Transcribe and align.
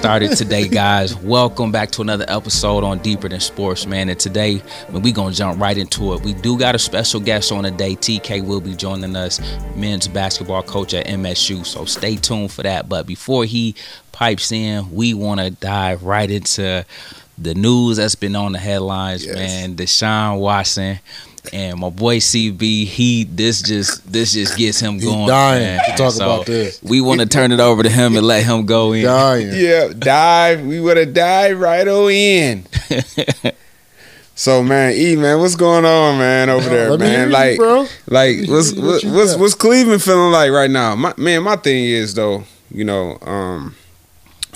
started 0.00 0.34
today, 0.34 0.66
guys. 0.66 1.14
Welcome 1.14 1.70
back 1.72 1.90
to 1.90 2.00
another 2.00 2.24
episode 2.26 2.84
on 2.84 3.00
Deeper 3.00 3.28
Than 3.28 3.38
Sports, 3.40 3.84
man. 3.86 4.08
And 4.08 4.18
today, 4.18 4.62
man, 4.90 5.02
we 5.02 5.12
gonna 5.12 5.34
jump 5.34 5.60
right 5.60 5.76
into 5.76 6.14
it. 6.14 6.22
We 6.22 6.32
do 6.32 6.58
got 6.58 6.74
a 6.74 6.78
special 6.78 7.20
guest 7.20 7.52
on 7.52 7.64
today. 7.64 7.96
TK 7.96 8.40
will 8.46 8.62
be 8.62 8.74
joining 8.74 9.14
us, 9.14 9.40
men's 9.76 10.08
basketball 10.08 10.62
coach 10.62 10.94
at 10.94 11.06
MSU. 11.06 11.66
So 11.66 11.84
stay 11.84 12.16
tuned 12.16 12.50
for 12.50 12.62
that. 12.62 12.88
But 12.88 13.06
before 13.06 13.44
he 13.44 13.74
pipes 14.12 14.50
in, 14.52 14.90
we 14.90 15.12
want 15.12 15.40
to 15.40 15.50
dive 15.50 16.02
right 16.02 16.30
into 16.30 16.86
the 17.36 17.54
news 17.54 17.98
that's 17.98 18.14
been 18.14 18.36
on 18.36 18.52
the 18.52 18.58
headlines, 18.58 19.24
Yes. 19.26 19.36
man. 19.36 19.76
Deshaun 19.76 20.38
Watson. 20.40 20.98
And 21.52 21.80
my 21.80 21.88
boy 21.88 22.18
CB, 22.18 22.84
he 22.86 23.24
this 23.24 23.62
just 23.62 24.10
this 24.12 24.32
just 24.34 24.56
gets 24.58 24.78
him 24.78 24.98
He 25.00 25.06
going. 25.06 25.26
dying 25.26 25.62
man. 25.78 25.84
to 25.90 25.96
talk 25.96 26.12
So 26.12 26.24
about 26.24 26.46
this. 26.46 26.82
We 26.82 27.00
want 27.00 27.20
to 27.20 27.26
turn 27.26 27.50
it 27.50 27.60
over 27.60 27.82
to 27.82 27.88
him 27.88 28.14
and 28.16 28.26
let 28.26 28.44
him 28.44 28.66
go 28.66 28.92
in. 28.92 29.04
Dying. 29.04 29.48
Yeah, 29.54 29.88
dive. 29.98 30.64
We 30.64 30.80
would 30.80 30.96
have 30.98 31.14
dived 31.14 31.58
right 31.58 31.88
on 31.88 32.10
in. 32.10 32.66
so 34.34 34.62
man, 34.62 34.92
E 34.94 35.16
man, 35.16 35.38
what's 35.40 35.56
going 35.56 35.84
on, 35.84 36.18
man, 36.18 36.48
over 36.50 36.68
there, 36.68 36.90
Let 36.90 37.00
me 37.00 37.06
hear 37.06 37.18
man? 37.26 37.28
you, 37.28 37.32
Like, 37.32 37.56
bro. 37.58 37.86
like 38.06 38.36
what's 38.48 38.72
What 38.74 38.84
what, 38.84 39.02
you 39.02 39.12
what's 39.12 39.32
got? 39.32 39.40
what's 39.40 39.54
Cleveland 39.54 40.02
feeling 40.02 40.32
like 40.32 40.50
right 40.50 40.70
now? 40.70 40.94
My 40.94 41.14
man, 41.16 41.42
my 41.42 41.56
thing 41.56 41.84
is 41.84 42.14
though, 42.14 42.44
you 42.70 42.84
know, 42.84 43.18
um, 43.22 43.74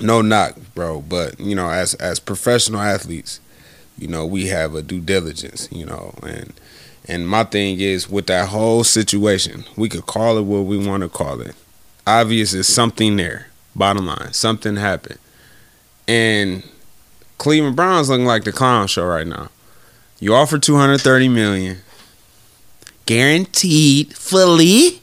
no 0.01 0.23
knock, 0.23 0.57
bro, 0.75 1.01
but 1.01 1.39
you 1.41 1.55
know, 1.55 1.69
as 1.71 1.95
as 1.95 2.19
professional 2.21 2.81
athletes, 2.81 3.41
you 3.99 4.09
know, 4.09 4.25
we 4.27 4.47
have 4.49 4.75
a 4.75 4.83
due 4.83 5.01
diligence, 5.01 5.69
you 5.73 5.87
know, 5.87 6.15
and 6.23 6.53
and 7.07 7.29
my 7.29 7.45
thing 7.45 7.81
is 7.81 8.09
with 8.09 8.27
that 8.29 8.49
whole 8.49 8.85
situation, 8.85 9.65
we 9.77 9.89
could 9.89 10.07
call 10.07 10.39
it 10.39 10.43
what 10.43 10.61
we 10.65 10.79
want 10.79 11.03
to 11.03 11.09
call 11.09 11.41
it. 11.41 11.55
Obvious 12.07 12.53
is 12.53 12.67
something 12.73 13.17
there. 13.17 13.49
Bottom 13.77 14.07
line, 14.07 14.33
something 14.33 14.77
happened, 14.77 15.19
and 16.07 16.63
Cleveland 17.39 17.75
Browns 17.75 18.09
looking 18.09 18.25
like 18.25 18.45
the 18.45 18.53
clown 18.53 18.87
show 18.87 19.05
right 19.05 19.27
now. 19.27 19.49
You 20.21 20.35
offer 20.35 20.59
two 20.59 20.77
hundred 20.77 21.01
thirty 21.01 21.29
million, 21.29 21.79
guaranteed 23.05 24.17
fully, 24.17 25.03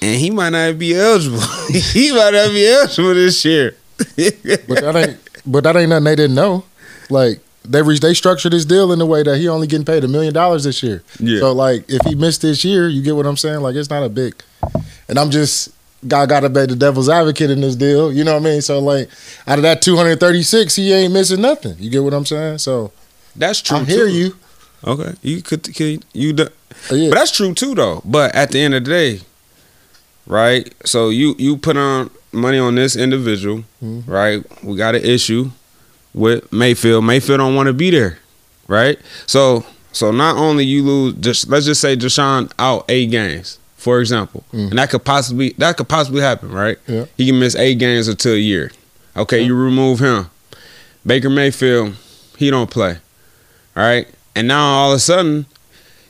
and 0.00 0.18
he 0.18 0.30
might 0.30 0.50
not 0.50 0.78
be 0.78 0.94
eligible. 0.94 1.40
he 1.70 2.12
might 2.12 2.32
not 2.32 2.48
be 2.48 2.66
eligible 2.66 3.12
this 3.14 3.44
year. 3.44 3.76
But 3.98 4.80
that 4.80 4.94
ain't 4.96 5.18
but 5.44 5.64
that 5.64 5.76
ain't 5.76 5.90
nothing 5.90 6.04
they 6.04 6.16
didn't 6.16 6.34
know. 6.34 6.64
Like 7.10 7.40
they 7.64 7.82
re- 7.82 7.98
they 7.98 8.14
structured 8.14 8.52
this 8.52 8.64
deal 8.64 8.92
in 8.92 9.00
a 9.00 9.06
way 9.06 9.22
that 9.22 9.38
he 9.38 9.48
only 9.48 9.66
getting 9.66 9.84
paid 9.86 10.04
a 10.04 10.08
million 10.08 10.32
dollars 10.34 10.64
this 10.64 10.82
year. 10.82 11.02
Yeah. 11.20 11.40
So 11.40 11.52
like 11.52 11.84
if 11.88 12.02
he 12.06 12.14
missed 12.14 12.42
this 12.42 12.64
year, 12.64 12.88
you 12.88 13.02
get 13.02 13.14
what 13.16 13.26
I'm 13.26 13.36
saying? 13.36 13.60
Like 13.60 13.74
it's 13.76 13.90
not 13.90 14.02
a 14.02 14.08
big 14.08 14.34
and 15.08 15.18
I'm 15.18 15.30
just 15.30 15.70
God 16.08 16.28
gotta 16.28 16.48
be 16.48 16.66
the 16.66 16.74
devil's 16.76 17.08
advocate 17.08 17.50
in 17.50 17.60
this 17.60 17.76
deal. 17.76 18.12
You 18.12 18.24
know 18.24 18.32
what 18.34 18.42
I 18.42 18.44
mean? 18.44 18.62
So 18.62 18.80
like 18.80 19.08
out 19.46 19.58
of 19.58 19.62
that 19.62 19.82
two 19.82 19.96
hundred 19.96 20.18
thirty 20.20 20.42
six, 20.42 20.74
he 20.76 20.92
ain't 20.92 21.12
missing 21.12 21.40
nothing. 21.40 21.76
You 21.78 21.90
get 21.90 22.02
what 22.02 22.14
I'm 22.14 22.26
saying? 22.26 22.58
So 22.58 22.90
That's 23.36 23.60
true. 23.62 23.78
I 23.78 23.84
hear 23.84 24.06
you. 24.08 24.36
Okay, 24.84 25.12
you 25.22 25.42
could, 25.42 25.62
could 25.76 26.04
you. 26.12 26.32
do- 26.32 26.48
Uh, 26.90 26.94
yeah. 26.96 27.10
But 27.10 27.14
that's 27.14 27.30
true 27.30 27.54
too, 27.54 27.76
though. 27.76 28.02
But 28.04 28.34
at 28.34 28.50
the 28.50 28.58
end 28.60 28.74
of 28.74 28.82
the 28.84 28.90
day, 28.90 29.20
right? 30.26 30.72
So 30.84 31.08
you 31.10 31.34
you 31.38 31.56
put 31.56 31.76
on 31.76 32.10
money 32.32 32.58
on 32.58 32.74
this 32.74 32.96
individual, 32.96 33.64
Mhm. 33.82 34.02
right? 34.08 34.42
We 34.64 34.76
got 34.76 34.94
an 34.96 35.04
issue 35.04 35.50
with 36.14 36.50
Mayfield. 36.52 37.04
Mayfield 37.04 37.38
don't 37.38 37.54
want 37.54 37.68
to 37.68 37.72
be 37.72 37.90
there, 37.90 38.18
right? 38.68 38.98
So 39.26 39.64
so 39.92 40.10
not 40.10 40.36
only 40.36 40.64
you 40.64 40.82
lose, 40.82 41.14
just 41.20 41.48
let's 41.48 41.66
just 41.66 41.80
say 41.80 41.96
Deshaun 41.96 42.50
out 42.58 42.84
eight 42.88 43.10
games, 43.10 43.58
for 43.76 44.00
example, 44.00 44.44
Mhm. 44.52 44.70
and 44.70 44.78
that 44.78 44.90
could 44.90 45.04
possibly 45.04 45.54
that 45.58 45.76
could 45.76 45.88
possibly 45.88 46.22
happen, 46.22 46.50
right? 46.50 46.78
Yeah. 46.86 47.04
He 47.16 47.26
can 47.26 47.38
miss 47.38 47.54
eight 47.56 47.78
games 47.78 48.08
until 48.08 48.32
a 48.34 48.36
year. 48.38 48.70
Okay, 49.16 49.42
you 49.42 49.54
remove 49.54 49.98
him. 50.00 50.30
Baker 51.06 51.28
Mayfield, 51.30 51.94
he 52.38 52.50
don't 52.50 52.70
play. 52.70 52.98
All 53.76 53.82
right. 53.82 54.06
And 54.34 54.48
now 54.48 54.64
all 54.64 54.92
of 54.92 54.96
a 54.96 55.00
sudden, 55.00 55.44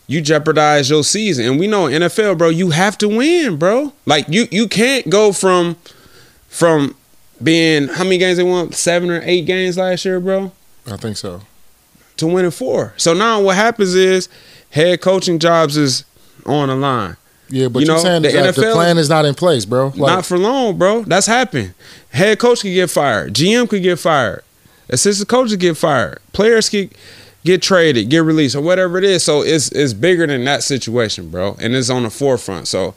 you 0.06 0.20
jeopardize 0.20 0.90
your 0.90 1.02
season. 1.02 1.46
And 1.46 1.58
we 1.58 1.66
know 1.66 1.86
NFL, 1.88 2.36
bro, 2.36 2.50
you 2.50 2.70
have 2.70 2.96
to 2.98 3.08
win, 3.08 3.56
bro. 3.56 3.92
Like 4.06 4.26
you 4.28 4.46
you 4.50 4.68
can't 4.68 5.08
go 5.10 5.32
from 5.32 5.76
from 6.48 6.94
being 7.42 7.88
how 7.88 8.04
many 8.04 8.18
games 8.18 8.36
they 8.38 8.42
won? 8.44 8.72
Seven 8.72 9.10
or 9.10 9.20
eight 9.24 9.42
games 9.46 9.76
last 9.78 10.04
year, 10.04 10.20
bro, 10.20 10.52
I 10.86 10.96
think 10.96 11.16
so. 11.16 11.42
to 12.18 12.26
winning 12.26 12.50
four. 12.50 12.94
So 12.96 13.14
now 13.14 13.40
what 13.40 13.56
happens 13.56 13.94
is 13.94 14.28
head 14.70 15.00
coaching 15.00 15.38
jobs 15.38 15.76
is 15.76 16.04
on 16.46 16.68
the 16.68 16.76
line. 16.76 17.16
Yeah, 17.48 17.68
but 17.68 17.80
You 17.80 17.86
know, 17.86 17.98
saying 17.98 18.22
the 18.22 18.30
that 18.32 18.54
the 18.54 18.62
NFL 18.62 18.72
plan 18.74 18.96
is 18.98 19.10
not 19.10 19.24
in 19.26 19.34
place, 19.34 19.66
bro. 19.66 19.88
Like, 19.88 19.96
Not 19.96 20.26
for 20.26 20.38
long, 20.38 20.78
bro. 20.78 21.02
That's 21.02 21.26
happened. 21.26 21.74
Head 22.10 22.38
coach 22.38 22.62
could 22.62 22.72
get 22.72 22.88
fired. 22.88 23.34
GM 23.34 23.68
could 23.68 23.82
get 23.82 23.98
fired. 23.98 24.42
Assistant 24.88 25.28
coaches 25.28 25.56
get 25.56 25.76
fired. 25.76 26.18
Players 26.32 26.70
could 26.70 26.94
get 27.44 27.60
traded, 27.60 28.08
get 28.08 28.22
released, 28.24 28.54
or 28.54 28.62
whatever 28.62 28.96
it 28.98 29.04
is. 29.04 29.22
So 29.22 29.42
it's 29.42 29.70
it's 29.72 29.92
bigger 29.92 30.26
than 30.26 30.44
that 30.44 30.62
situation, 30.62 31.28
bro. 31.30 31.56
And 31.60 31.74
it's 31.74 31.90
on 31.90 32.04
the 32.04 32.10
forefront. 32.10 32.68
So 32.68 32.94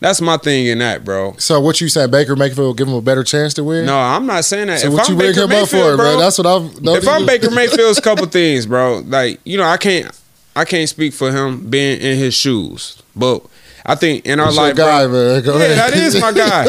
that's 0.00 0.20
my 0.20 0.36
thing 0.36 0.66
in 0.66 0.78
that, 0.78 1.04
bro. 1.04 1.34
so 1.38 1.60
what 1.60 1.80
you 1.80 1.88
saying, 1.88 2.10
Baker 2.10 2.36
Mayfield 2.36 2.58
will 2.58 2.74
give 2.74 2.88
him 2.88 2.94
a 2.94 3.02
better 3.02 3.24
chance 3.24 3.54
to 3.54 3.64
win? 3.64 3.86
No, 3.86 3.98
I'm 3.98 4.26
not 4.26 4.44
saying 4.44 4.68
that. 4.68 4.80
So 4.80 4.88
if 4.88 4.92
what 4.94 5.08
I'm 5.08 5.14
you 5.14 5.18
Baker 5.18 5.40
him 5.40 5.44
up 5.44 5.50
Mayfield, 5.50 5.92
for, 5.92 5.96
bro? 5.96 6.18
That's 6.18 6.38
what 6.38 6.46
I'm. 6.46 6.70
if 6.96 7.08
I'm 7.08 7.26
Baker 7.26 7.50
Mayfield's 7.54 8.00
couple 8.00 8.26
things, 8.26 8.66
bro. 8.66 9.02
Like 9.06 9.40
you 9.44 9.56
know, 9.56 9.64
I 9.64 9.76
can't 9.76 10.10
I 10.54 10.64
can't 10.64 10.88
speak 10.88 11.12
for 11.12 11.30
him 11.30 11.68
being 11.68 12.00
in 12.00 12.16
his 12.18 12.34
shoes, 12.34 13.02
but 13.14 13.44
I 13.84 13.94
think 13.94 14.26
in 14.26 14.40
our 14.40 14.46
That's 14.46 14.56
life, 14.56 14.76
guy, 14.76 15.06
bro, 15.06 15.34
yeah, 15.36 15.74
that 15.74 15.94
is 15.94 16.20
my 16.20 16.32
guy. 16.32 16.66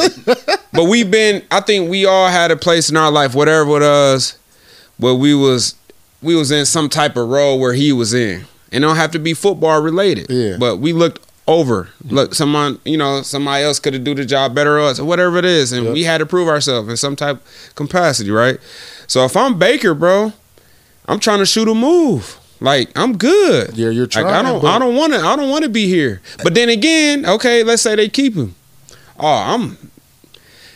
but 0.74 0.86
we've 0.86 1.10
been. 1.10 1.44
I 1.50 1.62
think 1.62 1.90
we 1.90 2.06
all 2.06 2.28
had 2.28 2.52
a 2.52 2.58
place 2.58 2.90
in 2.90 2.98
our 2.98 3.12
life, 3.12 3.34
whatever 3.34 3.64
it 3.78 3.80
was, 3.80 4.38
where 4.98 5.16
we 5.16 5.34
was 5.34 5.76
we 6.22 6.36
was 6.36 6.52
in 6.52 6.66
some 6.66 6.90
type 6.90 7.16
of 7.16 7.28
role 7.28 7.60
where 7.60 7.74
he 7.74 7.92
was 7.92 8.14
in. 8.14 8.46
It 8.72 8.82
don't 8.82 8.98
have 8.98 9.12
to 9.12 9.20
be 9.20 9.34
football 9.34 9.82
related. 9.82 10.28
Yeah. 10.30 10.58
But 10.60 10.78
we 10.78 10.94
looked 10.94 11.26
over. 11.48 11.90
Look, 12.04 12.36
someone 12.36 12.80
you 12.86 12.98
know, 12.98 13.22
somebody 13.22 13.64
else 13.64 13.80
could 13.80 13.94
have 13.94 14.04
do 14.04 14.14
the 14.14 14.26
job 14.26 14.54
better 14.54 14.78
or 14.78 14.82
us, 14.82 15.00
or 15.00 15.06
whatever 15.06 15.38
it 15.38 15.46
is, 15.46 15.72
and 15.72 15.86
Yep. 15.86 15.94
we 15.94 16.04
had 16.04 16.18
to 16.20 16.26
prove 16.26 16.48
ourselves 16.48 16.90
in 16.90 16.98
some 16.98 17.16
type 17.16 17.42
capacity, 17.76 18.32
right? 18.32 18.60
So 19.08 19.24
if 19.26 19.36
I'm 19.38 19.58
Baker, 19.58 19.94
bro, 19.94 20.34
I'm 21.08 21.20
trying 21.20 21.40
to 21.40 21.46
shoot 21.46 21.68
a 21.68 21.74
move. 21.74 22.38
Like 22.60 22.90
I'm 22.98 23.18
good. 23.18 23.78
Yeah, 23.78 23.90
you're 23.90 24.04
Like 24.06 24.12
trying. 24.12 24.26
I 24.28 24.42
don't, 24.42 24.62
but- 24.62 24.76
I 24.76 24.80
don't 24.80 24.96
want 24.96 25.14
to, 25.14 25.20
I 25.20 25.36
don't 25.36 25.50
want 25.50 25.64
to 25.64 25.70
be 25.70 25.88
here. 25.88 26.22
But 26.44 26.54
then 26.56 26.70
again, 26.70 27.26
okay, 27.26 27.64
let's 27.64 27.82
say 27.84 27.96
they 27.96 28.10
keep 28.10 28.36
him. 28.36 28.56
Oh, 29.20 29.28
I'm 29.28 29.78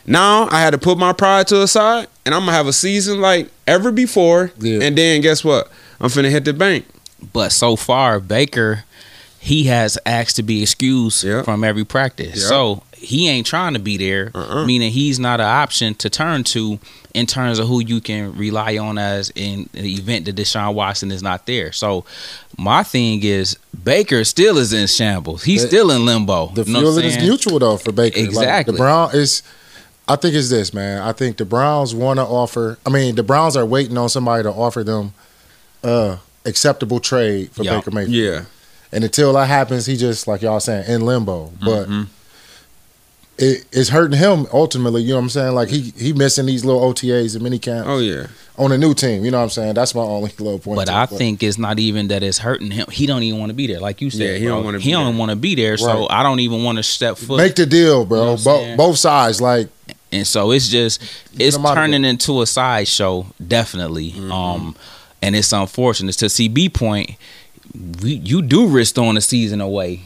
now 0.05 0.47
I 0.51 0.61
had 0.61 0.71
to 0.71 0.77
put 0.77 0.97
my 0.97 1.13
pride 1.13 1.47
to 1.47 1.57
the 1.57 1.67
side, 1.67 2.07
and 2.25 2.33
I'm 2.33 2.41
gonna 2.41 2.51
have 2.53 2.67
a 2.67 2.73
season 2.73 3.19
like 3.21 3.49
ever 3.67 3.91
before. 3.91 4.51
Yeah. 4.59 4.79
And 4.81 4.97
then 4.97 5.21
guess 5.21 5.43
what? 5.43 5.69
I'm 5.99 6.09
finna 6.09 6.29
hit 6.31 6.45
the 6.45 6.53
bank. 6.53 6.85
But 7.33 7.51
so 7.51 7.75
far, 7.75 8.19
Baker, 8.19 8.83
he 9.43 9.63
has 9.63 9.97
asked 10.05 10.35
to 10.35 10.43
be 10.43 10.61
excused 10.61 11.23
Yep. 11.23 11.45
from 11.45 11.63
every 11.63 11.83
practice. 11.83 12.35
Yep. 12.37 12.47
So 12.47 12.83
he 12.95 13.27
ain't 13.27 13.47
trying 13.47 13.73
to 13.73 13.79
be 13.79 13.97
there, 13.97 14.29
Uh-uh. 14.35 14.65
meaning 14.65 14.91
he's 14.91 15.17
not 15.19 15.39
an 15.41 15.47
option 15.47 15.95
to 15.95 16.09
turn 16.11 16.43
to 16.45 16.77
in 17.15 17.25
terms 17.25 17.57
of 17.57 17.67
who 17.67 17.79
you 17.79 17.99
can 18.01 18.37
rely 18.37 18.77
on 18.77 18.99
as 18.99 19.31
in 19.35 19.67
the 19.73 19.93
event 19.95 20.25
that 20.25 20.35
Deshaun 20.35 20.75
Watson 20.75 21.11
is 21.11 21.23
not 21.23 21.47
there. 21.47 21.71
So 21.71 22.05
my 22.57 22.83
thing 22.83 23.23
is 23.23 23.57
Baker 23.83 24.23
still 24.23 24.59
is 24.59 24.73
in 24.73 24.85
shambles. 24.85 25.43
He's 25.43 25.63
The- 25.63 25.67
still 25.69 25.89
in 25.91 26.05
limbo. 26.05 26.51
The 26.53 26.63
You 26.63 26.73
know 26.73 26.79
what 26.83 26.85
feeling 26.91 27.05
is 27.05 27.13
saying? 27.15 27.25
mutual 27.25 27.57
though 27.57 27.77
for 27.77 27.91
Baker. 27.91 28.19
Like, 28.19 28.29
Exactly. 28.29 28.73
the 28.73 28.77
Brown 28.77 29.09
is. 29.15 29.41
I 30.07 30.17
think 30.17 30.35
it's 30.35 30.49
this, 30.49 30.71
man. 30.73 31.01
I 31.01 31.13
think 31.13 31.37
the 31.37 31.45
Browns 31.45 31.95
want 31.95 32.17
to 32.19 32.23
offer. 32.25 32.77
I 32.85 32.89
mean, 32.89 33.15
the 33.15 33.23
Browns 33.23 33.55
are 33.57 33.65
waiting 33.65 33.97
on 33.97 34.09
somebody 34.09 34.43
to 34.43 34.51
offer 34.51 34.83
them 34.83 35.13
uh 35.83 36.17
acceptable 36.45 36.99
trade 36.99 37.49
for 37.53 37.63
Yeah. 37.63 37.77
Baker 37.77 37.91
Mayfield. 37.91 38.13
Yeah. 38.15 38.41
And 38.91 39.03
until 39.03 39.33
that 39.33 39.47
happens, 39.47 39.85
he 39.85 39.95
just 39.97 40.27
like 40.27 40.41
y'all 40.41 40.59
saying 40.59 40.85
in 40.89 41.01
limbo. 41.05 41.51
But 41.63 41.87
Mhm. 41.87 42.07
it, 43.37 43.65
it's 43.71 43.89
hurting 43.89 44.17
him 44.19 44.45
ultimately. 44.53 45.01
You 45.01 45.09
know 45.09 45.15
what 45.15 45.21
I'm 45.23 45.29
saying? 45.29 45.55
Like 45.55 45.69
he 45.69 45.93
he 45.97 46.13
missing 46.13 46.45
these 46.45 46.63
little 46.65 46.81
OTAs 46.81 47.33
and 47.35 47.43
mini 47.43 47.57
camps 47.57 47.87
Oh 47.89 47.99
yeah. 47.99 48.27
on 48.57 48.71
a 48.71 48.77
new 48.77 48.93
team. 48.93 49.23
You 49.25 49.31
know 49.31 49.37
what 49.37 49.43
I'm 49.45 49.49
saying? 49.49 49.73
That's 49.73 49.95
my 49.95 50.01
only 50.01 50.31
little 50.39 50.59
point. 50.59 50.75
But 50.75 50.85
to 50.85 50.93
I 50.93 51.03
it. 51.05 51.09
think 51.09 51.41
it's 51.41 51.57
not 51.57 51.79
even 51.79 52.09
that 52.09 52.21
it's 52.21 52.37
hurting 52.39 52.71
him. 52.71 52.85
He 52.91 53.05
don't 53.05 53.23
even 53.23 53.39
want 53.39 53.49
to 53.49 53.53
be 53.55 53.67
there, 53.67 53.79
like 53.79 54.01
you 54.01 54.09
said. 54.09 54.21
Yeah, 54.21 54.37
he 54.37 54.45
don't 54.45 54.63
wanna 54.63 54.79
He 54.79 54.89
be 54.89 54.91
don't 54.91 55.11
there. 55.13 55.19
want 55.19 55.29
to 55.31 55.35
be 55.37 55.55
there. 55.55 55.77
So 55.77 56.07
I 56.09 56.21
don't 56.23 56.39
even 56.41 56.63
want 56.63 56.77
to 56.77 56.83
step 56.83 57.17
foot. 57.17 57.37
make 57.37 57.55
the 57.55 57.65
deal, 57.65 58.05
bro. 58.05 58.19
You 58.19 58.25
know 58.37 58.43
Bo- 58.43 58.75
both 58.75 58.97
sides, 58.97 59.39
like 59.41 59.69
and 60.11 60.27
so 60.27 60.51
it's 60.51 60.67
just 60.67 61.01
it's 61.39 61.55
them 61.55 61.65
out 61.65 61.69
of 61.71 61.75
turning 61.77 62.03
into 62.05 62.41
a 62.41 62.45
sideshow 62.45 63.25
definitely 63.45 64.11
Mm-hmm. 64.11 64.31
um 64.31 64.75
and 65.23 65.35
it's 65.37 65.53
unfortunate 65.53 66.17
to 66.17 66.25
cb 66.25 66.73
point 66.73 67.11
we, 68.01 68.13
you 68.13 68.41
do 68.41 68.67
risk 68.67 68.95
throwing 68.95 69.15
the 69.15 69.21
season 69.21 69.61
away 69.61 70.01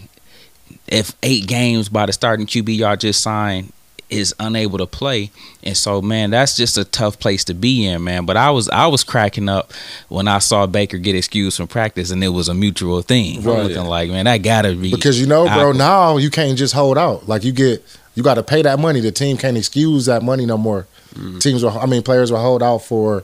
if 0.88 1.14
eight 1.24 1.48
games 1.48 1.90
by 1.90 2.06
the 2.06 2.14
starting 2.14 2.46
qb 2.46 2.76
y'all 2.78 2.96
just 2.96 3.22
signed 3.22 3.72
is 4.08 4.36
unable 4.40 4.78
to 4.78 4.86
play 4.86 5.32
and 5.64 5.76
so 5.76 6.00
man 6.00 6.30
that's 6.30 6.56
just 6.56 6.78
a 6.78 6.86
tough 6.86 7.18
place 7.20 7.44
to 7.44 7.56
be 7.56 7.86
in 7.88 8.04
man 8.04 8.24
but 8.24 8.38
i 8.38 8.52
was 8.52 8.70
i 8.70 8.86
was 8.86 9.04
cracking 9.04 9.50
up 9.50 9.74
when 10.10 10.28
i 10.28 10.38
saw 10.38 10.68
baker 10.68 11.00
get 11.00 11.16
excused 11.16 11.58
from 11.58 11.68
practice 11.68 12.12
and 12.12 12.24
it 12.24 12.28
was 12.30 12.48
a 12.48 12.54
mutual 12.54 13.02
thing 13.02 13.42
Right. 13.42 13.64
looking 13.64 13.86
like 13.86 14.12
man 14.12 14.26
that 14.26 14.38
gotta 14.44 14.76
be 14.76 14.92
because 14.92 15.20
you 15.20 15.26
know, 15.26 15.46
bro. 15.46 15.52
Apple. 15.54 15.74
Now 15.74 16.18
you 16.18 16.30
can't 16.30 16.56
just 16.56 16.76
hold 16.76 17.00
out. 17.00 17.28
Like 17.28 17.44
you 17.44 17.52
get, 17.52 17.84
you 18.14 18.22
got 18.22 18.36
to 18.36 18.44
pay 18.44 18.62
that 18.62 18.78
money. 18.80 19.00
The 19.02 19.12
team 19.12 19.38
can't 19.38 19.58
excuse 19.58 20.06
that 20.06 20.22
money 20.24 20.46
no 20.46 20.58
more. 20.58 20.88
Mm. 21.16 21.42
Teams 21.42 21.64
will, 21.64 21.78
I 21.78 21.86
mean, 21.88 22.02
players 22.04 22.32
will 22.32 22.40
hold 22.40 22.62
out 22.64 22.80
for 22.80 23.24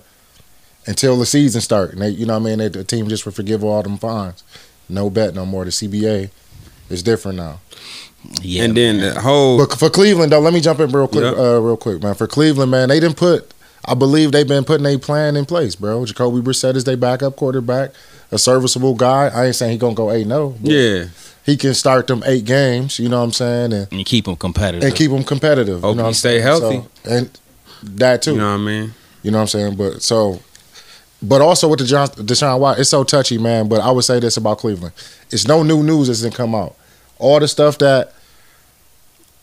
until 0.88 1.18
the 1.18 1.26
season 1.26 1.62
start, 1.62 1.94
and 1.94 2.02
they, 2.02 2.10
you 2.10 2.26
know, 2.26 2.34
what 2.40 2.42
I 2.48 2.56
mean, 2.56 2.58
they, 2.60 2.68
the 2.70 2.84
team 2.84 3.08
just 3.08 3.26
will 3.26 3.32
forgive 3.34 3.64
all 3.64 3.84
them 3.84 3.98
fines. 3.98 4.44
No 4.90 5.10
bet 5.10 5.34
no 5.36 5.46
more. 5.46 5.64
The 5.66 5.72
CBA 5.72 6.30
is 6.90 7.04
different 7.04 7.38
now. 7.38 7.60
Yeah, 8.42 8.64
and 8.66 8.78
then 8.78 8.98
the 9.00 9.20
whole 9.20 9.58
But 9.58 9.78
for 9.80 9.90
Cleveland, 9.90 10.32
though, 10.32 10.40
let 10.40 10.54
me 10.54 10.62
jump 10.62 10.80
in 10.80 10.92
real 10.92 11.08
quick, 11.08 11.24
Yeah. 11.24 11.32
uh, 11.56 11.60
real 11.60 11.78
quick, 11.78 12.04
man. 12.04 12.14
For 12.14 12.28
Cleveland, 12.28 12.70
man, 12.72 12.90
they 12.90 13.00
didn't 13.00 13.18
put. 13.18 13.52
I 13.84 13.96
believe 13.96 14.32
they've 14.32 14.48
been 14.48 14.64
putting 14.64 14.86
a 14.86 14.98
plan 15.00 15.36
in 15.36 15.46
place, 15.46 15.76
bro. 15.76 16.06
Jacoby 16.06 16.40
Brissett 16.40 16.76
is 16.76 16.84
their 16.84 16.98
backup 16.98 17.36
quarterback, 17.36 17.92
a 18.32 18.38
serviceable 18.38 18.94
guy. 18.94 19.28
I 19.34 19.48
ain't 19.48 19.56
saying 19.56 19.72
he 19.72 19.78
gonna 19.80 19.96
go 19.96 20.12
eight 20.12 20.28
no. 20.28 20.56
yeah, 20.62 21.06
he 21.44 21.58
can 21.58 21.74
start 21.74 22.06
them 22.06 22.22
eight 22.28 22.46
games. 22.46 23.00
You 23.00 23.10
know 23.10 23.18
what 23.18 23.24
I'm 23.26 23.32
saying, 23.32 23.74
and 23.74 23.88
and 23.92 24.06
keep 24.06 24.26
them 24.26 24.36
competitive. 24.36 24.84
and 24.88 24.96
keep 24.96 25.10
them 25.10 25.24
competitive. 25.24 25.82
Hope 25.82 25.92
you 25.92 25.96
know 25.96 26.04
he 26.04 26.04
what 26.04 26.08
I'm 26.10 26.14
stay 26.14 26.42
saying? 26.42 26.44
healthy. 26.44 26.84
So- 27.06 27.12
and 27.12 27.40
that 27.98 28.22
too. 28.22 28.34
you 28.34 28.38
know 28.38 28.52
what 28.52 28.62
I 28.62 28.66
mean. 28.66 28.94
You 29.24 29.32
know 29.32 29.38
what 29.40 29.42
I'm 29.42 29.48
saying? 29.48 29.76
But 29.78 30.04
so, 30.04 30.40
but 31.22 31.42
also 31.42 31.68
with 31.68 31.80
the 31.80 31.86
John, 31.86 32.08
Deshaun 32.10 32.60
Watson, 32.60 32.82
it's 32.82 32.90
so 32.90 33.04
touchy, 33.04 33.38
man. 33.38 33.68
But 33.68 33.82
I 33.82 33.92
would 33.92 34.04
say 34.04 34.20
this 34.20 34.38
about 34.38 34.58
Cleveland: 34.58 34.94
it's 35.30 35.48
no 35.48 35.64
new 35.64 35.84
news 35.84 36.08
that's 36.08 36.22
been 36.22 36.32
come 36.32 36.56
out. 36.56 36.76
All 37.20 37.40
the 37.40 37.48
stuff 37.48 37.78
that 37.80 38.14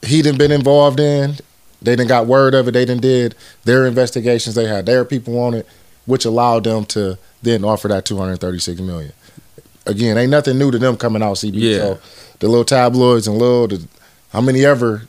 he 0.02 0.22
didn't 0.22 0.38
been 0.38 0.50
involved 0.50 1.00
in, 1.00 1.34
they 1.80 1.94
didn't 1.94 2.08
got 2.08 2.26
word 2.26 2.54
of 2.54 2.68
it. 2.68 2.72
They 2.72 2.84
didn't 2.84 3.02
did 3.02 3.34
their 3.64 3.86
investigations. 3.86 4.54
They 4.54 4.66
had 4.66 4.86
their 4.86 5.04
people 5.04 5.38
on 5.40 5.54
it, 5.54 5.66
which 6.06 6.24
allowed 6.24 6.64
them 6.64 6.84
to 6.86 7.18
then 7.42 7.64
offer 7.64 7.88
that 7.88 8.04
236 8.04 8.80
million. 8.80 9.12
Again, 9.86 10.18
ain't 10.18 10.30
nothing 10.30 10.58
new 10.58 10.70
to 10.70 10.78
them 10.78 10.96
coming 10.96 11.22
out. 11.22 11.36
CB. 11.36 11.52
Yeah. 11.54 11.78
So 11.78 12.00
the 12.40 12.48
little 12.48 12.64
tabloids 12.64 13.26
and 13.26 13.38
little, 13.38 13.68
the, 13.68 13.88
how 14.32 14.40
many 14.40 14.64
ever 14.64 15.02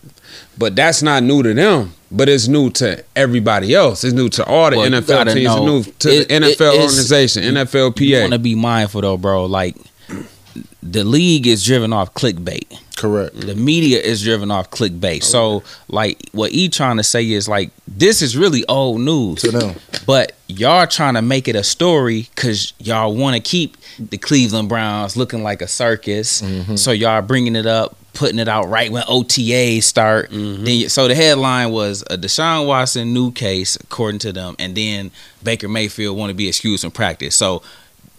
But 0.58 0.76
that's 0.76 1.02
not 1.02 1.24
new 1.24 1.44
to 1.44 1.54
them. 1.54 1.94
But 2.12 2.28
it's 2.28 2.48
new 2.48 2.70
to 2.72 3.04
everybody 3.16 3.76
else. 3.76 4.04
It's 4.04 4.14
new 4.14 4.30
to 4.30 4.44
all 4.46 4.72
the 4.72 4.78
Well, 4.78 4.90
NFL 4.90 5.08
gotta 5.08 5.34
teams. 5.34 5.52
It's 5.52 5.62
new 5.62 5.84
to 6.00 6.10
it- 6.22 6.28
the 6.28 6.34
NFL 6.34 6.74
it's- 6.74 6.90
organization, 6.90 7.44
NFLPA. 7.44 8.00
You 8.08 8.22
want 8.22 8.34
NFLPA. 8.34 8.36
to 8.36 8.40
be 8.40 8.56
mindful 8.56 9.02
though, 9.02 9.18
bro. 9.18 9.46
Like 9.46 9.76
the 10.82 11.04
league 11.04 11.46
is 11.46 11.64
driven 11.64 11.94
off 11.94 12.14
clickbait. 12.14 12.66
correct. 12.98 13.40
The 13.40 13.56
media 13.56 14.00
is 14.02 14.22
driven 14.24 14.50
off 14.52 14.72
clickbait. 14.72 15.24
So, 15.24 15.64
like, 15.88 16.20
what 16.34 16.52
E 16.52 16.68
trying 16.68 16.98
to 16.98 17.04
say 17.04 17.30
is 17.32 17.48
like 17.48 17.70
this 17.88 18.22
is 18.22 18.36
really 18.36 18.66
old 18.68 19.00
news 19.02 19.42
To 19.42 19.52
them. 19.52 19.76
but 20.06 20.34
y'all 20.48 20.88
trying 20.88 21.14
to 21.14 21.22
make 21.22 21.48
it 21.48 21.56
a 21.56 21.64
story 21.64 22.28
because 22.36 22.74
y'all 22.80 23.14
want 23.16 23.36
to 23.36 23.42
keep 23.42 23.78
the 24.00 24.18
Cleveland 24.18 24.68
Browns 24.70 25.16
looking 25.16 25.44
like 25.44 25.62
a 25.62 25.68
circus. 25.68 26.42
Mm-hmm. 26.42 26.76
So 26.76 26.92
y'all 26.92 27.22
bringing 27.22 27.56
it 27.56 27.66
up, 27.66 27.96
putting 28.20 28.38
it 28.38 28.50
out 28.50 28.68
right 28.68 28.92
when 28.92 29.02
OTAs 29.04 29.84
start. 29.84 30.30
Mm-hmm. 30.30 30.66
Then, 30.66 30.90
so 30.90 31.08
the 31.08 31.16
headline 31.16 31.72
was 31.72 32.04
a 32.10 32.18
Deshaun 32.18 32.68
Watson 32.68 33.14
new 33.14 33.32
case, 33.32 33.78
according 33.78 34.20
to 34.20 34.34
them, 34.34 34.58
and 34.60 34.76
then 34.76 35.10
Baker 35.42 35.70
Mayfield 35.70 36.18
want 36.18 36.30
to 36.30 36.34
be 36.34 36.50
excused 36.50 36.84
from 36.84 36.92
practice. 36.92 37.34
So 37.34 37.64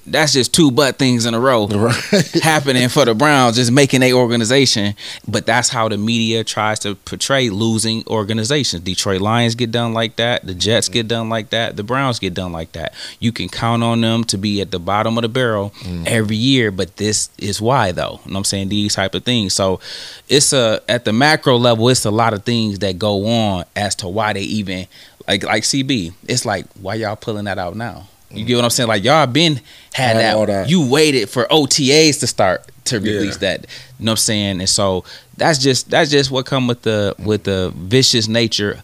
that's 0.06 0.32
just 0.32 0.54
two 0.54 0.70
butt 0.70 0.96
things 0.96 1.26
in 1.26 1.34
a 1.34 1.40
row 1.40 1.66
Right. 1.70 1.94
happening 2.42 2.88
for 2.88 3.04
the 3.04 3.14
Browns, 3.14 3.56
just 3.56 3.70
making 3.70 4.02
a 4.02 4.12
organization. 4.12 4.94
But 5.28 5.46
that's 5.46 5.68
how 5.68 5.88
the 5.88 5.98
media 5.98 6.44
tries 6.44 6.78
to 6.80 6.94
portray 6.94 7.50
losing 7.50 8.04
organizations. 8.06 8.82
Detroit 8.82 9.20
Lions 9.20 9.54
get 9.54 9.70
done 9.70 9.92
like 9.92 10.16
that. 10.16 10.46
The 10.46 10.54
Jets 10.54 10.88
get 10.88 11.08
done 11.08 11.28
like 11.28 11.50
that. 11.50 11.76
The 11.76 11.82
Browns 11.82 12.18
get 12.18 12.34
done 12.34 12.52
like 12.52 12.72
that. 12.72 12.94
You 13.18 13.32
can 13.32 13.48
count 13.48 13.82
on 13.82 14.00
them 14.00 14.24
to 14.24 14.38
be 14.38 14.60
at 14.60 14.70
the 14.70 14.78
bottom 14.78 15.18
of 15.18 15.22
the 15.22 15.28
barrel 15.28 15.70
mm. 15.80 16.06
every 16.06 16.36
year. 16.36 16.70
But 16.70 16.96
this 16.96 17.30
is 17.38 17.60
why, 17.60 17.92
though. 17.92 18.20
You 18.24 18.30
know 18.30 18.34
what 18.34 18.36
I'm 18.38 18.44
saying? 18.44 18.68
These 18.68 18.94
type 18.94 19.14
of 19.14 19.24
things. 19.24 19.54
So 19.54 19.80
it's 20.28 20.52
a 20.52 20.80
at 20.88 21.04
the 21.04 21.12
macro 21.12 21.56
level, 21.56 21.88
it's 21.88 22.04
a 22.04 22.10
lot 22.10 22.32
of 22.34 22.44
things 22.44 22.80
that 22.80 22.98
go 22.98 23.26
on 23.26 23.64
as 23.76 23.94
to 23.96 24.08
why 24.08 24.32
they 24.32 24.42
even 24.42 24.86
like 25.28 25.44
like 25.44 25.62
CB. 25.62 26.14
It's 26.26 26.44
like 26.44 26.66
why 26.80 26.94
y'all 26.94 27.16
pulling 27.16 27.44
that 27.44 27.58
out 27.58 27.76
now? 27.76 28.06
You 28.32 28.44
get 28.44 28.56
what 28.56 28.64
I'm 28.64 28.70
saying? 28.70 28.88
Like 28.88 29.02
y'all 29.04 29.26
been 29.26 29.56
had 29.92 30.14
Had 30.14 30.16
that, 30.16 30.36
all 30.36 30.46
that. 30.46 30.70
You 30.70 30.88
waited 30.88 31.28
for 31.28 31.44
OTAs 31.50 32.20
to 32.20 32.26
start 32.26 32.64
to 32.86 32.98
Yeah. 32.98 33.12
release 33.12 33.38
that. 33.38 33.60
You 33.98 34.04
know 34.06 34.12
what 34.12 34.14
I'm 34.14 34.16
saying? 34.18 34.60
And 34.60 34.68
so 34.68 35.04
that's 35.36 35.58
just 35.58 35.90
that's 35.90 36.10
just 36.10 36.30
what 36.30 36.46
come 36.46 36.66
with 36.66 36.82
the 36.82 37.14
with 37.18 37.44
the 37.44 37.72
vicious 37.76 38.28
nature 38.28 38.80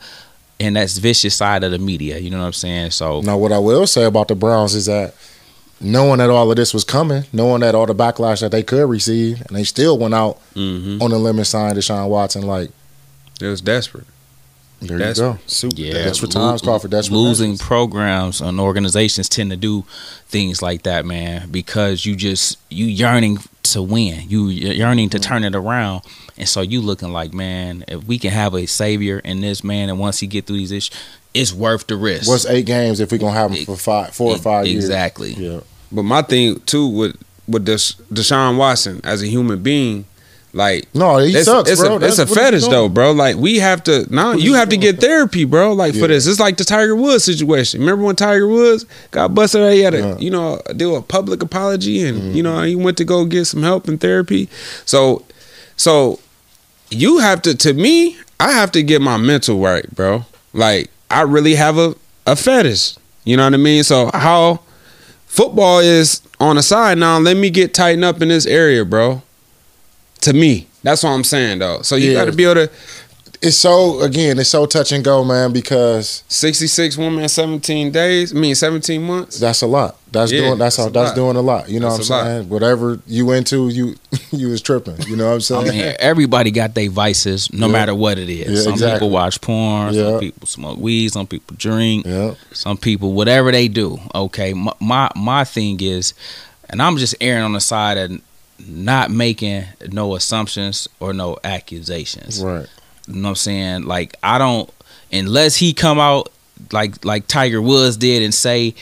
and 0.59 0.75
that's 0.77 0.99
vicious 0.99 1.35
side 1.35 1.63
of 1.65 1.71
the 1.71 1.79
media. 1.79 2.19
You 2.19 2.31
know 2.31 2.39
what 2.41 2.47
I'm 2.47 2.53
saying? 2.55 2.91
So 2.93 3.21
Now, 3.21 3.37
what 3.39 3.53
I 3.53 3.59
will 3.59 3.87
say 3.87 4.05
about 4.05 4.29
the 4.29 4.35
Browns 4.35 4.75
is 4.75 4.87
that 4.87 5.15
knowing 5.81 6.19
that 6.19 6.31
all 6.31 6.51
of 6.51 6.57
this 6.57 6.73
was 6.73 6.83
coming, 6.85 7.25
knowing 7.33 7.61
that 7.61 7.75
all 7.75 7.85
the 7.87 7.95
backlash 7.95 8.41
that 8.41 8.51
they 8.51 8.63
could 8.63 8.89
receive, 8.89 9.43
and 9.47 9.57
they 9.57 9.65
still 9.65 9.99
went 9.99 10.15
out 10.15 10.39
hmm 10.55 10.99
on 11.03 11.11
the 11.11 11.19
limb 11.19 11.37
and 11.39 11.47
signed 11.47 11.77
Deshaun 11.77 12.09
Watson. 12.09 12.43
Like, 12.43 12.71
It 13.41 13.47
was 13.47 13.61
desperate. 13.61 14.07
There 14.81 14.99
That's 14.99 15.19
you 15.19 15.25
go. 15.25 15.39
super. 15.47 15.77
yeah, 15.77 15.93
That's 16.05 16.21
what 16.21 16.35
lo- 16.35 16.51
times 16.51 16.63
call 16.63 16.79
for 16.79 16.89
desperate 16.89 17.17
losing 17.17 17.53
measures. 17.53 17.67
programs 17.67 18.41
and 18.41 18.61
organizations 18.61 19.29
tend 19.29 19.51
to 19.51 19.57
do 19.57 19.85
things 20.27 20.61
like 20.63 20.83
that, 20.83 21.07
man, 21.07 21.51
because 21.51 22.05
you 22.05 22.15
just 22.17 22.59
you 22.69 22.87
yearning 22.87 23.39
to 23.65 23.83
win, 23.83 24.29
you 24.29 24.49
yearning 24.49 25.09
to 25.11 25.19
mm. 25.19 25.23
turn 25.23 25.45
it 25.45 25.55
around, 25.55 26.03
and 26.37 26.49
so 26.49 26.61
you 26.61 26.81
looking 26.81 27.13
like, 27.13 27.33
man, 27.33 27.85
if 27.89 28.05
we 28.05 28.19
can 28.19 28.31
have 28.31 28.55
a 28.55 28.67
savior 28.67 29.19
in 29.21 29.41
this 29.41 29.65
man, 29.65 29.89
and 29.89 29.99
once 29.99 30.21
he 30.21 30.27
get 30.27 30.47
through 30.47 30.59
these 30.59 30.73
issues, 30.73 30.97
it's 31.35 31.53
worth 31.53 31.87
the 31.87 31.97
risk. 31.97 32.29
What's 32.29 32.47
eight 32.47 32.67
games 32.67 33.01
if 33.01 33.11
we 33.13 33.19
gonna 33.19 33.33
have 33.33 33.53
them 33.53 33.65
for 33.65 33.77
five, 33.77 34.15
four 34.15 34.33
or 34.35 34.39
five 34.39 34.67
years? 34.67 34.85
exactly. 34.85 35.33
Yeah. 35.33 35.61
But 35.91 36.03
my 36.03 36.23
thing 36.23 36.61
too 36.61 36.87
with 36.87 37.17
with 37.49 37.67
Desha- 37.67 38.01
Deshaun 38.13 38.57
Watson 38.57 39.01
as 39.05 39.23
a 39.23 39.27
human 39.27 39.63
being, 39.63 40.05
like 40.57 40.89
No, 40.95 41.19
he 41.19 41.33
it's, 41.37 41.45
sucks, 41.45 41.71
it's 41.71 41.81
bro. 41.81 41.97
a 41.97 41.99
That's 41.99 42.19
it's 42.19 42.31
a 42.31 42.35
fetish 42.35 42.67
though, 42.67 42.89
bro. 42.89 43.13
Like 43.13 43.37
we 43.37 43.59
have 43.59 43.85
to 43.85 44.07
now 44.13 44.31
What 44.31 44.41
you 44.41 44.55
have 44.55 44.71
to 44.71 44.77
get 44.77 45.01
therapy, 45.01 45.45
bro. 45.45 45.73
Like 45.73 45.95
Yeah. 45.95 46.01
for 46.03 46.09
this, 46.09 46.27
it's 46.27 46.41
like 46.41 46.57
the 46.57 46.65
Tiger 46.65 46.97
Woods 46.97 47.25
situation. 47.25 47.81
Remember 47.81 48.05
when 48.05 48.17
Tiger 48.17 48.49
Woods 48.49 48.87
got 49.11 49.35
busted? 49.35 49.73
He 49.73 49.81
had 49.81 49.93
to 49.93 49.99
Yeah. 49.99 50.19
you 50.19 50.31
know 50.31 50.61
do 50.77 50.95
a 50.97 51.03
public 51.03 51.43
apology, 51.43 52.03
and 52.05 52.19
Mm-hmm. 52.19 52.33
you 52.37 52.43
know 52.43 52.63
he 52.63 52.75
went 52.75 52.97
to 52.97 53.05
go 53.05 53.25
get 53.27 53.45
some 53.45 53.63
help 53.63 53.87
and 53.87 54.01
therapy. 54.01 54.49
So 54.85 55.23
so 55.77 56.19
you 56.91 57.19
have 57.19 57.43
to 57.43 57.55
to 57.55 57.73
me, 57.75 58.17
I 58.41 58.53
have 58.53 58.73
to 58.73 58.83
get 58.83 59.01
my 59.03 59.17
mental 59.19 59.61
right, 59.61 59.89
bro. 59.95 60.25
Like 60.53 60.91
I 61.11 61.23
really 61.23 61.55
have 61.55 61.77
a 61.79 61.95
a 62.27 62.35
fetish. 62.35 62.97
You 63.25 63.37
know 63.37 63.45
what 63.45 63.55
I 63.55 63.59
mean? 63.59 63.83
So 63.85 64.11
how 64.15 64.61
football 65.27 65.81
is 65.81 66.23
on 66.41 66.57
the 66.57 66.63
side 66.63 66.97
now. 66.99 67.19
Let 67.19 67.37
me 67.37 67.51
get 67.51 67.75
tightened 67.75 68.05
up 68.05 68.23
in 68.23 68.29
this 68.29 68.47
area, 68.47 68.85
bro. 68.85 69.23
To 70.27 70.33
me, 70.33 70.67
that's 70.83 71.03
what 71.03 71.11
I'm 71.11 71.25
saying, 71.25 71.59
though. 71.61 71.83
So 71.83 71.97
you 71.97 72.11
Yeah. 72.13 72.19
got 72.19 72.25
to 72.27 72.33
be 72.33 72.45
able 72.45 72.67
to 72.67 72.71
It's 73.43 73.57
so 73.59 74.01
again, 74.01 74.39
it's 74.39 74.49
so 74.49 74.65
touch 74.67 74.93
and 74.93 75.05
go, 75.05 75.23
man, 75.23 75.53
because 75.53 76.23
66 76.29 76.97
women, 76.97 77.29
17 77.29 77.93
days. 77.93 78.33
I 78.35 78.39
mean, 78.39 78.55
17 78.55 79.03
months. 79.03 79.39
that's 79.39 79.61
a 79.61 79.67
lot. 79.67 79.97
That's 80.11 80.33
Yeah, 80.33 80.41
doing 80.41 80.59
that's 80.59 80.77
that's 80.77 80.77
how 80.77 80.87
a 80.87 80.91
that's 80.91 81.11
lot. 81.11 81.15
doing 81.17 81.37
a 81.37 81.43
lot. 81.43 81.69
You 81.69 81.79
know 81.79 81.91
That's 81.95 82.09
what 82.09 82.17
a 82.17 82.19
I'm 82.21 82.27
lot. 82.27 82.31
saying? 82.39 82.49
Whatever 82.49 82.99
you 83.07 83.31
into, 83.33 83.69
you 83.69 83.95
you 84.33 84.49
was 84.49 84.63
tripping. 84.63 84.97
You 85.07 85.17
know 85.17 85.27
what 85.35 85.51
I'm 85.51 85.59
I 85.59 85.65
saying? 85.69 85.79
mean, 85.79 85.95
everybody 86.01 86.51
got 86.51 86.75
their 86.75 86.89
vices, 86.91 87.53
no 87.53 87.67
Yeah. 87.67 87.73
matter 87.73 87.95
what 87.95 88.19
it 88.19 88.31
is. 88.31 88.49
Yeah, 88.59 88.63
some 88.65 88.73
exactly. 88.73 88.97
people 88.97 89.11
watch 89.11 89.41
porn, 89.43 89.93
Yeah. 89.95 90.05
some 90.13 90.21
people 90.21 90.47
smoke 90.49 90.79
weed, 90.81 91.13
some 91.13 91.27
people 91.27 91.55
drink, 91.59 92.07
yeah. 92.07 92.35
some 92.55 92.79
people 92.79 93.13
whatever 93.13 93.53
they 93.53 93.69
do. 93.69 94.01
Okay, 94.15 94.55
my 94.55 94.73
my, 94.81 95.11
my 95.15 95.45
thing 95.45 95.79
is, 95.83 96.15
and 96.71 96.81
I'm 96.81 96.97
just 96.97 97.15
erring 97.21 97.45
on 97.45 97.53
the 97.53 97.61
side 97.61 97.99
of 97.99 98.19
not 98.59 99.11
making 99.11 99.65
no 99.91 100.15
assumptions 100.15 100.89
or 101.01 101.13
no 101.13 101.39
accusations. 101.45 102.43
Right. 102.43 102.67
You 103.07 103.15
know 103.15 103.23
what 103.23 103.29
I'm 103.31 103.35
saying? 103.37 103.83
Like 103.85 104.17
I 104.23 104.39
don't 104.39 104.71
unless 105.13 105.57
he 105.57 105.73
come 105.73 105.99
out 105.99 106.31
like 106.73 107.05
like 107.05 107.27
Tiger 107.27 107.61
Woods 107.61 107.97
did 107.97 108.23
and 108.23 108.35
say 108.35 108.75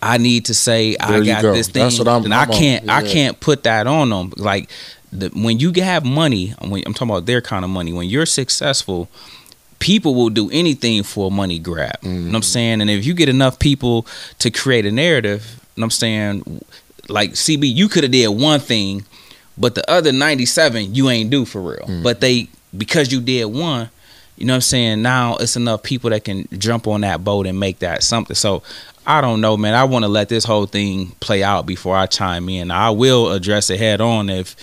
I 0.00 0.18
need 0.18 0.46
to 0.46 0.54
say 0.54 0.96
I 1.00 1.10
There 1.10 1.18
you 1.20 1.32
got 1.32 1.42
go. 1.42 1.52
this 1.54 1.68
thing. 1.68 1.84
That's 1.84 1.98
what 1.98 2.08
I'm- 2.08 2.24
and 2.24 2.34
I'm 2.34 2.50
I 2.50 2.54
can't 2.54 2.88
I 2.88 3.02
can't 3.02 3.38
put 3.40 3.64
that 3.64 3.86
on 3.86 4.10
them. 4.10 4.32
Like 4.36 4.70
the, 5.12 5.28
when 5.30 5.58
you 5.58 5.72
have 5.82 6.04
money, 6.04 6.50
when, 6.60 6.82
I'm 6.86 6.94
talking 6.94 7.10
about 7.10 7.26
their 7.26 7.40
kind 7.40 7.64
of 7.64 7.70
money. 7.70 7.92
When 7.92 8.08
you're 8.08 8.26
successful, 8.26 9.08
people 9.78 10.14
will 10.14 10.30
do 10.30 10.50
anything 10.50 11.02
for 11.02 11.28
a 11.28 11.30
money 11.30 11.58
grab. 11.58 11.96
You 12.02 12.10
know 12.10 12.16
what 12.16 12.20
I'm 12.20 12.32
mm-hmm. 12.32 12.42
saying? 12.42 12.80
And 12.80 12.90
if 12.90 13.06
you 13.06 13.14
get 13.14 13.28
enough 13.28 13.58
people 13.58 14.06
to 14.40 14.50
create 14.50 14.86
a 14.86 14.92
narrative, 14.92 15.46
you 15.76 15.80
know 15.80 15.84
what 15.84 15.86
I'm 15.86 15.90
saying, 15.90 16.64
like 17.08 17.32
CB, 17.32 17.74
you 17.74 17.88
could 17.88 18.04
have 18.04 18.12
did 18.12 18.28
one 18.28 18.60
thing, 18.60 19.04
but 19.56 19.74
the 19.74 19.88
other 19.90 20.12
97 20.12 20.94
you 20.94 21.08
ain't 21.10 21.30
do 21.30 21.44
for 21.44 21.60
real. 21.60 22.02
But 22.02 22.20
they 22.20 22.48
because 22.76 23.10
you 23.12 23.20
did 23.20 23.46
one, 23.46 23.90
you 24.36 24.46
know 24.46 24.52
what 24.52 24.56
I'm 24.56 24.60
saying? 24.62 25.02
Now 25.02 25.36
it's 25.36 25.56
enough 25.56 25.82
people 25.82 26.10
that 26.10 26.24
can 26.24 26.46
jump 26.58 26.86
on 26.86 27.00
that 27.00 27.24
boat 27.24 27.46
and 27.46 27.58
make 27.58 27.80
that 27.80 28.02
something. 28.02 28.36
So 28.36 28.62
I 29.06 29.20
don't 29.22 29.40
know, 29.40 29.56
man. 29.56 29.74
I 29.74 29.84
want 29.84 30.04
to 30.04 30.08
let 30.08 30.28
this 30.28 30.44
whole 30.44 30.66
thing 30.66 31.12
play 31.20 31.42
out 31.42 31.64
before 31.66 31.96
I 31.96 32.06
chime 32.06 32.48
in. 32.48 32.70
I 32.70 32.90
will 32.90 33.32
address 33.32 33.70
it 33.70 33.78
head 33.78 34.00
on 34.00 34.28
if 34.28 34.54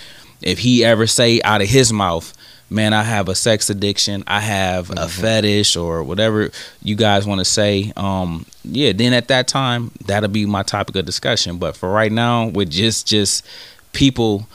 if 0.41 0.59
he 0.59 0.85
ever 0.85 1.07
say 1.07 1.41
out 1.41 1.61
of 1.61 1.67
his 1.67 1.91
mouth, 1.91 2.31
man, 2.69 2.93
I 2.93 3.03
have 3.03 3.27
a 3.27 3.35
sex 3.35 3.69
addiction, 3.69 4.23
I 4.27 4.39
have 4.41 4.91
a 4.91 5.07
fetish 5.07 5.75
or 5.75 6.03
whatever 6.03 6.51
you 6.83 6.95
guys 6.95 7.25
want 7.25 7.39
to 7.39 7.45
say. 7.45 7.91
Um, 7.97 8.45
yeah, 8.65 8.91
then 8.93 9.13
at 9.13 9.27
that 9.29 9.47
time 9.47 9.91
that'll 10.05 10.29
be 10.29 10.45
my 10.45 10.63
topic 10.63 10.95
of 10.95 11.05
discussion. 11.05 11.57
But 11.57 11.75
for 11.75 11.89
right 11.89 12.11
now, 12.11 12.47
with 12.47 12.69
just 12.69 13.07
just 13.07 13.45
people 13.93 14.47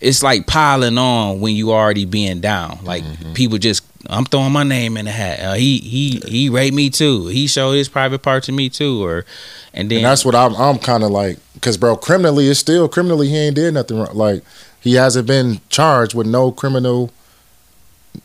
it's 0.00 0.22
like 0.22 0.46
piling 0.46 0.98
on 0.98 1.40
when 1.40 1.54
you 1.54 1.72
already 1.72 2.04
being 2.04 2.40
down. 2.40 2.78
Like 2.82 3.02
people 3.34 3.58
just 3.58 3.84
I'm 4.08 4.24
throwing 4.24 4.52
my 4.52 4.62
name 4.62 4.96
in 4.96 5.06
the 5.06 5.10
hat. 5.10 5.40
Uh, 5.40 5.54
he 5.54 5.78
he 5.78 6.20
he 6.26 6.48
raped 6.48 6.76
me 6.76 6.90
too. 6.90 7.26
He 7.26 7.46
showed 7.46 7.72
his 7.72 7.88
private 7.88 8.22
part 8.22 8.44
to 8.44 8.52
me 8.52 8.68
too. 8.68 9.04
Or 9.04 9.24
and 9.72 9.90
then 9.90 9.98
And 9.98 10.06
that's 10.06 10.24
what 10.24 10.34
I'm. 10.34 10.54
I'm 10.54 10.78
kind 10.78 11.02
of 11.02 11.10
like, 11.10 11.38
cause 11.60 11.76
bro, 11.76 11.96
criminally, 11.96 12.48
it's 12.48 12.60
still 12.60 12.88
criminally. 12.88 13.28
He 13.28 13.36
ain't 13.36 13.56
did 13.56 13.74
nothing 13.74 13.98
wrong. 13.98 14.14
Like 14.14 14.42
he 14.80 14.94
hasn't 14.94 15.26
been 15.26 15.60
charged 15.68 16.14
with 16.14 16.26
no 16.26 16.52
criminal, 16.52 17.10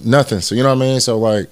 nothing. 0.03 0.41
So 0.41 0.55
you 0.55 0.63
know 0.63 0.75
what 0.75 0.83
I 0.83 0.87
mean. 0.87 0.99
So 0.99 1.17
like, 1.17 1.49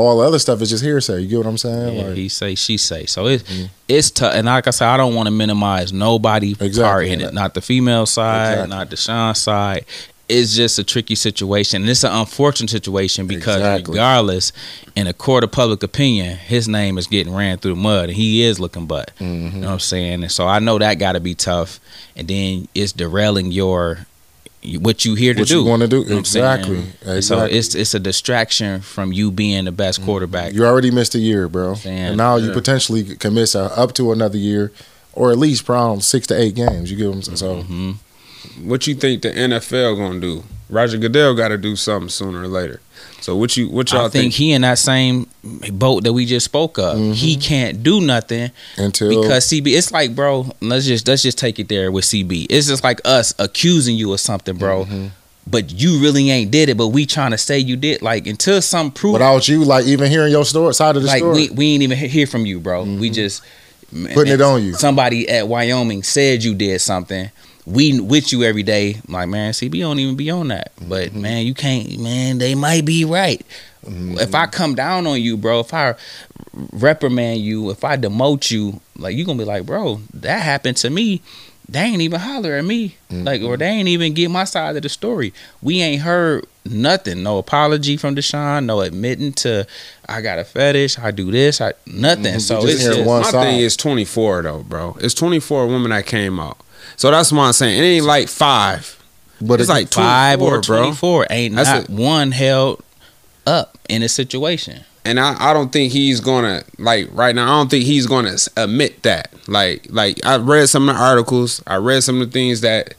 all 0.00 0.18
the 0.20 0.26
other 0.26 0.38
stuff 0.38 0.60
is 0.62 0.70
just 0.70 0.82
hearsay. 0.84 1.20
You 1.22 1.28
get 1.28 1.36
what 1.38 1.46
I'm 1.46 1.58
saying? 1.58 1.96
Yeah, 1.96 2.02
like, 2.08 2.16
he 2.16 2.28
say, 2.28 2.54
she 2.54 2.76
say. 2.76 3.06
So 3.06 3.26
it's 3.26 3.42
Mhm. 3.44 3.70
it's 3.88 4.10
tough. 4.10 4.34
And 4.34 4.46
like 4.46 4.66
I 4.66 4.70
said, 4.70 4.88
I 4.88 4.96
don't 4.96 5.14
want 5.14 5.26
to 5.26 5.30
minimize 5.32 5.92
nobody 5.92 6.52
Exactly. 6.52 6.82
part 6.82 7.06
in 7.06 7.20
it. 7.20 7.34
Not 7.34 7.54
the 7.54 7.60
female 7.60 8.06
side, 8.06 8.52
Exactly. 8.52 8.76
not 8.76 8.90
the 8.90 8.96
Sean 8.96 9.34
side. 9.34 9.84
It's 10.28 10.54
just 10.54 10.78
a 10.78 10.84
tricky 10.84 11.16
situation. 11.16 11.82
And 11.82 11.90
it's 11.90 12.04
an 12.04 12.12
unfortunate 12.12 12.70
situation 12.70 13.26
because 13.26 13.56
Exactly. 13.56 13.94
regardless, 13.94 14.52
in 14.94 15.08
a 15.08 15.12
court 15.12 15.42
of 15.42 15.50
public 15.50 15.82
opinion, 15.82 16.36
his 16.36 16.68
name 16.68 16.98
is 16.98 17.08
getting 17.08 17.34
ran 17.34 17.58
through 17.58 17.74
the 17.74 17.80
mud. 17.80 18.10
And 18.10 18.16
he 18.16 18.44
is 18.44 18.60
looking 18.60 18.86
butt. 18.86 19.10
Mhm. 19.20 19.54
You 19.54 19.60
know 19.60 19.66
what 19.66 19.72
I'm 19.72 19.80
saying? 19.80 20.22
And 20.22 20.30
so 20.30 20.46
I 20.46 20.60
know 20.60 20.78
that 20.78 21.00
got 21.00 21.12
to 21.12 21.20
be 21.20 21.34
tough. 21.34 21.80
And 22.14 22.28
then 22.28 22.68
it's 22.76 22.92
derailing 22.92 23.50
your 23.50 24.06
what 24.78 25.04
you 25.04 25.14
here 25.14 25.32
to 25.34 25.40
what 25.40 25.48
do. 25.48 25.60
you 25.60 25.64
want 25.64 25.82
to 25.82 25.88
do? 25.88 26.00
You 26.00 26.04
know 26.04 26.14
what 26.16 26.20
exactly. 26.20 26.84
So 27.22 27.44
it's 27.44 27.74
it's 27.74 27.94
a 27.94 27.98
distraction 28.00 28.80
from 28.80 29.12
you 29.12 29.30
being 29.30 29.64
the 29.64 29.72
best 29.72 30.02
quarterback. 30.04 30.52
You 30.52 30.66
already 30.66 30.90
missed 30.90 31.14
a 31.14 31.18
year, 31.18 31.48
bro. 31.48 31.74
Saying, 31.74 31.98
and 31.98 32.16
now 32.16 32.36
you 32.36 32.52
potentially 32.52 33.16
can 33.16 33.34
miss 33.34 33.54
a, 33.54 33.64
up 33.78 33.94
to 33.94 34.12
another 34.12 34.38
year, 34.38 34.72
or 35.12 35.30
at 35.30 35.38
least 35.38 35.64
probably 35.64 36.02
six 36.02 36.26
to 36.28 36.38
eight 36.38 36.54
games. 36.54 36.90
You 36.90 36.96
get 36.96 37.06
what 37.08 37.16
I'm 37.16 37.22
saying? 37.22 37.36
So 37.36 37.62
hmm 37.62 37.92
What 38.62 38.86
you 38.86 38.94
think 38.94 39.22
the 39.22 39.30
NFL 39.30 39.96
gonna 39.96 40.20
do? 40.20 40.44
Roger 40.68 40.98
Goodell 40.98 41.34
got 41.34 41.48
to 41.48 41.58
do 41.58 41.74
something 41.74 42.08
sooner 42.08 42.42
or 42.42 42.46
later. 42.46 42.80
So 43.20 43.36
what 43.36 43.56
you 43.56 43.68
what 43.68 43.90
y'all 43.92 44.06
I 44.06 44.08
think 44.08 44.32
he 44.32 44.52
in 44.52 44.62
that 44.62 44.78
same 44.78 45.26
boat 45.72 46.04
that 46.04 46.12
we 46.12 46.24
just 46.26 46.44
spoke 46.44 46.78
of. 46.78 46.96
Mhm. 46.98 47.14
He 47.14 47.36
can't 47.36 47.82
do 47.82 48.00
nothing 48.00 48.50
until 48.76 49.08
because 49.22 49.46
CB. 49.46 49.76
It's 49.76 49.92
like, 49.92 50.14
bro. 50.14 50.50
Let's 50.60 50.86
just 50.86 51.06
let's 51.06 51.22
just 51.22 51.38
take 51.38 51.58
it 51.58 51.68
there 51.68 51.90
with 51.92 52.04
CB. 52.04 52.46
It's 52.48 52.66
just 52.68 52.82
like 52.84 53.00
us 53.04 53.34
accusing 53.38 53.96
you 53.96 54.12
of 54.12 54.20
something, 54.20 54.56
bro. 54.56 54.84
Mhm. 54.86 55.10
But 55.46 55.72
you 55.72 55.98
really 56.00 56.30
ain't 56.30 56.50
did 56.50 56.68
it. 56.68 56.76
But 56.76 56.88
we 56.88 57.06
trying 57.06 57.32
to 57.32 57.38
say 57.38 57.58
you 57.58 57.76
did. 57.76 58.02
Like 58.02 58.26
until 58.26 58.62
some 58.62 58.90
proof. 58.90 59.14
without 59.14 59.48
you, 59.48 59.64
like 59.64 59.86
even 59.86 60.10
hearing 60.10 60.30
your 60.32 60.44
story 60.44 60.72
side 60.74 60.96
of 60.96 61.02
the 61.02 61.08
like 61.08 61.18
story, 61.18 61.48
we 61.48 61.50
we 61.50 61.66
ain't 61.74 61.82
even 61.82 61.98
hear 61.98 62.26
from 62.26 62.46
you, 62.46 62.60
bro. 62.60 62.84
We 62.84 63.10
Mhm. 63.10 63.14
just 63.14 63.42
Putting 64.14 64.34
it 64.34 64.40
on 64.40 64.64
you. 64.64 64.74
Somebody 64.74 65.28
at 65.28 65.48
Wyoming 65.48 66.04
said 66.04 66.44
you 66.44 66.54
did 66.54 66.80
something. 66.80 67.28
We 67.66 68.00
with 68.00 68.32
you 68.32 68.42
every 68.42 68.62
day. 68.62 69.00
Like 69.08 69.28
man, 69.28 69.52
CB 69.52 69.80
don't 69.80 69.98
even 69.98 70.16
be 70.16 70.30
on 70.30 70.48
that. 70.48 70.72
But 70.80 71.10
Mm-hmm. 71.10 71.20
man, 71.22 71.46
you 71.46 71.54
can't. 71.54 71.98
Man, 71.98 72.38
they 72.38 72.54
might 72.54 72.84
be 72.84 73.04
right. 73.04 73.44
Mhm. 73.86 74.20
If 74.20 74.34
I 74.34 74.46
come 74.46 74.74
down 74.74 75.06
on 75.06 75.20
you, 75.20 75.36
bro, 75.36 75.60
if 75.60 75.72
I 75.72 75.94
reprimand 76.72 77.40
you, 77.40 77.70
if 77.70 77.84
I 77.84 77.96
demote 77.96 78.50
you, 78.50 78.80
like 78.96 79.16
you 79.16 79.24
gonna 79.24 79.38
be 79.38 79.44
like, 79.44 79.66
bro, 79.66 80.00
that 80.14 80.42
happened 80.42 80.76
to 80.78 80.90
me. 80.90 81.22
They 81.68 81.78
ain't 81.82 82.00
even 82.02 82.18
holler 82.18 82.54
at 82.54 82.64
me, 82.64 82.96
like, 83.12 83.42
or 83.42 83.56
they 83.56 83.66
ain't 83.68 83.86
even 83.86 84.12
get 84.12 84.28
my 84.28 84.42
side 84.42 84.74
of 84.74 84.82
the 84.82 84.88
story. 84.88 85.32
We 85.62 85.80
ain't 85.80 86.02
heard 86.02 86.44
nothing, 86.64 87.22
no 87.22 87.38
apology 87.38 87.96
from 87.96 88.16
Deshaun, 88.16 88.64
no 88.64 88.80
admitting 88.80 89.34
to 89.34 89.68
I 90.08 90.20
got 90.20 90.40
a 90.40 90.44
fetish, 90.44 90.98
I 90.98 91.12
do 91.12 91.30
this, 91.30 91.60
I 91.60 91.74
nothing. 91.86 92.34
Mhm, 92.34 92.40
So 92.40 92.62
you 92.62 92.66
just 92.72 92.74
it's 92.88 92.96
just, 92.96 93.06
one 93.06 93.22
My 93.22 93.30
side. 93.30 93.44
thing 93.44 93.60
is 93.60 93.76
24 93.76 94.42
though, 94.42 94.64
bro. 94.68 94.96
It's 95.00 95.14
24 95.14 95.68
women 95.68 95.90
that 95.92 96.06
came 96.06 96.40
out. 96.40 96.58
So 97.00 97.10
that's 97.10 97.32
why 97.32 97.46
I'm 97.46 97.54
saying 97.54 97.82
it 97.82 97.86
ain't 97.86 98.04
like 98.04 98.28
five. 98.28 99.02
but 99.40 99.58
It's 99.58 99.70
it- 99.70 99.72
like 99.72 99.88
five 99.88 100.42
or 100.42 100.60
24, 100.60 100.62
bro. 100.62 100.82
twenty 100.82 100.96
four 100.96 101.26
ain't 101.30 101.56
That's 101.56 101.68
not 101.70 101.84
it. 101.84 101.88
one 101.90 102.30
held 102.30 102.82
up 103.46 103.78
in 103.88 104.02
a 104.02 104.08
situation. 104.08 104.84
And 105.06 105.18
I, 105.18 105.34
I 105.50 105.54
don't 105.54 105.72
think 105.72 105.92
he's 105.94 106.20
gonna 106.20 106.62
like 106.78 107.08
right 107.12 107.34
now. 107.34 107.44
I 107.44 107.56
don't 107.58 107.70
think 107.70 107.86
he's 107.86 108.06
gonna 108.06 108.36
admit 108.58 109.02
that. 109.04 109.32
Like 109.48 109.86
like 109.88 110.20
I 110.26 110.36
read 110.36 110.68
some 110.68 110.90
of 110.90 110.96
the 110.96 111.00
articles. 111.00 111.62
I 111.66 111.76
read 111.76 112.02
some 112.02 112.20
of 112.20 112.26
the 112.28 112.32
things 112.32 112.60
that 112.60 112.92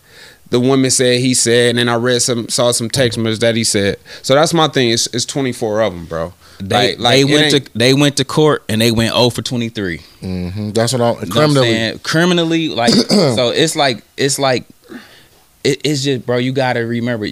the 0.51 0.60
woman 0.60 0.91
said 0.91 1.20
he 1.20 1.34
said, 1.34 1.70
and 1.72 1.77
then 1.79 1.89
I 1.89 1.96
read 1.96 2.22
some 2.22 2.48
saw 2.50 2.72
some 2.72 2.89
text 2.89 3.17
messages 3.17 3.39
that 3.39 3.55
he 3.55 3.63
said. 3.63 3.98
So 4.22 4.36
that's 4.36 4.53
my 4.53 4.67
thing. 4.67 4.89
It's, 4.91 5.08
it's 5.08 5.25
24 5.25 5.81
of 5.81 5.93
them, 5.93 6.05
bro. 6.05 6.34
They 6.60 6.96
Like- 6.96 7.00
like, 7.00 7.13
they 7.15 7.24
went 7.25 7.51
to 7.51 7.72
they 7.77 7.93
went 7.96 8.17
to 8.17 8.25
court 8.25 8.63
and 8.70 8.79
they 8.79 8.91
went 8.91 9.15
0 9.15 9.31
for 9.31 9.41
twenty 9.41 9.70
three. 9.70 10.01
Mhm. 10.22 10.75
that's 10.75 10.93
what 10.93 11.01
I'm 11.01 11.08
You 11.08 11.13
know 11.13 11.15
what 11.15 11.24
I'm 11.25 11.31
criminally. 11.31 11.67
saying? 11.72 12.00
criminally, 12.03 12.67
like 12.70 12.93
so. 13.10 13.50
It's 13.50 13.75
like 13.75 14.03
it's 14.15 14.38
like 14.38 14.65
it, 15.63 15.81
it's 15.84 16.03
just, 16.03 16.25
bro. 16.25 16.38
You 16.38 16.51
got 16.53 16.74
to 16.74 16.81
remember, 16.81 17.27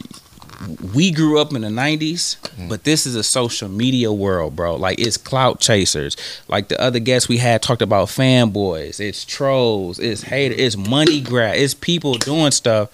we 0.93 1.11
grew 1.11 1.39
up 1.39 1.53
in 1.53 1.61
the 1.61 1.69
'90s, 1.69 2.37
mm-hmm. 2.39 2.67
but 2.69 2.83
this 2.83 3.05
is 3.05 3.15
a 3.15 3.23
social 3.23 3.69
media 3.69 4.11
world, 4.11 4.55
bro. 4.55 4.75
Like 4.75 4.99
it's 4.99 5.17
clout 5.17 5.59
chasers. 5.59 6.17
Like 6.47 6.67
the 6.67 6.79
other 6.81 6.99
guests 6.99 7.29
we 7.29 7.37
had 7.37 7.61
talked 7.61 7.81
about 7.81 8.07
fanboys. 8.09 8.99
It's 8.99 9.23
trolls. 9.25 9.99
It's 9.99 10.21
hater. 10.23 10.55
It's 10.57 10.75
money 10.75 11.21
grab. 11.21 11.55
It's 11.55 11.73
people 11.73 12.15
doing 12.15 12.51
stuff. 12.51 12.89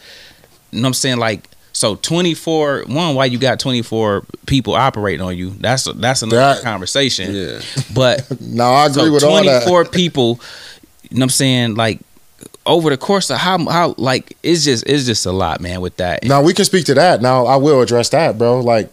You 0.71 0.79
know 0.79 0.85
what 0.85 0.89
I'm 0.89 0.93
saying? 0.93 1.17
Like. 1.17 1.49
So 1.73 1.95
24 1.95 2.85
one 2.87 3.15
why 3.15 3.25
you 3.25 3.37
got 3.37 3.59
24 3.59 4.23
people 4.45 4.75
operating 4.75 5.19
on 5.19 5.35
you 5.35 5.49
that's 5.49 5.83
that's 5.95 6.21
another 6.21 6.37
That- 6.37 6.63
conversation 6.63 7.35
yeah. 7.35 7.59
but 7.93 8.25
No, 8.39 8.63
I 8.63 8.85
agree 8.85 9.03
so 9.07 9.11
with 9.11 9.23
all 9.25 9.43
that. 9.43 9.67
24 9.67 9.83
people, 9.83 10.39
you 11.09 11.17
know 11.17 11.19
what 11.19 11.23
I'm 11.23 11.29
saying? 11.31 11.75
Like 11.75 11.99
over 12.65 12.89
the 12.89 12.97
course 12.97 13.29
of 13.29 13.37
how 13.37 13.57
how 13.69 13.93
like 13.97 14.37
it's 14.43 14.63
just 14.65 14.85
it's 14.87 15.05
just 15.05 15.25
a 15.25 15.31
lot, 15.31 15.61
man, 15.61 15.81
with 15.81 15.97
that. 15.97 16.23
Now 16.23 16.41
we 16.41 16.53
can 16.53 16.65
speak 16.65 16.85
to 16.85 16.93
that. 16.95 17.21
Now 17.21 17.45
I 17.45 17.55
will 17.57 17.81
address 17.81 18.09
that, 18.09 18.37
bro. 18.37 18.59
Like 18.61 18.89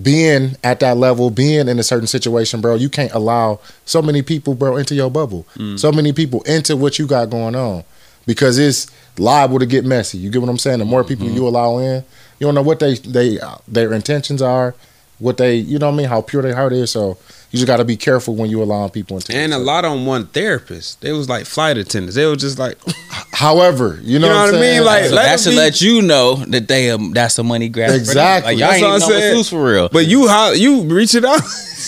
being 0.00 0.56
at 0.64 0.80
that 0.80 0.96
level, 0.96 1.30
being 1.30 1.68
in 1.68 1.78
a 1.78 1.82
certain 1.84 2.08
situation, 2.08 2.60
bro, 2.60 2.74
you 2.74 2.88
can't 2.88 3.12
allow 3.12 3.60
so 3.84 4.02
many 4.02 4.22
people, 4.22 4.54
bro, 4.54 4.76
into 4.76 4.94
your 4.94 5.10
bubble. 5.10 5.46
Mm. 5.56 5.78
So 5.78 5.92
many 5.92 6.12
people 6.12 6.42
into 6.42 6.76
what 6.76 6.98
you 6.98 7.06
got 7.06 7.30
going 7.30 7.54
on. 7.54 7.84
Because 8.26 8.58
it's 8.58 8.86
liable 9.18 9.58
to 9.58 9.66
get 9.66 9.84
messy. 9.84 10.16
You 10.16 10.30
get 10.30 10.40
what 10.40 10.48
I'm 10.48 10.58
saying? 10.58 10.78
The 10.78 10.84
more 10.86 11.04
people 11.04 11.26
Mm-hmm. 11.26 11.36
you 11.36 11.46
allow 11.46 11.76
in, 11.78 12.02
you 12.38 12.46
don't 12.46 12.54
know 12.54 12.62
what 12.62 12.80
they 12.80 12.94
they 12.94 13.38
their 13.68 13.92
intentions 13.92 14.40
are, 14.42 14.74
what 15.18 15.36
they 15.36 15.56
you 15.56 15.78
know 15.78 15.88
what 15.88 15.94
I 15.94 15.96
mean, 15.98 16.08
how 16.08 16.22
pure 16.22 16.40
their 16.42 16.54
heart 16.56 16.72
is. 16.72 16.90
So 16.90 17.18
you 17.54 17.58
just 17.58 17.68
gotta 17.68 17.84
be 17.84 17.96
careful 17.96 18.34
when 18.34 18.50
you 18.50 18.60
allowing 18.60 18.90
people 18.90 19.16
into 19.16 19.32
And 19.32 19.54
a 19.54 19.58
lot 19.58 19.84
of 19.84 19.92
them 19.92 20.06
want 20.06 20.32
therapists. 20.32 20.98
They 20.98 21.12
was 21.12 21.28
like 21.28 21.46
flight 21.46 21.76
attendants. 21.78 22.16
They 22.16 22.26
was 22.26 22.38
just 22.38 22.58
like, 22.58 22.76
However, 23.32 23.98
you 24.02 24.18
know, 24.18 24.26
You 24.26 24.32
know 24.32 24.40
what, 24.42 24.52
what 24.52 24.54
I 24.56 24.60
mean? 24.60 24.84
Like, 24.84 25.04
So 25.04 25.14
let 25.14 25.22
that 25.22 25.30
them 25.30 25.38
should 25.38 25.50
be- 25.50 25.56
let 25.56 25.80
you 25.80 26.02
know 26.02 26.34
that 26.48 26.66
they 26.66 26.90
um, 26.90 27.12
that's 27.12 27.38
a 27.38 27.44
money 27.44 27.68
grab. 27.68 27.90
for. 27.90 27.96
Exactly. 27.96 28.52
Like 28.54 28.58
y'all 28.58 28.68
That's 28.70 28.82
ain't 28.82 28.86
what 28.88 28.94
I'm 28.94 29.00
know 29.00 29.06
saying. 29.20 29.36
what's 29.36 29.48
for 29.50 29.64
real. 29.64 29.88
but 29.88 30.06
you 30.06 30.26
how 30.26 30.50
you 30.52 30.82
reach 30.82 31.14
it 31.14 31.24
out. 31.24 31.40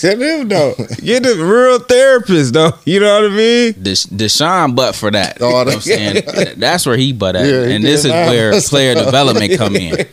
Let 0.03 0.19
them 0.19 0.49
know. 0.49 0.75
Get 1.03 1.23
the 1.23 1.35
real 1.37 1.79
therapist 1.81 2.53
though. 2.55 2.73
You 2.85 3.01
know 3.01 3.23
what 3.23 3.33
I 3.33 3.35
mean? 3.35 3.73
Desha- 3.75 4.09
Deshaun 4.09 4.77
butt 4.77 4.95
for 4.95 5.11
that. 5.11 5.39
Oh, 5.41 5.47
you 5.47 5.51
know 5.53 5.59
what 5.65 5.75
I'm 5.75 5.81
saying? 5.81 6.55
That's 6.59 6.87
where 6.87 6.97
he 6.97 7.13
butt 7.13 7.35
at. 7.35 7.47
Yeah, 7.47 7.67
he 7.67 7.75
and 7.75 7.85
this 7.85 8.05
is 8.05 8.13
where 8.13 8.53
player 8.61 8.95
development 8.95 9.57
come 9.59 9.75
in. 9.75 10.07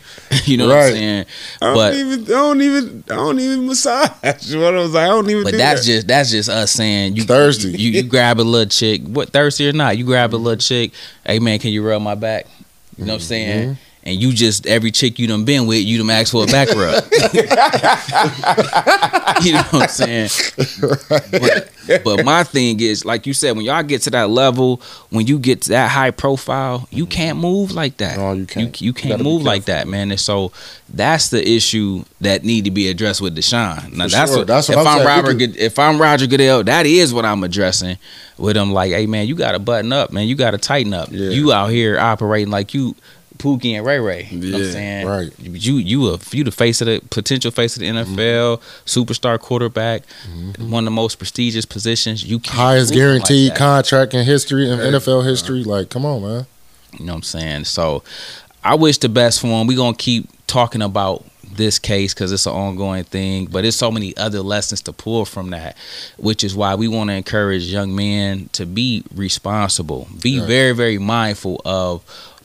You 0.46 0.56
know 0.56 0.66
what 0.68 0.76
I'm 0.78 0.90
saying? 0.92 1.26
I 1.62 1.66
don't 1.66 1.74
But 1.76 1.94
even. 1.94 2.24
I 2.24 2.28
don't 2.28 2.62
even. 2.62 3.04
I 3.08 3.14
don't 3.14 3.38
even 3.38 3.66
massage. 3.66 4.54
What 4.56 4.74
I 4.74 4.78
was 4.78 4.92
like, 4.94 5.04
I 5.04 5.08
don't 5.08 5.30
even. 5.30 5.43
But 5.44 5.58
that's 5.58 5.82
that. 5.82 5.86
just 5.86 6.08
that's 6.08 6.30
just 6.30 6.48
us 6.48 6.72
saying 6.72 7.16
you 7.16 7.22
Thirsty. 7.24 7.70
You, 7.70 7.90
you 7.90 8.02
grab 8.02 8.40
a 8.40 8.42
little 8.42 8.68
chick, 8.68 9.02
what 9.02 9.30
thirsty 9.30 9.68
or 9.68 9.72
not, 9.72 9.96
you 9.96 10.04
grab 10.04 10.34
a 10.34 10.36
little 10.36 10.52
mm-hmm. 10.52 10.90
chick. 10.90 10.92
Hey 11.24 11.38
man, 11.38 11.58
can 11.58 11.70
you 11.70 11.86
rub 11.86 12.02
my 12.02 12.14
back? 12.14 12.46
You 12.96 13.04
know 13.04 13.12
what 13.12 13.14
I'm 13.14 13.20
mm-hmm. 13.20 13.26
saying? 13.26 13.78
And 14.06 14.20
you 14.20 14.34
just 14.34 14.66
every 14.66 14.90
chick 14.90 15.18
you 15.18 15.26
done 15.26 15.46
been 15.46 15.66
with, 15.66 15.82
you 15.82 15.96
done 15.96 16.10
asked 16.10 16.32
for 16.32 16.44
a 16.44 16.46
back 16.46 16.68
rub. 16.68 17.02
you 19.42 19.52
know 19.54 19.62
what 19.70 19.74
I'm 19.74 19.88
saying? 19.88 20.28
But, 21.08 21.70
but 22.04 22.24
my 22.24 22.44
thing 22.44 22.80
is, 22.80 23.04
like 23.04 23.26
you 23.26 23.34
said, 23.34 23.56
when 23.56 23.64
y'all 23.64 23.82
get 23.82 24.02
to 24.02 24.10
that 24.10 24.30
level, 24.30 24.80
when 25.10 25.26
you 25.26 25.38
get 25.38 25.62
to 25.62 25.68
that 25.70 25.90
high 25.90 26.10
profile, 26.10 26.86
you 26.90 27.06
can't 27.06 27.38
move 27.38 27.72
like 27.72 27.96
that. 27.98 28.16
No, 28.18 28.32
you 28.32 28.46
can't. 28.46 28.80
You, 28.80 28.86
you 28.86 28.90
You 28.90 28.92
can't 28.92 29.10
gotta 29.12 29.24
move 29.24 29.42
like 29.42 29.64
that, 29.66 29.88
man. 29.88 30.10
And 30.10 30.20
so 30.20 30.52
that's 30.88 31.30
the 31.30 31.46
issue 31.46 32.04
that 32.20 32.44
need 32.44 32.64
to 32.66 32.70
be 32.70 32.88
addressed 32.88 33.20
with 33.20 33.36
Deshaun. 33.36 33.92
Now 33.92 34.04
For 34.04 34.10
that's 34.10 34.30
sure. 34.30 34.38
what, 34.40 34.46
That's 34.46 34.68
what 34.68 34.78
if 34.78 34.86
I'm 34.86 35.00
I'm, 35.00 35.06
Robert, 35.06 35.28
could- 35.30 35.38
Good- 35.38 35.56
if 35.56 35.78
I'm 35.78 36.00
Roger 36.00 36.26
Goodell, 36.26 36.62
that 36.64 36.86
is 36.86 37.12
what 37.14 37.24
I'm 37.24 37.42
addressing 37.42 37.96
with 38.38 38.56
him. 38.56 38.72
Like, 38.72 38.92
hey 38.92 39.06
man, 39.06 39.26
you 39.26 39.34
got 39.34 39.52
to 39.52 39.58
button 39.58 39.92
up, 39.92 40.12
man. 40.12 40.28
You 40.28 40.36
got 40.36 40.52
to 40.52 40.58
tighten 40.58 40.92
up. 40.92 41.08
Yeah. 41.10 41.30
You 41.30 41.52
out 41.52 41.70
here 41.70 41.98
operating 41.98 42.50
like 42.50 42.74
you 42.74 42.94
Pookie 43.38 43.76
and 43.76 43.84
Ray 43.84 43.98
Ray. 43.98 44.28
You 44.30 44.38
know 44.38 44.58
what 44.58 44.66
I'm 44.66 44.72
saying? 44.72 45.06
right. 45.06 45.32
You 45.38 45.76
you 45.76 46.08
a 46.08 46.18
you 46.30 46.44
the 46.44 46.52
face 46.52 46.80
of 46.80 46.86
the 46.86 47.00
potential 47.10 47.50
face 47.50 47.76
of 47.76 47.80
the 47.80 47.88
mm-hmm. 47.88 48.14
NFL, 48.14 48.60
superstar 48.84 49.38
quarterback, 49.38 50.02
mm-hmm. 50.28 50.70
one 50.70 50.84
of 50.84 50.86
the 50.86 50.90
most 50.92 51.16
prestigious 51.16 51.64
positions. 51.64 52.24
You 52.24 52.38
can't 52.38 52.56
highest 52.56 52.90
move 52.92 52.98
like 52.98 53.06
guaranteed 53.06 53.54
contract 53.56 54.14
in 54.14 54.24
history 54.24 54.70
in 54.70 54.78
NFL 54.78 55.24
history. 55.24 55.64
Like, 55.64 55.90
come 55.90 56.04
on, 56.04 56.22
man. 56.22 56.46
You 56.92 57.06
know 57.06 57.12
what 57.12 57.18
I'm 57.18 57.22
saying? 57.22 57.64
So 57.64 58.02
I 58.62 58.74
wish 58.76 58.98
the 58.98 59.08
best 59.08 59.40
for 59.40 59.48
him. 59.48 59.66
We're 59.66 59.76
going 59.76 59.94
to 59.94 60.02
keep 60.02 60.28
talking 60.46 60.82
about 60.82 61.24
this 61.56 61.78
case 61.78 62.14
because 62.14 62.32
it's 62.32 62.46
an 62.46 62.52
ongoing 62.52 63.04
thing, 63.04 63.46
but 63.46 63.62
there's 63.62 63.76
so 63.76 63.90
many 63.90 64.16
other 64.16 64.40
lessons 64.40 64.82
to 64.82 64.92
pull 64.92 65.24
from 65.24 65.50
that, 65.50 65.76
which 66.16 66.44
is 66.44 66.54
why 66.54 66.74
we 66.74 66.88
want 66.88 67.10
to 67.10 67.14
encourage 67.14 67.64
young 67.64 67.94
men 67.94 68.48
to 68.52 68.66
be 68.66 69.04
responsible, 69.14 70.08
be 70.20 70.38
Right. 70.38 70.48
very, 70.48 70.72
very 70.72 70.98
mindful 70.98 71.60
of 71.64 72.02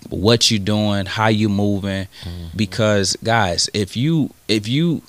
what 0.10 0.50
you're 0.50 0.60
doing, 0.60 1.06
how 1.06 1.28
you're 1.28 1.50
moving, 1.50 2.08
Mm-hmm. 2.24 2.58
because 2.58 3.16
guys, 3.24 3.70
if 3.74 3.96
you 3.98 4.32
if 4.48 4.68
you 4.68 5.02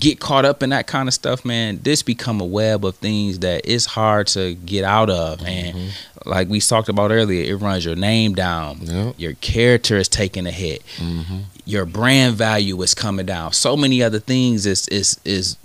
get 0.00 0.18
caught 0.20 0.44
up 0.46 0.62
in 0.62 0.70
that 0.70 0.86
kind 0.86 1.06
of 1.06 1.12
stuff, 1.14 1.44
man, 1.44 1.78
this 1.82 2.02
become 2.02 2.40
a 2.40 2.44
web 2.46 2.84
of 2.84 2.94
things 2.96 3.40
that 3.40 3.60
it's 3.64 3.84
hard 3.84 4.26
to 4.28 4.54
get 4.54 4.84
out 4.84 5.10
of. 5.10 5.44
And 5.44 5.92
like 6.24 6.48
we 6.48 6.60
talked 6.60 6.88
about 6.88 7.10
earlier, 7.10 7.44
it 7.52 7.56
runs 7.56 7.84
your 7.84 7.94
name 7.96 8.34
down. 8.34 8.78
Yep. 8.80 9.14
Your 9.18 9.34
character 9.34 9.98
is 9.98 10.08
taking 10.08 10.46
a 10.46 10.50
hit. 10.50 10.82
Mm-hmm. 10.96 11.40
Your 11.66 11.84
brand 11.84 12.36
value 12.36 12.80
is 12.80 12.94
coming 12.94 13.26
down. 13.26 13.52
So 13.52 13.76
many 13.76 14.02
other 14.02 14.18
things 14.18 14.64
is 14.66 14.88
is 14.88 15.20
is 15.26 15.56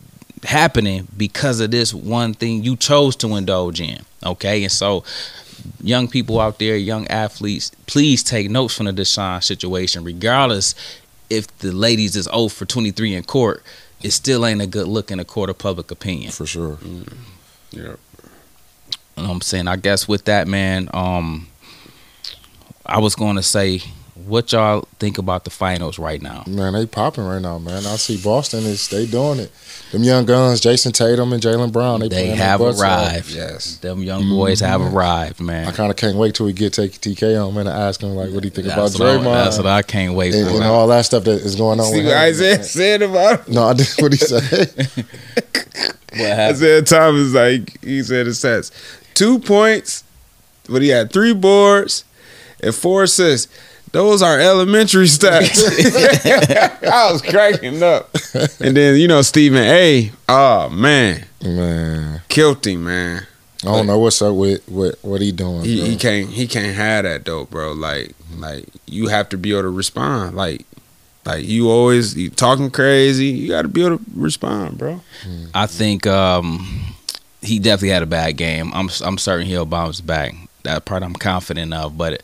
happening 0.43 1.07
because 1.15 1.59
of 1.61 1.71
this 1.71 1.93
one 1.93 2.33
thing 2.33 2.63
you 2.63 2.75
chose 2.75 3.15
to 3.17 3.35
indulge 3.35 3.79
in. 3.81 3.99
Okay, 4.25 4.63
and 4.63 4.71
so 4.71 5.03
young 5.81 6.07
people 6.07 6.39
out 6.39 6.59
there, 6.59 6.75
young 6.75 7.07
athletes, 7.07 7.71
please 7.85 8.23
take 8.23 8.49
notes 8.49 8.75
from 8.75 8.85
the 8.87 8.93
Deshaun 8.93 9.43
situation, 9.43 10.03
regardless 10.03 10.75
if 11.29 11.55
the 11.59 11.71
ladies 11.71 12.15
is 12.15 12.25
0 12.25 12.49
for 12.49 12.65
23 12.65 13.15
in 13.15 13.23
court. 13.23 13.63
It 14.01 14.11
still 14.11 14.45
ain't 14.45 14.61
a 14.61 14.67
good 14.67 14.87
look 14.87 15.09
in 15.09 15.19
a 15.19 15.25
court 15.25 15.49
of 15.49 15.57
public 15.57 15.89
opinion. 15.89 16.31
For 16.31 16.45
sure. 16.45 16.77
Yeah. 17.71 17.81
You 17.81 17.83
know 19.23 19.29
what 19.29 19.29
I'm 19.31 19.41
saying? 19.41 19.67
I 19.67 19.75
guess 19.75 20.07
with 20.07 20.25
that, 20.25 20.47
man, 20.47 20.89
um, 20.93 21.47
I 22.85 22.99
was 22.99 23.15
going 23.15 23.35
to 23.37 23.43
say, 23.43 23.81
what 24.27 24.51
y'all 24.51 24.87
think 24.99 25.17
about 25.17 25.43
the 25.43 25.49
finals 25.49 25.97
right 25.97 26.21
now? 26.21 26.43
Man, 26.47 26.73
they 26.73 26.85
popping 26.85 27.25
right 27.25 27.41
now, 27.41 27.57
man. 27.57 27.85
I 27.85 27.95
see 27.95 28.21
Boston 28.21 28.65
is 28.65 28.87
they 28.89 29.05
doing 29.05 29.39
it. 29.39 29.51
Them 29.91 30.03
young 30.03 30.25
guns, 30.25 30.59
Jayson 30.59 30.91
Tatum 30.91 31.31
and 31.31 31.41
Jaylen 31.41 31.71
Brown, 31.71 32.01
they, 32.01 32.09
They 32.09 32.15
playing 32.15 32.37
their 32.37 32.45
have 32.45 32.59
butts 32.59 32.81
off. 32.81 33.07
arrived. 33.07 33.31
Yes. 33.31 33.77
Them 33.77 34.03
young 34.03 34.27
boys 34.29 34.59
have 34.59 34.81
mm-hmm. 34.81 34.95
arrived, 34.95 35.39
man. 35.39 35.67
I 35.67 35.71
kind 35.71 35.89
of 35.89 35.95
can't 35.95 36.17
wait 36.17 36.35
till 36.35 36.45
we 36.45 36.53
get 36.53 36.73
take 36.73 36.91
TK 36.93 37.45
on, 37.45 37.53
man, 37.53 37.67
and 37.67 37.77
ask 37.77 38.01
him 38.01 38.09
like 38.09 38.31
what 38.31 38.41
do 38.41 38.47
you 38.47 38.51
think 38.51 38.67
That's 38.67 38.95
about 38.95 38.99
what, 38.99 39.09
I, 39.09 39.17
Draymond 39.17 39.43
that's 39.43 39.57
what 39.57 39.67
I 39.67 39.81
can't 39.81 40.13
wait 40.13 40.35
and, 40.35 40.49
for. 40.49 40.55
and 40.55 40.63
all 40.65 40.87
that 40.87 41.03
stuff 41.05 41.23
that 41.23 41.41
is 41.41 41.55
going 41.55 41.79
on. 41.79 41.85
See 41.85 41.97
with 41.97 42.07
what 42.07 42.15
him. 42.15 42.21
Isaiah 42.21 42.63
said 42.63 43.01
about 43.01 43.47
him? 43.47 43.53
No, 43.53 43.63
I 43.67 43.73
did 43.73 43.87
what 43.97 44.11
he 44.11 44.17
said. 44.17 44.87
What 46.11 46.29
happened? 46.29 46.55
Isaiah 46.55 46.81
Thomas, 46.81 47.33
like 47.33 47.83
he 47.83 48.01
said, 48.01 48.27
it 48.27 48.33
says 48.35 48.71
two 49.13 49.39
points, 49.39 50.03
but 50.67 50.81
he 50.81 50.87
had 50.89 51.11
three 51.11 51.33
boards 51.33 52.05
and 52.61 52.73
four 52.73 53.03
assists. 53.03 53.51
Those 53.91 54.21
are 54.21 54.39
elementary 54.39 55.05
stats. 55.05 55.63
I 56.91 57.11
was 57.11 57.21
cracking 57.21 57.81
up. 57.81 58.09
And 58.59 58.75
then 58.75 58.97
you 58.97 59.07
know 59.07 59.21
Stephen 59.21 59.63
A. 59.63 60.11
Oh 60.27 60.69
man, 60.69 61.25
man, 61.43 62.21
killed 62.27 62.65
him, 62.65 62.83
man. 62.83 63.25
I 63.63 63.67
don't 63.67 63.87
know 63.87 63.97
what's 63.97 64.21
up 64.21 64.35
with 64.35 64.67
with 64.67 65.03
what 65.03 65.21
he 65.21 65.31
doing. 65.31 65.63
He, 65.63 65.81
he 65.89 65.95
can't 65.95 66.29
he 66.29 66.47
can't 66.47 66.75
have 66.75 67.03
that 67.03 67.25
though, 67.25 67.45
bro. 67.45 67.73
Like 67.73 68.13
like 68.35 68.65
you 68.85 69.07
have 69.07 69.29
to 69.29 69.37
be 69.37 69.51
able 69.51 69.63
to 69.63 69.69
respond. 69.69 70.35
Like 70.35 70.65
like 71.27 71.45
you 71.45 71.69
always 71.69 72.15
you 72.15 72.29
talking 72.29 72.71
crazy. 72.71 73.25
You 73.25 73.49
got 73.49 73.63
to 73.63 73.67
be 73.67 73.85
able 73.85 73.97
to 73.97 74.03
respond, 74.15 74.77
bro. 74.77 75.01
I 75.53 75.65
think 75.65 76.07
um, 76.07 76.95
he 77.41 77.59
definitely 77.59 77.89
had 77.89 78.03
a 78.03 78.07
bad 78.07 78.37
game. 78.37 78.71
I'm 78.73 78.89
I'm 79.03 79.17
certain 79.17 79.45
he'll 79.45 79.65
bounce 79.65 79.99
back. 79.99 80.33
That 80.63 80.85
part 80.85 81.03
I'm 81.03 81.13
confident 81.13 81.73
of. 81.73 81.97
But 81.97 82.23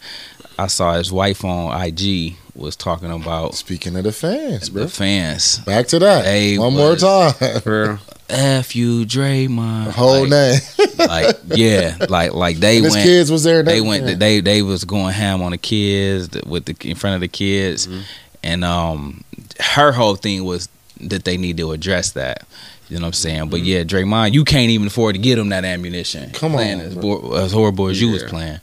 I 0.58 0.68
saw 0.68 0.94
his 0.96 1.12
wife 1.12 1.44
on 1.44 1.80
IG 1.82 2.36
was 2.56 2.76
talking 2.76 3.10
about 3.12 3.56
Speaking 3.56 3.96
of 3.96 4.04
the 4.04 4.12
fans, 4.12 4.70
bro. 4.70 4.84
the 4.84 4.90
fans. 4.90 5.58
Back 5.60 5.88
to 5.88 6.00
that. 6.00 6.24
They 6.26 6.58
One 6.58 6.74
more 6.76 6.96
time. 6.96 7.34
Bro. 7.64 7.98
F 8.30 8.76
you, 8.76 9.06
Draymond. 9.06 9.92
Whole 9.92 10.22
like, 10.28 10.30
name. 10.30 10.60
like 10.98 11.36
yeah, 11.58 11.98
like 12.10 12.34
like 12.34 12.58
they 12.58 12.78
And 12.78 12.86
his 12.86 12.94
went. 12.94 13.06
kids 13.06 13.32
was 13.32 13.44
there. 13.44 13.64
They 13.64 13.80
everything. 13.80 14.06
went. 14.06 14.20
They 14.20 14.40
they 14.40 14.62
was 14.62 14.86
going 14.86 15.14
ham 15.14 15.42
on 15.42 15.52
the 15.52 15.58
kids 15.58 16.30
with 16.46 16.66
the 16.66 16.76
in 16.90 16.96
front 16.96 17.16
of 17.16 17.22
the 17.22 17.28
kids, 17.28 17.88
Mm-hmm. 17.88 18.02
and 18.44 18.64
um, 18.64 19.24
her 19.60 19.92
whole 19.92 20.16
thing 20.16 20.44
was 20.46 20.70
that 21.02 21.26
they 21.26 21.38
need 21.38 21.58
to 21.58 21.72
address 21.74 22.12
that. 22.14 22.48
You 22.90 22.98
know 22.98 23.04
what 23.04 23.08
I'm 23.08 23.14
saying? 23.14 23.50
But 23.50 23.62
yeah, 23.62 23.84
Draymond, 23.84 24.34
you 24.34 24.46
can't 24.46 24.70
even 24.70 24.88
afford 24.88 25.16
to 25.16 25.22
get 25.22 25.38
him 25.38 25.50
that 25.50 25.66
ammunition. 25.66 26.24
Mm-hmm. 26.30 26.34
Come 26.36 26.56
on, 26.56 26.62
as, 26.62 26.96
bo- 26.96 27.34
as 27.36 27.52
horrible 27.52 27.88
as 27.88 28.00
you 28.02 28.12
was 28.12 28.24
playing. 28.24 28.60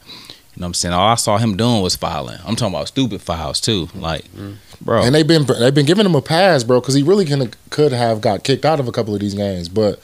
You 0.55 0.61
know 0.61 0.65
what 0.65 0.69
I'm 0.69 0.75
saying? 0.75 0.95
All 0.95 1.09
I 1.09 1.15
saw 1.15 1.39
him 1.39 1.57
doing 1.57 1.81
was 1.81 1.97
filing. 1.97 2.39
I'm 2.45 2.57
talking 2.57 2.75
about 2.75 2.89
stupid 2.89 3.23
files 3.23 3.61
too. 3.61 3.89
Like, 3.95 4.25
mm-hmm. 4.33 4.55
bro, 4.81 5.03
And 5.03 5.15
they've 5.15 5.27
been 5.27 5.47
they've 5.47 5.75
been 5.75 5.87
giving 5.87 6.05
him 6.05 6.15
a 6.15 6.23
pass, 6.23 6.65
bro, 6.65 6.81
because 6.81 6.95
he 6.95 7.03
really 7.03 7.25
can, 7.25 7.53
could 7.71 7.93
have 7.93 8.21
got 8.21 8.43
kicked 8.43 8.65
out 8.65 8.81
of 8.81 8.89
a 8.89 8.93
couple 8.93 9.15
of 9.15 9.21
these 9.21 9.35
games, 9.35 9.69
but 9.69 10.01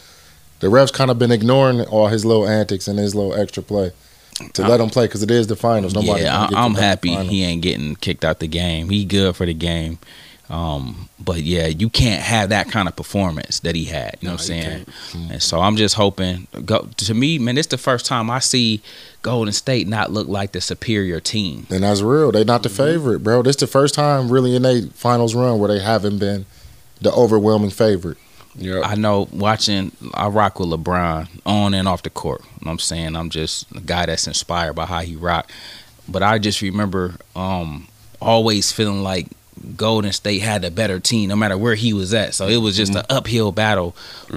the 0.61 0.69
refs 0.69 0.93
kind 0.93 1.11
of 1.11 1.19
been 1.19 1.33
ignoring 1.33 1.83
all 1.83 2.07
his 2.09 2.25
little 2.25 2.49
antics 2.49 2.89
and 2.89 2.99
his 2.99 3.15
little 3.15 3.35
extra 3.35 3.63
play 3.63 3.93
to 4.53 4.67
let 4.67 4.81
him 4.81 4.91
play 4.91 5.07
because 5.07 5.23
it 5.23 5.31
is 5.31 5.47
the 5.47 5.57
finals. 5.57 5.95
Nobody. 5.95 6.23
yeah, 6.23 6.39
I, 6.39 6.45
I'm 6.45 6.49
kicked 6.49 6.57
out 6.57 6.75
the 6.75 6.81
happy 6.81 7.15
he 7.27 7.45
ain't 7.45 7.63
getting 7.63 7.97
kicked 7.97 8.25
out 8.25 8.39
the 8.39 8.49
game. 8.49 8.89
He 8.89 9.05
good 9.05 9.35
for 9.37 9.47
the 9.47 9.55
game. 9.55 9.99
Um, 10.49 11.09
but 11.19 11.43
yeah, 11.43 11.67
you 11.67 11.89
can't 11.91 12.23
have 12.23 12.51
that 12.51 12.69
kind 12.71 12.87
of 12.87 12.95
performance 12.95 13.59
that 13.61 13.75
he 13.75 13.85
had. 13.87 14.17
You 14.21 14.29
know 14.29 14.35
what 14.35 14.41
I'm 14.43 14.47
saying? 14.47 14.85
Mm-hmm. 14.85 15.33
And 15.33 15.43
so 15.43 15.61
I'm 15.61 15.77
just 15.77 15.97
hoping. 15.97 16.47
Go 16.65 16.89
to 16.99 17.15
me, 17.15 17.39
man. 17.39 17.59
It's 17.59 17.67
the 17.67 17.79
first 17.79 18.07
time 18.07 18.31
I 18.31 18.39
see 18.39 18.81
Golden 19.23 19.53
State 19.53 19.89
not 19.89 20.13
look 20.13 20.29
like 20.29 20.53
the 20.53 20.61
superior 20.61 21.19
team. 21.19 21.67
And 21.71 21.83
that's 21.83 22.01
real. 22.01 22.31
They 22.31 22.45
not 22.45 22.63
the 22.63 22.69
Mm-hmm. 22.69 22.77
favorite, 22.77 23.19
bro. 23.25 23.43
This 23.43 23.57
the 23.57 23.67
first 23.67 23.95
time 23.95 24.31
really 24.31 24.55
in 24.55 24.65
a 24.65 24.83
finals 24.95 25.35
run 25.35 25.59
where 25.59 25.69
they 25.69 25.81
haven't 25.81 26.19
been 26.19 26.47
the 27.01 27.13
overwhelming 27.13 27.71
favorite. 27.71 28.19
Yeah. 28.55 28.81
I 28.81 28.95
know 28.95 29.29
watching. 29.33 29.93
I 30.15 30.29
rock 30.29 30.59
with 30.61 30.69
LeBron 30.71 31.29
on 31.45 31.75
and 31.75 31.87
off 31.89 32.03
the 32.05 32.11
court. 32.11 32.41
You 32.43 32.51
know 32.65 32.69
what 32.69 32.73
I'm 32.73 32.79
saying? 32.79 33.17
I'm 33.17 33.31
just 33.31 33.71
a 33.73 33.81
guy 33.81 34.07
that's 34.07 34.27
inspired 34.27 34.75
by 34.75 34.87
how 34.87 35.01
he 35.01 35.17
rock. 35.17 35.51
But 36.09 36.23
I 36.23 36.39
just 36.39 36.63
remember 36.63 37.17
um, 37.35 37.89
always 38.21 38.71
feeling 38.73 39.03
like 39.03 39.27
Golden 39.77 40.13
State 40.13 40.41
had 40.41 40.65
a 40.65 40.71
better 40.71 41.01
team, 41.01 41.29
no 41.29 41.37
matter 41.37 41.57
where 41.57 41.75
he 41.75 41.93
was 41.93 42.13
at. 42.15 42.35
So 42.35 42.47
it 42.49 42.59
was 42.59 42.77
just 42.77 42.93
mm-hmm. 42.93 43.01
an 43.11 43.17
uphill 43.17 43.53
battle 43.53 43.93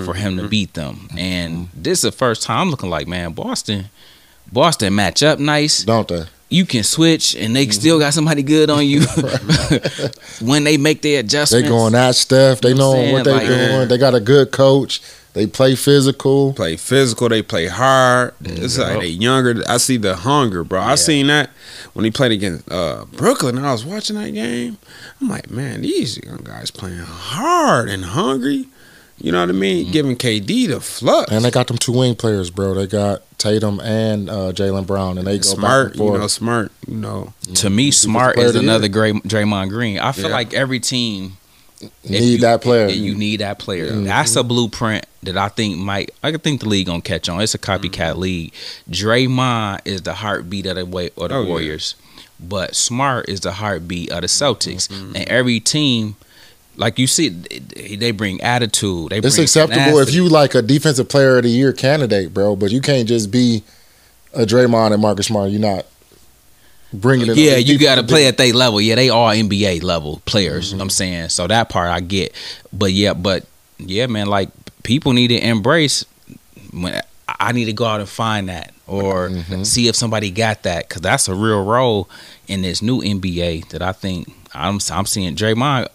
for 0.05 0.13
him 0.13 0.35
to 0.37 0.43
mm-hmm. 0.43 0.49
beat 0.49 0.73
them. 0.73 0.95
Mm-hmm. 0.95 1.17
And 1.17 1.69
this 1.73 1.99
is 1.99 2.03
the 2.03 2.11
first 2.11 2.43
time 2.43 2.61
I'm 2.61 2.69
looking 2.71 2.89
like, 2.89 3.07
man, 3.07 3.33
Boston. 3.33 3.85
Boston 4.51 4.95
match 4.95 5.21
up 5.21 5.39
nice. 5.39 5.83
Don't 5.83 6.07
they? 6.07 6.25
You 6.51 6.65
can 6.65 6.83
switch, 6.83 7.35
and 7.35 7.55
they 7.55 7.67
still 7.67 7.99
got 7.99 8.13
somebody 8.13 8.41
good 8.41 8.71
on 8.71 8.83
you 8.83 9.01
when 10.41 10.63
they 10.63 10.77
make 10.77 11.03
their 11.03 11.19
adjustments. 11.19 11.63
They 11.63 11.69
going 11.69 11.93
at 11.93 12.15
Steph. 12.15 12.61
They 12.61 12.69
You 12.69 12.75
know 12.75 12.93
know 12.93 13.13
what 13.13 13.23
they 13.25 13.33
Like- 13.33 13.47
doing. 13.47 13.87
They 13.87 13.97
got 13.99 14.15
a 14.15 14.19
good 14.19 14.51
coach. 14.51 15.01
They 15.39 15.47
play 15.47 15.73
physical. 15.75 16.51
play 16.51 16.75
physical. 16.75 17.29
They 17.29 17.41
play 17.41 17.67
hard. 17.67 18.33
It's 18.41 18.77
like 18.77 18.99
they 18.99 19.07
younger. 19.07 19.63
I 19.69 19.77
see 19.77 19.95
the 19.95 20.17
hunger, 20.17 20.65
bro. 20.65 20.81
I 20.81 20.95
seen 20.95 21.27
that 21.27 21.49
when 21.93 22.03
he 22.03 22.11
played 22.11 22.33
against 22.33 22.69
uh, 22.69 23.05
Brooklyn. 23.13 23.57
and 23.57 23.65
I 23.65 23.71
was 23.71 23.85
watching 23.85 24.17
that 24.17 24.31
game. 24.31 24.77
I'm 25.21 25.29
like, 25.29 25.49
man, 25.49 25.81
these 25.83 26.17
young 26.25 26.41
guys 26.43 26.71
playing 26.71 26.97
hard 26.99 27.87
and 27.87 28.03
hungry. 28.03 28.67
You 29.17 29.31
know 29.31 29.39
what 29.39 29.47
I 29.47 29.53
mean? 29.53 29.93
Giving 29.93 30.17
KD 30.17 30.67
the 30.67 30.81
flux. 30.81 31.31
And 31.31 31.45
they 31.45 31.51
got 31.51 31.67
them 31.67 31.77
two 31.77 31.93
wing 31.93 32.15
players, 32.15 32.49
bro. 32.49 32.73
They 32.73 32.85
got 32.87 33.21
Tatum 33.37 33.79
and 33.79 34.29
uh, 34.29 34.51
Jaylen 34.51 34.85
Brown, 34.85 35.17
and 35.17 35.25
they 35.25 35.37
go 35.37 35.43
smart, 35.43 35.93
back 35.93 35.99
you 36.01 36.17
know, 36.17 36.27
smart. 36.27 36.71
You 36.85 36.95
know, 36.97 37.33
to 37.55 37.69
me, 37.69 37.91
smart 37.91 38.37
is 38.37 38.47
of 38.47 38.53
the 38.55 38.59
another 38.59 38.89
great 38.89 39.15
Draymond 39.23 39.69
Green. 39.69 39.99
I 39.99 40.11
feel 40.11 40.25
Yeah. 40.27 40.35
like 40.35 40.53
every 40.53 40.81
team 40.81 41.23
if 41.23 41.38
Need 42.03 42.23
you- 42.23 42.37
that 42.39 42.61
player. 42.61 42.89
You 42.89 43.15
need 43.15 43.39
that 43.39 43.59
player. 43.59 43.91
Mm-hmm. 43.91 44.03
That's 44.05 44.35
a 44.35 44.43
blueprint 44.43 45.05
that 45.23 45.37
I 45.37 45.49
think 45.49 45.77
might. 45.77 46.11
I 46.23 46.31
could 46.31 46.43
think 46.43 46.61
the 46.61 46.69
league 46.69 46.87
gonna 46.87 47.01
catch 47.01 47.29
on. 47.29 47.41
It's 47.41 47.55
a 47.55 47.59
copycat 47.59 48.11
mm-hmm. 48.11 48.19
league. 48.19 48.53
Draymond 48.89 49.81
is 49.85 50.01
the 50.01 50.13
heartbeat 50.13 50.65
of 50.65 50.75
the 50.75 50.85
way 50.85 51.11
of 51.17 51.29
the 51.29 51.35
Oh, 51.35 51.43
yeah. 51.43 51.49
Warriors, 51.49 51.95
but 52.39 52.75
Smart 52.75 53.29
is 53.29 53.41
the 53.41 53.53
heartbeat 53.53 54.11
of 54.11 54.21
the 54.21 54.27
Celtics. 54.27 54.87
Mm-hmm. 54.87 55.15
And 55.15 55.29
every 55.29 55.59
team, 55.59 56.15
like 56.75 56.99
you 56.99 57.07
see, 57.07 57.29
they 57.29 58.11
bring 58.11 58.41
attitude. 58.41 59.11
They 59.11 59.19
It's 59.19 59.35
bring 59.35 59.43
acceptable 59.43 59.99
if 59.99 60.13
you 60.13 60.27
like 60.27 60.55
a 60.55 60.61
defensive 60.61 61.09
player 61.09 61.37
of 61.37 61.43
the 61.43 61.49
year 61.49 61.73
candidate, 61.73 62.33
bro. 62.33 62.55
But 62.55 62.71
you 62.71 62.81
can't 62.81 63.07
just 63.07 63.31
be 63.31 63.63
a 64.33 64.45
Draymond 64.45 64.93
and 64.93 65.01
Marcus 65.01 65.27
Smart. 65.27 65.51
You're 65.51 65.61
not 65.61 65.85
bringing 66.93 67.29
it. 67.29 67.37
Yeah, 67.37 67.57
you 67.57 67.77
got 67.77 67.95
to 67.95 68.03
play 68.03 68.27
at 68.27 68.37
their 68.37 68.53
level. 68.53 68.79
Yeah, 68.81 68.95
they 68.95 69.09
are 69.09 69.31
NBA 69.33 69.83
level 69.83 70.21
players. 70.25 70.71
You 70.71 70.77
know 70.77 70.81
what 70.81 70.85
I'm 70.85 70.89
saying? 70.91 71.29
So 71.29 71.47
that 71.47 71.69
part 71.69 71.89
I 71.89 71.99
get. 71.99 72.33
But 72.73 72.91
yeah, 72.93 73.13
but 73.13 73.45
yeah, 73.77 74.07
man, 74.07 74.27
like 74.27 74.49
people 74.83 75.13
need 75.13 75.27
to 75.29 75.37
embrace 75.39 76.05
when 76.71 77.01
I 77.27 77.51
need 77.51 77.65
to 77.65 77.73
go 77.73 77.85
out 77.85 77.99
and 77.99 78.09
find 78.09 78.49
that 78.49 78.73
or 78.87 79.29
Mhm. 79.29 79.65
see 79.65 79.87
if 79.87 79.95
somebody 79.95 80.31
got 80.31 80.63
that 80.63 80.89
cuz 80.89 81.01
that's 81.01 81.27
a 81.27 81.35
real 81.35 81.63
role 81.63 82.09
in 82.47 82.61
this 82.63 82.81
new 82.81 83.01
NBA 83.01 83.69
that 83.69 83.81
I 83.81 83.91
think 83.91 84.31
I'm 84.53 84.79
I'm 84.91 85.05
seeing 85.05 85.35
Draymond 85.35 85.87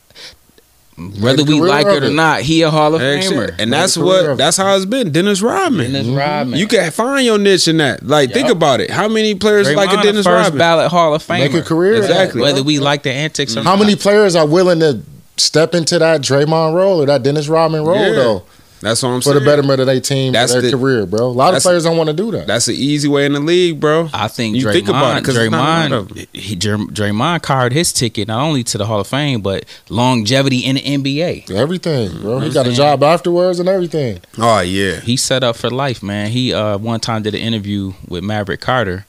whether 0.97 1.43
we 1.43 1.61
like 1.61 1.87
it 1.87 2.05
or 2.05 2.11
not, 2.11 2.43
he 2.43 2.63
a 2.63 2.71
Hall 2.71 2.95
of 2.95 3.03
Excellent. 3.03 3.51
Famer. 3.53 3.57
and 3.59 3.71
Made 3.71 3.79
that's 3.79 3.97
career 3.97 4.29
what 4.31 4.39
that's 4.39 4.57
how 4.57 4.77
it's 4.77 4.85
been. 4.85 5.11
Dennis 5.11 5.43
Rodman. 5.43 5.93
Dennis 5.93 6.07
mm-hmm. 6.07 6.17
Rodman. 6.17 6.59
You 6.59 6.69
can 6.69 6.91
find 6.93 7.25
your 7.27 7.39
niche 7.39 7.67
in 7.67 7.79
that. 7.79 8.07
Like, 8.07 8.33
think 8.33 8.49
about 8.49 8.81
it. 8.81 8.91
How 8.91 9.09
many 9.09 9.35
players 9.35 9.73
like 9.75 9.91
a 9.91 10.03
Dennis 10.03 10.25
first 10.25 10.45
Rodman? 10.45 10.59
ballot 10.59 10.91
Hall 10.91 11.15
of 11.15 11.23
Famer. 11.23 11.51
Make 11.51 11.55
a 11.55 11.63
career 11.63 11.95
Exactly. 11.95 12.43
Whether 12.43 12.63
bro. 12.63 12.67
we 12.67 12.79
like 12.79 13.03
the 13.03 13.11
antics 13.11 13.57
or 13.57 13.61
mm-hmm. 13.61 13.69
How 13.69 13.75
not. 13.75 13.85
many 13.85 13.97
players 13.97 14.37
are 14.37 14.47
willing 14.47 14.81
to 14.81 15.03
step 15.37 15.75
into 15.75 15.99
that 15.99 16.21
Draymond 16.21 16.75
role 16.75 17.03
or 17.03 17.07
that 17.07 17.23
Dennis 17.25 17.49
Rodman 17.49 17.85
role 17.85 17.97
Yeah. 17.99 18.13
though? 18.13 18.43
That's 18.85 19.03
what 19.03 19.09
I'm 19.09 19.21
for 19.21 19.23
saying. 19.25 19.35
For 19.37 19.41
the 19.41 19.47
betterment 19.47 19.81
of 19.81 19.87
their 19.87 20.01
team, 20.01 20.33
That's 20.33 20.53
their 20.53 20.61
the- 20.63 20.71
career, 20.71 21.07
bro. 21.07 21.27
A 21.27 21.29
lot 21.29 21.55
of 21.55 21.63
players 21.63 21.85
don't 21.85 21.97
want 21.97 22.09
to 22.11 22.13
do 22.15 22.31
that. 22.33 22.47
That's 22.47 22.67
the 22.67 22.75
easy 22.75 23.09
way 23.09 23.25
in 23.27 23.33
the 23.33 23.41
league, 23.41 23.81
bro. 23.81 24.11
I 24.13 24.29
think 24.29 24.55
You 24.57 24.67
Draymond, 24.67 24.73
think 24.73 24.89
about 24.89 25.17
it, 25.19 25.25
'cause 25.25 25.37
it's 25.37 25.51
not 25.51 25.61
a 25.61 25.89
lot 25.89 25.93
of 25.93 26.09
Draymond, 26.09 26.27
he, 26.33 26.55
Dr- 26.55 26.89
Draymond 26.93 27.43
card 27.43 27.73
his 27.73 27.93
ticket 27.93 28.29
not 28.29 28.43
only 28.43 28.63
to 28.65 28.79
the 28.79 28.87
Hall 28.87 29.01
of 29.01 29.07
Fame 29.07 29.41
but 29.41 29.65
longevity 29.89 30.59
in 30.59 30.77
the 30.77 30.83
NBA. 30.83 31.47
Everything, 31.51 32.21
bro. 32.21 32.41
He 32.41 32.47
I'm 32.49 32.53
got 32.53 32.67
a 32.67 32.73
job 32.73 33.03
afterwards 33.03 33.59
and 33.59 33.69
everything. 33.69 34.21
Oh 34.39 34.61
yeah. 34.61 35.01
He 35.01 35.17
set 35.17 35.43
up 35.43 35.57
for 35.57 35.71
life, 35.71 36.03
man. 36.03 36.31
He 36.31 36.53
uh, 36.53 36.79
one 36.79 37.01
time 37.01 37.23
did 37.23 37.35
an 37.35 37.41
interview 37.41 37.95
with 38.07 38.23
Maverick 38.23 38.61
Carter, 38.61 39.07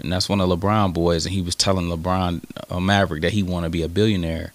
and 0.00 0.12
that's 0.12 0.28
one 0.28 0.40
of 0.40 0.48
LeBron 0.48 0.92
boys, 0.94 1.26
and 1.26 1.34
he 1.34 1.42
was 1.42 1.54
telling 1.56 1.88
LeBron 1.88 2.40
uh, 2.70 2.78
Maverick 2.78 3.22
that 3.22 3.32
he 3.32 3.42
want 3.42 3.64
to 3.64 3.70
be 3.70 3.82
a 3.82 3.88
billionaire. 3.88 4.52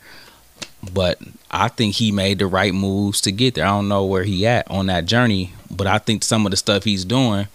But 0.94 1.18
I 1.54 1.68
think 1.68 1.96
he 1.96 2.12
made 2.12 2.40
the 2.40 2.48
right 2.48 2.74
moves 2.74 3.22
to 3.22 3.32
get 3.32 3.54
there. 3.56 3.66
I 3.66 3.70
don't 3.70 3.88
know 3.88 4.04
where 4.06 4.24
he 4.24 4.46
at 4.48 4.70
on 4.72 4.88
that 4.88 5.06
journey, 5.06 5.54
but 5.70 5.86
I 5.88 6.00
think 6.00 6.24
some 6.24 6.46
of 6.46 6.52
the 6.52 6.58
stuff 6.58 6.84
he's 6.84 7.06
doing 7.06 7.48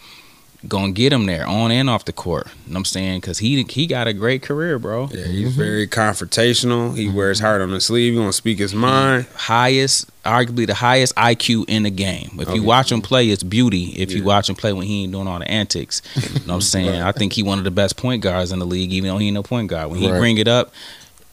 gonna 0.67 0.91
get 0.91 1.13
him 1.13 1.27
there 1.27 1.47
on 1.47 1.71
and 1.71 1.89
off 1.89 2.05
the 2.05 2.13
court. 2.13 2.47
You 2.67 2.73
know 2.73 2.75
what 2.75 2.79
I'm 2.79 2.85
saying? 2.87 3.21
Because 3.21 3.39
he 3.39 3.63
he 3.63 3.87
got 3.87 4.09
a 4.09 4.13
great 4.13 4.43
career, 4.43 4.79
bro. 4.79 5.09
Yeah, 5.13 5.25
he's 5.27 5.51
mm-hmm. 5.51 5.59
very 5.61 5.87
confrontational. 5.87 6.97
He 6.97 7.07
mm-hmm. 7.07 7.17
wears 7.17 7.41
heart 7.41 7.61
on 7.61 7.71
his 7.71 7.87
sleeve. 7.87 8.13
He 8.15 8.19
want 8.19 8.31
to 8.31 8.37
speak 8.37 8.59
his 8.59 8.75
mind. 8.75 9.27
highest, 9.35 10.11
arguably 10.25 10.67
the 10.67 10.75
highest 10.75 11.15
IQ 11.15 11.67
in 11.69 11.85
the 11.85 11.91
game. 11.91 12.31
If 12.35 12.49
Okay. 12.49 12.55
you 12.57 12.63
watch 12.65 12.91
him 12.91 13.03
play, 13.03 13.29
it's 13.29 13.43
beauty. 13.43 13.87
If 13.97 14.11
you 14.13 14.25
watch 14.25 14.49
him 14.49 14.57
play 14.57 14.73
when 14.73 14.87
he 14.87 15.05
ain't 15.05 15.13
doing 15.13 15.29
all 15.29 15.39
the 15.39 15.51
antics, 15.51 16.03
you 16.17 16.23
know 16.23 16.39
what 16.47 16.55
I'm 16.55 16.61
saying? 16.75 17.03
I 17.03 17.13
think 17.13 17.35
he 17.35 17.43
one 17.43 17.59
of 17.59 17.65
the 17.65 17.71
best 17.71 17.97
point 17.97 18.23
guards 18.23 18.51
in 18.51 18.59
the 18.59 18.67
league, 18.67 18.93
even 18.93 19.09
though 19.09 19.19
he 19.19 19.29
ain't 19.29 19.35
no 19.35 19.43
point 19.43 19.69
guard. 19.69 19.91
When 19.91 20.01
he 20.01 20.11
Right. 20.11 20.19
bring 20.19 20.39
it 20.39 20.49
up, 20.49 20.73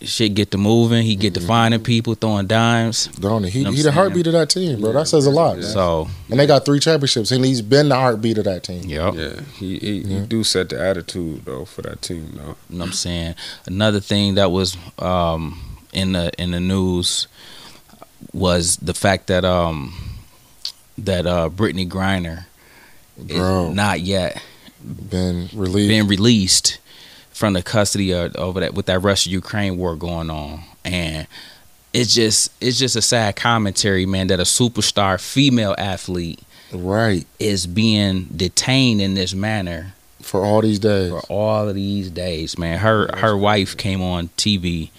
shit 0.01 0.33
get 0.33 0.51
to 0.51 0.57
moving. 0.57 1.03
He 1.03 1.15
get 1.15 1.33
to 1.35 1.41
finding 1.41 1.81
people, 1.81 2.15
throwing 2.15 2.47
dimes. 2.47 3.07
Don't 3.07 3.43
he? 3.43 3.49
He, 3.49 3.63
Know 3.63 3.71
he 3.71 3.81
the 3.81 3.91
heartbeat 3.91 4.27
of 4.27 4.33
that 4.33 4.49
team, 4.49 4.81
bro. 4.81 4.91
That 4.93 5.07
says 5.07 5.25
a 5.25 5.31
lot. 5.31 5.57
man. 5.57 5.65
So, 5.65 6.07
And 6.29 6.39
they 6.39 6.45
got 6.47 6.65
three 6.65 6.79
championships, 6.79 7.31
and 7.31 7.45
he's 7.45 7.61
been 7.61 7.89
the 7.89 7.95
heartbeat 7.95 8.37
of 8.37 8.43
that 8.45 8.63
team. 8.63 8.83
yep. 8.83 9.13
Yeah, 9.15 9.41
he 9.57 9.79
he, 9.79 10.03
he 10.03 10.19
do 10.21 10.43
set 10.43 10.69
the 10.69 10.81
attitude 10.81 11.45
though 11.45 11.65
for 11.65 11.81
that 11.83 12.01
team 12.01 12.31
though. 12.35 12.55
You 12.69 12.77
know 12.77 12.79
what 12.79 12.85
I'm 12.87 12.91
saying? 12.93 13.35
Another 13.65 13.99
thing 13.99 14.35
that 14.35 14.51
was 14.51 14.77
um, 14.99 15.77
in 15.93 16.11
the 16.11 16.31
in 16.41 16.51
the 16.51 16.59
news 16.59 17.27
was 18.33 18.77
the 18.77 18.93
fact 18.93 19.27
that 19.27 19.45
um, 19.45 19.93
that 20.97 21.25
uh, 21.25 21.49
Brittney 21.49 21.87
Griner 21.87 22.45
Bro, 23.17 23.69
is 23.69 23.75
not 23.75 24.01
yet 24.01 24.41
been 24.83 25.49
released. 25.53 25.89
Been 25.89 26.07
released 26.07 26.79
from 27.35 27.51
the 27.51 27.61
custody 27.61 28.13
of 28.13 28.33
over 28.37 28.61
that 28.61 28.73
with 28.73 28.85
that 28.85 28.99
Russia 28.99 29.29
Ukraine 29.29 29.77
war 29.77 29.95
going 29.97 30.29
on, 30.29 30.61
and 30.85 31.27
it's 31.93 32.13
just 32.13 32.49
it's 32.61 32.79
just 32.79 32.95
a 32.95 33.01
sad 33.01 33.35
commentary, 33.35 34.05
man, 34.05 34.27
that 34.27 34.39
a 34.39 34.43
superstar 34.43 35.19
female 35.19 35.75
athlete 35.77 36.39
right 36.71 37.27
is 37.37 37.67
being 37.67 38.23
detained 38.35 39.01
in 39.01 39.13
this 39.15 39.33
manner 39.33 39.93
for 40.21 40.43
all 40.45 40.61
these 40.61 40.79
days. 40.79 41.11
for 41.11 41.19
all 41.29 41.67
of 41.67 41.75
these 41.75 42.09
days, 42.09 42.57
man. 42.57 42.79
Her 42.79 43.09
her 43.17 43.35
wife 43.37 43.75
came 43.75 44.01
on 44.01 44.29
TV 44.37 44.89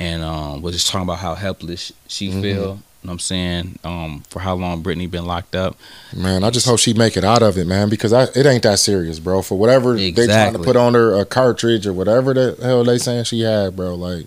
and 0.00 0.22
um, 0.22 0.62
was 0.62 0.74
just 0.76 0.86
talking 0.86 1.02
about 1.08 1.18
how 1.18 1.34
helpless 1.34 1.92
she 2.06 2.30
Mhm. 2.30 2.40
feel. 2.42 2.82
You 3.02 3.08
know 3.08 3.10
what 3.10 3.14
I'm 3.14 3.18
saying? 3.18 3.78
Um, 3.82 4.22
for 4.28 4.38
how 4.38 4.54
long 4.54 4.80
Brittney 4.80 5.10
been 5.10 5.24
locked 5.26 5.56
up. 5.56 5.76
Man, 6.14 6.44
I 6.44 6.50
just 6.50 6.66
hope 6.66 6.78
she 6.78 6.94
make 6.94 7.16
it 7.16 7.24
out 7.24 7.42
of 7.42 7.58
it, 7.58 7.66
man, 7.66 7.88
because 7.88 8.12
I, 8.12 8.24
it 8.34 8.46
ain't 8.46 8.62
that 8.62 8.78
serious, 8.78 9.18
bro. 9.18 9.42
For 9.42 9.58
whatever 9.58 9.94
they 9.94 10.12
trying 10.12 10.52
to 10.52 10.60
put 10.60 10.76
on 10.76 10.94
her 10.94 11.18
a 11.18 11.24
cartridge 11.24 11.84
or 11.84 11.92
whatever 11.92 12.32
the 12.32 12.56
hell 12.62 12.84
they 12.84 12.98
saying 12.98 13.24
she 13.24 13.40
had, 13.40 13.74
bro. 13.74 13.96
Like, 13.96 14.26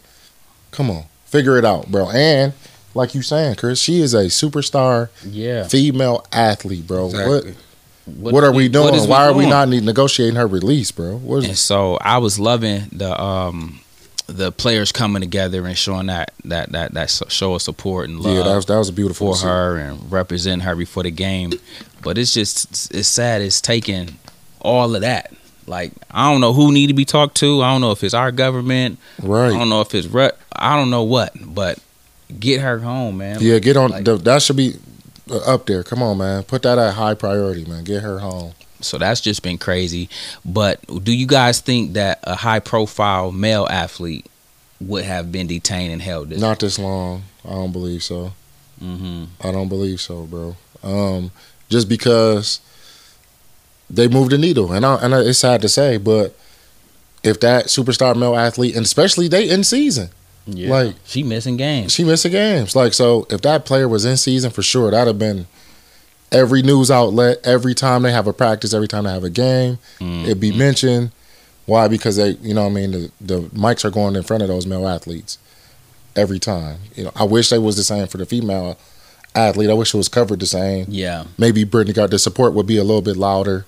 come 0.72 0.92
on, 0.92 1.06
figure 1.26 1.58
it 1.58 1.64
out, 1.64 1.90
bro. 1.90 2.10
And 2.10 2.52
like 2.94 3.16
you 3.16 3.22
saying, 3.22 3.56
Chris, 3.56 3.80
she 3.80 4.02
is 4.02 4.14
a 4.14 4.26
superstar 4.26 5.08
Yeah. 5.24 5.68
female 5.70 6.26
athlete, 6.34 6.86
bro. 6.86 7.06
Exactly. 7.06 7.56
What 8.06 8.34
what 8.34 8.44
are 8.44 8.52
we 8.52 8.68
doing? 8.68 8.94
is 8.94 9.08
Why 9.08 9.26
are 9.26 9.34
we 9.34 9.46
not 9.50 9.70
negotiating 9.70 10.36
her 10.36 10.48
release, 10.48 10.92
bro? 10.92 11.16
What 11.16 11.44
And 11.44 11.54
is, 11.54 11.60
so 11.62 11.96
I 12.02 12.18
was 12.18 12.38
loving 12.40 12.90
the 12.92 13.20
um 13.20 13.80
the 14.28 14.52
players 14.52 14.92
coming 14.92 15.22
together 15.22 15.66
and 15.66 15.78
showing 15.78 16.08
that 16.08 16.34
that 16.46 16.72
that 16.72 16.94
that 16.94 17.10
show 17.30 17.54
of 17.56 17.62
support 17.62 18.10
and 18.10 18.20
love 18.20 18.36
yeah, 18.36 18.44
that 18.44 18.56
was 18.56 18.66
that 18.66 18.78
was 18.78 18.92
beautiful 18.92 19.36
for 19.36 19.46
her 19.48 19.78
and 19.78 20.12
represent 20.12 20.64
her 20.64 20.76
before 20.76 21.04
the 21.04 21.12
game. 21.12 21.54
But 22.02 22.18
it's 22.18 22.34
just 22.34 22.94
it's 22.94 23.08
sad. 23.08 23.42
It's 23.42 23.62
taking 23.62 24.18
all 24.62 24.96
of 24.96 25.02
that. 25.02 25.34
Like 25.68 25.94
I 26.12 26.32
don't 26.32 26.42
know 26.42 26.54
who 26.54 26.72
need 26.72 26.88
to 26.88 26.94
be 26.94 27.06
talked 27.06 27.36
to. 27.38 27.62
I 27.62 27.72
don't 27.72 27.82
know 27.82 27.92
if 27.92 28.04
it's 28.04 28.14
our 28.14 28.32
government. 28.32 29.00
Right. 29.22 29.48
I 29.54 29.58
don't 29.58 29.70
know 29.70 29.82
if 29.82 29.94
it's 29.94 30.08
re- 30.08 30.32
I 30.52 30.76
don't 30.76 30.90
know 30.90 31.04
what. 31.04 31.34
But 31.42 31.80
get 32.40 32.62
her 32.62 32.80
home, 32.80 33.18
man. 33.18 33.38
Yeah, 33.42 33.60
get 33.60 33.78
on. 33.78 33.92
Like- 33.92 34.06
the, 34.06 34.18
that 34.18 34.42
should 34.42 34.58
be 34.58 34.76
up 35.32 35.66
there. 35.66 35.84
Come 35.84 36.02
on, 36.04 36.18
man. 36.18 36.44
Put 36.44 36.64
that 36.64 36.78
at 36.78 36.94
high 36.96 37.14
priority, 37.14 37.66
man. 37.66 37.84
Get 37.84 38.02
her 38.04 38.20
home. 38.20 38.54
So 38.86 38.98
that's 38.98 39.22
just 39.22 39.44
been 39.44 39.58
crazy. 39.58 40.10
But 40.46 40.80
do 41.04 41.16
you 41.16 41.26
guys 41.28 41.60
think 41.62 41.94
that 41.94 42.20
a 42.24 42.36
high 42.36 42.60
profile 42.60 43.32
male 43.32 43.68
athlete 43.70 44.26
would 44.82 45.06
have 45.06 45.32
been 45.32 45.48
detained 45.48 45.92
and 45.94 46.02
held 46.02 46.30
this? 46.30 46.40
Not 46.40 46.60
this 46.60 46.78
long. 46.80 47.24
I 47.44 47.50
don't 47.52 47.72
believe 47.72 48.04
so. 48.04 48.34
hmm 48.80 49.26
I 49.42 49.52
don't 49.52 49.70
believe 49.70 50.00
so, 50.02 50.24
bro. 50.24 50.56
Um, 50.84 51.32
just 51.70 51.88
because 51.90 52.60
they 53.90 54.08
moved 54.08 54.32
the 54.32 54.38
needle, 54.38 54.72
and 54.74 54.86
I, 54.86 54.96
and 54.96 55.14
I, 55.16 55.22
it's 55.22 55.40
sad 55.40 55.62
to 55.62 55.70
say, 55.70 55.98
but 55.98 56.36
if 57.24 57.40
that 57.40 57.66
superstar 57.68 58.16
male 58.16 58.36
athlete, 58.36 58.76
and 58.76 58.86
especially 58.86 59.28
they 59.28 59.50
in 59.50 59.64
season, 59.64 60.10
Yeah. 60.48 60.70
Like- 60.70 60.96
she 61.06 61.24
missing 61.24 61.58
games. 61.58 61.94
she 61.94 62.04
missing 62.04 62.32
games. 62.32 62.76
Like 62.76 62.94
so, 62.94 63.26
if 63.30 63.42
that 63.42 63.66
player 63.66 63.88
was 63.88 64.06
in 64.06 64.18
season 64.18 64.52
for 64.52 64.62
sure, 64.62 64.92
that'd 64.92 65.08
have 65.08 65.20
been 65.20 65.48
every 66.32 66.62
news 66.62 66.90
outlet 66.92 67.38
every 67.44 67.74
time 67.74 68.02
they 68.04 68.12
have 68.12 68.28
a 68.28 68.34
practice, 68.34 68.74
every 68.74 68.88
time 68.88 69.04
they 69.06 69.12
have 69.12 69.24
a 69.24 69.30
game, 69.30 69.78
Mhm. 70.00 70.24
it'd 70.26 70.40
be 70.40 70.52
mentioned. 70.52 71.12
Why? 71.66 71.88
Because 71.88 72.16
they, 72.18 72.32
you 72.42 72.54
know, 72.54 72.64
what 72.64 72.72
I 72.72 72.74
mean, 72.74 72.92
the, 72.92 73.12
the 73.22 73.40
mics 73.50 73.84
are 73.86 73.90
going 73.92 74.16
in 74.16 74.24
front 74.24 74.44
of 74.44 74.50
those 74.50 74.66
male 74.68 74.88
athletes 74.88 75.38
every 76.16 76.40
time. 76.40 76.78
You 76.96 77.06
know, 77.06 77.12
I 77.16 77.24
wish 77.24 77.50
they 77.50 77.58
was 77.58 77.76
the 77.76 77.84
same 77.84 78.08
for 78.08 78.18
the 78.18 78.26
female 78.26 78.78
athlete. 79.34 79.70
I 79.70 79.74
wish 79.74 79.94
it 79.94 79.98
was 79.98 80.08
covered 80.10 80.40
the 80.40 80.46
same. 80.46 80.86
Yeah. 80.90 81.24
Maybe 81.38 81.66
Brittney 81.66 81.94
got 81.94 82.12
the 82.12 82.20
support 82.20 82.54
would 82.54 82.68
be 82.68 82.78
a 82.78 82.84
little 82.84 83.02
bit 83.02 83.18
louder, 83.18 83.66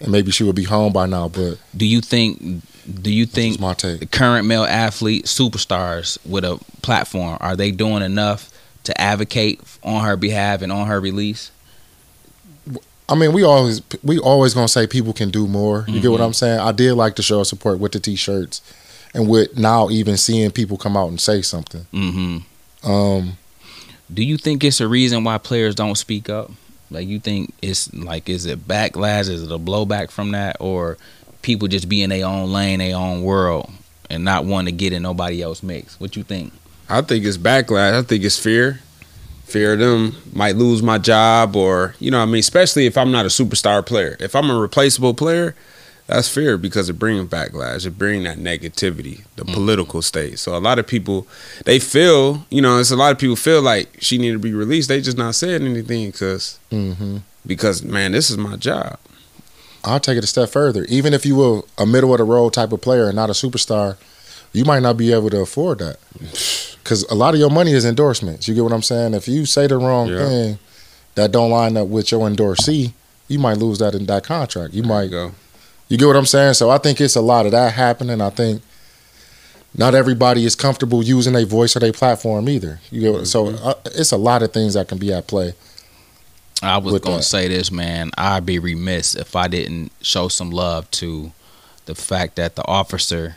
and 0.00 0.12
maybe 0.12 0.30
she 0.30 0.44
would 0.44 0.54
be 0.56 0.64
home 0.64 0.92
by 0.92 1.06
now. 1.06 1.28
But 1.28 1.58
Do 1.76 1.86
you 1.86 2.00
think? 2.00 2.62
Do 3.02 3.10
you 3.12 3.26
think 3.26 3.60
my 3.60 3.74
take. 3.74 4.00
the 4.00 4.06
current 4.06 4.46
male 4.46 4.64
athlete 4.64 5.26
superstars 5.26 6.16
with 6.24 6.44
a 6.44 6.58
platform 6.82 7.36
are 7.40 7.54
they 7.56 7.70
doing 7.70 8.02
enough 8.02 8.50
to 8.84 8.98
advocate 9.00 9.60
on 9.82 10.04
her 10.04 10.16
behalf 10.16 10.62
and 10.62 10.70
on 10.72 10.86
her 10.86 10.98
release? 11.00 11.50
I 13.08 13.14
mean, 13.14 13.32
we 13.32 13.42
always 13.42 13.80
we 14.04 14.18
always 14.18 14.54
gonna 14.54 14.68
say 14.68 14.86
people 14.86 15.12
can 15.12 15.30
do 15.30 15.46
more. 15.46 15.84
You 15.88 16.00
get 16.00 16.10
what 16.10 16.20
Mhm. 16.20 16.24
I'm 16.26 16.32
saying? 16.34 16.60
I 16.60 16.72
did 16.72 16.92
like 16.94 17.16
to 17.16 17.22
show 17.22 17.42
support 17.42 17.78
with 17.78 17.92
the 17.92 18.00
t-shirts, 18.00 18.60
and 19.14 19.28
with 19.28 19.56
now 19.56 19.88
even 19.90 20.16
seeing 20.16 20.50
people 20.50 20.76
come 20.76 20.96
out 20.96 21.08
and 21.08 21.20
say 21.20 21.40
something. 21.42 21.86
hmm 21.92 22.38
Um, 22.84 23.36
Do 24.12 24.22
you 24.22 24.36
think 24.38 24.64
it's 24.64 24.80
a 24.80 24.88
reason 24.88 25.24
why 25.24 25.36
players 25.38 25.74
don't 25.74 25.96
speak 25.96 26.28
up? 26.30 26.50
Like 26.90 27.06
you 27.08 27.18
think 27.18 27.52
it's 27.60 27.92
like 27.94 28.28
is 28.28 28.46
it 28.46 28.66
backlash? 28.68 29.28
Is 29.28 29.42
it 29.42 29.52
a 29.52 29.58
blowback 29.58 30.10
from 30.10 30.30
that, 30.32 30.56
or 30.60 30.96
people 31.42 31.68
just 31.68 31.88
be 31.88 32.02
in 32.02 32.10
their 32.10 32.24
own 32.26 32.52
lane, 32.52 32.78
their 32.78 32.96
own 32.96 33.22
world, 33.22 33.70
and 34.10 34.24
not 34.24 34.44
want 34.46 34.66
to 34.68 34.72
get 34.72 34.92
in 34.92 35.02
nobody 35.02 35.42
else 35.42 35.62
mix? 35.62 35.98
What 36.00 36.14
you 36.16 36.22
think? 36.22 36.52
I 36.88 37.00
think 37.02 37.24
it's 37.26 37.36
backlash. 37.36 37.92
I 37.92 38.02
think 38.02 38.24
it's 38.24 38.38
fear. 38.38 38.80
Fear 39.48 39.72
of 39.74 39.78
them 39.78 40.16
might 40.34 40.56
lose 40.56 40.82
my 40.82 40.98
job 40.98 41.56
or 41.56 41.94
you 41.98 42.10
know 42.10 42.18
what 42.18 42.24
I 42.24 42.26
mean, 42.26 42.40
especially 42.40 42.84
if 42.86 42.98
I'm 42.98 43.10
not 43.10 43.24
a 43.24 43.30
superstar 43.30 43.84
player. 43.84 44.16
If 44.20 44.36
I'm 44.36 44.50
a 44.50 44.58
replaceable 44.58 45.14
player, 45.14 45.54
that's 46.06 46.28
fear 46.28 46.58
because 46.58 46.88
it 46.90 46.98
brings 46.98 47.28
backlash. 47.30 47.86
It 47.86 47.96
brings 47.98 48.24
that 48.24 48.36
negativity, 48.38 49.22
the 49.36 49.44
Mm. 49.44 49.54
political 49.54 50.02
state. 50.02 50.38
So 50.38 50.54
a 50.54 50.58
lot 50.60 50.78
of 50.78 50.86
people 50.86 51.26
they 51.64 51.78
feel, 51.78 52.46
you 52.50 52.60
know, 52.60 52.78
it's 52.78 52.90
a 52.90 52.96
lot 52.96 53.10
of 53.12 53.18
people 53.18 53.36
feel 53.36 53.62
like 53.62 53.96
she 54.00 54.18
need 54.18 54.32
to 54.32 54.38
be 54.38 54.52
released. 54.52 54.88
They 54.88 55.00
just 55.00 55.16
not 55.18 55.34
saying 55.34 55.62
anything 55.66 56.10
because 56.10 56.58
hmm 56.70 57.18
because 57.46 57.82
man, 57.82 58.12
this 58.12 58.30
is 58.30 58.36
my 58.36 58.56
job. 58.56 58.98
I'll 59.84 60.00
take 60.00 60.18
it 60.18 60.24
a 60.24 60.26
step 60.26 60.50
further. 60.50 60.84
Even 60.90 61.14
if 61.14 61.24
you 61.24 61.36
were 61.36 61.62
a 61.78 61.86
middle 61.86 62.12
of 62.12 62.18
the 62.18 62.24
road 62.24 62.52
type 62.52 62.72
of 62.72 62.82
player 62.82 63.06
and 63.06 63.16
not 63.16 63.30
a 63.30 63.32
superstar, 63.32 63.96
you 64.52 64.64
might 64.64 64.80
not 64.82 64.96
be 64.96 65.12
able 65.12 65.30
to 65.30 65.38
afford 65.40 65.78
that. 65.78 65.98
Because 66.88 67.02
a 67.10 67.14
lot 67.14 67.34
of 67.34 67.40
your 67.40 67.50
money 67.50 67.72
is 67.72 67.84
endorsements. 67.84 68.48
You 68.48 68.54
get 68.54 68.64
what 68.64 68.72
I'm 68.72 68.80
saying? 68.80 69.12
If 69.12 69.28
you 69.28 69.44
say 69.44 69.66
the 69.66 69.76
wrong 69.76 70.08
Yeah. 70.08 70.26
thing 70.26 70.58
that 71.16 71.30
don't 71.32 71.50
line 71.50 71.76
up 71.76 71.88
with 71.88 72.10
your 72.10 72.26
endorsee, 72.26 72.94
you 73.26 73.38
might 73.38 73.58
lose 73.58 73.78
that 73.80 73.94
in 73.94 74.06
that 74.06 74.24
contract. 74.24 74.72
You 74.72 74.82
might 74.84 75.10
go. 75.10 75.32
You 75.88 75.98
get 75.98 76.06
what 76.06 76.16
I'm 76.16 76.24
saying? 76.24 76.54
So 76.54 76.70
I 76.70 76.78
think 76.78 76.98
it's 76.98 77.14
a 77.14 77.20
lot 77.20 77.44
of 77.44 77.52
that 77.52 77.74
happening. 77.74 78.22
I 78.22 78.30
think 78.30 78.62
not 79.76 79.94
everybody 79.94 80.46
is 80.46 80.54
comfortable 80.56 81.02
using 81.02 81.34
their 81.34 81.44
voice 81.44 81.76
or 81.76 81.80
their 81.80 81.92
platform 81.92 82.48
either. 82.48 82.80
You 82.90 83.02
get 83.02 83.12
what, 83.12 83.26
so 83.26 83.48
uh, 83.48 83.74
it's 83.84 84.12
a 84.12 84.16
lot 84.16 84.42
of 84.42 84.54
things 84.54 84.72
that 84.72 84.88
can 84.88 84.96
be 84.96 85.12
at 85.12 85.26
play. 85.26 85.52
I 86.62 86.78
was 86.78 86.94
With 86.94 87.02
gonna 87.02 87.18
that. 87.18 87.22
say 87.24 87.48
this, 87.48 87.70
man. 87.70 88.12
I'd 88.16 88.46
be 88.46 88.58
remiss 88.58 89.14
if 89.14 89.36
I 89.36 89.46
didn't 89.48 89.92
show 90.00 90.28
some 90.28 90.50
love 90.50 90.90
to 90.92 91.32
the 91.84 91.94
fact 91.94 92.36
that 92.36 92.56
the 92.56 92.66
officer 92.66 93.36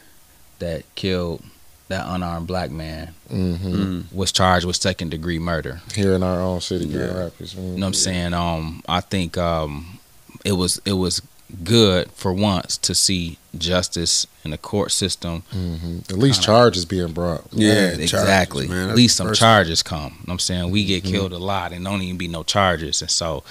that 0.61 0.83
killed 0.95 1.43
that 1.89 2.05
unarmed 2.07 2.47
black 2.47 2.71
man 2.71 3.13
hmm 3.29 4.01
was 4.13 4.31
charged 4.31 4.65
with 4.65 4.77
second 4.77 5.09
degree 5.11 5.39
murder. 5.39 5.81
Here 5.93 6.13
in 6.13 6.23
our 6.23 6.39
own 6.39 6.61
city, 6.61 6.85
Grand 6.87 7.11
Yeah. 7.11 7.17
Rapids. 7.23 7.53
You 7.53 7.61
know 7.61 7.73
what 7.73 7.83
I'm 7.87 7.93
saying? 7.93 8.33
Um, 8.33 8.81
I 8.87 9.01
think 9.01 9.37
um, 9.37 9.99
it 10.45 10.53
was 10.53 10.81
it 10.85 10.93
was 10.93 11.21
good 11.65 12.09
for 12.11 12.31
once 12.33 12.77
to 12.77 12.95
see 12.95 13.37
justice 13.57 14.25
in 14.45 14.51
the 14.51 14.57
court 14.57 14.91
system. 14.93 15.41
hmm 15.51 15.99
At 16.09 16.17
least 16.17 16.41
charges 16.41 16.85
being 16.85 17.11
brought. 17.11 17.43
Yeah, 17.51 17.89
exactly. 17.89 18.67
charges, 18.67 18.69
man. 18.69 18.89
At 18.89 18.95
least 18.95 19.17
some 19.17 19.27
first- 19.27 19.41
charges 19.41 19.83
come. 19.83 19.97
You 19.99 20.09
know 20.09 20.15
what 20.27 20.33
I'm 20.33 20.39
saying 20.39 20.71
we 20.71 20.81
Mm-hmm. 20.83 20.87
get 20.87 21.03
killed 21.03 21.33
a 21.33 21.37
lot 21.39 21.73
and 21.73 21.83
don't 21.83 22.01
even 22.01 22.17
be 22.17 22.29
no 22.29 22.43
charges, 22.43 23.01
and 23.01 23.11
so 23.11 23.43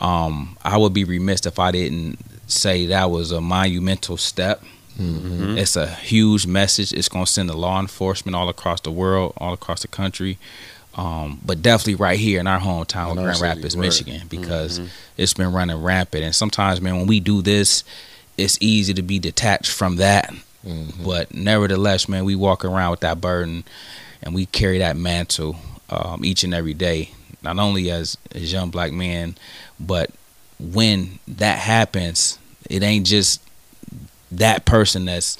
um, 0.00 0.56
I 0.64 0.76
would 0.76 0.92
be 0.92 1.04
remiss 1.04 1.46
if 1.46 1.58
I 1.60 1.70
didn't 1.70 2.18
say 2.48 2.86
that 2.86 3.10
was 3.10 3.30
a 3.32 3.40
monumental 3.40 4.16
step. 4.16 4.62
Hmm 4.96 5.56
It's 5.58 5.76
a 5.76 5.86
huge 5.86 6.46
message. 6.46 6.92
It's 6.92 7.08
going 7.08 7.24
to 7.24 7.30
send 7.30 7.48
the 7.48 7.56
law 7.56 7.80
enforcement 7.80 8.34
all 8.34 8.48
across 8.48 8.80
the 8.80 8.90
world, 8.90 9.34
all 9.36 9.52
across 9.52 9.82
the 9.82 9.88
country, 9.88 10.38
um, 10.94 11.40
but 11.44 11.60
definitely 11.62 11.96
right 11.96 12.18
here 12.18 12.40
in 12.40 12.46
our 12.46 12.58
hometown, 12.60 13.12
In 13.12 13.18
of 13.18 13.24
Grand 13.24 13.40
Rapids, 13.40 13.76
right. 13.76 13.82
Michigan, 13.82 14.22
because 14.28 14.78
Mhm. 14.80 14.88
it's 15.16 15.34
been 15.34 15.52
running 15.52 15.82
rampant. 15.82 16.24
And 16.24 16.34
sometimes, 16.34 16.80
man, 16.80 16.96
when 16.96 17.06
we 17.06 17.20
do 17.20 17.42
this, 17.42 17.84
it's 18.38 18.56
easy 18.60 18.94
to 18.94 19.02
be 19.02 19.18
detached 19.18 19.70
from 19.70 19.96
that. 19.96 20.32
hmm 20.64 20.84
But 21.04 21.34
nevertheless, 21.34 22.08
man, 22.08 22.24
we 22.24 22.34
walk 22.34 22.64
around 22.64 22.90
with 22.92 23.00
that 23.00 23.20
burden 23.20 23.64
and 24.22 24.34
we 24.34 24.46
carry 24.46 24.78
that 24.78 24.96
mantle 24.96 25.56
um, 25.90 26.24
each 26.24 26.42
and 26.42 26.52
every 26.54 26.74
day, 26.74 27.10
not 27.42 27.58
only 27.58 27.90
as, 27.90 28.16
as 28.34 28.52
young 28.52 28.70
black 28.70 28.92
men, 28.92 29.36
but 29.78 30.10
when 30.58 31.18
that 31.28 31.58
happens, 31.58 32.38
it 32.68 32.82
ain't 32.82 33.06
just 33.06 33.40
that 34.32 34.64
person 34.64 35.04
that's 35.06 35.38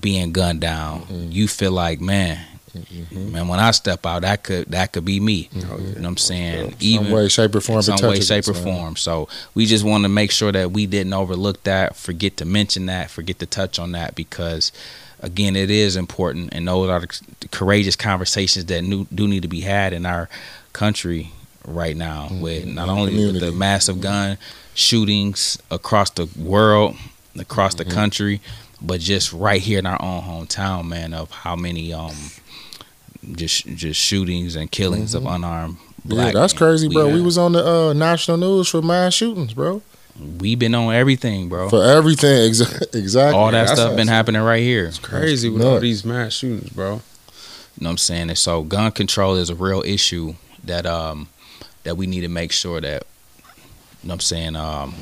being 0.00 0.32
gunned 0.32 0.60
down. 0.60 1.02
Mhm. 1.02 1.32
You 1.32 1.48
feel 1.48 1.72
like, 1.72 2.00
man, 2.00 2.38
hmm 2.72 3.32
man, 3.32 3.48
when 3.48 3.58
I 3.58 3.70
step 3.72 4.04
out, 4.06 4.22
that 4.22 4.44
could 4.44 4.66
that 4.70 4.92
could 4.92 5.04
be 5.04 5.18
me. 5.20 5.48
Oh, 5.56 5.58
yeah. 5.58 5.64
You 5.64 5.76
know 5.76 6.00
what 6.02 6.06
I'm 6.06 6.16
saying? 6.18 6.76
some 6.80 7.10
way, 7.10 7.28
shape, 7.28 7.54
or 7.54 7.60
form. 7.60 7.82
some 7.82 7.98
way, 8.08 8.20
shape, 8.20 8.46
or 8.48 8.54
form. 8.54 8.94
So 8.96 9.28
we 9.54 9.66
just 9.66 9.84
want 9.84 10.04
to 10.04 10.08
make 10.08 10.30
sure 10.30 10.52
that 10.52 10.70
we 10.72 10.86
didn't 10.86 11.14
overlook 11.14 11.62
that, 11.64 11.96
forget 11.96 12.36
to 12.36 12.44
mention 12.44 12.86
that, 12.86 13.10
forget 13.10 13.38
to 13.40 13.46
touch 13.46 13.78
on 13.78 13.92
that, 13.92 14.14
because 14.14 14.70
again, 15.20 15.56
it 15.56 15.70
is 15.70 15.96
important, 15.96 16.50
and 16.52 16.68
those 16.68 16.88
are 16.88 17.00
the 17.40 17.48
courageous 17.48 17.96
conversations 17.96 18.66
that 18.66 18.82
new, 18.82 19.06
do 19.12 19.26
need 19.26 19.42
to 19.42 19.48
be 19.48 19.62
had 19.62 19.92
in 19.92 20.06
our 20.06 20.28
country 20.72 21.32
right 21.66 21.96
now, 21.96 22.28
Mhm. 22.30 22.40
with 22.40 22.66
not 22.66 22.88
only 22.88 23.16
with 23.26 23.40
the 23.40 23.50
massive 23.50 24.00
gun 24.00 24.38
shootings 24.74 25.58
across 25.72 26.10
the 26.10 26.26
world, 26.36 26.94
across 27.38 27.74
the 27.74 27.84
Mhm. 27.84 27.90
country, 27.92 28.40
but 28.80 29.00
just 29.00 29.32
right 29.32 29.60
here 29.60 29.78
in 29.78 29.86
our 29.86 30.00
own 30.00 30.22
hometown, 30.22 30.86
man, 30.86 31.12
of 31.14 31.30
how 31.30 31.56
many 31.56 31.92
um 31.92 32.14
just 33.32 33.66
just 33.74 34.00
shootings 34.00 34.54
and 34.56 34.70
killings 34.70 35.14
of 35.14 35.22
Mhm. 35.24 35.34
unarmed 35.36 35.76
Yeah, 36.06 36.30
that's 36.32 36.52
men. 36.54 36.58
crazy, 36.58 36.88
bro. 36.88 37.06
We, 37.08 37.14
had- 37.14 37.22
was 37.22 37.36
on 37.38 37.52
the 37.52 37.66
uh, 37.66 37.92
national 37.92 38.36
news 38.38 38.68
for 38.68 38.80
mass 38.82 39.14
shootings, 39.14 39.52
bro. 39.54 39.82
we 40.40 40.54
been 40.56 40.74
on 40.74 40.92
everything, 40.94 41.48
bro. 41.48 41.68
For 41.70 41.82
everything, 41.84 42.50
exa- 42.50 42.82
exactly. 42.94 43.38
all 43.38 43.50
that 43.52 43.66
that's 43.68 43.80
stuff 43.80 43.94
been 43.96 44.08
happening 44.08 44.40
right 44.42 44.62
here. 44.62 44.86
It's 44.86 44.98
crazy 44.98 45.48
with 45.48 45.62
all 45.62 45.78
these 45.80 46.04
mass 46.04 46.32
shootings, 46.32 46.70
bro. 46.70 46.94
You 46.94 47.84
know 47.84 47.90
what 47.90 47.90
I'm 47.90 47.98
saying? 47.98 48.28
And 48.30 48.38
so 48.38 48.62
gun 48.62 48.90
control 48.90 49.36
is 49.36 49.50
a 49.50 49.54
real 49.54 49.82
issue 49.86 50.34
that 50.64 50.86
um 50.86 51.28
that 51.84 51.96
we 51.96 52.06
need 52.06 52.22
to 52.22 52.28
make 52.28 52.50
sure 52.52 52.80
that 52.80 53.04
you 54.02 54.08
know 54.08 54.12
what 54.12 54.14
I'm 54.14 54.20
saying 54.20 54.56
um 54.56 54.94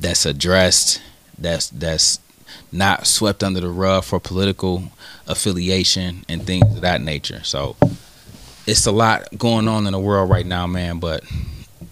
that's 0.00 0.26
addressed 0.26 1.00
that's 1.38 1.68
that's 1.70 2.20
not 2.72 3.06
swept 3.06 3.42
under 3.42 3.60
the 3.60 3.68
rug 3.68 4.04
for 4.04 4.20
political 4.20 4.84
affiliation 5.26 6.24
and 6.28 6.42
things 6.46 6.66
of 6.74 6.80
that 6.82 7.00
nature. 7.00 7.42
So 7.44 7.76
it's 8.66 8.86
a 8.86 8.92
lot 8.92 9.28
going 9.38 9.68
on 9.68 9.86
in 9.86 9.92
the 9.92 9.98
world 9.98 10.28
right 10.30 10.46
now, 10.46 10.66
man, 10.66 10.98
but 10.98 11.24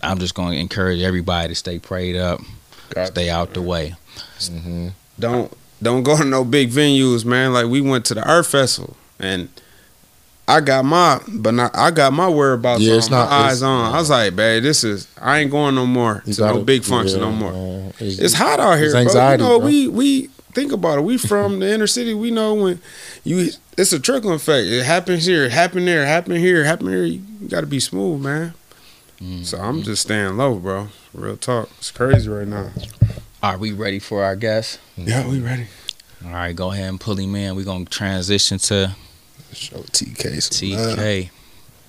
I'm 0.03 0.19
just 0.19 0.35
going 0.35 0.53
to 0.53 0.59
encourage 0.59 1.01
everybody 1.01 1.49
to 1.49 1.55
stay 1.55 1.79
prayed 1.79 2.17
up, 2.17 2.41
stay 3.07 3.31
out 3.31 3.55
the 3.55 3.63
way. 3.63 3.95
hmm 4.41 4.89
Don't 5.19 5.53
don't 5.83 6.03
go 6.03 6.17
to 6.17 6.25
no 6.25 6.45
big 6.45 6.71
venues, 6.71 7.25
man. 7.25 7.53
Like 7.53 7.67
we 7.67 7.81
went 7.81 8.05
to 8.07 8.15
the 8.15 8.27
art 8.27 8.47
festival 8.47 8.97
and 9.19 9.49
I 10.49 10.61
got 10.61 10.85
my 10.85 11.21
but 11.29 11.55
not, 11.55 11.77
I 11.77 11.91
got 11.91 12.13
my 12.13 12.29
whereabouts 12.29 12.81
Yeah, 12.81 12.93
on, 12.93 12.99
it's 12.99 13.11
not- 13.11 13.31
my 13.31 13.37
eyes 13.37 13.59
it's- 13.59 13.63
on. 13.63 13.95
I 13.95 13.99
was 13.99 14.11
like, 14.11 14.37
babe, 14.37 14.63
this 14.63 14.85
is 14.85 15.09
I 15.21 15.39
ain't 15.41 15.51
going 15.51 15.75
no 15.75 15.87
more 15.87 16.23
to 16.25 16.31
no 16.31 16.37
gotta- 16.37 16.65
big 16.65 16.85
function 16.85 17.19
yeah, 17.21 17.25
no 17.27 17.33
more. 17.33 17.53
man. 17.53 17.93
It's, 17.99 18.19
It's 18.19 18.35
hot 18.35 18.61
out 18.61 18.77
here, 18.79 18.95
It's 18.97 19.13
bro. 19.13 19.31
you 19.33 19.37
know, 19.39 19.59
bro. 19.59 19.67
we 19.67 19.89
we 19.89 20.27
think 20.53 20.73
about 20.73 20.99
it. 20.99 21.03
We 21.03 21.19
from 21.19 21.61
the 21.61 21.73
inner 21.73 21.87
city. 21.87 22.15
We 22.15 22.31
know 22.31 22.55
when 22.55 22.81
you 23.25 23.51
it's 23.77 23.93
a 23.93 23.99
trickle 24.01 24.33
effect. 24.33 24.67
It 24.69 24.85
happens 24.85 25.27
here, 25.27 25.45
it 25.45 25.53
happened 25.53 25.87
there, 25.89 26.03
it 26.03 26.07
happened 26.07 26.39
here, 26.39 26.63
it 26.63 26.67
happened 26.67 26.91
here. 26.91 27.05
You 27.05 27.21
got 27.49 27.61
to 27.61 27.67
be 27.67 27.81
smooth, 27.81 28.23
man. 28.23 28.55
So 29.43 29.59
I'm 29.59 29.77
mm-hmm. 29.77 29.83
just 29.83 30.03
staying 30.03 30.37
low, 30.37 30.57
bro. 30.57 30.89
Real 31.15 31.37
talk. 31.39 31.71
It's 31.79 31.91
crazy 31.91 32.29
right 32.29 32.47
now. 32.47 32.71
Are 33.43 33.57
we 33.59 33.73
ready 33.73 33.99
for 33.99 34.23
our 34.25 34.37
guest? 34.37 34.79
Yeah, 34.97 35.27
we 35.29 35.41
ready. 35.41 35.67
All 36.25 36.31
right, 36.33 36.55
go 36.55 36.71
ahead 36.73 36.89
and 36.89 37.01
pull 37.01 37.17
him 37.17 37.35
in. 37.35 37.57
We're 37.57 37.65
going 37.65 37.85
to 37.87 37.91
transition 37.91 38.59
to 38.59 38.95
Show 39.57 39.77
TK 39.79 40.43
some 40.43 40.71
love. 40.79 40.99
TK. 40.99 41.31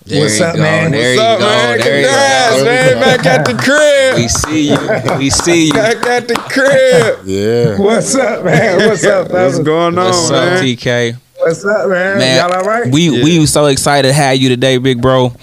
There 0.05 0.21
What's 0.21 0.39
up, 0.39 0.55
go. 0.55 0.61
man? 0.61 0.91
There 0.91 1.17
What's 1.17 1.21
up, 1.21 1.39
go. 1.39 1.45
man? 1.45 1.79
There 1.79 1.99
you 1.99 2.05
Congrats, 2.07 2.57
go. 2.57 2.63
man. 2.65 3.01
Back 3.01 3.25
at 3.25 3.45
the 3.45 3.53
crib. 3.55 4.15
We 4.15 4.27
see 4.29 4.69
you. 4.69 5.17
We 5.17 5.29
see 5.29 5.65
you. 5.67 5.73
Back 5.73 6.05
at 6.07 6.27
the 6.29 6.35
crib. 6.35 7.19
Yeah. 7.25 7.77
What's 7.77 8.15
up, 8.15 8.45
man? 8.45 8.87
What's 8.87 9.03
up, 9.05 9.29
What's 9.31 9.59
going 9.59 9.87
on, 9.87 9.95
man? 9.95 10.05
What's 10.05 10.31
up, 10.31 10.45
man? 10.45 10.63
TK? 10.63 11.15
What's 11.39 11.65
up, 11.65 11.89
man? 11.89 12.17
Man, 12.19 12.37
Y'all 12.49 12.53
all 12.57 12.63
right? 12.63 12.89
We 12.91 13.09
Yeah. 13.09 13.23
we 13.23 13.45
so 13.45 13.65
excited 13.65 14.07
to 14.07 14.13
have 14.13 14.37
you 14.37 14.47
today, 14.47 14.77
big 14.77 15.01
bro. 15.01 15.33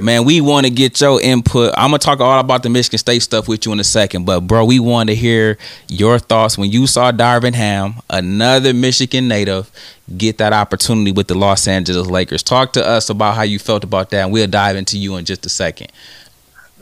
Man, 0.00 0.24
we 0.24 0.40
want 0.40 0.66
to 0.66 0.70
get 0.70 1.00
your 1.00 1.20
input. 1.22 1.72
I'm 1.76 1.88
gonna 1.90 1.98
talk 1.98 2.20
all 2.20 2.38
about 2.38 2.62
the 2.62 2.68
Michigan 2.68 2.98
State 2.98 3.20
stuff 3.22 3.48
with 3.48 3.64
you 3.64 3.72
in 3.72 3.80
a 3.80 3.84
second, 3.84 4.24
but 4.26 4.40
bro, 4.40 4.64
we 4.64 4.78
want 4.78 5.08
to 5.08 5.14
hear 5.14 5.56
your 5.88 6.18
thoughts 6.18 6.58
when 6.58 6.70
you 6.70 6.86
saw 6.86 7.10
Darvin 7.12 7.54
Ham, 7.54 7.94
another 8.10 8.74
Michigan 8.74 9.26
native, 9.28 9.70
get 10.18 10.38
that 10.38 10.52
opportunity 10.52 11.12
with 11.12 11.28
the 11.28 11.34
Los 11.34 11.66
Angeles 11.66 12.08
Lakers. 12.08 12.42
Talk 12.42 12.72
to 12.74 12.86
us 12.86 13.08
about 13.08 13.36
how 13.36 13.42
you 13.42 13.58
felt 13.58 13.82
about 13.84 14.10
that, 14.10 14.24
and 14.24 14.32
we'll 14.32 14.46
dive 14.46 14.76
into 14.76 14.98
you 14.98 15.16
in 15.16 15.24
just 15.24 15.46
a 15.46 15.48
second. 15.48 15.90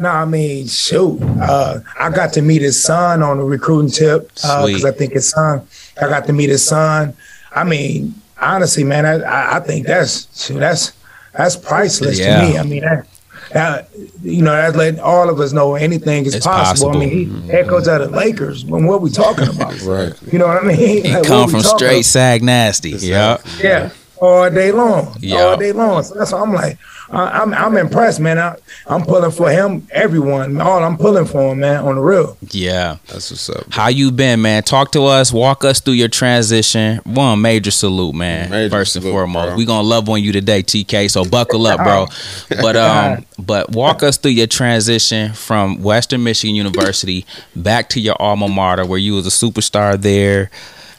No, 0.01 0.09
I 0.09 0.25
mean, 0.25 0.67
shoot. 0.69 1.21
Uh, 1.23 1.81
I 1.99 2.11
got 2.11 2.33
to 2.35 2.43
meet 2.43 2.63
his 2.63 2.81
son 2.83 3.23
on 3.23 3.39
the 3.39 3.45
recruiting 3.45 3.91
tip 3.91 4.29
because 4.35 4.63
Sweet. 4.81 4.85
I 4.85 4.93
think 4.93 5.13
his 5.13 5.29
son. 5.31 5.67
I 6.01 6.09
got 6.09 6.27
to 6.27 6.33
meet 6.33 6.51
his 6.51 6.65
son. 6.65 7.17
I 7.53 7.65
mean, 7.65 8.15
honestly, 8.41 8.85
man, 8.85 9.05
I- 9.07 9.23
I, 9.23 9.57
I 9.57 9.61
think 9.61 9.87
that's 9.87 10.29
shoot, 10.47 10.59
that's 10.61 10.93
that's 11.38 11.57
priceless 11.57 12.18
Yeah. 12.18 12.40
to 12.40 12.46
me. 12.46 12.59
I 12.59 12.62
mean, 12.64 12.83
that, 12.83 13.07
that, 13.53 13.88
you 14.22 14.42
know, 14.42 14.51
that's 14.53 14.77
letting 14.77 15.01
all 15.01 15.31
of 15.31 15.40
us 15.40 15.53
know 15.55 15.74
anything 15.77 16.27
is 16.27 16.37
possible. 16.37 16.88
possible. 16.90 16.90
I 17.03 17.07
mean, 17.07 17.42
he 17.42 17.48
head 17.48 17.68
coach 17.68 17.87
of 17.87 18.11
the 18.11 18.14
Lakers. 18.14 18.64
When 18.66 18.85
what 18.87 19.01
we 19.01 19.11
talking 19.11 19.48
about? 19.48 19.81
Right. 19.83 20.12
You 20.31 20.38
know 20.38 20.46
what 20.48 20.62
I 20.62 20.66
mean? 20.66 20.77
He 21.05 21.14
Like, 21.14 21.24
come 21.24 21.48
from 21.48 21.62
talking 21.62 21.79
straight 21.79 22.05
sag 22.05 22.42
nasty. 22.42 22.90
Yeah. 22.90 23.38
Yeah, 23.62 23.90
all 24.20 24.50
day 24.50 24.72
long, 24.72 25.16
Yeah. 25.20 25.37
all 25.42 25.57
day 25.57 25.72
long. 25.72 26.02
So 26.02 26.14
that's 26.14 26.33
why 26.33 26.40
I'm 26.40 26.52
like, 26.52 26.78
I, 27.11 27.40
I'm 27.40 27.54
I'm 27.54 27.76
impressed, 27.78 28.20
man. 28.20 28.38
I, 28.38 28.57
I'm 28.87 29.02
pulling 29.02 29.31
for 29.31 29.50
him, 29.50 29.87
everyone. 29.92 30.61
All 30.61 30.83
I'm 30.85 30.98
pulling 30.98 31.24
for 31.24 31.52
him, 31.52 31.61
man, 31.61 31.83
on 31.85 31.94
the 31.94 32.00
real. 32.02 32.37
Yeah. 32.50 32.96
That's 33.07 33.31
what's 33.31 33.48
up. 33.48 33.64
How 33.72 33.88
you 33.88 34.11
been, 34.12 34.42
man? 34.42 34.62
Talk 34.62 34.92
to 34.92 35.04
us. 35.07 35.33
Walk 35.33 35.64
us 35.64 35.81
through 35.81 35.94
your 35.94 36.09
transition. 36.09 36.98
One 37.04 37.40
major 37.40 37.70
salute, 37.70 38.14
man. 38.14 38.50
Major 38.50 38.70
First 38.70 38.96
and 38.96 39.02
salute, 39.04 39.14
foremost, 39.14 39.48
bro. 39.48 39.57
we 39.57 39.64
gonna 39.64 39.88
love 39.88 40.09
on 40.11 40.22
you 40.22 40.33
today, 40.33 40.62
TK. 40.62 41.11
So 41.11 41.24
buckle 41.24 41.66
up, 41.66 41.78
bro. 41.78 42.07
But 42.61 42.76
um, 42.76 43.24
but 43.38 43.70
walk 43.70 44.02
us 44.02 44.18
through 44.18 44.33
your 44.33 44.46
transition 44.46 45.33
from 45.33 45.81
Western 45.83 46.22
Michigan 46.24 46.57
University 46.57 47.24
back 47.57 47.88
to 47.90 48.00
your 48.00 48.16
alma 48.20 48.48
mater, 48.48 48.85
where 48.85 48.98
you 48.98 49.14
was 49.14 49.26
a 49.26 49.31
superstar 49.31 49.98
there. 50.00 50.50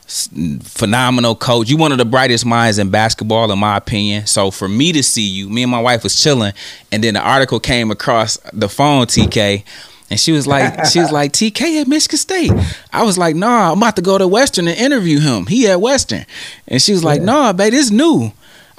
Phenomenal 0.10 1.36
coach. 1.36 1.70
You 1.70 1.78
one 1.78 1.92
of 1.92 2.00
the 2.00 2.06
brightest 2.06 2.46
minds 2.46 2.80
in 2.80 2.90
basketball, 2.90 3.52
in 3.52 3.60
my 3.60 3.78
opinion. 3.78 4.26
So 4.26 4.50
for 4.50 4.68
me 4.68 4.92
to 4.92 5.04
see 5.04 5.22
you, 5.22 5.50
me 5.50 5.62
and 5.64 5.72
my 5.72 5.80
wife 5.80 6.04
was 6.04 6.20
chilling, 6.20 6.54
and 6.92 7.04
then 7.04 7.14
the 7.14 7.22
article 7.22 7.60
came 7.60 7.92
across 7.92 8.38
the 8.52 8.68
phone, 8.68 9.06
TK. 9.06 9.64
And 10.10 10.20
she 10.20 10.32
was 10.32 10.48
like, 10.48 10.86
she 10.92 11.00
was 11.00 11.12
like, 11.12 11.32
TK 11.34 11.82
at 11.82 11.88
Michigan 11.88 12.18
State. 12.18 12.52
I 12.92 13.04
was 13.04 13.20
like, 13.20 13.36
nah, 13.36 13.72
I'm 13.72 13.78
about 13.78 13.96
to 13.98 14.02
go 14.02 14.18
to 14.18 14.28
Western 14.28 14.68
and 14.68 14.78
interview 14.78 15.20
him. 15.20 15.46
He 15.46 15.68
at 15.68 15.80
Western. 15.80 16.26
And 16.68 16.82
she 16.82 16.92
was 16.92 17.04
like, 17.04 17.22
nah, 17.22 17.54
babe, 17.54 17.74
it's 17.74 17.92
new. 17.92 18.32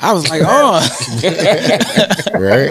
I 0.03 0.13
was 0.15 0.29
like, 0.29 0.43
oh, 0.45 0.81
Right. 2.35 2.71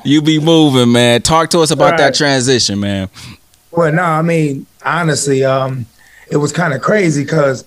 you 0.04 0.20
be 0.20 0.40
moving, 0.40 0.92
man. 0.92 1.22
Talk 1.22 1.50
to 1.50 1.60
us 1.60 1.70
about 1.70 1.96
that 1.98 2.14
transition, 2.14 2.80
man. 2.80 3.08
Well, 3.70 3.92
no, 3.92 4.02
I 4.02 4.22
mean, 4.22 4.66
honestly, 4.84 5.44
um, 5.44 5.86
it 6.30 6.36
was 6.36 6.52
kind 6.52 6.72
of 6.74 6.82
crazy 6.82 7.24
because 7.24 7.64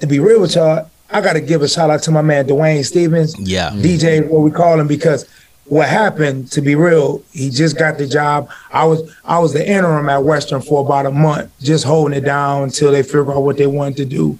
to 0.00 0.06
be 0.06 0.18
real 0.18 0.40
with 0.40 0.54
y'all, 0.54 0.90
I 1.10 1.20
got 1.20 1.34
to 1.34 1.40
give 1.40 1.62
a 1.62 1.68
shout 1.68 1.90
out 1.90 2.02
to 2.04 2.10
my 2.10 2.22
man 2.22 2.46
Dwayne 2.46 2.84
Stephens. 2.84 3.38
Yeah. 3.38 3.70
DJ, 3.70 4.28
what 4.28 4.40
we 4.40 4.50
call 4.50 4.78
him, 4.78 4.86
because 4.86 5.28
what 5.66 5.88
happened, 5.88 6.50
to 6.52 6.60
be 6.60 6.74
real, 6.74 7.22
he 7.32 7.50
just 7.50 7.78
got 7.78 7.98
the 7.98 8.06
job. 8.06 8.50
I 8.70 8.84
was 8.84 9.12
I 9.24 9.38
was 9.38 9.52
the 9.52 9.68
interim 9.68 10.08
at 10.08 10.22
Western 10.22 10.62
for 10.62 10.84
about 10.84 11.06
a 11.06 11.10
month, 11.10 11.50
just 11.60 11.84
holding 11.84 12.16
it 12.16 12.22
down 12.22 12.64
until 12.64 12.92
they 12.92 13.02
figure 13.02 13.32
out 13.32 13.42
what 13.42 13.56
they 13.56 13.66
wanted 13.66 13.96
to 13.98 14.04
do. 14.04 14.38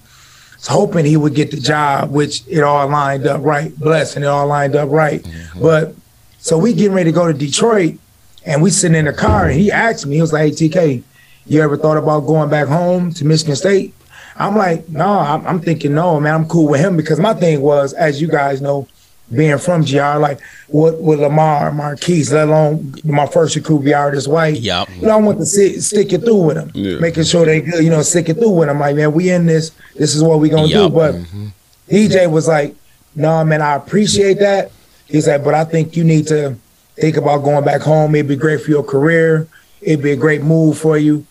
was 0.54 0.66
hoping 0.66 1.04
he 1.04 1.16
would 1.16 1.34
get 1.34 1.50
the 1.50 1.56
job, 1.56 2.10
which 2.10 2.42
it 2.48 2.60
all 2.62 2.86
lined 2.88 3.26
up 3.26 3.42
right. 3.42 3.76
Blessing, 3.76 4.22
it 4.22 4.26
all 4.26 4.46
lined 4.46 4.76
up 4.76 4.90
right. 4.90 5.22
Mm-hmm. 5.22 5.60
But 5.60 5.94
so 6.38 6.58
we 6.58 6.72
getting 6.72 6.92
ready 6.92 7.10
to 7.10 7.14
go 7.14 7.26
to 7.26 7.36
Detroit, 7.36 7.98
and 8.44 8.62
we 8.62 8.70
sitting 8.70 8.96
in 8.96 9.06
the 9.06 9.12
car, 9.12 9.46
and 9.46 9.58
he 9.58 9.72
asked 9.72 10.06
me, 10.06 10.16
he 10.16 10.20
was 10.20 10.32
like, 10.32 10.56
"Hey, 10.56 10.68
TK, 10.68 11.02
you 11.46 11.60
ever 11.62 11.76
thought 11.76 11.96
about 11.96 12.20
going 12.20 12.50
back 12.50 12.68
home 12.68 13.12
to 13.14 13.24
Michigan 13.24 13.56
State?" 13.56 13.94
I'm 14.36 14.56
like, 14.56 14.88
"No, 14.88 15.18
I'm, 15.18 15.46
I'm 15.46 15.60
thinking 15.60 15.94
no, 15.94 16.20
man. 16.20 16.34
I'm 16.34 16.46
cool 16.48 16.68
with 16.68 16.80
him 16.80 16.96
because 16.96 17.18
my 17.18 17.34
thing 17.34 17.60
was, 17.60 17.92
as 17.94 18.20
you 18.20 18.28
guys 18.28 18.60
know." 18.60 18.86
Being 19.34 19.58
from 19.58 19.82
GR, 19.82 19.98
like 20.20 20.38
with, 20.68 21.00
with 21.00 21.18
Lamar, 21.18 21.72
Marquise, 21.72 22.32
let 22.32 22.46
alone 22.46 22.94
my 23.02 23.26
first 23.26 23.56
recruit, 23.56 23.82
VR 23.82 24.12
this 24.12 24.28
white. 24.28 24.60
Yup. 24.60 24.88
You 24.94 25.08
know, 25.08 25.14
I 25.14 25.16
want 25.16 25.38
to 25.40 25.46
sit, 25.46 25.82
stick 25.82 26.12
it 26.12 26.20
through 26.20 26.42
with 26.42 26.54
them, 26.54 26.70
Yeah. 26.74 27.00
making 27.00 27.24
sure 27.24 27.44
they 27.44 27.60
good. 27.60 27.82
You 27.82 27.90
know, 27.90 28.02
stick 28.02 28.28
it 28.28 28.34
through 28.34 28.50
with 28.50 28.68
them. 28.68 28.78
Like, 28.78 28.94
man, 28.94 29.12
we 29.12 29.30
in 29.30 29.46
this. 29.46 29.72
This 29.96 30.14
is 30.14 30.22
what 30.22 30.38
we 30.38 30.48
gonna 30.48 30.68
Yup. 30.68 30.92
do. 30.92 30.94
But 30.94 31.14
mm-hmm. 31.16 31.46
DJ 31.90 32.30
was 32.30 32.46
like, 32.46 32.76
"No, 33.16 33.42
man, 33.44 33.62
I 33.62 33.74
appreciate 33.74 34.38
that." 34.38 34.70
He's 35.06 35.26
like, 35.26 35.42
"But 35.42 35.54
I 35.54 35.64
think 35.64 35.96
you 35.96 36.04
need 36.04 36.28
to 36.28 36.54
think 36.94 37.16
about 37.16 37.38
going 37.38 37.64
back 37.64 37.80
home. 37.80 38.14
It'd 38.14 38.28
be 38.28 38.36
great 38.36 38.60
for 38.60 38.70
your 38.70 38.84
career. 38.84 39.48
It'd 39.80 40.04
be 40.04 40.12
a 40.12 40.16
great 40.16 40.44
move 40.44 40.78
for 40.78 40.96
you. 40.98 41.26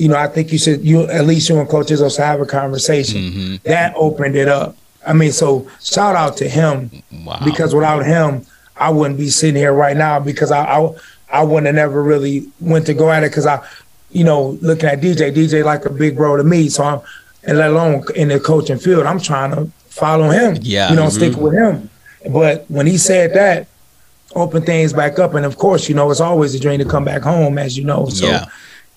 You 0.00 0.08
know, 0.08 0.16
I 0.16 0.26
think 0.28 0.50
you 0.52 0.58
should. 0.58 0.82
You 0.84 1.02
at 1.08 1.26
least 1.26 1.48
you 1.48 1.58
and 1.60 1.68
Coach 1.68 1.88
Izzo 1.88 2.10
should 2.10 2.24
have 2.24 2.40
a 2.40 2.46
conversation." 2.46 3.20
Mm-hmm. 3.22 3.54
That 3.64 3.92
opened 3.96 4.34
it 4.36 4.48
up. 4.48 4.76
I 5.06 5.12
mean, 5.12 5.32
so 5.32 5.68
shout 5.82 6.14
out 6.16 6.36
to 6.38 6.48
him 6.48 6.90
Wow. 7.24 7.40
because 7.44 7.74
without 7.74 8.04
him, 8.04 8.44
I 8.76 8.90
wouldn't 8.90 9.18
be 9.18 9.30
sitting 9.30 9.56
here 9.56 9.72
right 9.72 9.96
now 9.96 10.20
because 10.20 10.50
I 10.50 10.62
I, 10.64 10.90
I 11.32 11.42
wouldn't 11.44 11.66
have 11.66 11.74
never 11.74 12.02
really 12.02 12.46
went 12.60 12.86
to 12.86 12.94
go 12.94 13.10
at 13.10 13.22
it 13.22 13.30
because 13.30 13.46
I, 13.46 13.60
you 14.10 14.24
know, 14.24 14.58
looking 14.60 14.88
at 14.88 15.00
DJ, 15.00 15.32
DJ 15.34 15.64
like 15.64 15.84
a 15.86 15.90
big 15.90 16.16
bro 16.16 16.36
to 16.36 16.44
me. 16.44 16.68
So 16.68 16.84
I'm, 16.84 17.00
and 17.44 17.56
let 17.58 17.70
alone 17.70 18.04
in 18.14 18.28
the 18.28 18.38
coaching 18.40 18.78
field, 18.78 19.06
I'm 19.06 19.20
trying 19.20 19.52
to 19.52 19.70
follow 19.88 20.28
him. 20.28 20.58
Yeah. 20.60 20.90
you 20.90 20.96
know, 20.96 21.08
stick 21.08 21.36
with 21.36 21.54
him. 21.54 21.88
But 22.30 22.64
when 22.68 22.86
he 22.86 22.98
said 22.98 23.32
that, 23.34 23.66
open 24.34 24.62
things 24.62 24.92
back 24.92 25.18
up, 25.18 25.34
and 25.34 25.46
of 25.46 25.56
course, 25.56 25.88
you 25.88 25.94
know, 25.94 26.10
it's 26.10 26.20
always 26.20 26.54
a 26.54 26.60
dream 26.60 26.78
to 26.78 26.84
come 26.84 27.04
back 27.04 27.22
home, 27.22 27.56
as 27.58 27.76
you 27.78 27.84
know. 27.84 28.08
So 28.10 28.26
Yeah. 28.26 28.44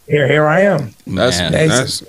Here, 0.08 0.28
here 0.28 0.46
I 0.46 0.62
am. 0.62 0.94
That's 1.08 1.40
Man. 1.40 1.52
that's 1.52 2.04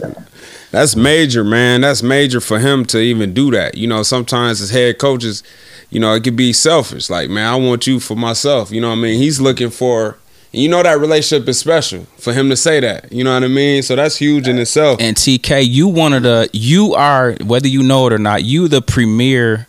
that's 0.71 0.97
major, 0.97 1.45
man. 1.45 1.83
That's 1.83 2.03
major 2.03 2.41
for 2.41 2.59
him 2.59 2.85
to 2.87 2.99
even 2.99 3.33
do 3.33 3.51
that. 3.53 3.77
You 3.77 3.87
know, 3.87 4.03
sometimes 4.03 4.61
as 4.61 4.71
head 4.71 4.99
coaches, 4.99 5.43
you 5.91 6.01
know, 6.01 6.13
it 6.15 6.25
could 6.25 6.37
be 6.37 6.53
selfish. 6.53 7.09
Like, 7.09 7.31
man, 7.31 7.47
I 7.47 7.57
want 7.57 7.87
you 7.87 8.01
for 8.01 8.17
myself. 8.17 8.73
You 8.73 8.81
know 8.81 8.89
what 8.89 8.99
I 8.99 9.03
mean? 9.03 9.19
He's 9.19 9.41
looking 9.41 9.71
for 9.71 10.19
you 10.55 10.69
know 10.69 10.83
that 10.83 10.99
relationship 10.99 11.49
is 11.49 11.59
special 11.59 12.05
for 12.17 12.33
him 12.33 12.49
to 12.49 12.57
say 12.57 12.81
that. 12.81 13.13
You 13.13 13.25
know 13.25 13.35
what 13.35 13.45
I 13.45 13.49
mean? 13.49 13.83
So 13.83 13.97
that's 13.97 14.17
huge 14.17 14.47
in 14.47 14.59
itself. 14.59 15.01
And 15.01 15.17
TK, 15.17 15.67
you 15.67 15.89
one 15.89 16.13
of 16.13 16.23
the 16.23 16.49
you 16.53 16.95
are 16.95 17.35
whether 17.45 17.69
you 17.69 17.83
know 17.83 18.07
it 18.07 18.13
or 18.13 18.19
not, 18.19 18.45
you 18.45 18.69
the 18.69 18.81
premier 18.81 19.67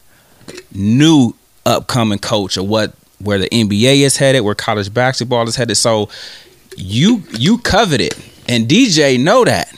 new 0.73 1.33
upcoming 1.65 2.19
coach 2.19 2.57
of 2.57 2.67
what 2.67 2.93
where 3.19 3.39
the 3.39 3.49
NBA 3.49 4.01
is 4.01 4.17
headed, 4.17 4.43
where 4.43 4.55
college 4.55 4.93
basketball 4.93 5.47
is 5.47 5.55
headed. 5.55 5.77
So 5.77 6.09
you 6.75 7.23
you 7.31 7.57
covet 7.59 8.01
it, 8.01 8.17
and 8.47 8.67
DJ 8.67 9.19
know 9.21 9.45
that. 9.45 9.71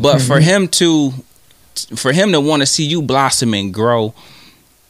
But 0.00 0.20
for 0.20 0.38
mm-hmm. 0.38 0.42
him 0.42 0.68
to 0.68 1.12
for 1.96 2.12
him 2.12 2.32
to 2.32 2.40
want 2.40 2.62
to 2.62 2.66
see 2.66 2.84
you 2.84 3.02
blossom 3.02 3.54
and 3.54 3.72
grow. 3.72 4.14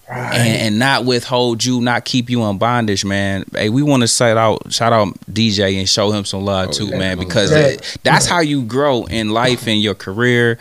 And, 0.09 0.35
and 0.35 0.79
not 0.79 1.07
withhold 1.07 1.65
you, 1.65 1.81
not 1.81 2.05
keep 2.05 2.29
you 2.29 2.43
in 2.43 2.59
bondage, 2.59 3.03
man. 3.03 3.47
Hey, 3.53 3.71
we 3.71 3.83
want 3.83 4.03
to 4.03 4.07
shout 4.07 4.37
out, 4.37 4.71
shout 4.71 4.93
out 4.93 5.15
DJ 5.21 5.79
and 5.79 5.89
show 5.89 6.11
him 6.11 6.27
some 6.27 6.45
love 6.45 6.69
oh, 6.69 6.73
too, 6.73 6.87
yeah. 6.89 6.99
man, 6.99 7.17
oh, 7.17 7.25
because 7.25 7.51
Yeah. 7.51 7.59
it- 7.61 7.97
that's 8.03 8.27
how 8.27 8.41
you 8.41 8.61
grow 8.63 9.05
in 9.05 9.31
life 9.31 9.67
and 9.67 9.81
your 9.81 9.95
career. 9.95 10.59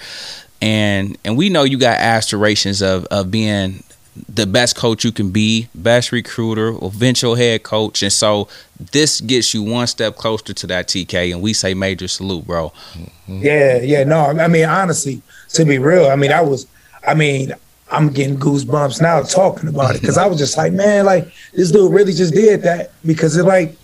And 0.62 1.18
and 1.26 1.36
we 1.36 1.50
know 1.50 1.64
you 1.64 1.78
got 1.78 1.98
aspirations 1.98 2.82
of 2.82 3.04
of 3.06 3.30
being 3.30 3.84
the 4.28 4.46
best 4.46 4.76
coach 4.76 5.04
you 5.04 5.12
can 5.12 5.32
be, 5.32 5.68
best 5.76 6.12
recruiter, 6.12 6.70
eventual 6.82 7.36
head 7.36 7.64
coach, 7.64 8.04
and 8.04 8.12
so 8.12 8.48
this 8.92 9.22
gets 9.22 9.54
you 9.54 9.62
one 9.64 9.88
step 9.88 10.16
closer 10.16 10.54
to 10.54 10.68
that 10.68 10.88
TK. 10.88 11.34
And 11.34 11.42
we 11.42 11.54
say 11.54 11.74
major 11.74 12.08
salute, 12.08 12.46
bro. 12.46 12.72
Mm-hmm. 12.94 13.42
Yeah, 13.42 13.78
yeah, 13.82 14.04
no. 14.04 14.26
I 14.26 14.48
mean, 14.48 14.66
honestly, 14.66 15.22
to 15.50 15.66
be 15.66 15.78
real, 15.78 16.08
I 16.08 16.16
mean, 16.16 16.32
I 16.32 16.42
was, 16.42 16.68
I 17.06 17.14
mean, 17.14 17.54
I'm 17.92 18.10
getting 18.10 18.38
goosebumps 18.38 19.02
now 19.02 19.22
talking 19.22 19.70
about 19.70 19.96
it 19.96 20.02
because 20.02 20.18
I 20.18 20.26
was 20.26 20.38
just 20.38 20.58
like, 20.58 20.72
man, 20.74 21.06
like 21.06 21.32
this 21.54 21.72
dude 21.72 21.92
really 21.92 22.14
just 22.14 22.34
did 22.34 22.64
that 22.64 22.92
because 23.06 23.36
it 23.36 23.44
like, 23.44 23.76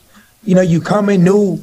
you 0.43 0.56
know, 0.56 0.62
you 0.62 0.82
come 0.82 1.10
in 1.10 1.23
new. 1.23 1.62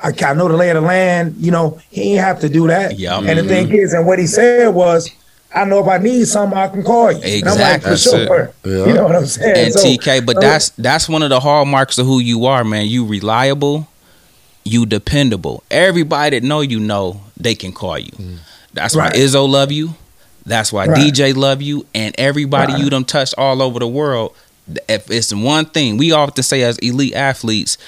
I, 0.00 0.12
I 0.24 0.34
know 0.34 0.46
the 0.46 0.56
lay 0.56 0.70
of 0.70 0.76
the 0.76 0.80
land. 0.82 1.34
You 1.38 1.50
know, 1.50 1.80
he 1.90 2.12
ain't 2.12 2.20
have 2.20 2.40
to 2.40 2.48
do 2.48 2.68
that. 2.68 2.98
Yeah. 2.98 3.18
And 3.18 3.38
the 3.38 3.42
thing 3.42 3.66
mm-hmm. 3.66 3.76
is, 3.76 3.94
and 3.94 4.06
what 4.06 4.18
he 4.18 4.26
said 4.26 4.68
was, 4.68 5.10
I 5.54 5.64
know 5.64 5.80
if 5.80 5.88
I 5.88 5.96
need 5.98 6.26
something, 6.26 6.58
I 6.58 6.68
can 6.68 6.82
call 6.82 7.10
you. 7.10 7.18
And 7.22 7.48
I'm 7.48 7.58
like, 7.58 7.76
Exactly. 7.76 7.80
for 7.82 7.88
That's 7.88 8.02
sure. 8.02 8.52
Yeah. 8.64 8.86
You 8.86 8.94
know 8.94 9.04
what 9.04 9.16
I'm 9.16 9.26
saying? 9.26 9.56
and 9.66 9.72
So- 9.74 9.80
TK, 9.88 10.20
but 10.26 10.36
so- 10.36 10.40
that's 10.40 10.68
that's 10.70 11.08
one 11.08 11.22
of 11.22 11.30
the 11.30 11.40
hallmarks 11.40 11.96
of 11.98 12.06
who 12.06 12.18
you 12.20 12.44
are, 12.46 12.64
man. 12.64 12.86
You 12.86 13.06
reliable, 13.06 13.88
you 14.64 14.84
dependable. 14.86 15.62
Everybody 15.70 16.38
that 16.38 16.46
know 16.46 16.60
you 16.60 16.78
know 16.80 17.20
they 17.36 17.54
can 17.54 17.72
call 17.72 17.98
you. 17.98 18.12
Mm. 18.12 18.36
That's 18.74 18.94
Right. 18.94 19.12
why 19.12 19.18
Izzo 19.18 19.48
love 19.48 19.72
you. 19.72 19.94
That's 20.44 20.72
why 20.72 20.86
Right. 20.86 21.12
DJ 21.12 21.32
love 21.34 21.62
you, 21.62 21.86
and 21.94 22.14
everybody 22.18 22.72
Right. 22.74 22.82
you 22.82 22.90
done 22.90 23.04
touched 23.04 23.34
all 23.38 23.62
over 23.62 23.78
the 23.78 23.88
world. 23.88 24.32
If 24.88 25.10
it's 25.10 25.32
one 25.32 25.64
thing 25.64 25.96
we 25.96 26.12
often 26.12 26.42
say 26.44 26.62
as 26.62 26.76
elite 26.78 27.14
athletes, 27.14 27.78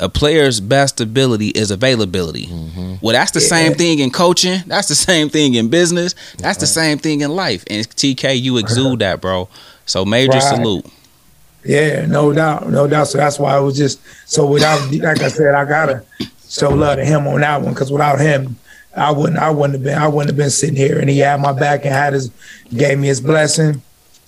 a 0.00 0.08
player's 0.08 0.60
best 0.60 1.00
ability 1.00 1.48
is 1.48 1.70
availability. 1.70 2.46
Mm-hmm. 2.46 2.94
Well, 3.02 3.12
that's 3.12 3.30
the 3.32 3.40
same 3.40 3.74
thing 3.74 3.98
in 4.00 4.10
coaching. 4.10 4.60
That's 4.66 4.88
the 4.88 4.94
same 4.94 5.28
thing 5.28 5.54
in 5.54 5.68
business. 5.68 6.14
That's 6.38 6.58
the 6.58 6.66
same 6.66 6.98
thing 6.98 7.20
in 7.20 7.30
life. 7.30 7.64
And 7.68 7.86
TK, 7.86 8.40
you 8.40 8.56
exude 8.58 8.98
that, 9.00 9.20
bro. 9.20 9.48
So 9.86 10.04
major 10.04 10.32
Right. 10.32 10.42
salute. 10.42 10.86
Yeah, 11.64 12.06
no 12.06 12.32
doubt, 12.32 12.70
no 12.70 12.86
doubt. 12.86 13.08
So 13.08 13.18
that's 13.18 13.38
why 13.38 13.54
I 13.54 13.60
was 13.60 13.76
just 13.76 14.00
so 14.26 14.46
without, 14.46 14.80
like 14.94 15.20
I 15.20 15.28
said, 15.28 15.54
I 15.54 15.64
gotta 15.66 16.02
show 16.48 16.70
love 16.70 16.96
to 16.96 17.04
him 17.04 17.26
on 17.26 17.40
that 17.42 17.60
one 17.60 17.74
because 17.74 17.92
without 17.92 18.18
him, 18.18 18.56
I 18.96 19.10
wouldn't, 19.12 19.38
I 19.38 19.50
wouldn't 19.50 19.74
have 19.74 19.84
been, 19.84 19.98
I 19.98 20.08
wouldn't 20.08 20.30
have 20.30 20.36
been 20.38 20.50
sitting 20.50 20.76
here. 20.76 20.98
And 20.98 21.10
he 21.10 21.18
had 21.18 21.38
my 21.40 21.52
back 21.52 21.84
and 21.84 21.92
had 21.92 22.14
his, 22.14 22.30
gave 22.74 22.98
me 22.98 23.08
his 23.08 23.20
blessing. 23.20 23.82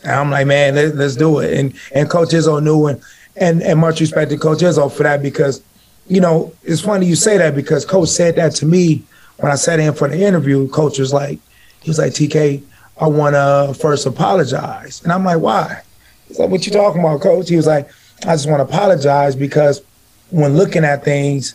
And 0.05 0.13
I'm 0.13 0.31
like, 0.31 0.47
man, 0.47 0.75
let, 0.75 0.95
let's 0.95 1.17
do 1.17 1.39
it. 1.39 1.59
And 1.59 1.75
and 1.95 2.11
Coach 2.11 2.31
Izzo 2.31 2.63
knew, 2.63 2.87
and 2.87 3.01
and 3.37 3.63
and 3.63 3.79
much 3.79 4.01
respect 4.01 4.31
to 4.31 4.37
Coach 4.37 4.59
Izzo 4.59 4.91
for 4.93 5.03
that 5.05 5.23
because, 5.23 5.63
you 6.07 6.21
know, 6.21 6.53
it's 6.63 6.81
funny 6.81 7.07
you 7.07 7.17
say 7.17 7.39
that 7.39 7.55
because 7.55 7.85
Coach 7.85 8.09
said 8.09 8.37
that 8.37 8.55
to 8.57 8.67
me 8.67 9.03
when 9.39 9.51
I 9.51 9.55
sat 9.57 9.81
in 9.81 9.95
for 9.95 10.09
the 10.09 10.21
interview. 10.21 10.69
Coach 10.69 10.99
was 10.99 11.13
like, 11.13 11.39
he 11.81 11.91
was 11.91 11.99
like, 11.99 12.13
TK, 12.13 12.63
I 13.01 13.07
want 13.07 13.35
to 13.35 13.75
first 13.79 14.07
apologize, 14.07 15.03
and 15.03 15.13
I'm 15.13 15.25
like, 15.25 15.41
why? 15.41 15.83
He's 16.29 16.39
like, 16.39 16.51
what 16.51 16.67
you 16.67 16.73
talking 16.73 17.01
about, 17.01 17.21
coach? 17.21 17.49
He 17.49 17.57
was 17.57 17.67
like, 17.67 17.91
I 18.23 18.35
just 18.35 18.49
want 18.49 18.61
to 18.61 18.75
apologize 18.75 19.37
because 19.37 19.83
when 20.31 20.57
looking 20.57 20.85
at 20.85 21.05
things, 21.05 21.55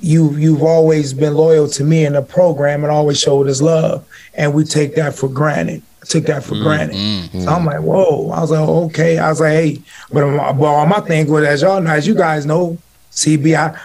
you 0.00 0.36
you've 0.36 0.62
always 0.62 1.14
been 1.14 1.34
loyal 1.34 1.68
to 1.68 1.82
me 1.82 2.04
in 2.04 2.12
the 2.12 2.22
program 2.22 2.84
and 2.84 2.92
always 2.92 3.18
showed 3.18 3.48
us 3.48 3.62
love. 3.62 4.06
And 4.34 4.54
we 4.54 4.64
take 4.64 4.94
that 4.96 5.14
for 5.14 5.28
granted. 5.28 5.82
Took 6.08 6.24
that 6.26 6.44
for 6.44 6.54
mm, 6.54 6.62
granted. 6.62 6.96
Mm, 6.96 7.30
so 7.32 7.50
mm. 7.50 7.56
I'm 7.56 7.64
like, 7.64 7.80
whoa. 7.80 8.30
I 8.30 8.40
was 8.40 8.50
like, 8.50 8.60
okay. 8.60 9.18
I 9.18 9.28
was 9.28 9.40
like, 9.40 9.52
hey, 9.52 9.82
but 10.12 10.26
my, 10.26 10.52
but 10.52 10.86
my 10.86 11.00
thing 11.00 11.28
was, 11.28 11.44
as 11.44 11.62
y'all 11.62 11.80
know, 11.80 11.90
as 11.90 12.06
you 12.06 12.14
guys 12.14 12.46
know, 12.46 12.78
CB, 13.10 13.56
I, 13.56 13.78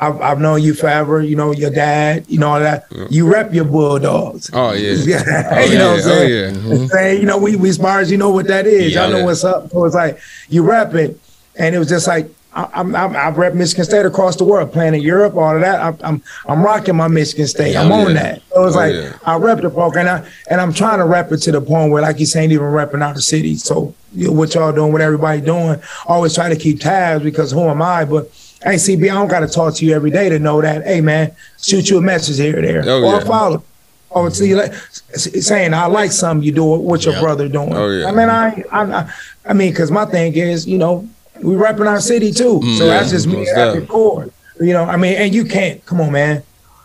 I've, 0.00 0.20
I've 0.20 0.40
known 0.40 0.62
you 0.62 0.74
forever. 0.74 1.20
You 1.20 1.34
know, 1.34 1.52
your 1.52 1.70
dad, 1.70 2.24
you 2.28 2.38
know, 2.38 2.50
all 2.50 2.60
that. 2.60 2.86
You 3.10 3.26
rep 3.30 3.52
your 3.52 3.64
Bulldogs. 3.64 4.50
Oh 4.52 4.72
yeah. 4.72 4.92
Yeah, 4.92 5.52
Oh, 5.56 5.64
you 5.64 5.78
know 5.78 5.90
oh, 5.90 5.96
yeah. 5.96 5.96
what 5.96 5.96
I'm 5.96 6.02
saying? 6.02 6.56
Oh, 6.56 6.68
yeah. 6.68 6.76
Mm-hmm. 6.76 6.86
Saying, 6.86 7.20
you 7.20 7.26
know, 7.26 7.38
we 7.38 7.56
we 7.56 7.72
spars, 7.72 8.10
you 8.10 8.18
know 8.18 8.30
what 8.30 8.46
that 8.46 8.66
is. 8.66 8.94
Yeah. 8.94 9.02
Y'all 9.02 9.10
know 9.10 9.18
Yeah. 9.18 9.24
what's 9.24 9.44
up. 9.44 9.70
So 9.70 9.84
it's 9.84 9.94
like 9.94 10.20
you 10.48 10.62
rep 10.62 10.94
it, 10.94 11.18
and 11.56 11.74
it 11.74 11.78
was 11.78 11.88
just 11.88 12.06
like 12.06 12.30
I'm, 12.74 12.94
I'm 12.96 13.14
I 13.16 13.28
rep 13.30 13.54
Michigan 13.54 13.84
State 13.84 14.04
across 14.04 14.36
the 14.36 14.44
world, 14.44 14.72
playing 14.72 14.94
in 14.94 15.00
Europe, 15.00 15.36
all 15.36 15.54
of 15.54 15.60
that. 15.60 15.80
I'm 15.80 15.96
I'm, 16.02 16.22
I'm 16.48 16.62
rocking 16.62 16.96
my 16.96 17.06
Michigan 17.08 17.46
State. 17.46 17.76
I'm 17.76 17.90
oh, 17.92 17.98
Yeah. 18.00 18.06
on 18.06 18.14
that. 18.14 18.42
So 18.52 18.66
it's 18.66 18.74
Oh, 18.76 18.78
like 18.78 18.94
yeah. 18.94 19.12
I 19.24 19.36
rep 19.36 19.60
the 19.60 19.70
program, 19.70 20.06
and, 20.08 20.24
I, 20.24 20.28
and 20.50 20.60
I'm 20.60 20.72
trying 20.72 20.98
to 20.98 21.04
rep 21.04 21.30
it 21.32 21.38
to 21.38 21.52
the 21.52 21.60
point 21.60 21.92
where, 21.92 22.02
like 22.02 22.18
you 22.18 22.26
saying, 22.26 22.50
even 22.50 22.66
repping 22.66 23.02
out 23.02 23.14
the 23.14 23.22
city. 23.22 23.54
So 23.56 23.94
you 24.14 24.26
know, 24.28 24.32
what 24.32 24.54
y'all 24.54 24.72
doing, 24.72 24.92
what 24.92 25.00
everybody 25.00 25.40
doing, 25.40 25.80
always 26.06 26.34
try 26.34 26.48
to 26.48 26.56
keep 26.56 26.80
tabs 26.80 27.22
because 27.22 27.50
who 27.52 27.60
am 27.68 27.80
I? 27.80 28.04
But 28.04 28.24
hey, 28.64 28.74
CB, 28.74 29.04
I 29.04 29.14
don't 29.14 29.28
got 29.28 29.40
to 29.40 29.48
talk 29.48 29.74
to 29.74 29.86
you 29.86 29.94
every 29.94 30.10
day 30.10 30.28
to 30.28 30.38
know 30.38 30.60
that. 30.60 30.84
Hey, 30.84 31.00
man, 31.00 31.32
shoot 31.60 31.88
you 31.90 31.98
a 31.98 32.00
message 32.02 32.38
here 32.38 32.58
or 32.58 32.62
there, 32.62 32.82
Oh, 32.86 33.04
or 33.04 33.18
yeah. 33.18 33.24
follow. 33.24 33.62
Oh, 34.10 34.28
see, 34.30 34.48
mm-hmm. 34.48 34.58
like 34.72 34.74
saying 35.18 35.74
I 35.74 35.84
like 35.86 36.10
something 36.12 36.42
you 36.44 36.50
do 36.52 36.64
what 36.64 37.04
your 37.04 37.14
Yeah. 37.14 37.20
brother 37.20 37.48
doing. 37.48 37.74
Oh, 37.74 37.88
yeah. 37.90 38.06
I 38.08 38.10
mean, 38.10 38.28
I, 38.30 38.64
I, 38.72 38.82
I, 39.00 39.12
I 39.44 39.52
mean, 39.52 39.70
because 39.70 39.90
my 39.90 40.06
thing 40.06 40.34
is, 40.34 40.66
you 40.66 40.78
know, 40.78 41.06
we 41.42 41.54
repping 41.54 41.86
our 41.86 42.00
city 42.00 42.32
too. 42.32 42.60
Mm, 42.60 42.78
so 42.78 42.84
yeah, 42.86 42.98
that's 42.98 43.10
just 43.10 43.26
me 43.26 43.48
at 43.48 43.74
the 43.74 43.86
core. 43.86 44.30
You 44.60 44.72
know, 44.72 44.84
I 44.84 44.96
mean, 44.96 45.14
and 45.16 45.34
you 45.34 45.44
can't. 45.44 45.84
Come 45.86 46.00
on, 46.00 46.12
man. 46.12 46.42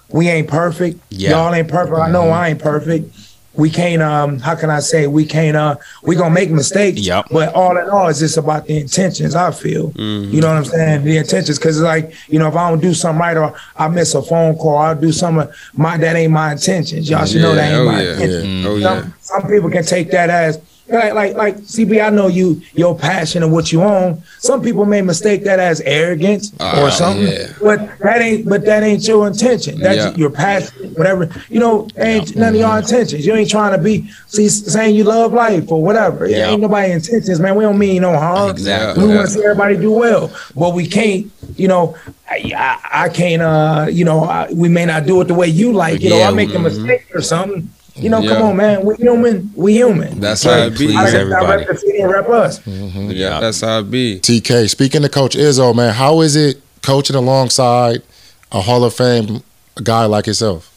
We 0.09 0.29
ain't 0.29 0.47
perfect. 0.47 0.99
Yeah. 1.09 1.31
Y'all 1.31 1.53
ain't 1.53 1.67
perfect. 1.67 1.97
I 1.97 2.11
know 2.11 2.29
I 2.29 2.49
ain't 2.49 2.59
perfect. 2.61 3.15
we 3.55 3.69
can't 3.69 4.01
um 4.01 4.39
how 4.39 4.55
can 4.55 4.69
I 4.71 4.79
say 4.79 5.05
we 5.05 5.25
can't 5.25 5.55
uh 5.55 5.75
we 6.03 6.15
gonna 6.15 6.33
make 6.33 6.49
mistakes. 6.51 7.01
Yep. 7.01 7.27
But 7.31 7.53
all 7.53 7.77
in 7.77 7.89
all, 7.89 8.07
it's 8.07 8.19
just 8.19 8.37
about 8.37 8.65
the 8.65 8.79
intentions. 8.79 9.35
I 9.35 9.51
feel. 9.51 9.91
You 9.95 10.41
know 10.41 10.47
what 10.47 10.57
I'm 10.57 10.65
saying? 10.65 11.03
The 11.03 11.17
intentions, 11.17 11.57
because 11.59 11.81
like 11.81 12.13
you 12.29 12.39
know, 12.39 12.47
if 12.47 12.55
I 12.55 12.69
don't 12.69 12.79
do 12.79 12.93
something 12.93 13.19
right 13.19 13.37
or 13.37 13.55
I 13.75 13.87
miss 13.87 14.13
a 14.15 14.21
phone 14.21 14.55
call, 14.55 14.77
I'll 14.77 14.95
do 14.99 15.11
something. 15.11 15.47
My 15.73 15.97
that 15.97 16.15
ain't 16.15 16.31
my 16.31 16.53
intentions. 16.53 17.09
Y'all 17.09 17.25
should 17.25 17.41
know 17.41 17.55
that 17.55 17.71
ain't 17.71 17.81
oh 17.81 17.85
my 17.85 18.01
yeah, 18.01 18.11
intentions. 18.13 18.65
oh 18.65 18.75
yeah. 18.75 19.01
Some, 19.01 19.13
some 19.21 19.49
people 19.49 19.69
can 19.69 19.83
take 19.83 20.11
that 20.11 20.29
as 20.29 20.59
like 20.89 21.13
like 21.13 21.35
like 21.35 21.57
CB. 21.59 22.05
I 22.05 22.09
know 22.09 22.27
you 22.27 22.61
your 22.73 22.97
passion 22.97 23.41
and 23.43 23.51
what 23.51 23.71
you 23.71 23.81
own. 23.81 24.21
Some 24.39 24.61
people 24.61 24.85
may 24.85 25.01
mistake 25.01 25.43
that 25.45 25.59
as 25.59 25.79
arrogance 25.81 26.51
Ah, 26.59 26.83
or 26.83 26.91
something, 26.91 27.27
yeah. 27.27 27.47
but 27.61 27.79
that 27.99 28.21
ain't 28.21 28.47
but 28.47 28.65
that 28.65 28.83
ain't 28.83 29.07
your 29.07 29.25
intention. 29.27 29.79
That's 29.79 29.97
Yeah. 29.97 30.15
your 30.15 30.29
passion, 30.29 30.93
whatever. 30.95 31.29
You 31.49 31.59
know, 31.61 31.87
ain't 31.97 32.35
none 32.35 32.49
of 32.53 32.59
your 32.59 32.77
intentions. 32.77 33.25
You 33.25 33.33
ain't 33.33 33.49
trying 33.49 33.71
to 33.71 33.77
be 33.81 34.09
see 34.27 34.49
saying 34.49 34.95
you 34.95 35.05
love 35.05 35.31
life 35.33 35.71
or 35.71 35.81
whatever. 35.81 36.27
Yeah. 36.27 36.49
ain't 36.49 36.61
nobody 36.61 36.91
intentions, 36.91 37.39
man. 37.39 37.55
We 37.55 37.63
don't 37.63 37.77
mean 37.79 38.01
no 38.01 38.11
harm. 38.17 38.49
Exactly. 38.49 39.03
We 39.03 39.09
Yeah. 39.09 39.15
want 39.17 39.27
to 39.29 39.33
see 39.33 39.43
everybody 39.43 39.77
do 39.77 39.91
well, 39.91 40.31
but 40.55 40.73
we 40.73 40.85
can't. 40.87 41.31
You 41.55 41.67
know, 41.69 41.95
I, 42.29 42.51
I, 42.55 43.05
I 43.05 43.09
can't. 43.09 43.41
Uh, 43.41 43.87
you 43.89 44.03
know, 44.05 44.23
I, 44.25 44.51
we 44.51 44.67
may 44.69 44.85
not 44.85 45.05
do 45.05 45.21
it 45.21 45.27
the 45.29 45.33
way 45.33 45.47
you 45.47 45.71
like. 45.71 46.01
You 46.01 46.09
know, 46.09 46.21
I 46.23 46.31
make 46.31 46.53
a 46.53 46.59
mistake 46.59 47.05
or 47.13 47.21
something. 47.21 47.69
You 47.95 48.09
know, 48.09 48.27
come 48.27 48.41
on, 48.41 48.57
man. 48.57 48.83
We 48.83 48.95
human. 48.95 49.51
We 49.55 49.73
human. 49.73 50.19
That's 50.19 50.43
how 50.43 50.57
it 50.57 50.71
be. 50.71 50.87
Please, 50.87 50.95
I, 50.95 51.05
I 51.05 51.21
everybody. 51.21 51.65
rep 51.65 51.67
the 51.67 51.77
city 51.77 51.99
and 51.99 52.11
rep 52.11 52.27
us. 52.29 52.65
Yeah, 52.65 53.39
that's 53.39 53.61
how 53.61 53.79
it 53.79 53.91
be. 53.91 54.19
TK, 54.19 54.69
speaking 54.69 55.03
to 55.03 55.09
Coach 55.09 55.35
Izzo, 55.35 55.75
man, 55.75 55.93
how 55.93 56.21
is 56.21 56.35
it 56.35 56.59
coaching 56.81 57.15
alongside 57.15 58.01
a 58.51 58.61
Hall 58.61 58.83
of 58.83 58.95
Fame 58.95 59.43
guy 59.83 60.05
like 60.05 60.25
yourself? 60.25 60.69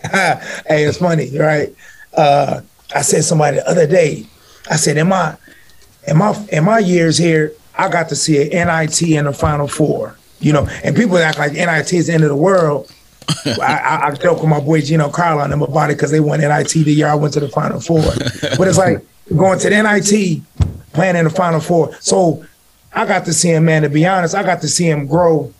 hey, 0.02 0.40
it's 0.68 0.98
funny, 0.98 1.36
right? 1.38 1.74
Uh, 2.16 2.60
I 2.94 3.02
said 3.02 3.24
somebody 3.24 3.58
the 3.58 3.68
other 3.68 3.86
day. 3.86 4.26
I 4.70 4.76
said 4.76 4.96
in 4.96 5.08
my 5.08 5.36
in 6.06 6.16
my 6.16 6.46
in 6.50 6.64
my 6.64 6.78
years 6.78 7.18
here, 7.18 7.52
I 7.76 7.88
got 7.88 8.08
to 8.08 8.16
see 8.16 8.50
an 8.50 8.66
NIT 8.66 9.02
in 9.02 9.26
the 9.26 9.32
Final 9.32 9.68
Four. 9.68 10.16
You 10.40 10.52
know, 10.52 10.68
and 10.84 10.94
people 10.94 11.18
act 11.18 11.38
like 11.38 11.52
NIT 11.52 11.92
is 11.92 12.06
the 12.06 12.14
end 12.14 12.22
of 12.24 12.30
the 12.30 12.36
world. 12.36 12.92
I, 13.60 14.08
I, 14.08 14.14
joke 14.14 14.40
with 14.40 14.48
my 14.48 14.60
boy 14.60 14.80
Gino 14.80 15.08
Carlo 15.10 15.42
and 15.42 15.52
them 15.52 15.62
about 15.62 15.90
it 15.90 15.96
because 15.96 16.10
they 16.10 16.20
won 16.20 16.40
NIT 16.40 16.70
the 16.70 16.92
year 16.92 17.08
I 17.08 17.14
went 17.14 17.34
to 17.34 17.40
the 17.40 17.48
Final 17.48 17.80
Four. 17.80 18.02
but 18.56 18.68
it's 18.68 18.78
like 18.78 19.04
going 19.36 19.58
to 19.58 19.70
the 19.70 19.82
NIT, 19.82 20.42
playing 20.92 21.16
in 21.16 21.24
the 21.24 21.30
Final 21.30 21.60
Four. 21.60 21.94
So 22.00 22.44
I 22.92 23.06
got 23.06 23.24
to 23.26 23.32
see 23.32 23.50
him, 23.50 23.66
man. 23.66 23.82
To 23.82 23.88
be 23.88 24.06
honest, 24.06 24.34
I 24.34 24.42
got 24.42 24.60
to 24.62 24.68
see 24.68 24.88
him 24.88 25.06
grow 25.06 25.52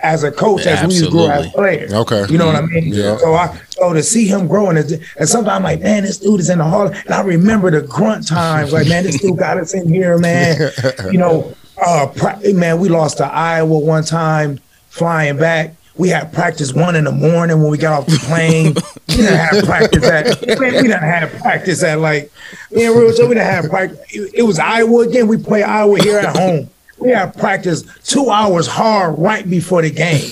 as 0.00 0.24
a 0.24 0.30
coach 0.30 0.66
as 0.66 0.86
we 0.86 1.08
grew 1.10 1.28
as 1.28 1.50
players. 1.52 1.92
Okay. 1.92 2.26
You 2.28 2.38
know 2.38 2.46
what 2.46 2.56
I 2.56 2.62
mean? 2.62 2.92
Yeah. 2.92 3.16
So 3.16 3.34
I 3.34 3.60
so 3.70 3.92
to 3.92 4.02
see 4.02 4.26
him 4.26 4.46
growing 4.46 4.76
and, 4.76 4.90
and 5.18 5.28
sometimes 5.28 5.56
I'm 5.56 5.62
like, 5.62 5.80
man, 5.80 6.02
this 6.04 6.18
dude 6.18 6.40
is 6.40 6.50
in 6.50 6.58
the 6.58 6.64
hall. 6.64 6.88
And 6.88 7.10
I 7.10 7.22
remember 7.22 7.70
the 7.70 7.82
grunt 7.86 8.26
times, 8.26 8.72
like, 8.72 8.88
man, 8.88 9.04
this 9.04 9.20
dude 9.20 9.38
got 9.38 9.58
us 9.58 9.74
in 9.74 9.88
here, 9.88 10.18
man. 10.26 10.70
you 11.10 11.18
know, 11.18 11.54
uh 11.84 12.08
man, 12.54 12.80
we 12.80 12.88
lost 12.88 13.18
to 13.18 13.26
Iowa 13.26 13.78
one 13.78 14.04
time 14.04 14.60
flying 14.88 15.36
back. 15.36 15.75
We 15.98 16.08
had 16.10 16.32
practice 16.32 16.74
one 16.74 16.94
in 16.94 17.04
the 17.04 17.12
morning 17.12 17.62
when 17.62 17.70
we 17.70 17.78
got 17.78 18.00
off 18.00 18.06
the 18.06 18.18
plane. 18.18 18.74
we 19.08 19.16
didn't 19.16 19.36
have 19.36 19.64
practice 19.64 20.04
at 20.04 20.46
man, 20.60 20.74
we 20.74 20.82
didn't 20.82 21.02
have 21.02 21.32
practice 21.40 21.82
at 21.82 22.00
like 22.00 22.30
man, 22.70 22.96
real 22.96 23.12
so 23.12 23.26
we 23.26 23.34
didn't 23.34 23.50
have 23.50 23.70
practice. 23.70 23.98
It, 24.10 24.34
it 24.34 24.42
was 24.42 24.58
Iowa 24.58 25.08
again. 25.08 25.26
We 25.26 25.38
play 25.38 25.62
Iowa 25.62 25.98
here 26.00 26.18
at 26.18 26.36
home. 26.36 26.68
We 26.98 27.10
had 27.10 27.36
practice 27.36 27.84
two 28.04 28.30
hours 28.30 28.66
hard 28.66 29.18
right 29.18 29.48
before 29.48 29.82
the 29.82 29.90
game. 29.90 30.30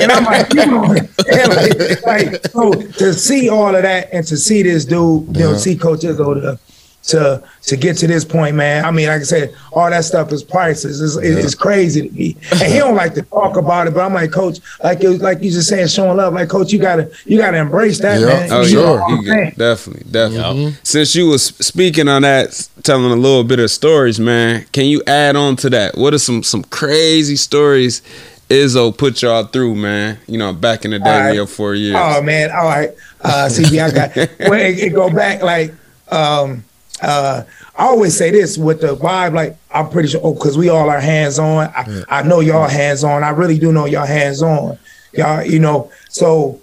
and 0.00 0.10
I'm 0.10 0.24
like, 0.24 0.52
you 0.54 0.64
know, 0.64 0.80
like, 0.82 2.06
like, 2.06 2.46
so 2.46 2.72
to 2.72 3.12
see 3.12 3.50
all 3.50 3.74
of 3.74 3.82
that 3.82 4.08
and 4.12 4.26
to 4.26 4.36
see 4.38 4.62
this 4.62 4.86
dude, 4.86 5.36
you 5.36 5.42
know, 5.42 5.56
see 5.56 5.76
Coach 5.76 6.00
Izzo 6.00 6.58
to, 7.02 7.16
to 7.16 7.42
to 7.62 7.76
get 7.76 7.96
to 7.98 8.06
this 8.06 8.24
point, 8.24 8.56
man. 8.56 8.84
I 8.84 8.90
mean, 8.90 9.06
like 9.08 9.20
I 9.20 9.24
said, 9.24 9.54
all 9.72 9.88
that 9.90 10.04
stuff 10.04 10.32
is 10.32 10.42
priceless. 10.42 11.00
It's, 11.00 11.16
it's 11.16 11.54
crazy 11.54 12.08
to 12.08 12.14
me. 12.14 12.36
And 12.52 12.62
he 12.72 12.78
don't 12.78 12.94
like 12.94 13.14
to 13.14 13.22
talk 13.22 13.56
about 13.56 13.86
it, 13.86 13.94
but 13.94 14.00
I'm 14.00 14.12
like, 14.14 14.30
Coach, 14.32 14.58
like 14.82 15.02
you, 15.02 15.16
like 15.18 15.42
you 15.42 15.50
just 15.50 15.68
saying, 15.68 15.88
showing 15.88 16.16
love, 16.16 16.34
like 16.34 16.48
Coach, 16.48 16.72
you 16.72 16.78
gotta 16.78 17.10
you 17.24 17.38
gotta 17.38 17.58
embrace 17.58 17.98
that, 18.00 18.20
Yeah. 18.20 18.26
man. 18.26 18.48
Oh 18.52 18.64
Sure. 18.64 19.00
what 19.00 19.08
yeah, 19.10 19.14
I'm 19.16 19.22
you 19.24 19.28
saying? 19.30 19.44
get, 19.50 19.58
definitely, 19.58 20.10
definitely. 20.10 20.62
Yep. 20.64 20.74
Since 20.82 21.14
you 21.14 21.28
was 21.28 21.44
speaking 21.46 22.08
on 22.08 22.22
that, 22.22 22.68
telling 22.82 23.10
a 23.10 23.14
little 23.16 23.44
bit 23.44 23.58
of 23.60 23.70
stories, 23.70 24.18
man, 24.20 24.66
can 24.72 24.86
you 24.86 25.02
add 25.06 25.36
on 25.36 25.56
to 25.56 25.70
that? 25.70 25.96
What 25.96 26.12
are 26.14 26.18
some 26.18 26.42
some 26.42 26.64
crazy 26.64 27.36
stories 27.36 28.02
Izzo 28.48 28.96
put 28.96 29.22
y'all 29.22 29.44
through, 29.44 29.76
man? 29.76 30.18
You 30.26 30.36
know, 30.38 30.52
back 30.52 30.84
in 30.84 30.90
the 30.90 30.98
day, 30.98 31.10
All 31.10 31.20
right. 31.20 31.28
in 31.30 31.34
your 31.36 31.46
four 31.46 31.74
years. 31.74 31.96
Oh 31.98 32.20
man, 32.20 32.50
all 32.50 32.64
right. 32.64 32.90
Uh 33.22 33.48
CB, 33.50 33.80
I 33.82 33.90
got 33.90 34.16
well, 34.50 34.52
it, 34.60 34.78
it 34.78 34.90
go 34.94 35.08
back 35.08 35.40
like 35.42 35.72
um 36.10 36.64
uh 37.02 37.44
I 37.76 37.84
always 37.84 38.16
say 38.16 38.30
this 38.30 38.58
with 38.58 38.80
the 38.80 38.96
vibe, 38.96 39.34
like 39.34 39.56
I'm 39.72 39.88
pretty 39.88 40.08
sure 40.08 40.20
oh, 40.22 40.34
cause 40.34 40.58
we 40.58 40.68
all 40.68 40.90
are 40.90 41.00
hands 41.00 41.38
on. 41.38 41.68
I, 41.68 42.04
I 42.08 42.22
know 42.22 42.40
y'all 42.40 42.68
hands 42.68 43.04
on. 43.04 43.24
I 43.24 43.30
really 43.30 43.58
do 43.58 43.72
know 43.72 43.86
y'all 43.86 44.06
hands 44.06 44.42
on. 44.42 44.78
Y'all, 45.12 45.42
you 45.42 45.58
know, 45.58 45.90
so 46.08 46.60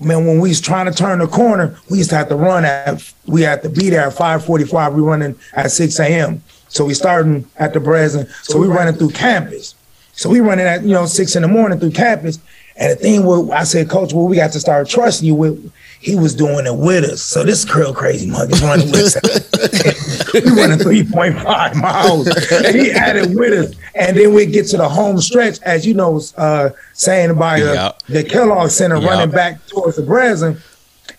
man, 0.00 0.26
when 0.26 0.40
we 0.40 0.50
was 0.50 0.60
trying 0.60 0.86
to 0.86 0.92
turn 0.92 1.18
the 1.18 1.26
corner, 1.26 1.78
we 1.90 1.98
used 1.98 2.10
to 2.10 2.16
have 2.16 2.28
to 2.28 2.36
run 2.36 2.64
at 2.64 3.12
we 3.26 3.42
had 3.42 3.62
to 3.62 3.68
be 3.68 3.90
there 3.90 4.06
at 4.06 4.12
545. 4.12 4.94
We 4.94 5.02
running 5.02 5.36
at 5.54 5.70
6 5.70 5.98
a.m. 6.00 6.42
So 6.68 6.84
we 6.84 6.94
starting 6.94 7.46
at 7.56 7.74
the 7.74 7.80
Breslin. 7.80 8.26
So 8.42 8.58
we 8.58 8.66
running 8.66 8.94
through 8.94 9.10
campus. 9.10 9.74
So 10.12 10.28
we 10.28 10.40
running 10.40 10.66
at, 10.66 10.82
you 10.82 10.92
know, 10.92 11.06
six 11.06 11.36
in 11.36 11.42
the 11.42 11.48
morning 11.48 11.78
through 11.78 11.92
campus. 11.92 12.38
And 12.82 12.90
the 12.90 12.96
thing 12.96 13.24
where 13.24 13.56
I 13.56 13.62
said, 13.62 13.88
Coach, 13.88 14.12
well, 14.12 14.26
we 14.26 14.34
got 14.34 14.50
to 14.52 14.60
start 14.60 14.88
trusting 14.88 15.24
you 15.26 15.36
with 15.36 15.72
he 16.00 16.16
was 16.16 16.34
doing 16.34 16.66
it 16.66 16.74
with 16.74 17.04
us. 17.04 17.22
So 17.22 17.44
this 17.44 17.64
curl 17.64 17.94
crazy 17.94 18.28
mug 18.28 18.50
is 18.50 18.60
running 18.60 18.90
with 18.90 19.16
us. 19.16 20.34
we 20.34 20.40
running 20.50 20.80
3.5 20.80 21.80
miles. 21.80 22.26
And 22.50 22.74
he 22.74 22.90
had 22.90 23.14
it 23.16 23.30
with 23.30 23.70
us. 23.70 23.76
And 23.94 24.16
then 24.16 24.34
we 24.34 24.46
get 24.46 24.66
to 24.70 24.78
the 24.78 24.88
home 24.88 25.20
stretch, 25.20 25.60
as 25.62 25.86
you 25.86 25.94
know, 25.94 26.20
uh, 26.36 26.70
saying 26.92 27.36
by 27.38 27.62
uh, 27.62 27.72
Yep. 27.72 28.02
the 28.08 28.24
Kellogg 28.24 28.70
Center 28.70 28.96
Yep. 28.96 29.08
running 29.10 29.30
back 29.30 29.64
towards 29.68 29.94
the 29.94 30.02
Breslin. 30.02 30.56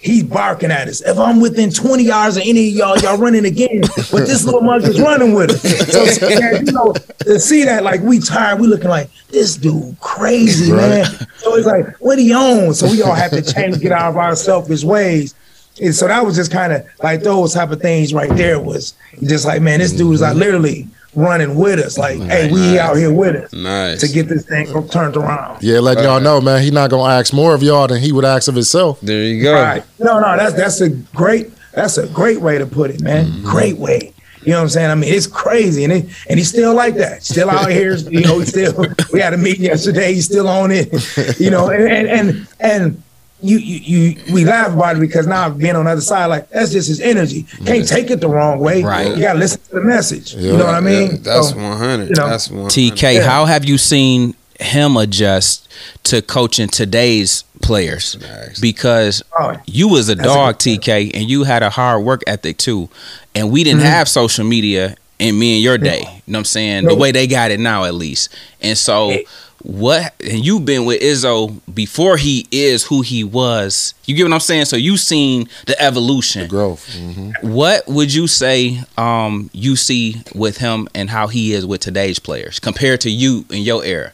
He's 0.04 0.24
barking 0.24 0.70
at 0.70 0.90
us. 0.90 1.02
If 1.02 1.18
I'm 1.18 1.40
within 1.40 1.72
20 1.72 2.04
yards 2.04 2.36
of 2.36 2.44
any 2.46 2.68
of 2.68 2.76
y'all, 2.76 2.98
y'all 2.98 3.18
running 3.18 3.46
again. 3.46 3.82
But 4.12 4.28
this 4.28 4.44
little 4.44 4.60
mug 4.60 4.84
is 4.84 5.00
running 5.00 5.34
with 5.34 5.52
us. 5.52 6.18
So, 6.18 6.28
man, 6.28 6.66
you 6.66 6.74
know, 6.74 6.94
to 7.22 7.40
see 7.40 7.64
that, 7.64 7.84
like, 7.84 8.02
we 8.02 8.20
tired, 8.20 8.60
we 8.60 8.68
looking 8.68 8.90
like, 8.90 9.10
this 9.30 9.56
dude 9.56 9.98
crazy, 10.02 10.74
man. 10.74 11.06
So 11.38 11.56
it's 11.56 11.66
like, 11.66 11.96
what 12.02 12.20
he 12.20 12.34
on? 12.34 12.74
So 12.74 12.92
we 12.92 13.02
all 13.02 13.14
have 13.14 13.32
to 13.32 13.42
change, 13.42 13.80
get 13.80 13.94
out 13.94 14.10
of 14.10 14.18
our 14.18 14.36
selfish 14.36 14.84
ways. 14.84 15.36
And 15.82 15.96
so 15.96 16.10
that 16.10 16.26
was 16.26 16.36
just 16.36 16.52
kind 16.52 16.74
of 16.74 16.86
like 17.02 17.22
those 17.22 17.54
type 17.54 17.72
of 17.72 17.82
things 17.82 18.14
right 18.14 18.30
there 18.36 18.60
was 18.60 18.96
just 19.24 19.46
like, 19.46 19.62
man, 19.62 19.80
this 19.80 19.94
dude 19.94 20.16
is 20.16 20.22
like 20.22 20.36
literally 20.36 20.86
running 21.16 21.56
with 21.56 21.80
us. 21.80 21.98
Like, 21.98 22.20
hey, 22.20 22.52
we 22.52 22.80
out 22.80 22.98
here 22.98 23.14
with 23.14 23.36
us 23.36 23.54
nice. 23.54 24.02
to 24.02 24.08
get 24.08 24.28
this 24.28 24.46
thing 24.46 24.68
turned 24.90 25.16
around. 25.16 25.62
Yeah, 25.62 25.80
letting 25.80 26.04
y'all 26.04 26.20
know, 26.20 26.42
man, 26.42 26.62
he 26.62 26.72
not 26.72 26.90
gonna 26.90 27.14
ask 27.14 27.34
more 27.34 27.54
of 27.54 27.64
y'all 27.64 27.88
than 27.88 28.02
he 28.02 28.12
would 28.12 28.26
ask 28.26 28.48
of 28.48 28.56
himself. 28.56 29.00
there 29.02 29.24
you 29.24 29.44
go. 29.44 29.54
Right. 29.54 29.84
No, 30.00 30.20
no, 30.20 30.38
that's 30.38 30.54
that's 30.54 30.82
a 30.82 30.90
great 30.90 31.52
that's 31.74 31.98
a 31.98 32.08
great 32.08 32.42
way 32.42 32.58
to 32.58 32.66
put 32.66 32.92
it, 32.92 33.02
man. 33.02 33.26
Mm-hmm. 33.26 33.46
Great 33.46 33.78
way. 33.78 34.14
You 34.42 34.52
know 34.52 34.58
what 34.58 34.64
I'm 34.64 34.70
saying? 34.70 34.92
I 34.92 34.96
mean, 34.96 35.14
it's 35.14 35.28
crazy, 35.28 35.86
and 35.86 35.94
it, 35.94 36.06
and 36.30 36.38
he's 36.38 36.50
still 36.50 36.74
like 36.74 36.96
that. 36.96 37.24
Still 37.24 37.50
out 37.50 37.72
here, 37.72 37.96
you 37.96 38.22
know. 38.22 38.40
He's 38.40 38.50
still. 38.50 38.86
We 39.14 39.22
had 39.22 39.34
a 39.34 39.38
meeting 39.38 39.64
yesterday. 39.64 40.14
He's 40.14 40.26
still 40.26 40.50
on 40.50 40.70
it, 40.72 40.92
you 41.40 41.50
know. 41.50 41.70
And 41.70 41.88
and 41.88 42.10
and, 42.10 42.48
and 42.60 43.04
you, 43.44 43.58
you 43.58 43.80
you 44.16 44.34
we 44.34 44.46
laugh 44.46 44.74
about 44.74 44.96
it 44.98 45.00
because 45.00 45.28
now 45.28 45.50
being 45.50 45.76
on 45.76 45.86
the 45.86 45.92
other 45.92 46.02
side, 46.02 46.28
like 46.28 46.50
that's 46.50 46.72
just 46.72 46.88
his 46.88 47.00
energy. 47.02 47.44
Can't 47.66 47.88
take 47.88 48.10
it 48.10 48.22
the 48.22 48.30
wrong 48.30 48.60
way. 48.60 48.82
Right. 48.84 49.16
You 49.16 49.22
gotta 49.22 49.40
listen 49.40 49.60
to 49.70 49.76
the 49.76 49.82
message. 49.82 50.34
Yeah. 50.34 50.52
You 50.54 50.58
know 50.58 50.66
what 50.66 50.76
I 50.76 50.80
mean? 50.80 51.12
Yeah, 51.12 51.18
that's 51.22 51.50
So, 51.50 51.58
100. 51.58 52.10
you 52.10 52.16
know, 52.16 52.30
that's 52.30 52.50
100. 52.50 52.70
TK, 52.72 53.16
Yeah. 53.16 53.22
how 53.30 53.46
have 53.46 53.66
you 53.66 53.78
seen 53.78 54.36
him 54.60 54.96
adjust 54.98 55.68
to 56.04 56.22
coaching 56.22 56.70
today's 56.70 57.44
players? 57.62 58.18
Nice. 58.22 58.60
Because 58.60 59.22
Oh, 59.38 59.58
you 59.66 59.88
was 59.90 60.10
a 60.10 60.16
That's 60.16 60.30
a 60.30 60.34
dog, 60.34 60.58
good 60.60 60.80
TK, 60.82 61.12
and 61.14 61.30
you 61.30 61.44
had 61.44 61.64
a 61.64 61.70
hard 61.70 62.04
work 62.04 62.22
ethic 62.28 62.58
too. 62.58 62.90
And 63.36 63.52
we 63.52 63.64
didn't 63.64 63.80
Mm-hmm. 63.82 63.90
have 63.90 64.08
social 64.10 64.46
media 64.46 64.96
in 65.20 65.38
me 65.38 65.56
and 65.56 65.64
your 65.64 65.78
day. 65.78 66.00
You 66.02 66.06
know 66.06 66.38
what 66.38 66.38
I'm 66.40 66.46
saying? 66.46 66.86
The 66.86 66.96
way 66.96 67.12
they 67.12 67.28
got 67.28 67.52
it 67.52 67.60
now, 67.60 67.84
at 67.86 67.94
least. 67.94 68.30
And 68.62 68.78
so, 68.78 69.18
what? 69.64 70.14
And 70.20 70.46
you've 70.46 70.66
been 70.66 70.86
with 70.86 71.02
Izzo 71.02 71.60
before 71.74 72.18
he 72.18 72.48
is 72.52 72.84
who 72.86 73.02
he 73.02 73.24
was. 73.24 73.94
You 74.06 74.16
get 74.16 74.24
what 74.24 74.34
I'm 74.34 74.40
saying? 74.42 74.66
So 74.66 74.76
you've 74.76 75.00
seen 75.00 75.48
the 75.66 75.82
evolution. 75.82 76.44
the 76.44 76.48
Growth. 76.50 76.94
hmm 76.94 77.32
What 77.42 77.88
would 77.88 78.14
you 78.14 78.28
say 78.28 78.82
um, 78.98 79.50
you 79.54 79.76
see 79.76 80.22
with 80.36 80.58
him 80.58 80.88
and 80.94 81.10
how 81.10 81.28
he 81.28 81.54
is 81.54 81.66
with 81.66 81.82
today's 81.82 82.20
players 82.20 82.60
compared 82.60 83.02
to 83.02 83.10
you 83.10 83.46
in 83.50 83.62
your 83.64 83.84
era? 83.84 84.12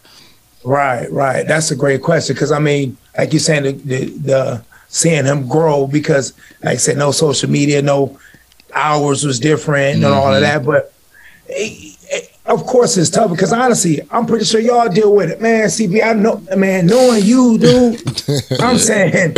Right, 0.63 1.11
right. 1.11 1.47
That's 1.47 1.71
a 1.71 1.75
great 1.75 2.01
question 2.03 2.35
because 2.35 2.51
I 2.51 2.59
mean, 2.59 2.97
like 3.17 3.33
you're 3.33 3.39
saying, 3.39 3.63
the, 3.63 3.71
the, 3.71 4.05
the 4.05 4.65
seeing 4.87 5.25
him 5.25 5.47
grow 5.47 5.87
because, 5.87 6.33
like 6.63 6.73
I 6.73 6.77
said, 6.77 6.97
no 6.97 7.11
social 7.11 7.49
media, 7.49 7.81
no 7.81 8.19
hours 8.73 9.23
was 9.23 9.39
different 9.39 9.95
and 9.95 10.05
all 10.05 10.33
of 10.33 10.41
that. 10.41 10.63
But 10.65 10.93
of 12.49 12.65
course, 12.65 12.97
it's 12.97 13.09
tough 13.09 13.29
because 13.29 13.53
honestly, 13.53 14.01
I'm 14.09 14.25
pretty 14.25 14.43
sure 14.43 14.59
y'all 14.59 14.89
deal 14.89 15.13
with 15.13 15.29
it, 15.29 15.39
man. 15.39 15.67
CB, 15.67 16.03
I 16.03 16.13
know, 16.13 16.41
man, 16.57 16.87
knowing 16.87 17.23
you, 17.23 17.57
dude. 17.59 18.01
I'm 18.59 18.77
saying 18.77 19.35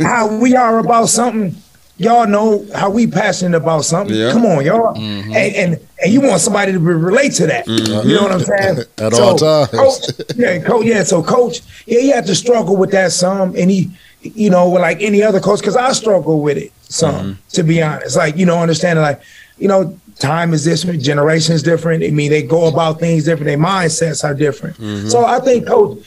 how 0.00 0.36
we 0.38 0.54
are 0.54 0.78
about 0.78 1.08
something. 1.08 1.56
y'all 1.96 2.26
know 2.26 2.66
how 2.74 2.90
we 2.90 3.06
passionate 3.06 3.56
about 3.56 3.84
something. 3.84 4.14
Yeah. 4.14 4.32
Come 4.32 4.44
on, 4.44 4.64
y'all, 4.64 4.94
mm-hmm. 4.94 5.32
and, 5.32 5.54
and 5.54 5.88
and 6.02 6.12
you 6.12 6.20
want 6.20 6.40
somebody 6.40 6.72
to 6.72 6.78
relate 6.78 7.32
to 7.34 7.46
that. 7.46 7.66
Mm-hmm. 7.66 8.08
You 8.08 8.16
know 8.16 8.22
what 8.22 8.32
I'm 8.32 8.40
saying? 8.40 8.78
At 8.98 9.14
all 9.14 9.36
times. 9.36 9.70
Coach, 9.70 10.26
yeah, 10.36 10.58
coach. 10.60 10.84
Yeah, 10.84 11.02
so 11.04 11.22
coach, 11.22 11.60
yeah, 11.86 12.00
he 12.00 12.08
had 12.10 12.26
to 12.26 12.34
struggle 12.34 12.76
with 12.76 12.90
that 12.90 13.12
some, 13.12 13.56
and 13.56 13.70
he, 13.70 13.90
you 14.20 14.50
know, 14.50 14.68
like 14.68 15.00
any 15.00 15.22
other 15.22 15.40
coach, 15.40 15.60
because 15.60 15.76
I 15.76 15.92
struggle 15.92 16.42
with 16.42 16.58
it 16.58 16.72
some, 16.82 17.14
mm-hmm. 17.14 17.48
to 17.50 17.62
be 17.62 17.82
honest. 17.82 18.16
Like 18.16 18.36
you 18.36 18.44
know, 18.44 18.58
understanding 18.58 19.02
like, 19.02 19.22
you 19.58 19.68
know, 19.68 19.98
time 20.20 20.54
is 20.54 20.64
different, 20.64 21.02
generation 21.02 21.54
is 21.54 21.62
different. 21.62 22.04
I 22.04 22.10
mean, 22.10 22.30
they 22.30 22.42
go 22.42 22.68
about 22.68 23.00
things 23.00 23.24
different. 23.24 23.46
Their 23.46 23.58
mindsets 23.58 24.22
are 24.22 24.34
different. 24.34 24.76
Mm-hmm. 24.76 25.08
So 25.08 25.24
I 25.24 25.40
think 25.40 25.66
coach. 25.66 25.98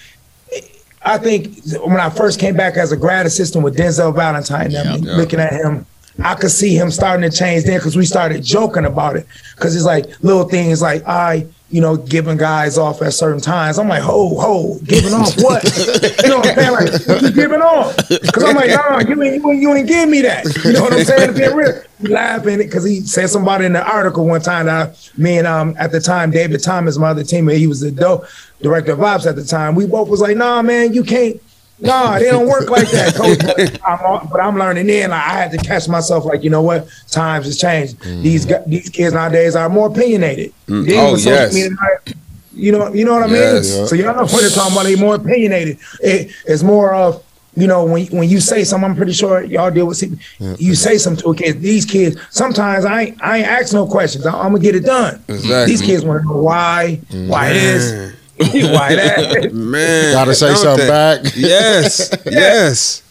I 1.05 1.17
think 1.17 1.57
when 1.83 1.99
I 1.99 2.09
first 2.09 2.39
came 2.39 2.55
back 2.55 2.77
as 2.77 2.93
a 2.93 2.97
grad 2.97 3.25
assistant 3.25 3.63
with 3.65 3.75
Denzel 3.75 4.15
Valentine, 4.15 4.73
I 4.73 4.83
mean, 4.93 5.03
Yeah. 5.03 5.15
looking 5.17 5.39
at 5.41 5.51
him, 5.51 5.85
I 6.23 6.35
could 6.35 6.51
see 6.51 6.75
him 6.77 6.91
starting 6.91 7.29
to 7.29 7.35
change 7.35 7.65
then 7.65 7.77
because 7.77 7.97
we 7.97 8.05
started 8.05 8.41
joking 8.41 8.85
about 8.85 9.17
it. 9.17 9.27
Because 9.55 9.75
it's 9.75 9.83
like 9.83 10.05
little 10.23 10.45
things 10.47 10.81
like 10.81 11.05
I, 11.05 11.45
you 11.73 11.81
know, 11.81 11.97
giving 11.97 12.37
guys 12.37 12.77
off 12.77 13.01
at 13.01 13.13
certain 13.13 13.41
times. 13.41 13.79
I'm 13.79 13.87
like, 13.87 14.03
ho, 14.03 14.39
ho, 14.39 14.77
giving 14.83 15.11
off 15.11 15.35
what? 15.41 15.63
you 16.23 16.29
know 16.29 16.37
what 16.37 16.47
I'm 16.49 16.55
saying? 16.55 16.71
Like, 16.71 17.07
what 17.07 17.21
you 17.23 17.31
giving 17.31 17.61
off? 17.63 17.97
Because 18.09 18.43
I'm 18.43 18.55
like, 18.55 18.69
nah, 18.69 18.99
you 18.99 19.23
ain't, 19.23 19.41
you 19.41 19.51
ain't, 19.51 19.61
you 19.61 19.73
ain't 19.73 19.87
give 19.87 20.07
me 20.07 20.21
that. 20.21 20.45
You 20.63 20.73
know 20.73 20.83
what 20.83 20.93
I'm 20.93 21.03
saying? 21.03 21.33
To 21.33 21.39
be 21.39 21.51
real, 21.51 21.81
laughing 22.01 22.59
because 22.59 22.83
he 22.83 23.01
said 23.01 23.31
somebody 23.31 23.65
in 23.65 23.73
the 23.73 23.83
article 23.83 24.27
one 24.27 24.41
time 24.41 24.67
that 24.67 24.89
I, 24.89 25.19
me 25.19 25.39
and 25.39 25.47
um 25.47 25.75
at 25.79 25.91
the 25.91 25.99
time 25.99 26.29
David 26.29 26.61
Thomas, 26.61 26.95
my 26.99 27.07
other 27.09 27.23
teammate, 27.23 27.57
he 27.57 27.65
was 27.65 27.79
the 27.79 27.89
dope 27.89 28.27
director 28.61 28.91
of 28.91 29.01
ops 29.01 29.25
at 29.25 29.35
the 29.35 29.43
time. 29.43 29.73
We 29.73 29.87
both 29.87 30.09
was 30.09 30.21
like, 30.21 30.37
nah, 30.37 30.61
man, 30.61 30.93
you 30.93 31.03
can't. 31.03 31.41
Nah, 31.83 32.17
they 32.17 32.31
don't 32.31 32.47
work 32.47 32.69
like 32.69 32.89
that, 32.91 33.13
coach. 33.15 33.37
But 33.39 33.81
I'm, 33.85 34.27
but 34.27 34.39
I'm 34.39 34.57
learning 34.57 34.89
in. 34.89 35.09
Like, 35.09 35.21
I 35.21 35.33
had 35.33 35.51
to 35.51 35.57
catch 35.57 35.87
myself. 35.87 36.25
Like, 36.25 36.43
you 36.43 36.49
know 36.49 36.61
what? 36.61 36.87
Times 37.09 37.45
has 37.45 37.57
changed. 37.59 37.99
These 38.01 38.45
mm-hmm. 38.45 38.69
these 38.69 38.89
kids 38.89 39.13
nowadays 39.13 39.55
are 39.55 39.69
more 39.69 39.87
opinionated. 39.87 40.53
Mm. 40.67 40.87
Then 40.87 40.99
Oh, 40.99 41.15
yes. 41.17 41.53
media, 41.53 41.69
like, 41.81 42.15
you 42.53 42.71
know, 42.71 42.93
you 42.93 43.03
know 43.05 43.13
what 43.13 43.23
I 43.23 43.27
mean. 43.27 43.35
Yes. 43.35 43.89
So 43.89 43.95
y'all 43.95 44.15
know 44.15 44.23
what 44.23 44.41
they're 44.41 44.49
talking 44.49 44.73
about. 44.73 44.83
They 44.83 44.95
more 44.95 45.15
opinionated. 45.15 45.77
It, 46.01 46.31
it's 46.45 46.63
more 46.63 46.93
of 46.93 47.23
you 47.55 47.67
know 47.67 47.85
when 47.85 48.05
when 48.07 48.29
you 48.29 48.39
say 48.39 48.63
something. 48.63 48.89
I'm 48.89 48.95
pretty 48.95 49.13
sure 49.13 49.43
y'all 49.43 49.69
deal 49.71 49.85
with. 49.87 49.97
C- 49.97 50.17
You 50.39 50.75
say 50.75 50.97
something 50.97 51.21
to 51.23 51.29
a 51.31 51.35
kid. 51.35 51.61
These 51.61 51.85
kids 51.85 52.17
sometimes 52.29 52.85
I 52.85 53.01
ain't, 53.01 53.23
I 53.23 53.37
ain't 53.39 53.47
ask 53.47 53.73
no 53.73 53.85
questions. 53.87 54.25
I, 54.25 54.31
am 54.45 54.53
gonna 54.53 54.59
get 54.59 54.75
it 54.75 54.85
done. 54.85 55.23
Exactly. 55.27 55.65
These 55.65 55.81
kids 55.81 56.05
want 56.05 56.21
to 56.21 56.27
know 56.27 56.41
why, 56.41 56.99
why 57.11 57.53
this, 57.53 58.12
why 58.71 58.95
that. 58.95 59.51
Man, 59.53 60.13
Gotta 60.13 60.35
say 60.35 60.53
something 60.55 60.85
they? 60.85 60.89
back. 60.91 61.21
Yes, 61.35 62.11
yes. 62.25 63.01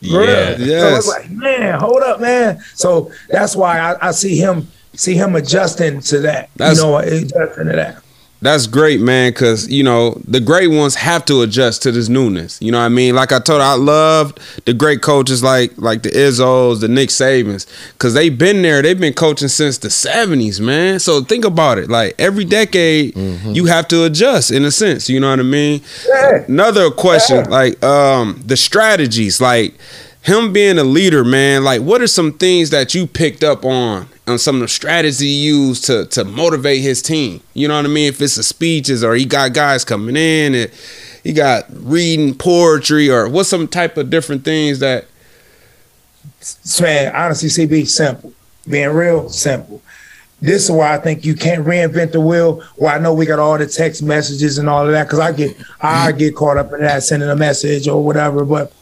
Yeah. 0.00 0.56
So 0.56 0.62
Yes. 0.64 0.98
it's 0.98 1.08
like, 1.08 1.30
man, 1.30 1.78
hold 1.78 2.02
up, 2.02 2.20
man. 2.20 2.60
So 2.74 3.12
that's 3.28 3.54
why 3.54 3.78
I, 3.78 4.08
I 4.08 4.10
see 4.12 4.36
him 4.36 4.68
see 4.94 5.14
him 5.14 5.36
adjusting 5.36 6.00
to 6.00 6.20
that. 6.20 6.50
That's- 6.56 6.78
you 6.78 6.82
know, 6.84 6.96
adjusting 6.98 7.66
to 7.66 7.72
that. 7.76 8.01
That's 8.42 8.66
great, 8.66 9.00
man, 9.00 9.30
because, 9.30 9.70
you 9.70 9.84
know, 9.84 10.20
the 10.26 10.40
great 10.40 10.66
ones 10.66 10.96
have 10.96 11.24
to 11.26 11.42
adjust 11.42 11.80
to 11.84 11.92
this 11.92 12.08
newness. 12.08 12.60
You 12.60 12.72
know 12.72 12.80
what 12.80 12.86
I 12.86 12.88
mean? 12.88 13.14
Like 13.14 13.30
I 13.30 13.38
told 13.38 13.60
you, 13.60 13.64
I 13.64 13.74
loved 13.74 14.40
the 14.64 14.74
great 14.74 15.00
coaches 15.00 15.44
like 15.44 15.72
like 15.76 16.02
the 16.02 16.10
Izzos, 16.10 16.80
the 16.80 16.88
Nick 16.88 17.10
Sabans, 17.10 17.66
because 17.92 18.14
they've 18.14 18.36
been 18.36 18.60
there. 18.62 18.82
They've 18.82 18.98
been 18.98 19.14
coaching 19.14 19.46
since 19.46 19.78
the 19.78 19.88
70s, 19.88 20.60
man. 20.60 20.98
So 20.98 21.22
think 21.22 21.44
about 21.44 21.78
it. 21.78 21.88
Like 21.88 22.16
every 22.18 22.44
decade, 22.44 23.16
you 23.16 23.66
have 23.66 23.86
to 23.88 24.04
adjust 24.04 24.50
in 24.50 24.64
a 24.64 24.72
sense. 24.72 25.08
You 25.08 25.20
know 25.20 25.30
what 25.30 25.38
I 25.38 25.44
mean? 25.44 25.80
Yeah. 26.08 26.44
Another 26.48 26.90
question, 26.90 27.48
like 27.48 27.80
um 27.84 28.42
the 28.44 28.56
strategies, 28.56 29.40
like 29.40 29.74
him 30.22 30.52
being 30.52 30.78
a 30.78 30.84
leader, 30.84 31.24
man. 31.24 31.64
Like, 31.64 31.82
what 31.82 32.00
are 32.00 32.06
some 32.06 32.32
things 32.32 32.70
that 32.70 32.94
you 32.94 33.06
picked 33.06 33.44
up 33.44 33.64
on 33.64 34.08
on 34.26 34.38
some 34.38 34.56
of 34.56 34.62
the 34.62 34.68
strategies 34.68 35.18
he 35.18 35.44
used 35.44 35.84
to 35.86 36.06
to 36.06 36.24
motivate 36.24 36.80
his 36.80 37.02
team? 37.02 37.42
You 37.54 37.68
know 37.68 37.76
what 37.76 37.84
I 37.84 37.88
mean? 37.88 38.08
If 38.08 38.20
it's 38.20 38.36
the 38.36 38.42
speeches 38.42 39.02
or 39.02 39.14
he 39.14 39.24
got 39.24 39.52
guys 39.52 39.84
coming 39.84 40.16
in 40.16 40.54
and 40.54 40.70
he 41.22 41.32
got 41.32 41.66
reading 41.70 42.34
poetry 42.34 43.10
or 43.10 43.28
what's 43.28 43.48
some 43.48 43.68
type 43.68 43.96
of 43.96 44.10
different 44.10 44.44
things 44.44 44.78
that 44.78 45.06
man, 46.80 47.14
honestly, 47.14 47.48
CB, 47.48 47.88
simple. 47.88 48.32
Being 48.68 48.90
real, 48.90 49.28
simple. 49.28 49.82
This 50.40 50.64
is 50.64 50.70
why 50.70 50.94
I 50.94 50.98
think 50.98 51.24
you 51.24 51.34
can't 51.34 51.64
reinvent 51.64 52.12
the 52.12 52.20
wheel. 52.20 52.62
Why 52.76 52.94
I 52.94 52.98
know 52.98 53.14
we 53.14 53.26
got 53.26 53.38
all 53.38 53.58
the 53.58 53.66
text 53.66 54.02
messages 54.02 54.58
and 54.58 54.68
all 54.68 54.86
of 54.86 54.92
that, 54.92 55.04
because 55.04 55.20
I 55.20 55.32
get 55.32 55.56
I 55.80 56.12
get 56.12 56.34
caught 56.34 56.56
up 56.56 56.72
in 56.72 56.80
that, 56.80 57.02
sending 57.02 57.28
a 57.28 57.36
message 57.36 57.86
or 57.86 58.02
whatever. 58.02 58.44
But 58.44 58.72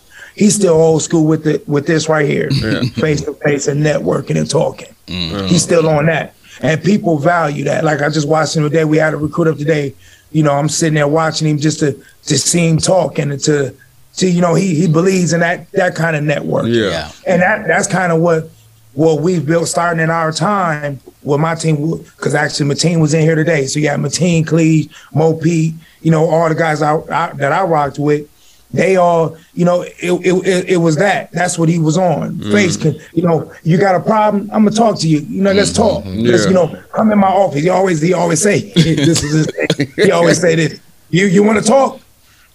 he's 0.40 0.54
still 0.54 0.74
old 0.74 1.02
school 1.02 1.26
with 1.26 1.46
it 1.46 1.68
with 1.68 1.86
this 1.86 2.08
right 2.08 2.26
here, 2.26 2.50
face 2.94 3.20
to 3.22 3.34
face 3.34 3.68
and 3.68 3.82
networking 3.82 4.38
and 4.38 4.48
talking. 4.48 4.88
Mm. 5.06 5.46
He's 5.46 5.62
still 5.62 5.86
on 5.86 6.06
that, 6.06 6.34
and 6.62 6.82
people 6.82 7.18
value 7.18 7.64
that. 7.64 7.84
Like 7.84 8.00
I 8.00 8.08
just 8.08 8.26
watched 8.26 8.56
him 8.56 8.62
today. 8.62 8.84
We 8.84 8.96
had 8.96 9.12
a 9.12 9.18
recruit 9.18 9.48
up 9.48 9.58
today. 9.58 9.94
You 10.32 10.42
know, 10.42 10.52
I'm 10.52 10.70
sitting 10.70 10.94
there 10.94 11.08
watching 11.08 11.46
him 11.46 11.58
just 11.58 11.80
to 11.80 11.92
to 12.24 12.38
see 12.38 12.66
him 12.66 12.78
talk 12.78 13.18
and 13.18 13.38
to 13.40 13.74
to 14.16 14.30
you 14.30 14.40
know 14.40 14.54
he 14.54 14.74
he 14.74 14.88
believes 14.88 15.34
in 15.34 15.40
that 15.40 15.70
that 15.72 15.94
kind 15.94 16.16
of 16.16 16.24
network 16.24 16.66
Yeah. 16.66 17.12
And 17.26 17.42
that 17.42 17.66
that's 17.66 17.86
kind 17.86 18.10
of 18.10 18.20
what 18.20 18.50
what 18.94 19.20
we've 19.20 19.46
built 19.46 19.68
starting 19.68 20.02
in 20.02 20.10
our 20.10 20.32
time 20.32 21.00
with 21.22 21.38
my 21.38 21.54
team 21.54 21.98
because 22.16 22.34
actually 22.34 22.74
Mateen 22.74 23.00
was 23.00 23.14
in 23.14 23.20
here 23.20 23.36
today 23.36 23.66
so 23.66 23.78
you 23.78 23.86
got 23.86 24.00
Mateen, 24.00 24.44
Cleaves, 24.44 24.92
Mo 25.14 25.34
Pete, 25.34 25.74
you 26.02 26.10
know 26.10 26.28
all 26.28 26.48
the 26.48 26.56
guys 26.56 26.82
I, 26.82 26.96
I, 26.96 27.32
that 27.34 27.52
I 27.52 27.62
rocked 27.62 28.00
with 28.00 28.28
they 28.72 28.96
all 28.96 29.36
you 29.54 29.64
know 29.64 29.82
it, 29.82 29.96
it, 30.00 30.68
it, 30.68 30.76
was 30.76 30.96
that 30.96 31.30
that's 31.32 31.58
what 31.58 31.68
he 31.68 31.78
was 31.78 31.98
on 31.98 32.34
mm. 32.34 32.52
face 32.52 32.76
can 32.76 32.98
you 33.12 33.22
know 33.22 33.52
you 33.64 33.76
got 33.76 33.94
a 33.94 34.00
problem 34.00 34.48
I'm 34.52 34.64
gonna 34.64 34.70
talk 34.70 34.98
to 35.00 35.08
you 35.08 35.20
you 35.20 35.42
know 35.42 35.52
let's 35.52 35.72
mm-hmm. 35.72 35.82
talk 35.82 36.04
let's 36.06 36.46
you 36.46 36.52
know 36.52 36.80
come 36.92 37.10
in 37.10 37.18
my 37.18 37.28
office 37.28 37.62
he 37.62 37.68
always 37.68 38.00
he 38.00 38.12
always 38.12 38.40
say 38.40 38.60
this 38.74 39.22
is 39.22 39.46
his 39.46 39.76
thing. 39.76 39.92
he 39.96 40.10
always 40.12 40.40
say 40.40 40.54
this 40.54 40.80
you 41.10 41.26
you 41.26 41.42
want 41.42 41.58
to 41.58 41.64
talk 41.64 42.00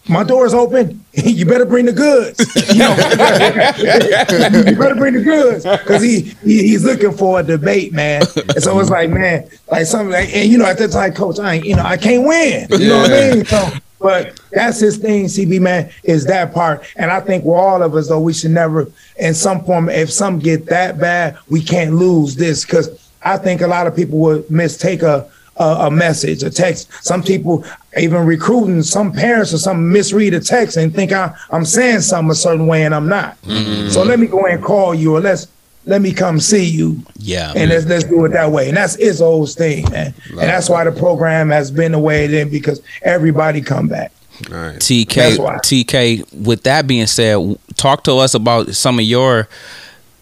my 0.08 0.24
door's 0.24 0.54
open. 0.54 1.02
You 1.16 1.46
better 1.46 1.66
bring 1.66 1.86
the 1.86 1.94
goods. 1.94 2.40
You, 2.74 2.80
know? 2.80 2.90
you 4.70 4.78
better 4.78 4.96
bring 4.96 5.14
the 5.14 5.24
goods 5.24 5.64
because 5.64 6.02
he, 6.02 6.36
he 6.44 6.68
he's 6.68 6.84
looking 6.84 7.14
for 7.14 7.40
a 7.40 7.44
debate, 7.44 7.94
man. 7.94 8.24
And 8.36 8.62
so 8.62 8.78
it's 8.82 8.90
like, 8.90 9.10
man, 9.10 9.48
like 9.72 9.86
something. 9.86 10.12
Like, 10.12 10.36
and 10.36 10.52
you 10.52 10.58
know, 10.58 10.66
at 10.66 10.78
that 10.80 10.92
time, 10.92 11.14
coach, 11.14 11.40
I 11.40 11.56
ain't, 11.56 11.66
you 11.66 11.78
know, 11.78 11.84
I 11.84 11.96
can't 11.96 12.28
win. 12.28 12.68
You 12.70 12.90
know 12.90 12.98
what 12.98 13.12
I 13.12 13.32
mean? 13.34 13.46
So, 13.46 13.70
but 14.00 14.40
that's 14.52 14.80
his 14.80 14.98
thing, 14.98 15.26
CB 15.26 15.62
man, 15.62 15.90
is 16.04 16.26
that 16.26 16.54
part. 16.54 16.86
And 16.96 17.12
I 17.12 17.20
think 17.20 17.44
with 17.44 17.56
all 17.56 17.82
of 17.82 17.96
us, 17.96 18.10
though, 18.10 18.20
we 18.20 18.34
should 18.34 18.52
never, 18.52 18.92
in 19.18 19.34
some 19.34 19.64
form, 19.64 19.90
if 19.90 20.12
some 20.12 20.40
get 20.40 20.66
that 20.68 21.00
bad, 21.00 21.38
we 21.50 21.62
can't 21.62 21.94
lose 21.94 22.36
this 22.36 22.66
because 22.66 23.12
I 23.24 23.38
think 23.38 23.62
a 23.62 23.68
lot 23.68 23.88
of 23.88 23.96
people 23.96 24.20
would 24.20 24.50
mistake 24.52 25.02
a 25.02 25.30
a, 25.58 25.64
a 25.64 25.92
message, 25.92 26.44
a 26.44 26.50
text. 26.50 26.92
Some 27.04 27.24
people 27.24 27.64
even 27.98 28.26
recruiting, 28.26 28.84
some 28.84 29.12
parents 29.12 29.54
or 29.54 29.58
some 29.58 29.92
misread 29.92 30.34
a 30.34 30.40
text 30.40 30.78
and 30.78 30.94
think 30.94 31.12
I, 31.12 31.34
I'm 31.52 31.66
saying 31.66 32.02
something 32.02 32.32
a 32.32 32.36
certain 32.36 32.68
way 32.68 32.84
and 32.84 32.94
I'm 32.94 33.08
not. 33.08 33.42
Mm-hmm. 33.44 33.90
So 33.90 34.04
let 34.04 34.20
me 34.20 34.28
go 34.28 34.46
and 34.46 34.64
call 34.64 34.94
you 34.94 35.16
or 35.16 35.22
let's 35.22 35.48
let 35.86 36.02
me 36.02 36.12
come 36.14 36.40
see 36.40 36.66
you 36.66 37.02
Yeah. 37.20 37.54
and 37.56 37.70
let's 37.70 37.86
let's 37.86 38.04
do 38.06 38.26
it 38.26 38.30
that 38.34 38.52
way. 38.52 38.68
And 38.70 38.78
that's 38.78 38.98
Izzo's 38.98 39.56
thing, 39.56 39.90
man. 39.92 40.14
And 40.30 40.40
that's 40.40 40.70
why 40.70 40.84
the 40.84 40.92
program 40.92 41.50
has 41.50 41.72
been 41.72 41.92
the 41.92 42.00
way 42.00 42.26
it 42.26 42.34
is 42.34 42.48
because 42.50 42.82
everybody 43.04 43.62
come 43.62 43.88
back. 43.88 44.12
all 44.52 44.58
right. 44.58 44.80
TK, 44.80 45.38
TK. 45.64 46.34
With 46.46 46.64
that 46.64 46.88
being 46.88 47.08
said, 47.08 47.58
talk 47.78 48.04
to 48.06 48.14
us 48.18 48.34
about 48.34 48.70
some 48.76 49.00
of 49.00 49.06
your 49.06 49.48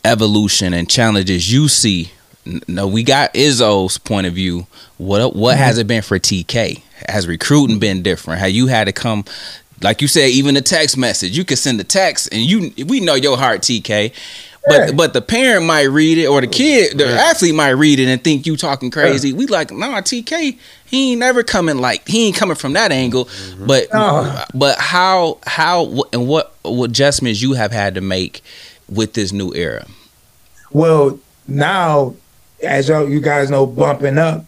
evolution 0.06 0.74
and 0.74 0.90
challenges 0.90 1.52
you 1.52 1.68
see. 1.68 2.12
N- 2.46 2.62
No, 2.68 2.88
we 2.88 3.04
got 3.04 3.34
Izzo's 3.34 3.98
point 3.98 4.28
of 4.28 4.34
view. 4.34 4.68
What 4.98 5.36
what 5.36 5.58
has 5.58 5.78
it 5.78 5.88
been 5.88 6.02
for 6.02 6.20
TK? 6.20 6.82
Has 7.10 7.28
recruiting 7.28 7.80
been 7.80 8.02
different? 8.04 8.40
Have 8.40 8.52
you 8.52 8.68
had 8.68 8.86
to 8.86 8.94
come, 8.94 9.26
like 9.82 10.02
you 10.02 10.08
said, 10.08 10.30
even 10.30 10.56
a 10.58 10.62
text 10.62 10.98
message? 10.98 11.38
You 11.38 11.44
could 11.46 11.58
send 11.58 11.80
a 11.80 11.84
text, 11.84 12.30
and 12.32 12.42
you 12.42 12.72
we 12.86 13.00
know 13.00 13.16
your 13.16 13.38
heart, 13.38 13.62
TK. 13.62 14.12
But 14.66 14.88
Yeah. 14.90 14.92
but 14.94 15.14
the 15.14 15.22
parent 15.22 15.66
might 15.66 15.84
read 15.84 16.18
it, 16.18 16.28
or 16.28 16.40
the 16.40 16.48
kid, 16.48 16.98
the 16.98 17.08
athlete 17.08 17.54
might 17.54 17.72
read 17.72 18.00
it 18.00 18.08
and 18.08 18.24
think 18.24 18.46
you 18.46 18.56
talking 18.56 18.92
crazy. 18.92 19.34
We 19.34 19.46
like, 19.48 19.72
nah, 19.72 20.00
TK, 20.02 20.58
he 20.86 21.12
ain't 21.12 21.20
never 21.20 21.44
coming 21.44 21.80
like 21.80 22.08
he 22.08 22.28
ain't 22.28 22.36
coming 22.38 22.56
from 22.56 22.74
that 22.74 22.92
angle. 22.92 23.28
But 23.60 23.88
No. 23.94 24.44
but 24.54 24.78
how 24.80 25.40
how 25.46 26.04
and 26.14 26.28
what 26.28 26.56
what 26.64 26.92
adjustments 26.92 27.42
you 27.42 27.54
have 27.54 27.72
had 27.74 27.96
to 27.96 28.02
make 28.02 28.42
with 28.90 29.14
this 29.14 29.34
new 29.34 29.54
era? 29.54 29.86
Well, 30.72 31.20
now, 31.48 32.16
as 32.64 32.88
y'all, 32.88 33.08
you 33.10 33.20
guys 33.20 33.50
know, 33.52 33.66
bumping 33.66 34.18
up. 34.18 34.46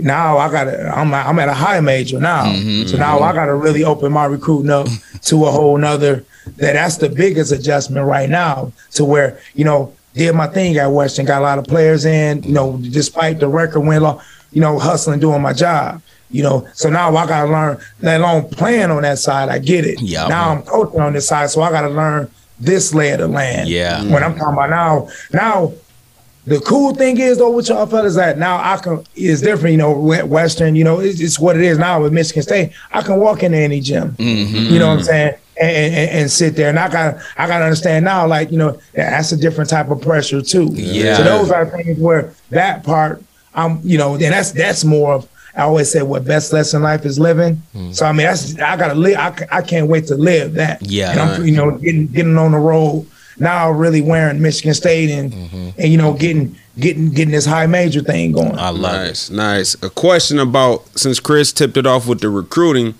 Now 0.00 0.38
I 0.38 0.48
got. 0.50 0.68
I'm 0.68 1.12
I'm 1.12 1.38
at 1.40 1.48
a 1.48 1.54
high 1.54 1.80
major 1.80 2.20
now, 2.20 2.44
Mhm. 2.46 2.88
so 2.88 2.96
now 2.96 3.18
I 3.18 3.32
got 3.32 3.46
to 3.46 3.54
really 3.54 3.82
open 3.84 4.12
my 4.12 4.26
recruiting 4.26 4.70
up 4.70 4.86
to 5.24 5.44
a 5.44 5.50
whole 5.50 5.76
nother. 5.76 6.24
That 6.56 6.72
that's 6.74 6.96
the 6.96 7.08
biggest 7.08 7.52
adjustment 7.52 8.06
right 8.06 8.28
now. 8.28 8.72
To 8.92 9.04
where 9.04 9.40
you 9.54 9.64
know 9.64 9.94
did 10.14 10.34
my 10.34 10.48
thing 10.48 10.76
at 10.78 10.86
Western, 10.86 11.26
got 11.26 11.40
a 11.40 11.44
lot 11.44 11.58
of 11.58 11.64
players 11.66 12.04
in. 12.04 12.42
You 12.42 12.52
know, 12.52 12.78
despite 12.78 13.40
the 13.40 13.48
record 13.48 13.80
win, 13.80 14.02
lo- 14.02 14.20
you 14.52 14.60
know, 14.60 14.78
hustling, 14.78 15.20
doing 15.20 15.42
my 15.42 15.52
job. 15.52 16.02
You 16.30 16.42
know, 16.42 16.68
so 16.74 16.90
now 16.90 17.14
I 17.16 17.26
got 17.26 17.46
to 17.46 17.50
learn. 17.50 17.80
Let 18.02 18.20
alone 18.20 18.50
playing 18.50 18.90
on 18.90 19.02
that 19.02 19.18
side, 19.18 19.48
I 19.48 19.58
get 19.58 19.86
it. 19.86 20.00
Yeah. 20.00 20.28
Now 20.28 20.50
I'm 20.50 20.62
coaching 20.62 21.00
on 21.00 21.14
this 21.14 21.26
side, 21.26 21.50
so 21.50 21.62
I 21.62 21.70
got 21.70 21.82
to 21.82 21.88
learn 21.88 22.30
this 22.60 22.92
lay 22.92 23.12
of 23.12 23.20
the 23.20 23.28
land. 23.28 23.68
Yeah. 23.68 24.02
When 24.12 24.22
I'm 24.22 24.36
talking 24.36 24.52
about 24.52 24.70
now, 24.70 25.08
now 25.32 25.72
the 26.46 26.60
cool 26.60 26.94
thing 26.94 27.18
is 27.18 27.38
though 27.38 27.50
with 27.50 27.68
y'all 27.68 27.86
fellas 27.86 28.16
that 28.16 28.38
now 28.38 28.56
I 28.56 28.78
can 28.78 29.04
is 29.14 29.40
different. 29.40 29.72
You 29.72 29.78
know, 29.78 29.92
Western. 29.92 30.76
You 30.76 30.84
know, 30.84 31.00
it's, 31.00 31.20
it's 31.20 31.38
what 31.38 31.56
it 31.56 31.62
is 31.62 31.78
now 31.78 32.02
with 32.02 32.12
Michigan 32.12 32.42
State. 32.42 32.72
I 32.92 33.02
can 33.02 33.18
walk 33.18 33.42
into 33.42 33.58
any 33.58 33.80
gym. 33.80 34.12
Mm-hmm. 34.12 34.72
You 34.72 34.78
know 34.78 34.88
what 34.88 34.98
I'm 34.98 35.04
saying? 35.04 35.34
And, 35.60 35.94
and, 35.94 36.10
and, 36.10 36.30
sit 36.30 36.54
there, 36.54 36.68
and 36.68 36.78
I 36.78 36.88
got 36.88 37.16
I 37.36 37.48
got 37.48 37.58
to 37.58 37.64
understand 37.64 38.04
now, 38.04 38.28
like 38.28 38.52
you 38.52 38.58
know, 38.58 38.80
that's 38.92 39.32
a 39.32 39.36
different 39.36 39.68
type 39.68 39.90
of 39.90 40.00
pressure 40.00 40.40
too. 40.40 40.68
Yeah. 40.72 41.16
So 41.16 41.24
those 41.24 41.50
are 41.50 41.66
things 41.66 41.98
where 41.98 42.32
that 42.50 42.84
part, 42.84 43.24
I'm, 43.54 43.80
you 43.82 43.98
know, 43.98 44.12
and 44.12 44.22
that's 44.22 44.52
that's 44.52 44.84
more 44.84 45.14
of 45.14 45.28
I 45.56 45.62
always 45.62 45.90
say 45.90 46.02
what 46.02 46.24
best 46.24 46.52
lesson 46.52 46.82
life 46.82 47.04
is 47.04 47.18
living. 47.18 47.60
Mm. 47.74 47.92
So 47.92 48.06
I 48.06 48.12
mean, 48.12 48.26
that's 48.26 48.56
I 48.60 48.76
gotta 48.76 48.94
live. 48.94 49.16
I, 49.18 49.46
I 49.50 49.62
can't 49.62 49.88
wait 49.88 50.06
to 50.06 50.14
live 50.14 50.54
that. 50.54 50.80
Yeah, 50.82 51.10
and 51.10 51.20
I'm, 51.20 51.44
you 51.44 51.56
know, 51.56 51.72
getting 51.72 52.06
getting 52.06 52.38
on 52.38 52.52
the 52.52 52.58
road 52.58 53.04
now, 53.40 53.70
really 53.70 54.00
wearing 54.00 54.40
Michigan 54.40 54.74
State 54.74 55.10
and 55.10 55.32
mm-hmm. 55.32 55.68
and 55.78 55.90
you 55.90 55.98
know 55.98 56.14
getting 56.14 56.56
getting 56.78 57.10
getting 57.10 57.32
this 57.32 57.46
high 57.46 57.66
major 57.66 58.00
thing 58.00 58.32
going. 58.32 58.56
I 58.58 58.70
love 58.70 59.06
nice, 59.06 59.30
it. 59.30 59.34
Nice. 59.34 59.82
A 59.82 59.90
question 59.90 60.38
about 60.38 60.86
since 60.96 61.20
Chris 61.20 61.52
tipped 61.52 61.76
it 61.76 61.86
off 61.86 62.06
with 62.06 62.20
the 62.20 62.30
recruiting. 62.30 62.94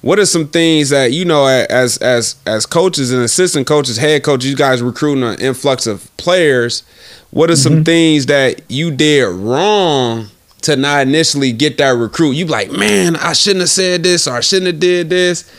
What 0.00 0.18
are 0.18 0.26
some 0.26 0.46
things 0.48 0.90
that 0.90 1.12
you 1.12 1.24
know 1.24 1.46
as 1.46 1.98
as 1.98 2.36
as 2.46 2.66
coaches 2.66 3.10
and 3.10 3.22
assistant 3.22 3.66
coaches, 3.66 3.96
head 3.96 4.22
coaches, 4.22 4.50
you 4.50 4.56
guys 4.56 4.80
recruiting 4.80 5.24
an 5.24 5.40
influx 5.40 5.86
of 5.86 6.14
players? 6.16 6.82
What 7.30 7.50
are 7.50 7.56
some 7.56 7.74
mm-hmm. 7.74 7.82
things 7.82 8.26
that 8.26 8.62
you 8.70 8.90
did 8.90 9.26
wrong 9.26 10.28
to 10.62 10.76
not 10.76 11.02
initially 11.02 11.52
get 11.52 11.78
that 11.78 11.90
recruit. 11.90 12.32
You 12.32 12.46
like, 12.46 12.70
man, 12.70 13.16
I 13.16 13.32
shouldn't 13.32 13.60
have 13.60 13.70
said 13.70 14.02
this 14.02 14.26
or 14.26 14.34
I 14.34 14.40
shouldn't 14.40 14.66
have 14.66 14.80
did 14.80 15.08
this. 15.08 15.50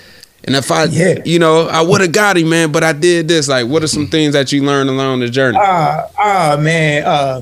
And 0.46 0.56
if 0.56 0.72
I, 0.72 0.86
yeah. 0.86 1.20
you 1.26 1.38
know, 1.38 1.68
I 1.68 1.82
would 1.82 2.02
have 2.02 2.12
got 2.12 2.38
him, 2.38 2.50
man, 2.50 2.72
but 2.72 2.84
I 2.84 2.94
did 2.94 3.28
this. 3.28 3.48
Like, 3.48 3.68
what 3.68 3.84
are 3.84 3.88
some 3.88 4.08
things 4.08 4.34
that 4.34 4.52
you 4.52 4.64
learned 4.64 4.90
along 4.90 5.20
the 5.20 5.30
journey? 5.30 5.58
Ah, 5.60 6.08
uh, 6.18 6.54
uh, 6.54 6.58
man, 6.58 7.04
uh, 7.04 7.42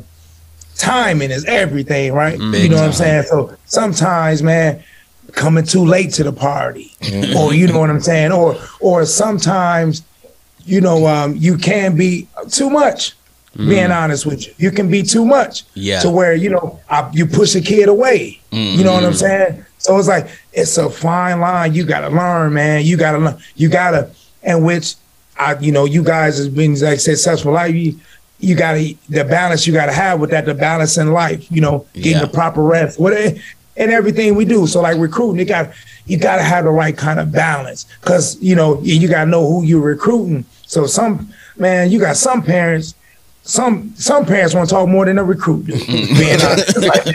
timing 0.75 1.29
is 1.29 1.45
everything, 1.45 2.13
right? 2.13 2.37
Big 2.39 2.63
you 2.63 2.69
know 2.69 2.75
time. 2.77 2.85
what 2.85 2.87
I'm 2.87 2.93
saying? 2.93 3.23
So 3.23 3.55
sometimes, 3.65 4.41
man, 4.41 4.83
coming 5.33 5.65
too 5.65 5.85
late 5.85 6.13
to 6.13 6.23
the 6.23 6.33
party, 6.33 6.91
mm-hmm. 7.01 7.37
or 7.37 7.53
you 7.53 7.67
know 7.67 7.79
what 7.79 7.89
I'm 7.89 8.01
saying, 8.01 8.31
or 8.31 8.57
or 8.79 9.05
sometimes, 9.05 10.03
you 10.65 10.81
know, 10.81 11.07
um, 11.07 11.35
you 11.35 11.57
can 11.57 11.95
be 11.95 12.27
too 12.49 12.69
much. 12.69 13.13
Mm. 13.55 13.69
Being 13.69 13.91
honest 13.91 14.25
with 14.25 14.45
you, 14.45 14.53
you 14.57 14.71
can 14.71 14.89
be 14.89 15.01
too 15.01 15.25
much. 15.25 15.63
Yeah. 15.73 16.01
To 16.01 16.11
where 16.11 16.35
you 16.35 16.49
know 16.49 16.79
I, 16.89 17.09
you 17.13 17.25
push 17.25 17.55
a 17.55 17.61
kid 17.61 17.89
away. 17.89 18.39
Mm-hmm. 18.51 18.77
You 18.77 18.83
know 18.83 18.93
what 18.93 19.03
I'm 19.03 19.13
saying? 19.13 19.65
So 19.77 19.97
it's 19.97 20.07
like 20.07 20.27
it's 20.53 20.77
a 20.77 20.89
fine 20.89 21.39
line. 21.39 21.73
You 21.73 21.85
got 21.85 22.01
to 22.01 22.09
learn, 22.09 22.53
man. 22.53 22.85
You 22.85 22.97
got 22.97 23.13
to 23.13 23.17
learn. 23.19 23.37
You 23.55 23.69
got 23.69 23.91
to, 23.91 24.09
and 24.43 24.65
which 24.65 24.95
I, 25.39 25.57
you 25.59 25.71
know, 25.71 25.85
you 25.85 26.03
guys 26.03 26.37
has 26.37 26.49
been 26.49 26.79
like 26.79 26.99
successful 26.99 27.53
life. 27.53 27.73
You, 27.73 27.99
you 28.39 28.55
got 28.55 28.73
to 28.73 28.95
the 29.09 29.23
balance 29.23 29.65
you 29.65 29.73
got 29.73 29.87
to 29.87 29.93
have 29.93 30.19
with 30.19 30.29
that. 30.31 30.45
The 30.45 30.53
balance 30.53 30.97
in 30.97 31.11
life. 31.11 31.49
You 31.51 31.61
know, 31.61 31.85
getting 31.93 32.13
yeah. 32.13 32.19
the 32.19 32.27
proper 32.27 32.61
rest. 32.61 32.99
What 32.99 33.13
and 33.77 33.91
everything 33.91 34.35
we 34.35 34.45
do. 34.45 34.67
So 34.67 34.81
like 34.81 34.97
recruiting, 34.97 35.39
you 35.39 35.45
got 35.45 35.71
you 36.05 36.17
got 36.17 36.37
to 36.37 36.43
have 36.43 36.65
the 36.65 36.71
right 36.71 36.95
kind 36.95 37.19
of 37.19 37.31
balance 37.31 37.85
because 38.01 38.41
you 38.41 38.55
know 38.55 38.81
you 38.81 39.07
got 39.07 39.25
to 39.25 39.29
know 39.29 39.47
who 39.47 39.63
you're 39.63 39.81
recruiting. 39.81 40.45
So 40.65 40.85
some 40.85 41.33
man, 41.57 41.91
you 41.91 41.99
got 41.99 42.17
some 42.17 42.41
parents 42.41 42.95
some 43.47 43.93
some 43.95 44.25
parents 44.25 44.53
want 44.53 44.67
to 44.67 44.75
talk 44.75 44.89
more 44.89 45.05
than 45.05 45.17
a 45.17 45.23
recruit 45.23 45.65
being 45.67 46.41
honest. 46.41 46.77
like, 46.77 47.05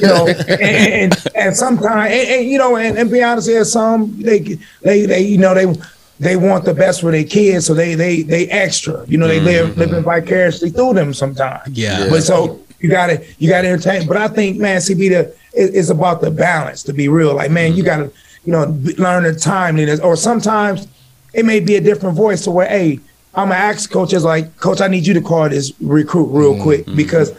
you 0.00 0.06
know, 0.06 0.28
and, 0.28 0.62
and, 0.62 1.26
and 1.34 1.56
sometimes, 1.56 2.12
and, 2.12 2.28
and, 2.28 2.48
you 2.48 2.56
know, 2.56 2.76
and, 2.76 2.96
and 2.96 3.10
be 3.10 3.20
honest, 3.20 3.48
there's 3.48 3.72
some 3.72 4.22
they 4.22 4.38
they 4.82 5.06
they 5.06 5.20
you 5.22 5.38
know 5.38 5.54
they 5.54 5.74
they 6.20 6.36
want 6.36 6.64
the 6.64 6.72
best 6.72 7.00
for 7.00 7.10
their 7.10 7.24
kids, 7.24 7.66
so 7.66 7.74
they 7.74 7.96
they 7.96 8.22
they 8.22 8.46
extra. 8.46 9.04
You 9.08 9.18
know, 9.18 9.26
they 9.26 9.40
live 9.40 9.70
mm-hmm. 9.70 9.80
living 9.80 10.04
vicariously 10.04 10.70
through 10.70 10.94
them 10.94 11.12
sometimes. 11.12 11.76
Yeah. 11.76 12.08
But 12.08 12.22
so 12.22 12.60
you 12.78 12.88
gotta 12.88 13.24
you 13.38 13.48
gotta 13.48 13.68
entertain. 13.68 14.06
But 14.06 14.16
I 14.16 14.28
think 14.28 14.58
man, 14.58 14.80
CB 14.80 15.10
the 15.10 15.36
it's 15.54 15.90
about 15.90 16.20
the 16.20 16.30
balance. 16.30 16.82
To 16.84 16.92
be 16.92 17.08
real, 17.08 17.34
like 17.34 17.50
man, 17.50 17.74
you 17.74 17.82
gotta 17.82 18.10
you 18.44 18.52
know 18.52 18.64
learn 18.98 19.24
the 19.24 19.34
timeliness. 19.34 20.00
Or 20.00 20.16
sometimes 20.16 20.88
it 21.32 21.44
may 21.44 21.60
be 21.60 21.76
a 21.76 21.80
different 21.80 22.16
voice 22.16 22.44
to 22.44 22.50
where 22.50 22.68
hey 22.68 23.00
I'm 23.34 23.48
gonna 23.48 23.60
ask 23.60 23.90
coaches 23.90 24.24
like, 24.24 24.56
Coach, 24.58 24.80
I 24.80 24.88
need 24.88 25.06
you 25.06 25.14
to 25.14 25.20
call 25.20 25.48
this 25.48 25.72
recruit 25.80 26.26
real 26.26 26.54
mm-hmm. 26.54 26.62
quick 26.62 26.86
because 26.94 27.32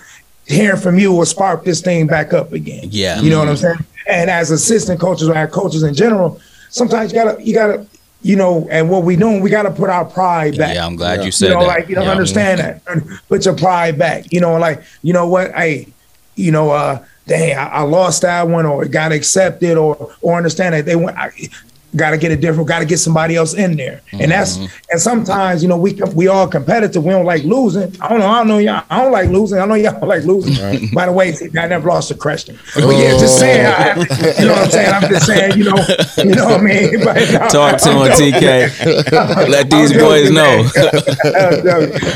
hearing 0.48 0.80
from 0.80 0.98
you 0.98 1.12
will 1.12 1.26
spark 1.26 1.64
this 1.64 1.82
thing 1.82 2.08
back 2.08 2.34
up 2.34 2.52
again. 2.52 2.86
Yeah, 2.90 3.22
you 3.22 3.30
know 3.30 3.40
what 3.40 3.48
I'm 3.48 3.58
saying. 3.58 3.86
And 4.08 4.30
as 4.30 4.52
assistant 4.52 5.00
coaches 5.00 5.30
or 5.30 5.36
as 5.36 5.52
coaches 5.52 5.84
in 5.84 5.94
general, 5.94 6.42
sometimes 6.70 7.12
you 7.12 7.24
gotta 7.24 7.44
you 7.44 7.54
gotta 7.54 7.86
you 8.24 8.38
know, 8.38 8.68
and 8.72 8.90
what 8.90 9.04
we 9.04 9.18
doing, 9.18 9.42
we 9.42 9.50
got 9.50 9.64
to 9.64 9.72
put 9.72 9.90
our 9.90 10.06
pride 10.06 10.58
back. 10.58 10.76
Yeah, 10.76 10.86
I'm 10.86 10.96
glad 10.96 11.20
yeah. 11.20 11.26
you 11.26 11.32
said 11.32 11.50
you 11.50 11.54
know, 11.56 11.60
that. 11.60 11.68
Like 11.68 11.90
you 11.90 11.96
don't 11.96 12.06
yeah. 12.06 12.12
understand 12.12 12.60
that. 12.62 13.22
Put 13.28 13.44
your 13.44 13.56
pride 13.56 14.00
back. 14.00 14.32
You 14.32 14.40
know, 14.40 14.58
like 14.58 14.82
you 15.02 15.12
know 15.12 15.28
what? 15.28 15.52
Hey, 15.52 15.90
you 16.36 16.52
know, 16.52 16.72
uh, 16.72 17.06
dang, 17.28 17.58
I, 17.58 17.68
I 17.68 17.82
lost 17.82 18.22
that 18.22 18.48
one, 18.48 18.66
or 18.66 18.86
got 18.86 19.12
accepted, 19.12 19.78
or 19.78 20.14
or 20.22 20.38
understand 20.38 20.76
that 20.76 20.86
they 20.86 20.96
went. 20.96 21.18
I, 21.18 21.32
got 21.96 22.12
to 22.12 22.18
get 22.18 22.32
a 22.32 22.36
different, 22.36 22.68
got 22.68 22.80
to 22.80 22.86
get 22.86 22.98
somebody 22.98 23.36
else 23.36 23.54
in 23.54 23.78
there. 23.78 24.02
And 24.12 24.32
that's, 24.32 24.58
mm-hmm. 24.58 24.66
and 24.92 25.02
sometimes, 25.02 25.62
you 25.62 25.70
know, 25.70 25.78
we 25.78 25.94
we 26.16 26.28
all 26.28 26.48
competitive. 26.48 27.04
We 27.04 27.12
don't 27.12 27.26
like 27.26 27.44
losing. 27.44 27.96
I 28.02 28.10
don't 28.10 28.20
know. 28.20 28.28
I 28.28 28.38
don't 28.40 28.48
know 28.48 28.58
y'all. 28.58 28.84
I 28.90 29.04
don't 29.04 29.12
like 29.12 29.30
losing. 29.30 29.60
I 29.60 29.66
know 29.66 29.76
y'all 29.76 30.00
don't 30.00 30.10
like 30.10 30.24
losing. 30.24 30.64
Right. 30.64 30.94
By 30.94 31.06
the 31.06 31.12
way, 31.12 31.36
I 31.58 31.68
never 31.68 31.90
lost 31.90 32.12
a 32.12 32.16
question. 32.16 32.58
But 32.76 32.98
yeah, 32.98 33.18
just 33.18 33.40
saying, 33.40 33.66
I, 33.66 33.96
you 34.40 34.48
know 34.48 34.54
what 34.54 34.66
I'm 34.66 34.72
saying? 34.72 34.94
I'm 34.94 35.10
just 35.10 35.26
saying, 35.26 35.58
you 35.58 35.64
know, 35.64 35.78
you 36.18 36.36
know 36.36 36.46
what 36.46 36.60
I 36.60 36.64
mean? 36.64 37.00
But, 37.04 37.16
no, 37.32 37.48
Talk 37.50 37.78
to 37.82 37.92
him, 37.92 38.12
TK. 38.12 39.50
Let 39.50 39.70
these 39.70 39.94
boys 39.94 40.32
know. 40.32 40.68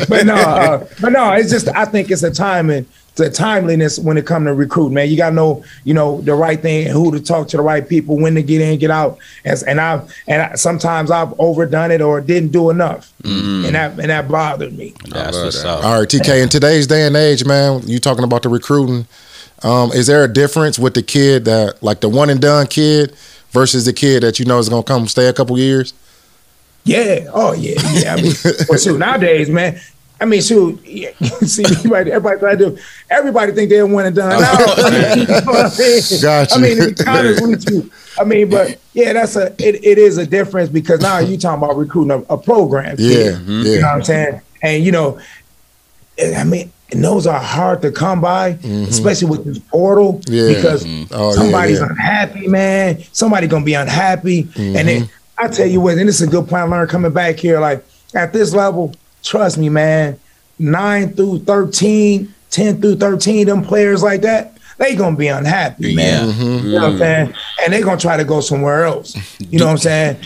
but 0.09 0.25
no, 0.25 0.35
uh, 0.35 0.87
but 0.99 1.09
no, 1.09 1.33
it's 1.33 1.49
just, 1.51 1.67
I 1.69 1.85
think 1.85 2.11
it's 2.11 2.23
a 2.23 2.31
timing 2.31 2.85
the 3.18 3.30
timeliness 3.30 3.99
when 3.99 4.18
it 4.18 4.26
comes 4.26 4.45
to 4.45 4.53
recruit, 4.53 4.91
man. 4.91 5.09
You 5.09 5.18
got 5.18 5.30
to 5.30 5.36
know, 5.36 5.63
you 5.84 5.93
know, 5.93 6.22
the 6.22 6.34
right 6.34 6.59
thing, 6.61 6.88
who 6.88 7.11
to 7.11 7.20
talk 7.20 7.47
to 7.49 7.57
the 7.57 7.63
right 7.63 7.88
people, 7.88 8.18
when 8.18 8.36
to 8.36 8.43
get 8.43 8.61
in, 8.61 8.80
get 8.80 8.91
out. 8.91 9.18
And, 9.43 9.61
and 9.68 9.82
I 9.82 10.07
and 10.28 10.41
I, 10.41 10.55
sometimes 10.55 11.11
I've 11.11 11.38
overdone 11.39 11.91
it 11.91 12.01
or 12.01 12.22
didn't 12.22 12.51
do 12.51 12.70
enough, 12.70 13.11
mm. 13.24 13.65
and 13.65 13.76
that 13.76 13.99
and 13.99 14.09
that 14.09 14.28
bothered 14.28 14.78
me. 14.78 14.93
That's 15.09 15.38
what's 15.38 15.63
up. 15.63 15.84
All 15.84 15.99
right, 15.99 16.07
TK. 16.07 16.41
In 16.43 16.49
today's 16.49 16.88
day 16.88 17.05
and 17.05 17.15
age, 17.15 17.45
man, 17.45 17.82
you 17.86 17.99
talking 17.99 18.24
about 18.24 18.43
the 18.43 18.49
recruiting. 18.49 19.07
Um, 19.63 19.91
is 19.91 20.05
there 20.05 20.24
a 20.24 20.32
difference 20.32 20.78
with 20.78 20.93
the 20.93 21.01
kid 21.01 21.45
that, 21.45 21.82
like 21.82 22.01
the 22.01 22.09
one 22.09 22.30
and 22.30 22.39
done 22.39 22.68
kid, 22.68 23.15
versus 23.51 23.86
the 23.86 23.93
kid 23.93 24.24
that 24.24 24.39
you 24.39 24.45
know 24.45 24.59
is 24.59 24.70
gonna 24.70 24.84
come 24.84 25.07
stay 25.07 25.28
a 25.28 25.34
couple 25.34 25.57
years? 25.57 25.93
Yeah. 26.84 27.30
Oh 27.34 27.53
yeah. 27.53 27.80
Yeah. 27.93 28.13
I 28.13 28.22
mean, 28.22 28.34
well, 28.70 28.80
shoot, 28.80 28.97
nowadays, 28.97 29.49
man, 29.49 29.80
I 30.20 30.26
mean, 30.26 30.41
shoot, 30.41 30.80
see, 31.47 31.63
everybody, 31.63 32.11
everybody 32.11 32.39
try 32.39 32.55
to 32.55 32.70
do. 32.72 32.78
Everybody 33.09 33.51
think 33.51 33.70
they're 33.70 33.86
one 33.86 34.05
and 34.05 34.15
done. 34.15 34.32
I 34.32 34.89
mean, 34.89 35.20
you 35.20 35.26
know 35.28 35.51
I 35.51 35.70
mean? 35.78 36.22
Gotcha. 36.22 36.55
I 36.55 36.59
mean, 36.59 37.49
with 37.51 37.91
I 38.20 38.24
mean, 38.24 38.49
but 38.49 38.80
yeah, 38.93 39.13
that's 39.13 39.36
a 39.36 39.53
it, 39.59 39.84
it 39.84 39.97
is 39.97 40.18
a 40.18 40.26
difference 40.26 40.70
because 40.70 41.01
now 41.01 41.20
you 41.20 41.38
talking 41.38 41.63
about 41.63 41.78
recruiting 41.78 42.11
a, 42.11 42.34
a 42.34 42.38
program. 42.38 42.95
Yeah, 42.97 43.34
mm-hmm. 43.34 43.61
yeah. 43.63 43.72
You 43.72 43.82
know 43.82 43.88
what 43.88 43.95
I'm 43.95 44.03
saying? 44.03 44.41
And 44.63 44.84
you 44.84 44.91
know, 44.91 45.20
I 46.20 46.43
mean, 46.43 46.72
and 46.91 47.03
those 47.03 47.28
are 47.28 47.39
hard 47.39 47.82
to 47.84 47.91
come 47.91 48.22
by, 48.22 48.53
mm-hmm. 48.53 48.89
especially 48.89 49.30
with 49.30 49.45
this 49.45 49.59
portal. 49.59 50.22
Yeah. 50.28 50.47
Because 50.47 50.84
mm-hmm. 50.84 51.13
oh, 51.13 51.34
somebody's 51.34 51.80
yeah, 51.80 51.86
yeah. 51.86 51.91
unhappy, 51.91 52.47
man. 52.47 53.03
Somebody 53.11 53.47
gonna 53.47 53.65
be 53.65 53.76
unhappy, 53.76 54.45
mm-hmm. 54.45 54.76
and 54.78 54.88
then 54.88 55.09
I 55.38 55.47
tell 55.47 55.68
you 55.68 55.82
what, 55.82 55.97
and 55.97 56.07
this 56.07 56.22
is 56.22 56.28
a 56.28 56.32
good 56.32 56.47
point 56.47 56.63
I 56.63 56.63
learned 56.63 56.89
coming 56.89 57.13
back 57.13 57.38
here. 57.38 57.59
Like 57.59 57.86
at 58.15 58.34
this 58.34 58.53
level 58.53 58.95
trust 59.28 59.57
me, 59.57 59.69
man, 59.69 60.19
9 60.59 61.13
through 61.13 61.39
13, 61.39 62.34
10 62.49 62.82
through 62.82 62.95
13, 62.95 63.47
them 63.47 63.63
players 63.63 64.01
like 64.01 64.21
that, 64.21 64.57
they 64.78 64.95
gonna 64.95 65.15
be 65.15 65.28
unhappy, 65.28 65.95
man. 65.95 66.30
Mm-hmm. 66.30 66.67
You 66.67 66.73
know 66.73 66.82
what 66.82 66.91
I'm 66.91 66.97
saying? 66.97 67.34
And 67.63 67.73
they 67.73 67.82
gonna 67.82 67.99
try 67.99 68.15
to 68.17 68.23
go 68.23 68.41
somewhere 68.41 68.86
else. 68.86 69.15
You 69.39 69.59
know 69.59 69.65
what 69.65 69.71
I'm 69.71 69.78
saying? 69.78 70.17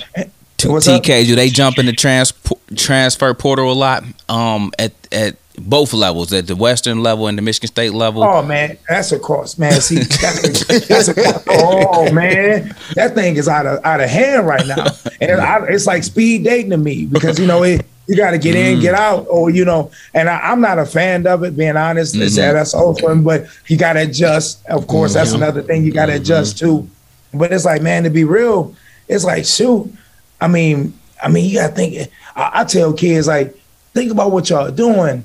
What's 0.66 0.88
TK, 0.88 1.22
up? 1.22 1.28
do 1.28 1.36
they 1.36 1.50
jump 1.50 1.80
in 1.80 1.86
the 1.86 1.94
trans, 1.94 2.34
transfer 2.76 3.34
portal 3.34 3.72
a 3.72 3.74
lot? 3.74 4.04
Um, 4.30 4.72
at 4.78 4.94
at 5.12 5.38
both 5.58 5.94
levels, 5.94 6.34
at 6.34 6.48
the 6.48 6.56
Western 6.56 7.02
level 7.02 7.28
and 7.28 7.38
the 7.38 7.42
Michigan 7.42 7.68
State 7.68 7.94
level. 7.94 8.24
Oh 8.24 8.44
man, 8.44 8.78
that's 8.88 9.12
a 9.12 9.20
cross, 9.20 9.58
man. 9.58 9.80
See, 9.82 9.96
that's 9.96 10.70
a, 10.70 10.80
that's 10.88 11.08
a 11.08 11.44
oh 11.50 12.12
man, 12.12 12.76
that 12.96 13.16
thing 13.16 13.38
is 13.38 13.48
out 13.48 13.66
of 13.66 13.84
out 13.86 14.02
of 14.02 14.10
hand 14.10 14.46
right 14.46 14.66
now, 14.68 14.86
and 15.22 15.40
I, 15.40 15.66
it's 15.68 15.88
like 15.88 16.04
speed 16.04 16.44
dating 16.44 16.72
to 16.72 16.78
me 16.78 17.06
because 17.06 17.40
you 17.40 17.48
know 17.48 17.64
it 17.64 17.86
you 18.08 18.16
got 18.16 18.32
to 18.32 18.38
get 18.38 18.56
in, 18.56 18.78
mm. 18.78 18.82
get 18.82 18.94
out, 18.94 19.26
or 19.30 19.50
you 19.50 19.64
know. 19.64 19.92
And 20.14 20.30
I, 20.30 20.52
am 20.52 20.62
not 20.62 20.80
a 20.80 20.86
fan 20.86 21.26
of 21.28 21.44
it, 21.44 21.56
being 21.56 21.78
honest. 21.78 22.14
Mm-hmm. 22.14 22.24
It's, 22.24 22.36
that's 22.36 22.74
open, 22.74 23.24
but 23.24 23.46
you 23.68 23.78
got 23.78 23.94
to 23.94 24.02
adjust. 24.02 24.66
Of 24.68 24.88
course, 24.88 25.12
mm-hmm. 25.12 25.20
that's 25.20 25.32
another 25.34 25.62
thing 25.62 25.84
you 25.84 25.92
got 25.92 26.08
to 26.08 26.14
mm-hmm. 26.14 26.22
adjust 26.22 26.58
to. 26.60 26.88
But 27.34 27.54
it's 27.54 27.66
like, 27.66 27.82
man, 27.82 28.04
to 28.04 28.10
be 28.10 28.24
real, 28.24 28.76
it's 29.08 29.24
like, 29.24 29.46
shoot. 29.46 29.92
I 30.40 30.48
mean, 30.48 30.98
I 31.22 31.30
mean, 31.30 31.50
you 31.50 31.60
got 31.60 31.70
to 31.70 31.74
think. 31.76 32.12
I, 32.36 32.52
I 32.62 32.64
tell 32.66 32.94
kids 32.94 33.28
like, 33.28 33.56
think 33.94 34.12
about 34.12 34.32
what 34.32 34.50
y'all 34.50 34.72
doing, 34.72 35.24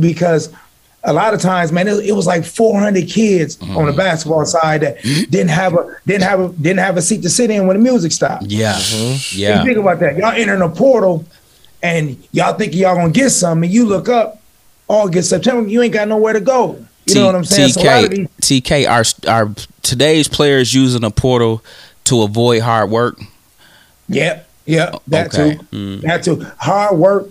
because 0.00 0.52
a 1.04 1.12
lot 1.12 1.34
of 1.34 1.40
times, 1.40 1.70
man, 1.70 1.86
it, 1.86 2.06
it 2.06 2.12
was 2.12 2.26
like 2.26 2.44
400 2.44 3.06
kids 3.08 3.56
mm-hmm. 3.56 3.76
on 3.76 3.86
the 3.86 3.92
basketball 3.92 4.44
side 4.46 4.80
that 4.80 4.98
mm-hmm. 4.98 5.30
didn't 5.30 5.50
have 5.50 5.74
a 5.74 5.96
didn't 6.06 6.22
have 6.22 6.40
a 6.40 6.48
didn't 6.48 6.80
have 6.80 6.96
a 6.96 7.02
seat 7.02 7.22
to 7.22 7.30
sit 7.30 7.50
in 7.50 7.66
when 7.66 7.76
the 7.76 7.82
music 7.82 8.12
stopped. 8.12 8.46
Yeah, 8.46 8.72
mm-hmm. 8.72 9.38
yeah. 9.38 9.62
think 9.62 9.78
about 9.78 10.00
that. 10.00 10.16
Y'all 10.16 10.32
entering 10.32 10.62
a 10.62 10.68
portal 10.68 11.24
and 11.84 12.16
y'all 12.32 12.54
think 12.54 12.74
y'all 12.74 12.96
gonna 12.96 13.12
get 13.12 13.30
some, 13.30 13.62
and 13.62 13.70
you 13.72 13.84
look 13.84 14.08
up 14.08 14.40
August, 14.88 15.28
September, 15.30 15.68
you 15.68 15.82
ain't 15.82 15.92
got 15.92 16.08
nowhere 16.08 16.32
to 16.32 16.40
go. 16.40 16.76
You 17.06 17.14
T- 17.14 17.20
know 17.20 17.26
what 17.26 17.34
I'm 17.34 17.44
saying? 17.44 17.72
So 17.72 17.82
a 17.82 17.84
lot 17.84 18.04
of 18.04 18.10
TK, 18.10 18.28
these- 18.38 18.60
TK, 18.62 18.88
are 18.88 19.04
are 19.30 19.50
today's 19.82 20.26
players 20.26 20.72
using 20.74 21.04
a 21.04 21.10
portal 21.10 21.62
to 22.04 22.22
avoid 22.22 22.62
hard 22.62 22.90
work? 22.90 23.20
Yep, 24.08 24.48
yep, 24.66 25.02
that 25.08 25.34
Okay. 25.34 25.56
too. 25.56 25.66
Mm. 25.76 26.00
That 26.02 26.22
too. 26.24 26.46
Hard 26.58 26.96
work, 26.98 27.28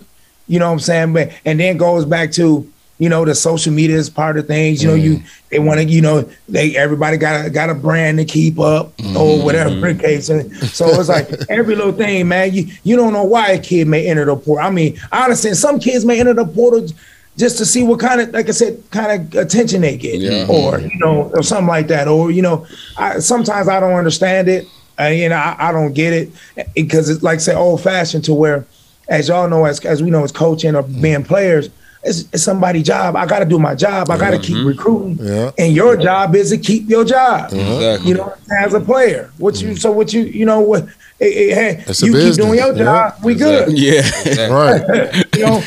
you 0.48 0.60
know 0.60 0.68
what 0.68 0.74
I'm 0.74 0.80
saying? 0.80 1.14
But 1.14 1.32
and 1.46 1.60
then 1.60 1.78
goes 1.78 2.06
back 2.06 2.32
to, 2.34 2.68
you 3.00 3.10
know, 3.10 3.26
the 3.26 3.34
social 3.36 3.74
media 3.74 3.98
is 3.98 4.10
part 4.10 4.38
of 4.38 4.48
things. 4.48 4.84
You 4.84 4.90
know, 4.90 4.96
you 4.96 5.18
mm. 5.18 5.50
they 5.50 5.60
want 5.60 5.80
to, 5.80 5.86
you 5.86 6.02
know, 6.02 6.30
they 6.48 6.76
everybody 6.78 7.18
got 7.18 7.46
a 7.46 7.50
got 7.50 7.70
a 7.70 7.74
brand 7.74 8.18
to 8.20 8.26
keep 8.26 8.60
up 8.60 8.88
or 9.00 9.04
mm-hmm. 9.04 9.44
whatever 9.44 9.94
the 9.94 9.96
case. 9.96 10.30
And 10.30 10.56
so 10.56 10.88
it's 10.88 11.10
like 11.10 11.30
every 11.50 11.76
little 11.76 11.92
thing, 11.92 12.28
man. 12.28 12.54
You 12.54 12.68
you 12.84 12.96
don't 12.96 13.14
know 13.14 13.24
why 13.24 13.50
a 13.50 13.60
kid 13.60 13.88
may 13.88 14.08
enter 14.08 14.26
the 14.26 14.36
portal. 14.36 14.66
I 14.66 14.70
mean, 14.70 14.98
honestly, 15.12 15.54
some 15.54 15.80
kids 15.80 16.06
may 16.06 16.20
enter 16.20 16.34
the 16.34 16.46
portal 16.46 16.88
just 17.36 17.58
to 17.58 17.66
see 17.66 17.84
what 17.84 18.00
kind 18.00 18.22
of, 18.22 18.30
like 18.30 18.48
I 18.48 18.52
said, 18.52 18.84
kind 18.92 19.34
of 19.34 19.36
attention 19.36 19.82
they 19.82 19.98
get, 19.98 20.20
Yeah. 20.20 20.46
or 20.48 20.80
you 20.80 20.88
mm-hmm. 20.88 21.00
know, 21.00 21.32
or 21.34 21.42
something 21.42 21.68
like 21.68 21.88
that. 21.88 22.08
Or 22.08 22.30
you 22.32 22.42
know, 22.42 22.68
I, 22.98 23.20
sometimes 23.20 23.68
I 23.68 23.80
don't 23.80 23.94
understand 23.94 24.48
it. 24.48 24.68
Uh, 25.00 25.06
you 25.06 25.28
know, 25.28 25.36
I, 25.36 25.56
I 25.70 25.72
don't 25.72 25.94
get 25.94 26.14
it 26.14 26.32
eh, 26.58 26.64
because 26.76 27.10
it's 27.10 27.24
like 27.24 27.40
say 27.40 27.56
old 27.56 27.82
fashioned 27.82 28.24
to 28.26 28.34
where, 28.34 28.66
as 29.10 29.28
y'all 29.28 29.50
know, 29.50 29.66
as 29.66 29.84
as 29.84 30.04
we 30.04 30.12
know, 30.12 30.24
as 30.24 30.32
coaching 30.32 30.76
or 30.76 30.84
mm. 30.84 31.02
being 31.02 31.24
players, 31.24 31.70
it's, 32.04 32.22
it's 32.34 32.44
somebody's 32.44 32.84
job. 32.84 33.16
I 33.16 33.26
got 33.26 33.40
to 33.40 33.46
do 33.46 33.60
my 33.60 33.76
job. 33.76 34.10
I 34.10 34.18
got 34.18 34.32
to 34.32 34.40
keep 34.40 34.58
mm-hmm. 34.58 34.68
recruiting, 34.68 35.18
Yeah. 35.20 35.52
and 35.58 35.74
your 35.74 35.98
job 35.98 36.36
is 36.36 36.50
to 36.50 36.58
keep 36.58 36.90
your 36.90 37.06
job. 37.06 37.54
Exactly. 37.54 38.10
You 38.10 38.16
know, 38.16 38.24
what 38.24 38.38
I'm 38.38 38.46
saying, 38.46 38.66
as 38.66 38.74
a 38.74 38.80
player, 38.82 39.32
what 39.38 39.62
you 39.62 39.70
mm-hmm. 39.70 39.78
so 39.78 39.92
what 39.92 40.14
you 40.14 40.22
you 40.22 40.46
know 40.46 40.60
what. 40.60 40.88
Hey, 41.32 41.84
It's 41.88 42.02
you 42.02 42.08
keep 42.08 42.14
business, 42.14 42.38
doing 42.38 42.60
your 42.60 42.76
yeah. 42.76 42.84
job. 42.84 43.24
We 43.24 43.36
good. 43.36 43.72
Yeah. 43.78 44.48
Right. 44.48 45.26
You 45.34 45.46
know, 45.48 45.64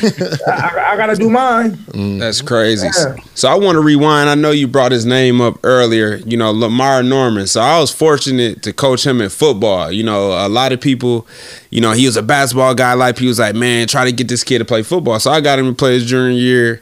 I, 0.47 0.91
I 0.93 0.97
got 0.97 1.07
to 1.07 1.15
do 1.15 1.29
mine. 1.29 1.73
Mm. 1.91 2.19
That's 2.19 2.41
crazy. 2.41 2.87
Yeah. 2.87 3.17
So 3.35 3.49
I 3.49 3.55
want 3.55 3.75
to 3.75 3.81
rewind. 3.81 4.29
I 4.29 4.35
know 4.35 4.51
you 4.51 4.65
brought 4.65 4.93
his 4.93 5.05
name 5.05 5.41
up 5.41 5.59
earlier, 5.63 6.15
you 6.25 6.37
know, 6.37 6.51
Lamar 6.51 7.03
Norman. 7.03 7.47
So 7.47 7.59
I 7.59 7.77
was 7.79 7.91
fortunate 7.91 8.63
to 8.63 8.71
coach 8.71 9.05
him 9.05 9.19
in 9.19 9.29
football. 9.29 9.91
You 9.91 10.03
know, 10.03 10.31
a 10.31 10.47
lot 10.47 10.71
of 10.71 10.79
people, 10.79 11.27
you 11.69 11.81
know, 11.81 11.91
he 11.91 12.05
was 12.05 12.15
a 12.15 12.23
basketball 12.23 12.75
guy. 12.75 12.93
Like 12.93 13.17
he 13.17 13.27
was 13.27 13.39
like, 13.39 13.55
man, 13.55 13.87
try 13.87 14.05
to 14.05 14.13
get 14.13 14.29
this 14.29 14.43
kid 14.43 14.59
to 14.59 14.65
play 14.65 14.83
football. 14.83 15.19
So 15.19 15.31
I 15.31 15.41
got 15.41 15.59
him 15.59 15.65
to 15.65 15.73
play 15.75 15.95
his 15.95 16.05
junior 16.05 16.31
year. 16.31 16.81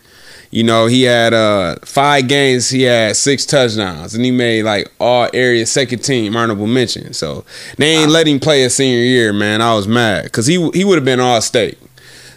You 0.55 0.63
know, 0.63 0.85
he 0.85 1.03
had 1.03 1.33
uh 1.33 1.75
five 1.83 2.29
games, 2.29 2.69
he 2.69 2.83
had 2.83 3.17
six 3.17 3.45
touchdowns, 3.45 4.15
and 4.15 4.23
he 4.23 4.31
made 4.31 4.63
like 4.63 4.89
all 5.01 5.29
area 5.33 5.65
second 5.65 5.99
team 5.99 6.33
honorable 6.37 6.65
mention. 6.65 7.11
So 7.11 7.43
they 7.77 7.97
ain't 7.97 8.09
let 8.09 8.25
him 8.25 8.39
play 8.39 8.61
his 8.61 8.73
senior 8.73 9.03
year, 9.03 9.33
man. 9.33 9.61
I 9.61 9.75
was 9.75 9.85
mad 9.85 10.23
because 10.23 10.47
he 10.47 10.53
he 10.71 10.85
would 10.85 10.95
have 10.95 11.03
been 11.03 11.19
all 11.19 11.41
state. 11.41 11.77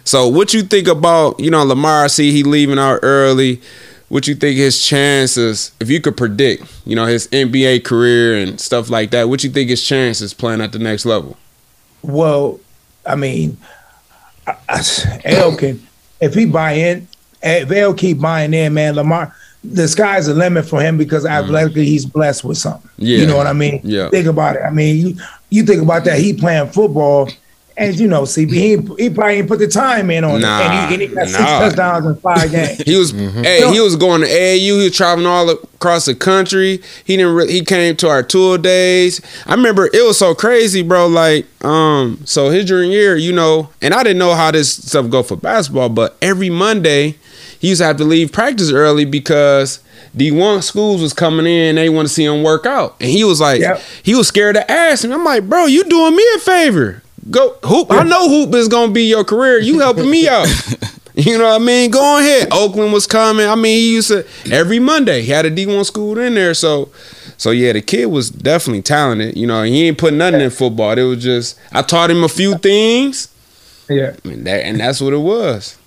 So 0.03 0.27
what 0.27 0.53
you 0.53 0.63
think 0.63 0.89
about, 0.89 1.39
you 1.39 1.49
know, 1.49 1.63
Lamar, 1.63 2.03
I 2.03 2.07
see 2.07 2.33
he 2.33 2.43
leaving 2.43 2.77
out 2.77 2.99
early. 3.03 3.61
What 4.09 4.27
you 4.27 4.35
think 4.35 4.57
his 4.57 4.85
chances, 4.85 5.71
if 5.79 5.89
you 5.89 6.01
could 6.01 6.17
predict, 6.17 6.63
you 6.85 6.97
know, 6.97 7.05
his 7.05 7.29
NBA 7.29 7.85
career 7.85 8.35
and 8.35 8.59
stuff 8.59 8.89
like 8.89 9.11
that, 9.11 9.29
what 9.29 9.45
you 9.45 9.49
think 9.49 9.69
his 9.69 9.81
chances 9.81 10.33
playing 10.33 10.59
at 10.59 10.73
the 10.73 10.79
next 10.79 11.05
level? 11.05 11.37
Well, 12.01 12.59
I 13.05 13.15
mean, 13.15 13.57
I, 14.45 14.57
I, 14.67 15.55
can 15.57 15.87
if 16.19 16.33
he 16.33 16.45
buy 16.45 16.73
in, 16.73 17.07
Eh, 17.41 17.61
if 17.61 17.71
L 17.71 17.93
keep 17.93 18.19
buying 18.19 18.53
in, 18.53 18.73
man, 18.73 18.95
Lamar, 18.95 19.33
the 19.63 19.87
sky's 19.87 20.27
the 20.27 20.33
limit 20.33 20.65
for 20.65 20.81
him 20.81 20.97
because 20.97 21.25
mm. 21.25 21.29
athletically 21.29 21.85
he's 21.85 22.05
blessed 22.05 22.43
with 22.43 22.57
something. 22.57 22.89
Yeah. 22.97 23.19
You 23.19 23.27
know 23.27 23.37
what 23.37 23.47
I 23.47 23.53
mean? 23.53 23.81
Yeah. 23.83 24.09
Think 24.09 24.27
about 24.27 24.55
it. 24.55 24.61
I 24.61 24.69
mean, 24.69 24.95
you 24.95 25.15
you 25.49 25.63
think 25.63 25.81
about 25.81 26.05
that. 26.05 26.19
He 26.19 26.33
playing 26.33 26.69
football. 26.69 27.29
And 27.77 27.97
you 27.97 28.09
know, 28.09 28.23
CB, 28.23 28.51
he, 28.51 29.03
he 29.03 29.09
probably 29.09 29.35
ain't 29.35 29.47
put 29.47 29.59
the 29.59 29.67
time 29.67 30.11
in 30.11 30.25
on 30.25 30.41
Nah, 30.41 30.59
it. 30.59 30.65
And 30.65 30.73
he, 30.73 30.93
and 30.95 31.01
he 31.01 31.15
got 31.15 31.29
six 31.29 31.39
touchdowns 31.39 32.05
in 32.05 32.15
five 32.17 32.51
games. 32.51 32.81
He 32.81 32.97
was, 32.97 33.13
mm-hmm. 33.13 33.41
hey, 33.41 33.71
he 33.71 33.79
was 33.79 33.95
going 33.95 34.19
to 34.19 34.27
AAU. 34.27 34.57
He 34.57 34.83
was 34.83 34.97
traveling 34.97 35.25
all 35.25 35.49
across 35.49 36.03
the 36.03 36.13
country. 36.13 36.81
He 37.05 37.15
didn't. 37.15 37.33
Re- 37.33 37.49
he 37.49 37.63
came 37.63 37.95
to 37.95 38.09
our 38.09 38.21
tour 38.21 38.57
days. 38.57 39.21
I 39.45 39.53
remember 39.53 39.85
it 39.85 40.05
was 40.05 40.19
so 40.19 40.35
crazy, 40.35 40.81
bro. 40.81 41.07
Like, 41.07 41.45
um, 41.63 42.19
so 42.25 42.49
his 42.49 42.65
junior 42.65 42.91
year, 42.91 43.15
you 43.15 43.31
know, 43.31 43.69
and 43.81 43.93
I 43.93 44.03
didn't 44.03 44.19
know 44.19 44.35
how 44.35 44.51
this 44.51 44.73
stuff 44.73 45.09
go 45.09 45.23
for 45.23 45.37
basketball, 45.37 45.87
but 45.87 46.17
every 46.21 46.49
Monday 46.49 47.15
he 47.59 47.69
used 47.69 47.81
to 47.81 47.85
have 47.85 47.97
to 47.97 48.03
leave 48.05 48.31
practice 48.31 48.71
early 48.71 49.05
because. 49.05 49.79
D1 50.17 50.63
schools 50.63 51.03
was 51.03 51.13
coming 51.13 51.45
in, 51.45 51.75
they 51.75 51.87
want 51.87 52.07
to 52.07 52.13
see 52.13 52.25
him 52.25 52.41
work 52.41 52.65
out. 52.65 52.95
And 52.99 53.11
he 53.11 53.23
was 53.23 53.39
like, 53.39 53.61
Yep. 53.61 53.79
he 54.01 54.15
was 54.15 54.27
scared 54.27 54.55
to 54.55 54.69
ask 54.71 55.03
him. 55.03 55.11
I'm 55.11 55.23
like, 55.23 55.47
bro, 55.47 55.67
you 55.67 55.83
doing 55.83 56.15
me 56.15 56.25
a 56.35 56.39
favor. 56.39 57.03
Go 57.29 57.55
hoop. 57.63 57.91
I 57.91 58.01
know 58.03 58.27
hoop 58.27 58.55
is 58.55 58.67
gonna 58.67 58.91
be 58.91 59.03
your 59.03 59.23
career. 59.23 59.59
You 59.59 59.79
helping 59.79 60.09
me 60.09 60.27
out. 60.27 60.47
You 61.15 61.37
know 61.37 61.43
what 61.49 61.61
I 61.61 61.65
mean? 61.65 61.91
Go 61.91 62.17
ahead. 62.17 62.47
Oakland 62.51 62.93
was 62.93 63.05
coming. 63.05 63.45
I 63.45 63.53
mean, 63.55 63.77
he 63.77 63.93
used 63.95 64.07
to 64.07 64.25
every 64.51 64.79
Monday 64.79 65.21
he 65.21 65.31
had 65.31 65.45
a 65.45 65.49
D 65.49 65.65
one 65.65 65.83
school 65.83 66.17
in 66.17 66.33
there. 66.33 66.53
So, 66.53 66.89
so 67.37 67.51
yeah, 67.51 67.73
the 67.73 67.81
kid 67.81 68.05
was 68.05 68.29
definitely 68.29 68.83
talented. 68.83 69.35
You 69.35 69.45
know, 69.45 69.63
he 69.63 69.85
ain't 69.87 69.97
put 69.97 70.13
nothing 70.13 70.39
in 70.39 70.49
football. 70.49 70.97
It 70.97 71.03
was 71.03 71.21
just 71.21 71.59
I 71.73 71.81
taught 71.81 72.09
him 72.09 72.23
a 72.23 72.29
few 72.29 72.55
things, 72.57 73.27
Yeah. 73.89 74.15
and 74.23 74.47
that 74.47 74.63
and 74.65 74.79
that's 74.79 75.01
what 75.01 75.11
it 75.13 75.17
was. 75.17 75.77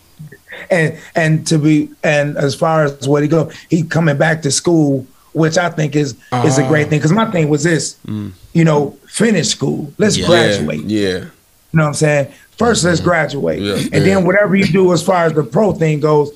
And 0.70 0.98
and 1.14 1.46
to 1.48 1.58
be 1.58 1.88
and 2.02 2.36
as 2.36 2.54
far 2.54 2.84
as 2.84 3.08
where 3.08 3.22
he 3.22 3.28
go, 3.28 3.50
he 3.68 3.82
coming 3.82 4.16
back 4.16 4.42
to 4.42 4.50
school, 4.50 5.06
which 5.32 5.58
I 5.58 5.70
think 5.70 5.96
is 5.96 6.14
is 6.44 6.58
a 6.58 6.66
great 6.66 6.86
ah. 6.86 6.90
thing. 6.90 6.98
Because 6.98 7.12
my 7.12 7.30
thing 7.30 7.48
was 7.48 7.62
this, 7.62 7.96
mm. 8.06 8.32
you 8.52 8.64
know, 8.64 8.96
finish 9.06 9.48
school, 9.48 9.92
let's 9.98 10.16
Yeah. 10.16 10.26
graduate. 10.26 10.80
Yeah, 10.84 11.08
You 11.08 11.30
know 11.72 11.84
what 11.84 11.88
I'm 11.88 11.94
saying? 11.94 12.26
1st 12.58 12.84
let's 12.84 13.00
mm-hmm. 13.00 13.08
graduate, 13.08 13.60
Yeah. 13.60 13.74
and 13.92 14.04
then 14.06 14.24
whatever 14.24 14.54
you 14.54 14.66
do 14.66 14.92
as 14.92 15.02
far 15.02 15.24
as 15.24 15.32
the 15.32 15.42
pro 15.42 15.72
thing 15.72 16.00
goes, 16.00 16.30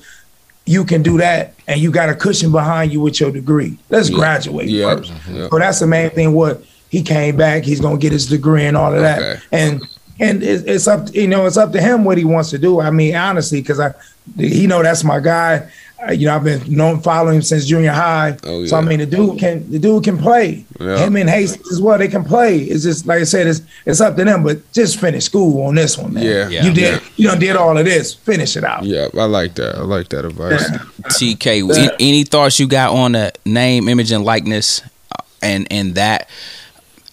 you 0.65 0.83
can 0.83 1.01
do 1.01 1.17
that, 1.19 1.53
and 1.67 1.79
you 1.79 1.91
got 1.91 2.09
a 2.09 2.15
cushion 2.15 2.51
behind 2.51 2.91
you 2.91 2.99
with 2.99 3.19
your 3.19 3.31
degree. 3.31 3.77
Let's 3.89 4.09
graduate 4.09 4.67
Yeah. 4.67 4.95
first. 4.95 5.13
Yeah. 5.31 5.47
So 5.49 5.59
that's 5.59 5.79
the 5.79 5.87
main 5.87 6.09
thing. 6.09 6.33
What 6.33 6.63
he 6.89 7.01
came 7.01 7.37
back, 7.37 7.63
he's 7.63 7.79
gonna 7.79 7.97
get 7.97 8.11
his 8.11 8.25
degree 8.25 8.65
and 8.65 8.75
all 8.75 8.93
of 8.93 9.01
that, 9.01 9.19
Okay. 9.19 9.39
and 9.51 9.81
and 10.19 10.43
it's, 10.43 10.63
it's 10.63 10.87
up, 10.87 11.13
you 11.13 11.27
know, 11.27 11.45
it's 11.45 11.57
up 11.57 11.71
to 11.73 11.81
him 11.81 12.03
what 12.03 12.17
he 12.17 12.25
wants 12.25 12.49
to 12.51 12.57
do. 12.57 12.79
I 12.79 12.89
mean, 12.89 13.15
honestly, 13.15 13.61
because 13.61 13.79
I, 13.79 13.93
he 14.37 14.67
know 14.67 14.83
that's 14.83 15.03
my 15.03 15.19
guy. 15.19 15.69
Uh, 16.07 16.11
you 16.11 16.27
know, 16.27 16.35
I've 16.35 16.43
been 16.43 16.61
known 16.71 17.01
following 17.01 17.37
him 17.37 17.41
since 17.41 17.65
junior 17.65 17.91
high. 17.91 18.37
Oh, 18.43 18.61
yeah. 18.61 18.67
So 18.67 18.77
I 18.77 18.81
mean, 18.81 18.99
the 18.99 19.07
dude 19.07 19.39
can 19.39 19.67
the 19.71 19.79
dude 19.79 20.03
can 20.03 20.19
play. 20.19 20.63
Yeah. 20.79 20.99
Him 20.99 21.15
and 21.15 21.27
Hastings 21.27 21.71
as 21.71 21.81
well, 21.81 21.97
they 21.97 22.07
can 22.07 22.23
play. 22.23 22.59
It's 22.59 22.83
just 22.83 23.07
like 23.07 23.21
I 23.21 23.23
said, 23.23 23.47
it's 23.47 23.61
it's 23.83 23.99
up 23.99 24.15
to 24.17 24.23
them. 24.23 24.43
But 24.43 24.71
just 24.73 24.99
finish 24.99 25.25
school 25.25 25.63
on 25.63 25.73
this 25.73 25.97
one, 25.97 26.13
man. 26.13 26.23
Yeah. 26.23 26.49
Yeah. 26.49 26.65
you 26.65 26.73
did 26.73 27.01
you 27.15 27.27
done 27.27 27.39
did 27.39 27.55
all 27.55 27.75
of 27.75 27.83
this. 27.83 28.13
Finish 28.13 28.55
it 28.55 28.63
out. 28.63 28.83
yeah. 28.83 29.07
I 29.17 29.23
like 29.23 29.55
that. 29.55 29.75
I 29.75 29.81
like 29.81 30.09
that 30.09 30.23
advice. 30.23 30.69
TK, 30.69 31.75
any, 31.75 31.89
any 31.99 32.23
thoughts 32.25 32.59
you 32.59 32.67
got 32.67 32.93
on 32.93 33.13
the 33.13 33.31
name, 33.43 33.89
image, 33.89 34.11
and 34.11 34.23
likeness, 34.23 34.81
uh, 35.11 35.23
and 35.41 35.67
and 35.71 35.95
that 35.95 36.29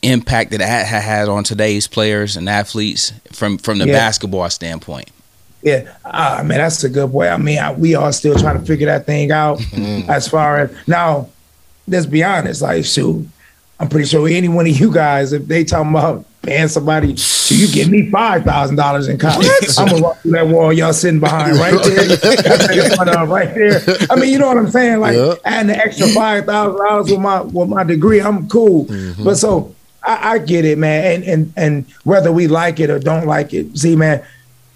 impact 0.04 0.50
that 0.52 0.60
it 0.60 0.68
ha- 0.68 0.84
ha- 0.88 1.00
had 1.00 1.28
on 1.28 1.44
today's 1.44 1.86
players 1.86 2.36
and 2.36 2.48
athletes 2.48 3.12
from 3.32 3.58
from 3.58 3.78
the 3.78 3.86
Yeah. 3.86 3.94
basketball 3.94 4.48
standpoint? 4.50 5.10
Yeah, 5.62 5.90
ah, 6.04 6.42
man, 6.44 6.58
that's 6.58 6.84
a 6.84 6.90
good 6.90 7.10
way. 7.12 7.28
I 7.30 7.38
mean, 7.38 7.58
I, 7.58 7.72
we 7.72 7.94
are 7.94 8.12
still 8.12 8.38
trying 8.38 8.60
to 8.60 8.66
figure 8.66 8.86
that 8.86 9.06
thing 9.06 9.32
out. 9.32 9.62
As 10.08 10.28
far 10.28 10.58
as 10.58 10.70
now, 10.86 11.28
let's 11.88 12.04
be 12.04 12.22
honest. 12.22 12.60
Like, 12.60 12.84
shoot, 12.84 13.26
I'm 13.80 13.88
pretty 13.88 14.06
sure 14.06 14.28
any 14.28 14.48
one 14.48 14.66
of 14.66 14.78
you 14.78 14.92
guys, 14.92 15.32
if 15.32 15.46
they 15.46 15.64
talking 15.64 15.90
about 15.90 16.26
paying 16.42 16.68
somebody, 16.68 17.16
so 17.16 17.54
you 17.54 17.66
give 17.68 17.88
me 17.88 18.10
five 18.10 18.44
thousand 18.44 18.76
dollars 18.76 19.08
in 19.08 19.16
college, 19.16 19.48
I'm 19.78 19.88
gonna 19.88 20.02
walk 20.02 20.20
through 20.20 20.32
that 20.32 20.46
wall 20.48 20.70
y'all 20.70 20.92
sitting 20.92 21.18
behind 21.20 21.56
right 21.56 21.82
there, 21.82 22.08
That's 22.16 22.76
in 22.90 22.90
front 22.96 23.08
of, 23.16 23.28
right 23.30 23.54
there. 23.54 23.80
I 24.10 24.16
mean, 24.16 24.30
you 24.34 24.38
know 24.38 24.48
what 24.48 24.58
I'm 24.58 24.70
saying? 24.70 25.00
Like, 25.00 25.16
Yeah. 25.16 25.34
adding 25.46 25.68
the 25.68 25.78
extra 25.78 26.08
five 26.08 26.44
thousand 26.44 26.76
dollars 26.84 27.10
with 27.10 27.20
my 27.20 27.40
with 27.40 27.70
my 27.70 27.84
degree, 27.84 28.20
I'm 28.20 28.50
cool. 28.50 28.86
But 29.24 29.36
so. 29.36 29.73
I, 30.04 30.32
I 30.32 30.38
get 30.38 30.64
it, 30.64 30.78
man, 30.78 31.04
and 31.04 31.24
and 31.24 31.52
and 31.56 31.86
whether 32.04 32.30
we 32.30 32.46
like 32.46 32.80
it 32.80 32.90
or 32.90 32.98
don't 32.98 33.26
like 33.26 33.54
it, 33.54 33.76
see, 33.76 33.96
man, 33.96 34.24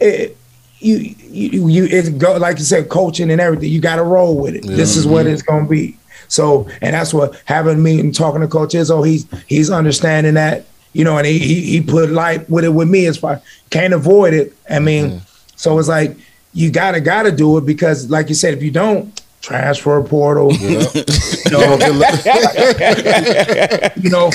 it, 0.01 0.37
you 0.79 0.97
you 1.31 1.69
you 1.69 1.85
it 1.85 2.19
go 2.19 2.37
like 2.37 2.59
you 2.59 2.65
said, 2.65 2.89
coaching 2.89 3.31
and 3.31 3.41
everything. 3.41 3.71
You 3.71 3.81
got 3.81 3.97
to 3.97 4.05
roll 4.05 4.39
with 4.39 4.55
it. 4.55 4.67
This 4.67 4.97
is 4.97 5.07
what 5.07 5.27
it's 5.27 5.43
gonna 5.43 5.67
be. 5.67 5.97
So, 6.29 6.69
and 6.83 6.95
that's 6.95 7.13
what 7.13 7.41
having 7.47 7.83
me 7.83 8.01
and 8.01 8.15
talking 8.15 8.41
to 8.43 8.49
Coach 8.49 8.75
Izzo, 8.75 9.07
he's 9.07 9.27
he's 9.47 9.71
understanding 9.71 10.35
that, 10.35 10.67
you 10.93 11.05
know, 11.05 11.17
and 11.19 11.27
he 11.27 11.39
he, 11.39 11.61
he 11.63 11.81
put 11.81 12.11
light 12.11 12.49
with 12.49 12.65
it 12.65 12.71
with 12.71 12.89
me 12.89 13.07
as 13.07 13.17
far 13.17 13.41
can't 13.71 13.95
avoid 13.95 14.35
it. 14.35 14.55
I 14.71 14.79
mean, 14.79 15.23
so 15.57 15.79
it's 15.79 15.89
like 15.89 16.17
you 16.53 16.71
gotta 16.71 17.01
gotta 17.01 17.33
do 17.33 17.59
it 17.59 17.67
because, 17.67 18.11
like 18.11 18.29
you 18.29 18.35
said, 18.35 18.55
if 18.55 18.63
you 18.63 18.71
don't 18.71 19.21
transfer 19.41 20.03
portal, 20.03 20.53
you 20.55 20.79
know, 21.51 21.79
you 23.97 24.11
know, 24.11 24.31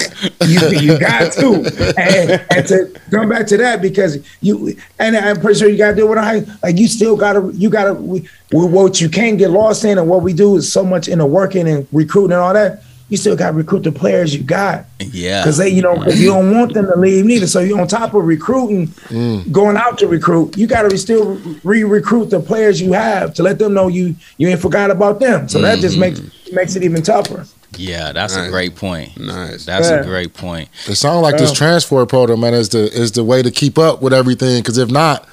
you, 0.48 0.70
you 0.80 1.00
got 1.00 1.32
to. 1.34 1.94
And, 1.98 2.46
and 2.50 2.68
to 2.68 3.00
come 3.12 3.30
back 3.30 3.48
to 3.48 3.58
that 3.58 3.82
because 3.82 4.26
you 4.42 4.76
and 5.00 5.16
I'm 5.16 5.40
pretty 5.40 5.60
sure 5.60 5.70
you 5.70 5.78
got 5.78 5.92
to 5.92 5.96
do 5.96 6.08
what 6.08 6.18
I 6.18 6.46
like. 6.62 6.78
You 6.78 6.88
still 6.88 7.16
got 7.16 7.34
to. 7.34 7.52
You 7.54 7.70
got 7.70 7.86
to. 7.86 8.26
What 8.52 9.02
you 9.02 9.10
can 9.10 9.38
get 9.38 9.50
lost 9.50 9.84
in 9.84 9.98
and 9.98 10.08
what 10.08 10.22
we 10.22 10.32
do 10.32 10.58
is 10.58 10.72
so 10.72 10.86
much 10.86 11.08
in 11.08 11.18
the 11.20 11.26
working 11.26 11.68
and 11.68 11.88
recruiting 11.92 12.34
and 12.34 12.42
all 12.42 12.54
that. 12.54 12.84
You 13.10 13.18
still 13.18 13.36
got 13.36 13.52
to 13.52 13.54
recruit 13.54 13.84
the 13.84 13.92
players 13.92 14.36
you 14.36 14.42
got 14.44 14.86
Yeah. 15.00 15.42
because 15.42 15.58
they, 15.58 15.70
you 15.70 15.82
know, 15.82 15.96
'cause 15.96 16.20
you 16.20 16.28
don't 16.30 16.56
want 16.56 16.74
them 16.74 16.88
to 16.88 16.98
leave 16.98 17.26
neither. 17.26 17.48
So 17.48 17.60
you're 17.60 17.80
on 17.80 17.88
top 17.88 18.14
of 18.14 18.24
recruiting, 18.26 18.88
mm. 19.10 19.52
going 19.52 19.78
out 19.78 19.98
to 20.00 20.08
recruit, 20.08 20.58
you 20.58 20.68
got 20.68 20.90
to 20.90 20.98
still 20.98 21.38
re-recruit 21.64 22.30
the 22.30 22.40
players 22.40 22.82
you 22.82 22.94
have 22.94 23.34
to 23.36 23.44
let 23.44 23.60
them 23.60 23.74
know 23.74 23.88
you 23.88 24.16
you 24.38 24.48
ain't 24.48 24.62
forgot 24.62 24.90
about 24.90 25.20
them. 25.20 25.48
So 25.48 25.62
that 25.62 25.80
just 25.80 25.98
makes 25.98 26.20
mm-hmm. 26.20 26.56
makes 26.56 26.76
it 26.76 26.84
even 26.84 27.02
tougher. 27.04 27.46
Yeah, 27.78 28.12
that's 28.12 28.36
a 28.36 28.50
great 28.50 28.76
point. 28.76 29.20
Nice. 29.20 29.66
That's 29.66 29.90
Yeah. 29.90 30.02
a 30.02 30.04
great 30.06 30.34
point. 30.34 30.70
It 30.88 30.96
sounds 30.96 31.24
like 31.24 31.38
this 31.38 31.52
transfer 31.52 32.06
program, 32.06 32.42
man, 32.42 32.54
is 32.54 32.70
the 32.70 32.92
is 32.92 33.14
the 33.14 33.24
way 33.24 33.42
to 33.42 33.52
keep 33.52 33.78
up 33.78 34.02
with 34.02 34.14
everything. 34.14 34.62
Because 34.62 34.78
if 34.78 34.90
not, 34.92 35.28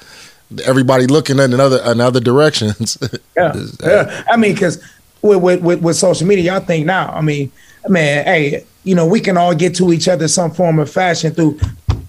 everybody 0.65 1.07
looking 1.07 1.39
in 1.39 1.53
another 1.53 1.79
another 1.83 2.19
directions. 2.19 2.97
Yeah, 3.37 3.55
yeah. 3.81 4.23
I 4.29 4.35
mean, 4.37 4.53
because 4.53 4.83
with, 5.21 5.41
with 5.41 5.61
with 5.61 5.81
with 5.81 5.95
social 5.95 6.27
media, 6.27 6.53
y'all 6.53 6.65
think 6.65 6.85
now. 6.85 7.11
I 7.11 7.21
mean, 7.21 7.51
man, 7.87 8.25
hey, 8.25 8.65
you 8.83 8.95
know, 8.95 9.05
we 9.05 9.19
can 9.19 9.37
all 9.37 9.53
get 9.55 9.75
to 9.75 9.93
each 9.93 10.07
other 10.07 10.27
some 10.27 10.51
form 10.51 10.79
of 10.79 10.89
fashion 10.89 11.33
through 11.33 11.59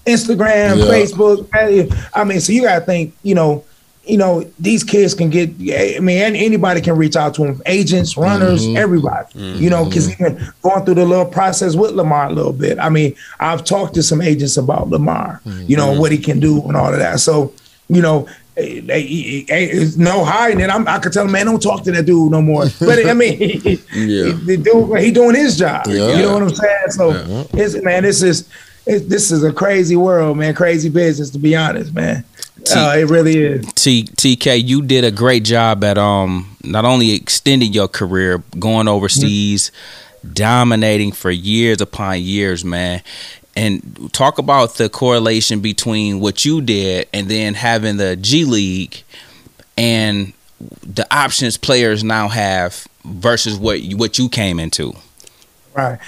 Instagram, 0.05 0.77
Yeah. 0.77 0.85
Facebook. 0.85 1.47
I 2.13 2.23
mean, 2.23 2.39
so 2.39 2.51
you 2.51 2.63
got 2.63 2.79
to 2.79 2.85
think, 2.85 3.15
you 3.23 3.35
know. 3.35 3.63
You 4.05 4.17
know, 4.17 4.43
these 4.59 4.83
kids 4.83 5.13
can 5.13 5.29
get. 5.29 5.51
I 5.51 5.99
mean, 6.01 6.35
anybody 6.35 6.81
can 6.81 6.97
reach 6.97 7.15
out 7.15 7.35
to 7.35 7.43
them. 7.43 7.61
Agents, 7.65 8.17
runners, 8.17 8.65
mm-hmm. 8.65 8.75
everybody. 8.75 9.39
You 9.39 9.69
know, 9.69 9.85
because 9.85 10.09
mm-hmm. 10.09 10.25
even 10.25 10.53
going 10.61 10.83
through 10.83 10.95
the 10.95 11.05
little 11.05 11.25
process 11.25 11.77
with 11.77 11.91
Lamar 11.91 12.27
a 12.27 12.33
little 12.33 12.51
bit. 12.51 12.79
I 12.79 12.89
mean, 12.89 13.15
I've 13.39 13.63
talked 13.63 13.93
to 13.93 14.03
some 14.03 14.21
agents 14.21 14.57
about 14.57 14.89
Lamar. 14.89 15.39
You 15.45 15.77
know 15.77 15.91
mm-hmm. 15.91 16.01
what 16.01 16.11
he 16.11 16.17
can 16.17 16.41
do 16.41 16.61
and 16.63 16.75
all 16.75 16.91
of 16.91 16.99
that. 16.99 17.21
So, 17.21 17.53
you 17.87 18.01
know, 18.01 18.27
eh, 18.57 19.43
there's 19.47 19.97
no 19.97 20.23
hiding 20.23 20.59
it. 20.61 20.69
I'm, 20.69 20.87
I 20.87 20.99
could 20.99 21.13
tell 21.13 21.25
him, 21.25 21.31
man, 21.31 21.45
don't 21.45 21.61
talk 21.61 21.83
to 21.83 21.91
that 21.91 22.05
dude 22.05 22.31
no 22.31 22.41
more. 22.41 22.65
But 22.79 23.05
I 23.05 23.13
mean, 23.13 23.39
Yeah. 23.39 24.31
the 24.45 24.59
dude, 24.61 24.99
he 24.99 25.11
doing 25.11 25.35
his 25.35 25.57
job. 25.57 25.85
Yeah. 25.87 26.15
You 26.15 26.23
know 26.23 26.33
what 26.33 26.43
I'm 26.43 26.49
saying? 26.55 26.89
So, 26.89 27.47
it's, 27.53 27.81
man, 27.83 28.03
this 28.03 28.21
is 28.21 28.47
it, 28.85 29.07
this 29.09 29.31
is 29.31 29.43
a 29.43 29.53
crazy 29.53 29.95
world, 29.95 30.37
man. 30.37 30.53
Crazy 30.53 30.89
business, 30.89 31.29
to 31.31 31.39
be 31.39 31.55
honest, 31.55 31.93
man. 31.93 32.25
Uh, 32.75 32.95
it 32.97 33.09
really 33.09 33.37
is. 33.37 33.65
T 33.73 34.03
TK, 34.05 34.63
you 34.63 34.81
did 34.81 35.03
a 35.03 35.11
great 35.11 35.43
job 35.43 35.83
at 35.83 35.97
um 35.97 36.55
not 36.63 36.85
only 36.85 37.13
extending 37.13 37.73
your 37.73 37.87
career, 37.87 38.41
going 38.57 38.87
overseas, 38.87 39.71
dominating 40.33 41.11
for 41.11 41.31
years 41.31 41.81
upon 41.81 42.21
years, 42.21 42.63
man. 42.63 43.01
And 43.55 44.09
talk 44.13 44.39
about 44.39 44.75
the 44.75 44.89
correlation 44.89 45.59
between 45.59 46.19
what 46.19 46.43
you 46.43 46.59
did 46.61 47.07
and 47.13 47.29
then 47.29 47.53
having 47.53 47.97
the 47.97 48.15
G 48.15 48.45
League 48.45 49.03
and 49.77 50.33
the 50.81 51.05
options 51.15 51.57
players 51.57 52.03
now 52.03 52.29
have 52.29 52.87
versus 53.05 53.57
what 53.57 53.81
you, 53.81 53.97
what 53.97 54.17
you 54.17 54.29
came 54.29 54.59
into. 54.59 54.93
Right. 55.75 55.99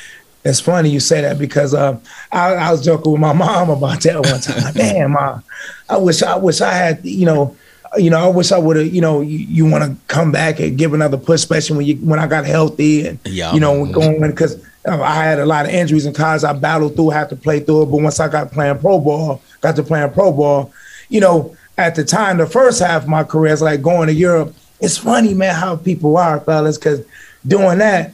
It's 0.43 0.59
funny 0.59 0.89
you 0.89 0.99
say 0.99 1.21
that 1.21 1.39
because 1.39 1.73
uh, 1.73 1.99
I, 2.31 2.53
I 2.53 2.71
was 2.71 2.85
joking 2.85 3.11
with 3.11 3.21
my 3.21 3.33
mom 3.45 3.69
about 3.69 4.01
that 4.01 4.15
one 4.21 4.39
time. 4.41 4.73
Man, 4.75 5.11
mom, 5.11 5.43
I 5.89 5.97
wish 5.97 6.21
I 6.23 6.37
wish 6.37 6.61
I 6.61 6.71
had 6.71 7.03
you 7.05 7.25
know, 7.25 7.55
you 7.97 8.09
know, 8.11 8.19
I 8.19 8.27
wish 8.27 8.51
I 8.51 8.57
would 8.59 8.77
have 8.77 8.93
you 8.93 9.01
know 9.01 9.21
you, 9.21 9.39
you 9.39 9.65
want 9.65 9.83
to 9.83 9.95
come 10.07 10.31
back 10.31 10.59
and 10.59 10.77
give 10.77 10.93
another 10.93 11.17
push, 11.17 11.35
especially 11.41 11.77
when 11.77 11.85
you 11.87 11.95
when 11.97 12.19
I 12.19 12.27
got 12.27 12.45
healthy 12.45 13.07
and 13.07 13.19
Yeah. 13.25 13.53
you 13.53 13.59
know 13.59 13.91
going 13.91 14.21
because 14.21 14.63
I 14.87 15.15
had 15.15 15.39
a 15.39 15.45
lot 15.45 15.65
of 15.65 15.71
injuries 15.71 16.05
in 16.05 16.13
college. 16.13 16.43
I 16.43 16.53
battled 16.53 16.95
through, 16.95 17.09
had 17.09 17.29
to 17.29 17.35
play 17.35 17.59
through 17.59 17.83
it, 17.83 17.85
but 17.87 17.97
once 17.97 18.19
I 18.19 18.27
got 18.27 18.51
playing 18.51 18.79
pro 18.79 18.99
ball, 18.99 19.41
got 19.61 19.75
to 19.77 19.83
playing 19.83 20.11
pro 20.11 20.31
ball, 20.31 20.71
you 21.09 21.19
know, 21.19 21.55
at 21.77 21.95
the 21.95 22.03
time, 22.03 22.37
the 22.37 22.45
first 22.45 22.79
half 22.79 23.03
of 23.03 23.09
my 23.09 23.23
career 23.23 23.53
is 23.53 23.61
like 23.61 23.81
going 23.81 24.07
to 24.07 24.13
Europe. 24.13 24.55
It's 24.79 24.97
funny, 24.97 25.33
man, 25.33 25.55
how 25.55 25.75
people 25.75 26.17
are, 26.17 26.39
fellas, 26.39 26.77
because 26.77 27.05
doing 27.45 27.79
that 27.79 28.13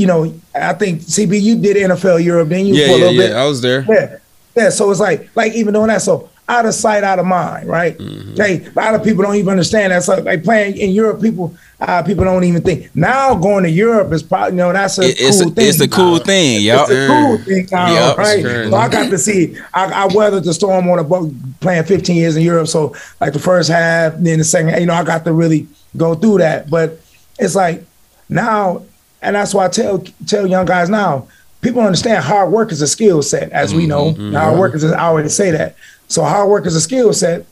you 0.00 0.06
know, 0.06 0.34
I 0.54 0.72
think 0.72 1.02
CB, 1.02 1.42
you 1.42 1.60
did 1.60 1.76
NFL 1.76 2.24
Europe, 2.24 2.48
then 2.48 2.64
you 2.64 2.74
Yeah, 2.74 2.86
for 2.86 2.92
a 2.92 2.96
yeah, 2.96 3.04
little 3.04 3.12
yeah. 3.12 3.26
bit. 3.28 3.36
I 3.36 3.44
was 3.44 3.60
there. 3.60 3.84
Yeah, 3.86 4.18
yeah. 4.56 4.70
So 4.70 4.90
it's 4.90 4.98
like, 4.98 5.28
like 5.36 5.52
even 5.52 5.74
doing 5.74 5.88
that. 5.88 6.00
So 6.00 6.30
out 6.48 6.64
of 6.64 6.72
sight, 6.72 7.04
out 7.04 7.18
of 7.18 7.26
mind, 7.26 7.68
right? 7.68 7.98
Mm-hmm. 7.98 8.40
A 8.40 8.80
lot 8.80 8.94
of 8.94 9.04
people 9.04 9.22
don't 9.22 9.36
even 9.36 9.50
understand 9.50 9.92
that. 9.92 10.02
So 10.02 10.18
like 10.22 10.42
playing 10.42 10.78
in 10.78 10.90
Europe, 10.90 11.20
people, 11.20 11.54
uh, 11.80 12.02
people 12.02 12.24
don't 12.24 12.44
even 12.44 12.60
think. 12.62 12.90
Now 12.94 13.34
going 13.34 13.64
to 13.64 13.70
Europe 13.70 14.12
is 14.12 14.22
probably, 14.22 14.50
you 14.52 14.56
know, 14.58 14.72
that's 14.72 14.98
a 14.98 15.02
It- 15.08 15.16
it's 15.20 15.40
cool 15.40 15.50
a, 15.50 15.54
thing. 15.54 15.68
it's 15.68 15.80
a 15.80 15.88
cool 15.88 16.18
thing, 16.18 16.60
yo. 16.62 16.82
It's 16.82 16.90
a 16.90 17.06
cool 17.08 17.38
thing 17.38 17.68
now, 17.72 17.92
Yup. 17.94 18.18
right? 18.18 18.40
Sure. 18.42 18.70
So 18.70 18.76
I 18.76 18.88
got 18.88 19.10
to 19.10 19.18
see. 19.18 19.56
I, 19.72 19.84
I 20.04 20.06
weathered 20.14 20.44
the 20.44 20.52
storm 20.54 20.88
on 20.90 20.98
a 20.98 21.04
boat 21.04 21.32
playing 21.60 21.84
15 21.84 22.16
years 22.16 22.36
in 22.36 22.42
Europe. 22.42 22.68
So 22.68 22.94
like 23.20 23.32
the 23.32 23.38
first 23.38 23.70
half, 23.70 24.14
then 24.18 24.38
the 24.38 24.44
second, 24.44 24.78
you 24.80 24.86
know, 24.86 24.94
I 24.94 25.04
got 25.04 25.24
to 25.24 25.32
really 25.32 25.66
go 25.96 26.14
through 26.14 26.38
that. 26.38 26.68
But 26.68 27.00
it's 27.38 27.54
like 27.54 27.82
now, 28.28 28.82
and 29.22 29.34
that's 29.36 29.54
why 29.54 29.64
I 29.66 29.68
tell 29.68 30.04
tell 30.26 30.46
young 30.46 30.66
guys 30.66 30.88
now. 30.90 31.28
People 31.62 31.82
understand 31.82 32.24
hard 32.24 32.50
work 32.50 32.72
is 32.72 32.80
a 32.80 32.86
skill 32.86 33.20
set, 33.22 33.50
as 33.52 33.74
we 33.74 33.86
know. 33.86 34.12
Hard 34.32 34.58
work 34.58 34.74
is. 34.74 34.82
I 34.84 34.98
always 35.04 35.34
say 35.34 35.50
that. 35.50 35.76
So 36.08 36.24
hard 36.24 36.48
work 36.48 36.64
is 36.66 36.74
a 36.74 36.80
skill 36.80 37.12
set. 37.12 37.44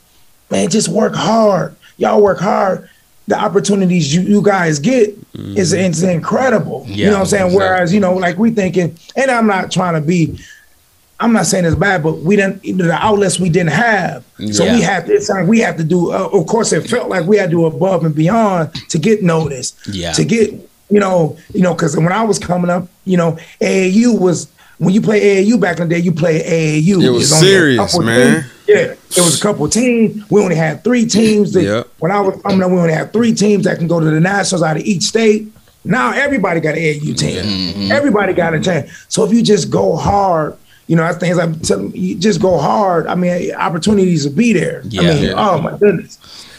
Man, 0.49 0.67
just 0.69 0.87
work 0.89 1.13
hard. 1.13 1.75
Y'all 1.97 2.19
work 2.21 2.39
hard. 2.39 2.89
The 3.29 3.39
opportunities 3.39 4.13
you, 4.13 4.21
you 4.21 4.41
guys 4.41 4.79
get 4.79 5.15
is 5.35 5.71
it's 5.71 6.01
incredible. 6.01 6.83
you 6.87 7.05
know 7.05 7.11
what 7.13 7.19
I'm 7.19 7.25
saying? 7.27 7.45
exactly. 7.45 7.57
Whereas, 7.57 7.93
you 7.93 7.99
know, 7.99 8.13
like 8.15 8.37
we 8.39 8.49
thinking, 8.49 8.97
and 9.15 9.29
I'm 9.29 9.45
not 9.45 9.71
trying 9.71 9.93
to 9.93 10.01
be, 10.01 10.39
I'm 11.19 11.31
not 11.33 11.45
saying 11.45 11.65
it's 11.65 11.75
bad, 11.75 12.01
but 12.01 12.13
we 12.19 12.35
didn't 12.35 12.63
the 12.63 12.91
outlets 12.91 13.39
we 13.39 13.49
didn't 13.49 13.71
have. 13.73 14.25
So 14.51 14.63
we 14.65 14.81
have 14.81 15.05
to, 15.05 15.13
it's 15.13 15.29
like 15.29 15.45
we 15.47 15.59
have 15.59 15.77
to 15.77 15.83
do. 15.83 16.11
Uh, 16.11 16.29
of 16.33 16.47
course, 16.47 16.73
it 16.73 16.89
felt 16.89 17.07
like 17.09 17.25
we 17.27 17.37
had 17.37 17.51
to 17.51 17.57
do 17.57 17.65
above 17.65 18.03
and 18.03 18.15
beyond 18.15 18.73
to 18.89 18.97
get 18.97 19.21
noticed. 19.21 19.77
Yeah. 19.91 20.13
To 20.13 20.25
get, 20.25 20.51
you 20.89 20.99
know, 20.99 21.37
you 21.53 21.61
know, 21.61 21.75
because 21.75 21.95
when 21.95 22.11
I 22.11 22.23
was 22.23 22.39
coming 22.39 22.71
up, 22.71 22.87
you 23.05 23.17
know, 23.17 23.37
AAU 23.61 24.19
was 24.19 24.49
when 24.79 24.93
you 24.93 25.01
play 25.01 25.19
AAU 25.45 25.59
back 25.59 25.79
in 25.79 25.87
the 25.87 25.95
day, 25.95 26.01
you 26.01 26.13
play 26.13 26.39
AAU. 26.41 27.03
It 27.03 27.09
was 27.11 27.23
It's 27.31 27.33
only 27.33 27.47
serious, 27.47 27.99
man. 27.99 28.41
teams. 28.41 28.53
Yeah, 28.69 28.93
it 28.93 29.17
was 29.17 29.39
a 29.39 29.41
couple 29.41 29.67
teams. 29.67 30.29
We 30.29 30.41
only 30.43 30.55
had 30.55 30.83
three 30.83 31.05
teams. 31.05 31.53
That, 31.53 31.63
Yep. 31.63 31.87
When 31.99 32.11
I 32.11 32.19
was 32.19 32.39
coming 32.43 32.61
up, 32.61 32.69
we 32.71 32.77
only 32.77 32.93
had 32.93 33.11
three 33.11 33.33
teams 33.33 33.63
that 33.65 33.77
can 33.79 33.87
go 33.87 33.99
to 33.99 34.05
the 34.05 34.19
nationals 34.19 34.61
out 34.61 34.77
of 34.77 34.83
each 34.83 35.03
state. 35.03 35.47
Now 35.83 36.11
everybody 36.11 36.59
got 36.59 36.75
an 36.75 36.81
AAU 36.83 37.17
team. 37.17 37.43
Mm-hmm. 37.43 37.91
Everybody 37.91 38.33
got 38.33 38.53
a 38.53 38.59
chance. 38.59 38.91
So 39.09 39.25
if 39.25 39.33
you 39.33 39.41
just 39.41 39.71
go 39.71 39.95
hard, 39.95 40.55
you 40.87 40.95
know, 40.95 41.03
that's 41.03 41.17
things 41.17 41.37
I'm 41.39 41.59
telling 41.61 41.95
you, 41.95 42.15
just 42.15 42.41
go 42.41 42.57
hard. 42.59 43.07
I 43.07 43.15
mean, 43.15 43.53
opportunities 43.55 44.27
will 44.27 44.35
be 44.35 44.53
there. 44.53 44.81
Yeah. 44.85 45.01
I 45.01 45.13
mean, 45.13 45.23
Yeah. 45.23 45.33
oh 45.37 45.61
my 45.61 45.77
goodness. 45.77 46.17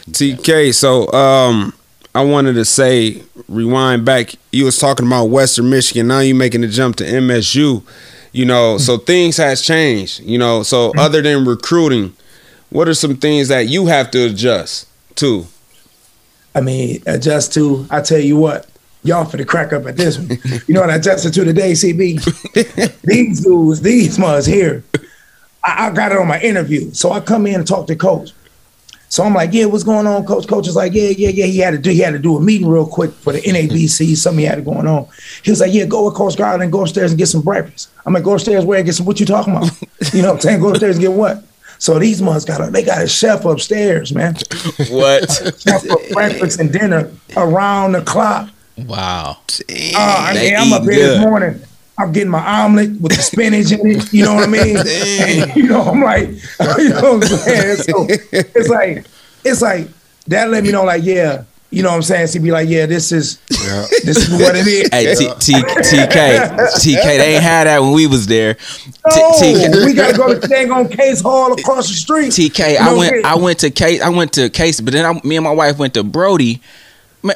TK, 0.09 0.73
so 0.73 1.11
um, 1.13 1.73
I 2.15 2.23
wanted 2.25 2.53
to 2.53 2.65
say, 2.65 3.21
rewind 3.47 4.03
back. 4.05 4.33
You 4.51 4.65
was 4.65 4.77
talking 4.77 5.05
about 5.07 5.25
Western 5.25 5.69
Michigan. 5.69 6.07
Now 6.07 6.19
you 6.19 6.35
making 6.35 6.61
the 6.61 6.67
jump 6.67 6.95
to 6.97 7.03
MSU. 7.05 7.83
You 8.31 8.45
know, 8.45 8.75
mm-hmm. 8.75 8.79
so 8.79 8.97
things 8.97 9.37
has 9.37 9.61
changed. 9.61 10.21
You 10.21 10.37
know, 10.37 10.63
so 10.63 10.89
mm-hmm. 10.89 10.99
other 10.99 11.21
than 11.21 11.45
recruiting, 11.45 12.15
what 12.69 12.87
are 12.87 12.93
some 12.93 13.17
things 13.17 13.49
that 13.49 13.67
you 13.67 13.87
have 13.87 14.11
to 14.11 14.25
adjust 14.25 14.87
to? 15.15 15.45
I 16.55 16.61
mean, 16.61 17.01
adjust 17.05 17.53
to, 17.53 17.85
I 17.89 18.01
tell 18.01 18.19
you 18.19 18.37
what, 18.37 18.67
y'all 19.03 19.25
for 19.25 19.37
the 19.37 19.45
crack 19.45 19.73
up 19.73 19.85
at 19.85 19.97
this 19.97 20.17
one. 20.17 20.37
You 20.67 20.73
know 20.73 20.81
what 20.81 20.89
I 20.89 20.95
adjusted 20.95 21.33
to 21.33 21.45
today, 21.45 21.71
CB? 21.71 23.01
these 23.03 23.43
dudes, 23.43 23.81
these 23.81 24.19
mugs 24.19 24.45
here. 24.45 24.83
I, 25.63 25.87
I 25.87 25.91
got 25.91 26.11
it 26.11 26.17
on 26.17 26.27
my 26.27 26.41
interview. 26.41 26.91
So 26.91 27.11
I 27.11 27.19
come 27.19 27.47
in 27.47 27.55
and 27.55 27.67
talk 27.67 27.87
to 27.87 27.95
coach. 27.95 28.31
So 29.11 29.23
I'm 29.25 29.33
like, 29.33 29.51
yeah, 29.51 29.65
what's 29.65 29.83
going 29.83 30.07
on, 30.07 30.25
coach? 30.25 30.47
Coach 30.47 30.69
is 30.69 30.77
like, 30.77 30.93
yeah, 30.93 31.09
yeah, 31.09 31.27
yeah. 31.27 31.45
He 31.45 31.57
had 31.57 31.71
to 31.71 31.77
do, 31.77 31.89
he 31.89 31.99
had 31.99 32.13
to 32.13 32.19
do 32.19 32.37
a 32.37 32.41
meeting 32.41 32.69
real 32.69 32.87
quick 32.87 33.11
for 33.11 33.33
the 33.33 33.41
NABC, 33.41 34.15
something 34.15 34.39
he 34.39 34.45
had 34.45 34.63
going 34.63 34.87
on. 34.87 35.05
He 35.43 35.51
was 35.51 35.59
like, 35.59 35.73
yeah, 35.73 35.85
go 35.85 36.05
with 36.05 36.13
Coach 36.13 36.37
Garland 36.37 36.63
and 36.63 36.71
go 36.71 36.83
upstairs 36.83 37.11
and 37.11 37.17
get 37.17 37.25
some 37.25 37.41
breakfast. 37.41 37.89
I'm 38.05 38.13
like, 38.13 38.23
go 38.23 38.35
upstairs 38.35 38.63
where 38.63 38.77
and 38.77 38.85
get 38.85 38.95
some, 38.95 39.05
what 39.05 39.19
you 39.19 39.25
talking 39.25 39.53
about? 39.53 39.69
You 40.13 40.21
know 40.21 40.29
what 40.29 40.35
I'm 40.35 40.39
saying? 40.39 40.61
Go 40.61 40.69
upstairs 40.69 40.95
and 40.95 41.03
get 41.03 41.11
what? 41.11 41.43
So 41.77 41.99
these 41.99 42.21
mugs 42.21 42.45
got 42.45 42.65
a, 42.65 42.71
they 42.71 42.83
got 42.83 43.03
a 43.03 43.07
chef 43.07 43.43
upstairs, 43.43 44.13
man. 44.13 44.35
What? 44.89 45.29
Chef 45.59 45.83
for 45.83 45.97
breakfast 46.13 46.61
and 46.61 46.71
dinner 46.71 47.11
around 47.35 47.91
the 47.91 48.03
clock. 48.03 48.49
wow. 48.77 49.37
Uh, 49.69 49.93
I 49.97 50.33
mean, 50.35 50.55
I'm 50.55 50.71
up 50.71 50.83
here 50.83 50.93
this 50.93 51.19
morning. 51.19 51.61
I'm 52.01 52.11
getting 52.11 52.29
my 52.29 52.63
omelet 52.63 52.99
with 53.01 53.15
the 53.15 53.21
spinach 53.21 53.71
in 53.71 53.79
it. 53.85 54.13
You 54.13 54.25
know 54.25 54.35
what 54.35 54.43
I 54.43 54.51
mean? 54.51 54.77
And, 55.21 55.55
you 55.55 55.63
know, 55.63 55.81
I'm 55.81 56.01
like, 56.03 56.27
you 56.77 56.89
know 56.89 57.17
what 57.17 57.31
I'm 57.31 57.37
saying? 57.37 57.77
So 57.77 58.05
it's 58.09 58.69
like, 58.69 59.05
it's 59.43 59.61
like 59.61 59.87
that 60.27 60.49
let 60.49 60.63
me 60.63 60.71
know, 60.71 60.83
like, 60.83 61.03
yeah, 61.03 61.43
you 61.71 61.83
know 61.83 61.89
what 61.89 61.95
I'm 61.95 62.01
saying? 62.01 62.27
She'd 62.27 62.39
so 62.39 62.43
be 62.43 62.51
like, 62.51 62.67
yeah, 62.67 62.85
this 62.85 63.11
is 63.11 63.39
Yeah. 63.49 63.85
this 64.03 64.17
is 64.17 64.29
what 64.29 64.55
it 64.57 64.67
is. 64.67 64.89
Hey, 64.91 65.15
T- 65.15 65.31
T- 65.39 65.53
TK, 65.53 66.57
TK, 66.75 67.03
they 67.03 67.35
ain't 67.35 67.43
had 67.43 67.65
that 67.65 67.79
when 67.81 67.93
we 67.93 68.07
was 68.07 68.27
there. 68.27 68.55
T- 68.55 68.61
No, 69.15 69.31
TK, 69.39 69.85
we 69.85 69.93
gotta 69.93 70.17
go 70.17 70.37
to 70.37 70.47
dang 70.47 70.71
on 70.71 70.89
Case 70.89 71.21
Hall 71.21 71.53
across 71.53 71.87
the 71.87 71.93
street. 71.95 72.31
TK, 72.33 72.71
You 72.73 72.77
I 72.77 72.93
went, 72.93 73.15
yeah. 73.21 73.31
I 73.31 73.35
went 73.35 73.59
to 73.59 73.71
Case, 73.71 74.01
I 74.01 74.09
went 74.09 74.33
to 74.33 74.49
Case, 74.49 74.81
but 74.81 74.91
then 74.93 75.05
I, 75.05 75.19
me 75.25 75.37
and 75.37 75.45
my 75.45 75.51
wife 75.51 75.77
went 75.77 75.93
to 75.93 76.03
Brody. 76.03 76.61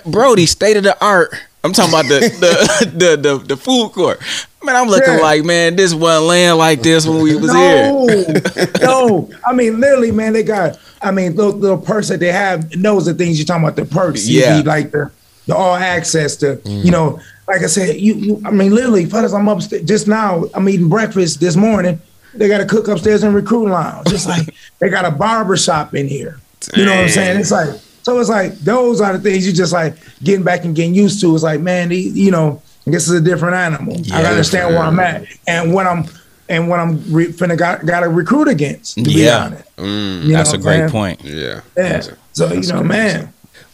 Brody, 0.06 0.46
state 0.48 0.76
of 0.78 0.84
the 0.84 1.02
art. 1.04 1.34
I'm 1.66 1.74
talking 1.74 1.94
about 1.94 2.06
the 2.06 2.20
the 2.20 2.92
the, 2.96 3.16
the, 3.18 3.38
the 3.40 3.58
food 3.58 3.92
court. 3.92 4.22
Man, 4.64 4.76
I'm 4.76 4.88
looking 4.88 5.20
like, 5.20 5.44
man, 5.44 5.76
this 5.76 5.94
wasn't 5.94 6.28
land 6.28 6.58
like 6.58 6.82
this 6.82 7.06
when 7.08 7.22
we 7.22 7.36
was 7.36 7.52
here. 7.54 7.84
No, 7.86 8.68
no. 8.82 9.30
I 9.46 9.54
mean, 9.54 9.80
literally, 9.80 10.12
man, 10.12 10.34
they 10.34 10.44
got. 10.44 10.80
I 11.02 11.12
mean, 11.12 11.36
the 11.36 11.48
little 11.48 11.78
purse 11.78 12.08
that 12.10 12.20
they 12.20 12.32
have 12.32 12.76
knows 12.76 13.06
the 13.06 13.14
things 13.14 13.38
you're 13.38 13.46
talking 13.46 13.64
about. 13.64 13.76
The 13.76 13.86
perks, 13.86 14.28
You 14.28 14.42
Yeah. 14.42 14.58
need, 14.58 14.66
like 14.66 14.92
the 14.92 15.12
the 15.48 15.56
all 15.56 15.76
access 15.76 16.36
to. 16.38 16.56
Mm. 16.58 16.86
You 16.86 16.92
know, 16.92 17.20
like 17.48 17.62
I 17.62 17.68
said, 17.68 17.98
you, 17.98 18.14
you 18.16 18.42
I 18.46 18.52
mean, 18.52 18.74
literally, 18.74 19.06
fellas, 19.06 19.34
I'm 19.34 19.48
upstairs 19.48 19.84
just 19.84 20.08
now. 20.08 20.46
I'm 20.54 20.68
eating 20.70 20.90
breakfast 20.90 21.40
this 21.40 21.56
morning. 21.56 22.00
They 22.34 22.48
got 22.48 22.62
a 22.62 22.66
cook 22.66 22.88
upstairs 22.88 23.24
in 23.24 23.34
recruiting 23.34 23.72
lounge. 23.72 24.08
Just 24.08 24.28
like 24.28 24.54
they 24.80 24.90
got 24.90 25.06
a 25.06 25.12
barber 25.12 25.58
shop 25.58 25.94
in 25.96 26.08
here. 26.08 26.40
You 26.76 26.86
know 26.86 26.92
what 26.96 27.02
I'm 27.06 27.10
saying? 27.10 27.40
It's 27.40 27.52
like 27.52 27.70
so. 28.06 28.20
It's 28.20 28.30
like 28.30 28.54
those 28.60 29.02
are 29.02 29.18
the 29.18 29.20
things 29.20 29.46
you 29.48 29.54
just 29.54 29.74
like 29.74 29.96
getting 30.24 30.44
back 30.44 30.64
and 30.66 30.76
getting 30.76 30.94
used 30.96 31.20
to. 31.22 31.34
It's 31.34 31.44
like 31.44 31.60
man, 31.60 31.90
these, 31.90 32.16
you 32.18 32.32
know, 32.32 32.62
this 32.86 33.08
is 33.08 33.14
a 33.20 33.22
different 33.22 33.56
animal. 33.56 33.96
I 34.08 34.22
gotta 34.22 34.28
understand 34.30 34.74
where 34.76 34.84
I'm 34.84 35.00
at 35.00 35.26
and 35.48 35.74
what 35.74 35.88
I'm 35.88 36.06
and 36.48 36.70
what 36.70 36.80
I'm 36.80 37.02
re- 37.12 37.32
finna 37.34 37.58
got 37.58 37.86
got 37.86 38.02
to 38.02 38.10
recruit 38.10 38.48
against. 38.48 38.96
To 38.96 39.04
be 39.04 39.12
Yeah. 39.24 39.46
honest, 39.46 39.64
Mm, 39.78 40.22
You 40.24 40.32
know 40.32 40.38
That's 40.38 40.54
a 40.54 40.58
great 40.60 40.78
saying? 40.78 40.90
point. 40.92 41.20
yeah. 41.24 41.62
Yeah. 41.76 42.02
So 42.34 42.54
you 42.54 42.68
know, 42.72 42.84
man. 42.84 43.34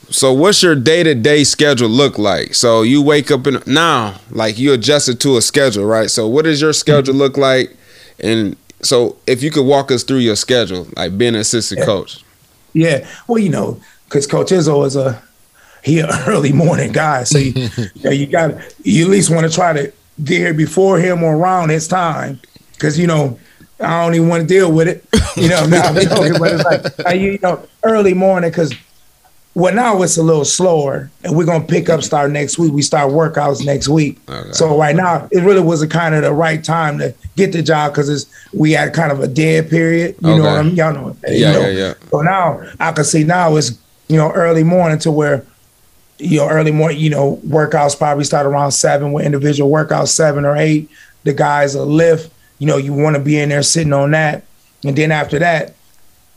So 0.09 0.34
what's 0.34 0.61
your 0.63 0.75
day 0.75 1.03
to 1.03 1.13
day 1.15 1.43
schedule 1.45 1.88
look 1.89 2.17
like? 2.17 2.53
So 2.55 2.82
you 2.82 3.01
wake 3.01 3.32
up 3.32 3.45
in 3.47 3.61
now, 3.65 4.15
like 4.29 4.57
you 4.59 4.73
adjusted 4.73 5.19
to 5.21 5.38
a 5.38 5.41
schedule, 5.41 5.86
right? 5.86 6.09
So 6.09 6.27
what 6.27 6.43
does 6.45 6.59
your 6.61 6.73
schedule 6.73 7.13
look 7.15 7.38
like? 7.38 7.75
And 8.19 8.55
so 8.82 9.15
if 9.27 9.41
you 9.43 9.51
could 9.51 9.63
walk 9.65 9.89
us 9.91 10.03
through 10.03 10.17
your 10.17 10.36
schedule, 10.36 10.88
like 10.97 11.17
being 11.17 11.36
an 11.36 11.41
assistant 11.41 11.82
coach. 11.86 12.23
Yeah. 12.73 13.05
Well, 13.27 13.39
you 13.39 13.49
know, 13.49 13.79
because 14.12 14.28
Coach 14.28 14.49
Izzo 14.49 14.86
is 14.86 14.97
a 14.97 15.22
he 15.84 15.99
an 15.99 16.09
early 16.28 16.51
morning 16.51 16.91
guy, 16.91 17.24
so 17.24 17.38
you, 17.38 17.53
you, 17.95 18.03
know, 18.03 18.12
you 18.12 18.28
got 18.28 18.51
you 18.86 19.05
at 19.05 19.09
least 19.09 19.30
want 19.34 19.49
to 19.49 19.53
try 19.53 19.72
to 19.72 19.91
get 20.24 20.38
here 20.38 20.53
before 20.53 20.99
him 20.99 21.24
or 21.24 21.36
around 21.36 21.70
his 21.70 21.88
time, 21.88 22.39
because 22.74 22.99
you 22.99 23.07
know 23.07 23.39
I 23.80 24.03
don't 24.03 24.14
even 24.14 24.28
want 24.28 24.41
to 24.41 24.47
deal 24.47 24.72
with 24.72 24.88
it. 24.89 25.05
You 25.38 25.47
know, 25.47 25.66
now 25.66 25.84
I'm 25.84 25.95
joking, 25.95 26.34
but 26.39 26.51
it's 26.53 26.99
like 26.99 27.16
you 27.18 27.39
know 27.41 27.66
early 27.84 28.14
morning 28.14 28.49
because. 28.51 28.74
Well, 29.53 29.74
now 29.76 30.01
it's 30.01 30.16
a 30.16 30.24
little 30.24 30.45
slower, 30.45 31.12
and 31.26 31.36
we're 31.36 31.43
gonna 31.45 31.66
pick 31.66 31.89
up 31.89 32.01
start 32.03 32.32
next 32.32 32.57
week. 32.57 32.72
We 32.72 32.82
start 32.82 33.12
workouts 33.12 33.66
next 33.66 33.89
week. 33.89 34.18
Okay. 34.30 34.49
So 34.53 34.80
right 34.80 34.95
now, 34.95 35.28
it 35.30 35.41
really 35.43 35.59
was 35.59 35.82
a 35.82 35.89
kind 35.89 36.16
of 36.16 36.22
the 36.22 36.32
right 36.32 36.64
time 36.64 36.97
to 36.99 37.14
get 37.36 37.51
the 37.51 37.62
job 37.62 37.91
because 37.91 38.07
it's 38.07 38.28
we 38.53 38.72
had 38.72 38.93
kind 38.93 39.12
of 39.12 39.20
a 39.20 39.28
dead 39.28 39.70
period. 39.70 40.16
You 40.22 40.38
know 40.38 40.43
what 40.43 40.57
I 40.57 40.62
mean? 40.64 40.78
Y'all 40.78 40.93
know. 40.93 41.03
what- 41.03 41.30
you 41.30 41.39
Yeah, 41.39 41.51
know. 41.51 41.62
yeah, 41.68 41.68
yeah. 41.68 41.93
So 42.12 42.22
now 42.22 42.62
I 42.80 42.93
can 42.93 43.03
see 43.03 43.26
now 43.26 43.57
it's 43.57 43.72
you 44.12 44.18
know 44.18 44.32
early 44.34 44.64
morning 44.64 44.99
to 44.99 45.12
where 45.12 45.45
you 46.18 46.38
know 46.38 46.49
early 46.49 46.72
morning 46.72 46.99
you 46.99 47.09
know 47.09 47.38
workouts 47.47 47.97
probably 47.97 48.26
start 48.26 48.45
around 48.45 48.72
seven 48.72 49.14
with 49.14 49.26
individual 49.26 49.72
workouts 49.72 50.09
seven 50.09 50.43
or 50.43 50.57
eight. 50.57 50.89
The 51.24 51.34
guys 51.34 51.76
a 51.76 51.86
lift. 51.86 52.32
You 52.59 52.68
know 52.68 52.78
you 52.78 52.93
want 52.93 53.16
to 53.16 53.22
be 53.22 53.39
in 53.39 53.49
there 53.49 53.64
sitting 53.64 53.93
on 53.93 54.12
that, 54.12 54.43
and 54.84 54.95
then 54.97 55.12
after 55.12 55.39
that, 55.39 55.76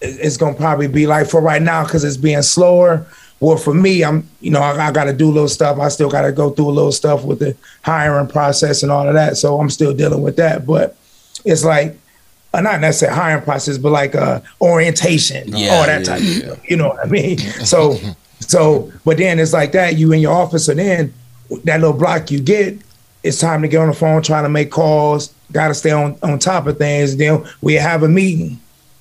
it's 0.01 0.37
gonna 0.37 0.55
probably 0.55 0.87
be 0.87 1.07
like 1.07 1.29
for 1.29 1.41
right 1.41 1.61
now 1.61 1.85
because 1.85 2.05
it's 2.05 2.16
being 2.16 2.43
slower. 2.43 3.07
Well, 3.41 3.57
for 3.57 3.75
me, 3.75 4.05
I'm 4.05 4.29
you 4.41 4.53
know 4.53 4.61
I, 4.61 4.87
I 4.87 4.93
got 4.93 5.05
to 5.05 5.12
do 5.12 5.29
a 5.29 5.33
little 5.33 5.49
stuff. 5.49 5.81
I 5.81 5.89
still 5.89 6.09
got 6.09 6.22
to 6.22 6.33
go 6.33 6.51
through 6.51 6.68
a 6.68 6.70
little 6.70 6.93
stuff 6.93 7.25
with 7.25 7.41
the 7.41 7.57
hiring 7.83 8.29
process 8.29 8.85
and 8.85 8.93
all 8.93 9.09
of 9.09 9.14
that. 9.14 9.37
So 9.37 9.59
I'm 9.59 9.68
still 9.68 9.93
dealing 9.93 10.22
with 10.22 10.37
that, 10.37 10.64
but 10.64 10.97
it's 11.45 11.64
like 11.64 11.99
uh, 12.55 12.61
not 12.61 12.81
necessarily 12.81 13.17
hiring 13.19 13.43
process, 13.43 13.79
but 13.79 13.91
like 13.93 14.15
uh, 14.15 14.41
orientation, 14.61 15.49
Yeah, 15.49 15.75
all 15.75 15.87
that 15.87 16.01
yeah, 16.01 16.07
type 16.07 16.23
yeah. 16.23 16.51
of. 16.53 16.71
You 16.71 16.77
know 16.77 16.89
what 16.89 17.01
I 17.01 17.07
mean? 17.07 17.39
So, 17.65 17.99
so, 18.41 18.93
but 19.05 19.17
then 19.19 19.39
it's 19.39 19.53
like 19.53 19.73
that. 19.73 19.97
You 19.97 20.13
in 20.13 20.21
your 20.21 20.33
office, 20.35 20.69
and 20.69 20.79
then 20.79 21.13
that 21.65 21.81
little 21.81 21.97
block 21.97 22.31
you 22.31 22.41
get, 22.41 22.79
it's 23.23 23.39
time 23.39 23.63
to 23.63 23.69
get 23.69 23.79
on 23.79 23.89
the 23.89 23.95
phone, 23.95 24.23
trying 24.23 24.45
to 24.45 24.49
make 24.51 24.71
calls. 24.71 25.35
Got 25.53 25.69
to 25.69 25.75
stay 25.75 25.91
on 25.91 26.17
on 26.23 26.39
top 26.39 26.67
of 26.67 26.79
things. 26.79 27.17
Then 27.17 27.45
we 27.61 27.75
have 27.75 28.03
a 28.03 28.09
meeting, 28.09 28.59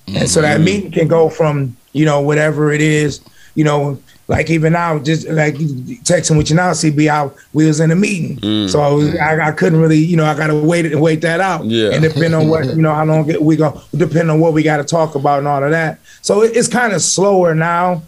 and 0.08 0.28
so 0.28 0.40
that 0.40 0.60
meeting 0.60 0.90
can 0.90 1.08
go 1.08 1.28
from 1.28 1.76
you 1.92 2.04
know 2.04 2.20
whatever 2.20 2.72
it 2.72 2.80
is, 2.80 3.20
you 3.54 3.64
know. 3.64 3.98
Like 4.26 4.48
even 4.48 4.72
now, 4.72 4.98
just 4.98 5.28
like 5.28 5.54
texting 5.54 6.38
with 6.38 6.48
you 6.48 6.56
now, 6.56 6.70
CB, 6.70 7.08
I, 7.08 7.30
we 7.52 7.66
was 7.66 7.80
in 7.80 7.90
a 7.90 7.96
meeting, 7.96 8.38
mm. 8.38 8.70
so 8.70 8.80
I, 8.80 8.90
was, 8.90 9.14
I, 9.16 9.48
I 9.48 9.52
couldn't 9.52 9.78
really, 9.78 9.98
you 9.98 10.16
know, 10.16 10.24
I 10.24 10.34
got 10.34 10.46
to 10.46 10.58
wait 10.58 10.86
it 10.86 10.92
and 10.92 11.02
wait 11.02 11.20
that 11.20 11.40
out. 11.40 11.66
Yeah. 11.66 11.90
and 11.90 12.02
depending 12.02 12.32
on 12.32 12.48
what 12.48 12.64
you 12.64 12.80
know, 12.80 12.94
how 12.94 13.04
long 13.04 13.26
we 13.44 13.56
go, 13.56 13.82
depending 13.94 14.30
on 14.30 14.40
what 14.40 14.54
we 14.54 14.62
got 14.62 14.78
to 14.78 14.84
talk 14.84 15.14
about 15.14 15.40
and 15.40 15.48
all 15.48 15.62
of 15.62 15.70
that. 15.72 15.98
So 16.22 16.42
it, 16.42 16.56
it's 16.56 16.68
kind 16.68 16.94
of 16.94 17.02
slower 17.02 17.54
now, 17.54 18.02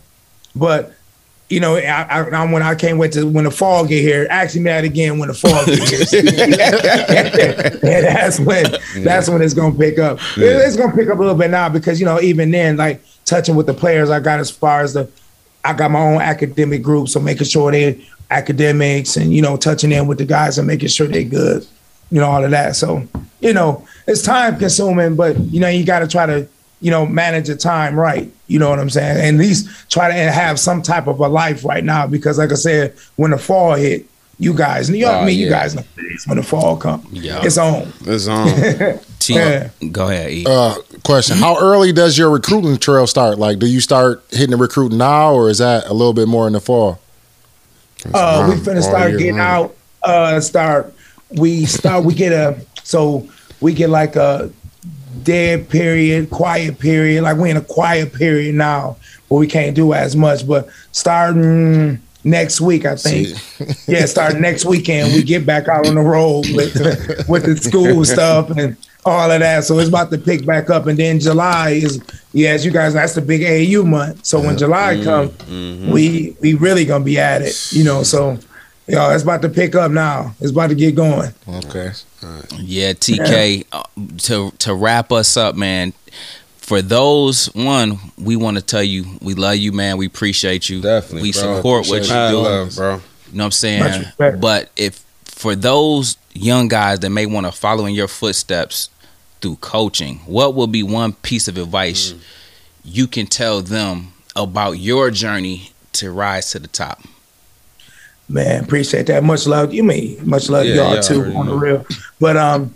but 0.54 0.94
you 1.48 1.60
know, 1.60 1.76
I, 1.76 2.02
I, 2.02 2.52
when 2.52 2.62
I 2.62 2.74
can't 2.74 2.98
wait 2.98 3.12
to 3.12 3.24
when 3.24 3.44
the 3.44 3.50
fall 3.50 3.86
get 3.86 4.00
here. 4.00 4.26
Actually, 4.30 4.62
mad 4.62 4.84
again 4.84 5.18
when 5.18 5.28
the 5.28 5.34
fall 5.34 5.64
get 5.64 5.86
here. 5.88 6.22
and 7.92 8.04
that's 8.06 8.40
when 8.40 8.64
that's 9.04 9.28
when 9.28 9.42
it's 9.42 9.54
gonna 9.54 9.76
pick 9.76 9.98
up. 9.98 10.18
It- 10.36 10.42
it's 10.42 10.76
gonna 10.76 10.96
pick 10.96 11.08
up 11.08 11.18
a 11.18 11.20
little 11.20 11.36
bit 11.36 11.50
now 11.50 11.68
because 11.68 12.00
you 12.00 12.06
know 12.06 12.20
even 12.20 12.50
then, 12.50 12.76
like 12.76 13.02
touching 13.24 13.54
with 13.54 13.66
the 13.66 13.74
players, 13.74 14.10
I 14.10 14.18
got 14.18 14.40
as 14.40 14.50
far 14.50 14.80
as 14.80 14.94
the 14.94 15.08
I 15.66 15.72
got 15.74 15.90
my 15.90 16.00
own 16.00 16.20
academic 16.20 16.82
group, 16.82 17.08
so 17.08 17.20
making 17.20 17.46
sure 17.46 17.70
they 17.72 18.04
academics 18.30 19.16
and 19.16 19.32
you 19.32 19.40
know 19.42 19.56
touching 19.56 19.92
in 19.92 20.06
with 20.06 20.18
the 20.18 20.24
guys 20.24 20.58
and 20.58 20.66
making 20.66 20.88
sure 20.88 21.06
they're 21.06 21.22
good, 21.24 21.66
you 22.10 22.20
know 22.20 22.26
all 22.28 22.44
of 22.44 22.50
that. 22.50 22.76
So 22.76 23.06
you 23.40 23.52
know 23.52 23.86
it's 24.06 24.22
time 24.22 24.58
consuming, 24.58 25.16
but 25.16 25.38
you 25.38 25.60
know 25.60 25.68
you 25.68 25.84
got 25.84 26.00
to 26.00 26.08
try 26.08 26.26
to 26.26 26.46
you 26.80 26.90
know 26.90 27.06
manage 27.06 27.46
the 27.48 27.56
time 27.56 27.98
right. 27.98 28.30
You 28.48 28.58
know 28.60 28.70
what 28.70 28.78
I'm 28.78 28.90
saying? 28.90 29.16
And 29.18 29.36
at 29.40 29.40
least 29.44 29.90
try 29.90 30.08
to 30.08 30.14
have 30.14 30.60
some 30.60 30.80
type 30.82 31.06
of 31.08 31.18
a 31.20 31.28
life 31.28 31.64
right 31.64 31.82
now 31.82 32.06
because 32.06 32.38
like 32.38 32.52
I 32.52 32.56
said, 32.56 32.94
when 33.16 33.32
the 33.32 33.38
fall 33.38 33.74
hit, 33.74 34.06
you 34.38 34.54
guys, 34.54 34.88
know 34.90 34.98
what 35.06 35.14
Oh, 35.14 35.18
I 35.20 35.26
mean? 35.26 35.38
You 35.38 35.48
guys 35.48 35.74
know 35.74 35.82
what 35.94 36.04
it 36.04 36.12
is 36.14 36.26
when 36.28 36.36
the 36.36 36.42
fall 36.44 36.76
comes. 36.76 37.10
Yeah. 37.12 37.40
It's 37.42 37.58
on. 37.58 37.92
It's 38.02 38.28
on. 38.28 38.46
T- 39.26 39.34
Yeah. 39.34 39.70
Go 39.90 40.08
ahead. 40.08 40.30
E. 40.30 40.44
Uh, 40.46 40.74
question: 41.04 41.36
How 41.36 41.58
early 41.58 41.92
does 41.92 42.16
your 42.16 42.30
recruiting 42.30 42.76
trail 42.76 43.06
start? 43.06 43.38
Like, 43.38 43.58
do 43.58 43.66
you 43.66 43.80
start 43.80 44.22
hitting 44.30 44.50
the 44.50 44.56
recruiting 44.56 44.98
now, 44.98 45.32
or 45.34 45.50
is 45.50 45.58
that 45.58 45.86
a 45.86 45.92
little 45.92 46.12
bit 46.12 46.28
more 46.28 46.46
in 46.46 46.52
the 46.52 46.60
fall? 46.60 47.00
Uh, 48.14 48.46
we 48.48 48.54
long, 48.54 48.64
finna 48.64 48.82
start 48.82 49.12
getting 49.12 49.38
long. 49.38 49.40
out. 49.40 49.76
Uh, 50.02 50.40
start. 50.40 50.94
We 51.36 51.64
start. 51.66 52.04
We 52.04 52.14
get 52.14 52.32
a. 52.32 52.58
So 52.84 53.28
we 53.60 53.74
get 53.74 53.90
like 53.90 54.14
a 54.16 54.50
dead 55.24 55.68
period, 55.68 56.30
quiet 56.30 56.78
period. 56.78 57.24
Like 57.24 57.36
we 57.36 57.50
in 57.50 57.56
a 57.56 57.62
quiet 57.62 58.12
period 58.12 58.54
now, 58.54 58.96
but 59.28 59.36
we 59.36 59.48
can't 59.48 59.74
do 59.74 59.92
as 59.92 60.14
much. 60.14 60.46
But 60.46 60.68
starting 60.92 62.00
next 62.22 62.60
week, 62.60 62.84
I 62.84 62.94
think. 62.94 63.28
yeah, 63.88 64.06
starting 64.06 64.40
next 64.40 64.64
weekend, 64.66 65.14
we 65.14 65.24
get 65.24 65.44
back 65.44 65.66
out 65.66 65.88
on 65.88 65.96
the 65.96 66.00
road 66.00 66.46
with 66.54 66.74
with 67.28 67.44
the 67.44 67.56
school 67.56 68.04
stuff 68.04 68.50
and 68.50 68.76
all 69.06 69.30
of 69.30 69.40
that. 69.40 69.64
So 69.64 69.78
it's 69.78 69.88
about 69.88 70.10
to 70.10 70.18
pick 70.18 70.44
back 70.44 70.68
up, 70.68 70.86
and 70.86 70.98
then 70.98 71.20
July 71.20 71.70
is 71.70 72.02
yeah, 72.32 72.56
you 72.56 72.70
guys, 72.70 72.92
that's 72.94 73.14
the 73.14 73.22
big 73.22 73.40
AAU 73.40 73.86
month. 73.86 74.26
So 74.26 74.40
when 74.40 74.58
July 74.58 75.02
comes, 75.02 75.32
we 75.48 76.36
we 76.40 76.54
really 76.54 76.84
gonna 76.84 77.04
be 77.04 77.18
at 77.18 77.42
it, 77.42 77.72
you 77.72 77.84
know. 77.84 78.02
So. 78.02 78.38
Yo, 78.88 79.10
it's 79.10 79.24
about 79.24 79.42
to 79.42 79.48
pick 79.48 79.74
up 79.74 79.90
now. 79.90 80.32
It's 80.38 80.52
about 80.52 80.68
to 80.68 80.76
get 80.76 80.94
going. 80.94 81.34
Okay. 81.48 81.90
Yeah, 82.56 82.92
TK. 82.92 83.66
Uh, 83.72 83.82
to 84.18 84.52
to 84.58 84.74
wrap 84.76 85.10
us 85.10 85.36
up, 85.36 85.56
man. 85.56 85.92
For 86.58 86.82
those 86.82 87.46
one, 87.46 87.98
we 88.16 88.36
want 88.36 88.58
to 88.58 88.62
tell 88.62 88.84
you 88.84 89.04
we 89.20 89.34
love 89.34 89.56
you, 89.56 89.72
man. 89.72 89.96
We 89.96 90.06
appreciate 90.06 90.68
you. 90.68 90.82
Definitely, 90.82 91.22
we 91.22 91.32
bro. 91.32 91.56
support 91.56 91.88
what 91.88 92.08
you're 92.08 92.30
doing. 92.30 92.44
love, 92.44 92.76
bro. 92.76 92.94
You 92.94 93.38
know 93.38 93.42
what 93.42 93.44
I'm 93.46 93.50
saying? 93.50 94.04
But 94.18 94.70
if 94.76 95.04
for 95.24 95.54
those 95.54 96.16
young 96.32 96.68
guys 96.68 97.00
that 97.00 97.10
may 97.10 97.26
want 97.26 97.46
to 97.46 97.52
follow 97.52 97.86
in 97.86 97.94
your 97.94 98.08
footsteps 98.08 98.90
through 99.40 99.56
coaching, 99.56 100.18
what 100.26 100.54
will 100.54 100.66
be 100.66 100.82
one 100.82 101.12
piece 101.12 101.48
of 101.48 101.56
advice 101.58 102.12
Mm. 102.12 102.18
you 102.84 103.06
can 103.06 103.26
tell 103.26 103.60
them 103.62 104.12
about 104.34 104.72
your 104.72 105.10
journey 105.10 105.70
to 105.92 106.10
rise 106.10 106.50
to 106.52 106.58
the 106.58 106.68
top? 106.68 107.02
Man, 108.28 108.64
appreciate 108.64 109.06
that. 109.06 109.22
Much 109.22 109.46
love. 109.46 109.72
You 109.72 109.84
mean 109.84 110.18
much 110.28 110.48
love 110.48 110.66
Yeah, 110.66 110.74
y'all 110.76 110.92
yeah, 110.94 110.98
I 110.98 111.02
too 111.02 111.20
already 111.20 111.36
on 111.36 111.46
the 111.46 111.54
real. 111.54 111.86
But 112.20 112.36
um 112.36 112.74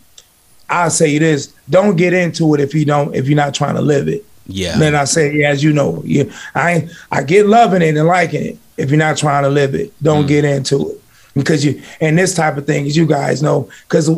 I'll 0.68 0.90
say 0.90 1.18
this. 1.18 1.52
Don't 1.68 1.96
get 1.96 2.12
into 2.12 2.54
it 2.54 2.60
if 2.60 2.72
you 2.74 2.84
don't 2.84 3.14
if 3.14 3.26
you're 3.26 3.36
not 3.36 3.52
trying 3.54 3.74
to 3.74 3.82
live 3.82 4.06
it. 4.08 4.24
Yeah. 4.46 4.78
Then 4.78 4.94
I 4.94 5.04
say, 5.04 5.32
yeah, 5.34 5.50
as 5.50 5.62
you 5.64 5.72
know, 5.72 6.02
you 6.04 6.30
I 6.54 6.88
I 7.10 7.22
get 7.24 7.46
loving 7.46 7.82
it 7.82 7.96
and 7.96 8.06
liking 8.06 8.44
it. 8.44 8.58
If 8.76 8.90
you're 8.90 8.98
not 8.98 9.16
trying 9.16 9.42
to 9.42 9.48
live 9.50 9.74
it, 9.74 9.88
Mm. 9.98 10.02
don't 10.02 10.26
get 10.26 10.44
into 10.44 10.90
it. 10.90 11.00
Because 11.34 11.64
you 11.64 11.82
and 12.00 12.16
this 12.18 12.34
type 12.34 12.56
of 12.56 12.66
thing, 12.66 12.86
as 12.86 12.96
you 12.96 13.06
guys 13.06 13.42
know, 13.42 13.68
because 13.88 14.08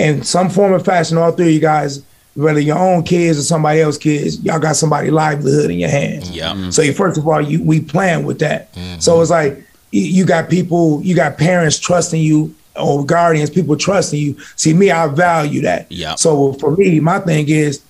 in 0.00 0.22
some 0.22 0.48
form 0.50 0.72
or 0.72 0.78
fashion, 0.80 1.18
all 1.18 1.32
three 1.32 1.48
of 1.48 1.52
you 1.52 1.60
guys, 1.60 2.02
whether 2.34 2.60
your 2.60 2.78
own 2.78 3.02
kids 3.02 3.38
or 3.38 3.42
somebody 3.42 3.80
else's 3.80 3.98
kids, 4.02 4.40
y'all 4.40 4.58
got 4.58 4.76
somebody's 4.76 5.12
livelihood 5.12 5.70
in 5.70 5.78
your 5.78 5.90
hands. 5.90 6.30
Yeah. 6.30 6.52
Mm-hmm. 6.52 6.70
So 6.70 6.82
you, 6.82 6.92
first 6.92 7.18
of 7.18 7.26
all, 7.28 7.40
you 7.40 7.62
we 7.62 7.80
plan 7.80 8.24
with 8.24 8.38
that. 8.38 8.72
Mm-hmm. 8.74 9.00
So 9.00 9.20
it's 9.20 9.30
like 9.30 9.58
you- 9.90 10.02
you 10.02 10.24
got 10.24 10.48
people, 10.48 11.00
you 11.02 11.14
got 11.14 11.36
parents 11.38 11.78
trusting 11.78 12.20
you 12.22 12.54
or 12.76 13.04
guardians, 13.04 13.50
people 13.50 13.76
trusting 13.76 14.18
you. 14.18 14.36
See, 14.56 14.72
me, 14.72 14.90
I 14.90 15.08
value 15.08 15.60
that. 15.62 15.90
Yeah. 15.90 16.14
So 16.14 16.52
for 16.54 16.76
me, 16.76 17.00
my 17.00 17.18
thing 17.18 17.48
is 17.48 17.82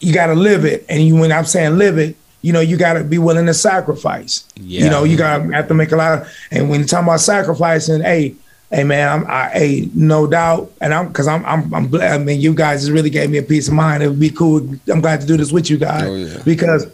you 0.00 0.14
got 0.14 0.28
to 0.28 0.34
live 0.34 0.64
it, 0.64 0.86
and 0.88 1.02
you 1.02 1.16
when 1.16 1.32
I'm 1.32 1.44
saying 1.44 1.76
live 1.76 1.98
it, 1.98 2.16
you 2.40 2.52
know, 2.52 2.60
you 2.60 2.76
got 2.76 2.92
to 2.92 3.02
be 3.02 3.18
willing 3.18 3.46
to 3.46 3.54
sacrifice. 3.54 4.44
Yeah. 4.54 4.84
You 4.84 4.90
know, 4.90 5.02
you 5.02 5.16
got 5.16 5.38
to 5.38 5.48
have 5.52 5.66
to 5.68 5.74
make 5.74 5.90
a 5.90 5.96
lot 5.96 6.22
of. 6.22 6.32
And 6.52 6.70
when 6.70 6.78
you're 6.80 6.86
talking 6.88 7.08
about 7.08 7.20
sacrificing, 7.20 8.00
hey. 8.02 8.36
Hey 8.70 8.84
man, 8.84 9.08
I'm 9.22 9.26
I, 9.30 9.48
hey, 9.50 9.88
no 9.94 10.26
doubt, 10.26 10.70
and 10.82 10.92
I'm 10.92 11.08
because 11.08 11.26
I'm 11.26 11.44
I'm 11.46 11.72
I'm 11.72 11.88
glad. 11.88 12.20
I 12.20 12.22
mean, 12.22 12.38
you 12.40 12.54
guys 12.54 12.80
just 12.82 12.92
really 12.92 13.08
gave 13.08 13.30
me 13.30 13.38
a 13.38 13.42
peace 13.42 13.68
of 13.68 13.74
mind. 13.74 14.02
It 14.02 14.08
would 14.08 14.20
be 14.20 14.28
cool. 14.30 14.58
I'm 14.88 15.00
glad 15.00 15.22
to 15.22 15.26
do 15.26 15.36
this 15.38 15.50
with 15.50 15.70
you 15.70 15.78
guys 15.78 16.04
Oh, 16.04 16.14
yeah. 16.14 16.42
because 16.44 16.86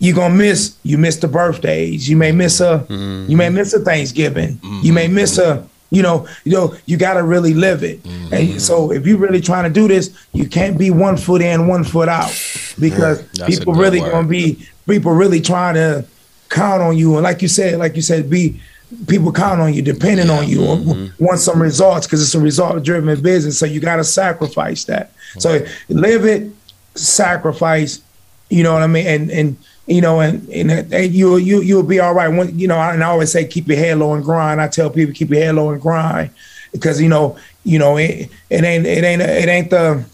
you're 0.00 0.16
gonna 0.16 0.34
miss 0.34 0.74
you 0.82 0.98
miss 0.98 1.16
the 1.18 1.28
birthdays 1.28 2.08
you 2.08 2.16
may 2.16 2.32
miss 2.32 2.60
a 2.60 2.84
Mm-hmm. 2.88 3.30
you 3.30 3.36
may 3.36 3.48
miss 3.50 3.72
a 3.72 3.78
thanksgiving 3.78 4.58
you 4.82 4.92
may 4.92 5.06
miss 5.06 5.38
a 5.38 5.64
you 5.92 6.00
know, 6.02 6.26
you 6.44 6.52
know, 6.52 6.74
you 6.86 6.96
got 6.96 7.14
to 7.14 7.22
really 7.22 7.52
live 7.52 7.84
it. 7.84 8.02
Mm-hmm. 8.02 8.32
And 8.34 8.62
so 8.62 8.90
if 8.92 9.06
you're 9.06 9.18
really 9.18 9.42
trying 9.42 9.64
to 9.64 9.68
do 9.70 9.86
this, 9.86 10.08
you 10.32 10.48
can't 10.48 10.78
be 10.78 10.90
one 10.90 11.18
foot 11.18 11.42
in, 11.42 11.68
one 11.68 11.84
foot 11.84 12.08
out, 12.08 12.32
because 12.80 13.22
people 13.46 13.74
really 13.74 14.00
word. 14.00 14.10
gonna 14.10 14.26
be 14.26 14.66
people 14.88 15.12
really 15.12 15.42
trying 15.42 15.74
to 15.74 16.06
count 16.48 16.80
on 16.80 16.96
you. 16.96 17.16
And 17.16 17.22
like 17.22 17.42
you 17.42 17.48
said, 17.48 17.78
like 17.78 17.94
you 17.94 18.00
said, 18.00 18.30
be 18.30 18.58
people 19.06 19.32
count 19.32 19.60
on 19.60 19.74
you, 19.74 19.82
depending 19.82 20.30
on 20.30 20.48
you, 20.48 20.60
mm-hmm. 20.60 21.24
want 21.24 21.38
some 21.38 21.60
results 21.60 22.06
because 22.06 22.22
it's 22.22 22.34
a 22.34 22.40
result 22.40 22.82
driven 22.82 23.20
business. 23.22 23.58
So 23.58 23.66
you 23.66 23.80
got 23.80 23.96
to 23.96 24.04
sacrifice 24.04 24.84
that. 24.84 25.12
So 25.38 25.64
live 25.88 26.24
it, 26.24 26.50
sacrifice. 26.94 28.02
You 28.50 28.62
know 28.62 28.74
what 28.74 28.82
I 28.82 28.86
mean? 28.86 29.06
And 29.06 29.30
and 29.30 29.56
you 29.86 30.00
know, 30.00 30.20
and 30.20 30.48
and, 30.48 30.70
and 30.92 31.12
you 31.12 31.36
you 31.36 31.62
you'll 31.62 31.82
be 31.82 32.00
all 32.00 32.14
right. 32.14 32.28
When 32.28 32.58
you 32.58 32.68
know, 32.68 32.78
and 32.78 33.02
I 33.02 33.06
always 33.08 33.32
say 33.32 33.46
keep 33.46 33.66
your 33.66 33.78
head 33.78 33.98
low 33.98 34.14
and 34.14 34.22
grind. 34.22 34.60
I 34.60 34.68
tell 34.68 34.90
people 34.90 35.14
keep 35.14 35.30
your 35.30 35.42
head 35.42 35.54
low 35.54 35.70
and 35.70 35.80
grind 35.80 36.30
because 36.72 37.00
you 37.00 37.08
know 37.08 37.36
you 37.64 37.78
know 37.78 37.96
it, 37.96 38.30
it 38.50 38.64
ain't 38.64 38.86
it 38.86 39.04
ain't 39.04 39.22
it 39.22 39.48
ain't 39.48 39.70
the 39.70 40.04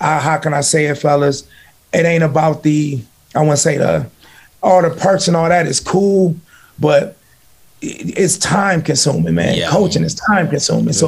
uh, 0.00 0.20
how 0.20 0.38
can 0.38 0.54
I 0.54 0.60
say 0.60 0.86
it, 0.86 0.96
fellas? 0.96 1.48
It 1.92 2.04
ain't 2.04 2.24
about 2.24 2.62
the 2.62 3.00
I 3.34 3.40
want 3.40 3.52
to 3.52 3.62
say 3.62 3.78
the 3.78 4.08
all 4.62 4.82
the 4.82 4.90
perks 4.90 5.28
and 5.28 5.36
all 5.36 5.48
that 5.48 5.66
is 5.66 5.80
cool, 5.80 6.36
but 6.78 7.15
it's 7.86 8.38
time 8.38 8.82
consuming, 8.82 9.34
man. 9.34 9.56
Yeah. 9.56 9.70
Coaching 9.70 10.02
is 10.02 10.14
time 10.14 10.48
consuming. 10.48 10.86
Yes, 10.86 10.98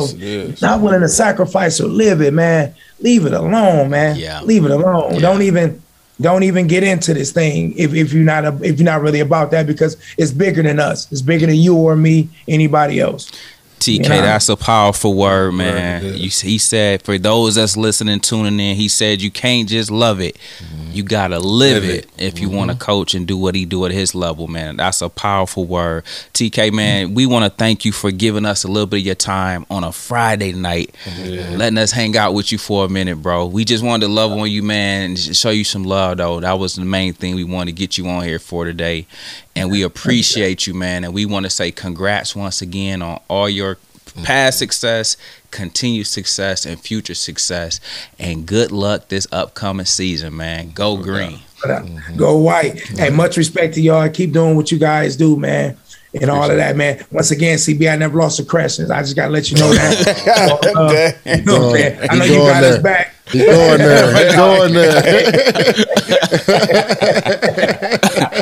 so 0.58 0.66
not 0.66 0.80
willing 0.80 1.00
to 1.00 1.08
sacrifice 1.08 1.80
or 1.80 1.88
live 1.88 2.20
it, 2.20 2.32
man. 2.32 2.74
Leave 3.00 3.26
it 3.26 3.32
alone, 3.32 3.90
man. 3.90 4.16
Yeah. 4.16 4.42
Leave 4.42 4.64
it 4.64 4.70
alone. 4.70 5.14
Yeah. 5.14 5.20
Don't 5.20 5.42
even 5.42 5.82
don't 6.20 6.42
even 6.42 6.66
get 6.66 6.82
into 6.82 7.14
this 7.14 7.30
thing 7.30 7.76
if, 7.78 7.94
if 7.94 8.12
you're 8.12 8.24
not 8.24 8.44
a, 8.44 8.58
if 8.62 8.78
you're 8.78 8.84
not 8.84 9.00
really 9.02 9.20
about 9.20 9.52
that 9.52 9.66
because 9.66 9.96
it's 10.16 10.32
bigger 10.32 10.62
than 10.62 10.80
us. 10.80 11.10
It's 11.12 11.22
bigger 11.22 11.46
than 11.46 11.56
you 11.56 11.76
or 11.76 11.94
me, 11.96 12.28
anybody 12.48 12.98
else. 12.98 13.30
TK, 13.78 14.08
yeah. 14.08 14.20
that's 14.22 14.48
a 14.48 14.56
powerful 14.56 15.14
word, 15.14 15.52
man. 15.52 16.04
You, 16.04 16.30
he 16.30 16.58
said 16.58 17.02
for 17.02 17.18
those 17.18 17.54
that's 17.54 17.76
listening, 17.76 18.20
tuning 18.20 18.58
in, 18.58 18.76
he 18.76 18.88
said 18.88 19.22
you 19.22 19.30
can't 19.30 19.68
just 19.68 19.90
love 19.90 20.20
it, 20.20 20.36
mm-hmm. 20.58 20.92
you 20.92 21.02
gotta 21.02 21.38
live, 21.38 21.82
live 21.82 21.84
it, 21.84 22.04
it, 22.04 22.10
if 22.18 22.38
you 22.38 22.48
mm-hmm. 22.48 22.56
want 22.56 22.70
to 22.70 22.76
coach 22.76 23.14
and 23.14 23.26
do 23.26 23.36
what 23.36 23.54
he 23.54 23.64
do 23.64 23.84
at 23.86 23.92
his 23.92 24.14
level, 24.14 24.46
man. 24.48 24.76
That's 24.76 25.02
a 25.02 25.08
powerful 25.08 25.64
word, 25.64 26.04
TK, 26.34 26.72
man. 26.72 27.06
Mm-hmm. 27.06 27.14
We 27.14 27.26
want 27.26 27.44
to 27.44 27.50
thank 27.50 27.84
you 27.84 27.92
for 27.92 28.10
giving 28.10 28.44
us 28.44 28.64
a 28.64 28.68
little 28.68 28.86
bit 28.86 29.00
of 29.00 29.06
your 29.06 29.14
time 29.14 29.66
on 29.70 29.84
a 29.84 29.92
Friday 29.92 30.52
night, 30.52 30.94
letting 31.52 31.78
us 31.78 31.92
hang 31.92 32.16
out 32.16 32.34
with 32.34 32.52
you 32.52 32.58
for 32.58 32.84
a 32.84 32.88
minute, 32.88 33.16
bro. 33.16 33.46
We 33.46 33.64
just 33.64 33.84
wanted 33.84 34.06
to 34.06 34.12
love 34.12 34.32
on 34.32 34.50
you, 34.50 34.62
man, 34.62 35.10
and 35.10 35.18
show 35.18 35.50
you 35.50 35.64
some 35.64 35.84
love, 35.84 36.18
though. 36.18 36.40
That 36.40 36.58
was 36.58 36.74
the 36.74 36.84
main 36.84 37.12
thing 37.12 37.34
we 37.34 37.44
wanted 37.44 37.72
to 37.72 37.78
get 37.78 37.98
you 37.98 38.08
on 38.08 38.24
here 38.24 38.38
for 38.38 38.64
today, 38.64 39.06
and 39.58 39.70
we 39.70 39.82
appreciate 39.82 40.66
you, 40.66 40.74
man. 40.74 41.04
And 41.04 41.12
we 41.12 41.26
want 41.26 41.44
to 41.44 41.50
say 41.50 41.70
congrats 41.70 42.36
once 42.36 42.62
again 42.62 43.02
on 43.02 43.20
all 43.28 43.48
your 43.48 43.78
past 44.22 44.58
success, 44.58 45.16
continued 45.50 46.06
success, 46.06 46.64
and 46.64 46.80
future 46.80 47.14
success. 47.14 47.80
And 48.18 48.46
good 48.46 48.70
luck 48.70 49.08
this 49.08 49.26
upcoming 49.32 49.86
season, 49.86 50.36
man. 50.36 50.70
Go 50.70 50.96
green. 50.96 51.40
Mm-hmm. 51.64 52.16
Go 52.16 52.36
white. 52.38 52.80
Hey, 52.80 53.10
much 53.10 53.36
respect 53.36 53.74
to 53.74 53.80
y'all. 53.80 54.08
Keep 54.08 54.32
doing 54.32 54.56
what 54.56 54.70
you 54.70 54.78
guys 54.78 55.16
do, 55.16 55.36
man. 55.36 55.76
And 56.14 56.30
all 56.30 56.50
of 56.50 56.56
that, 56.56 56.74
man. 56.76 57.04
Once 57.10 57.30
again, 57.32 57.58
CB, 57.58 57.92
I 57.92 57.96
never 57.96 58.18
lost 58.18 58.40
a 58.40 58.44
question. 58.44 58.90
I 58.90 59.02
just 59.02 59.14
gotta 59.14 59.30
let 59.30 59.50
you 59.50 59.58
know 59.58 59.72
that. 59.74 60.72
uh, 60.76 61.36
you 61.36 61.44
know, 61.44 61.74
I 61.74 62.16
know 62.16 62.24
you 62.24 62.36
got 62.36 62.60
there. 62.62 62.74
us 62.74 62.82
back. 62.82 63.14
He's 63.30 63.44
going 63.44 63.78
there. 63.78 64.24
He's 64.24 64.34
going 64.36 64.72
there. 64.72 65.02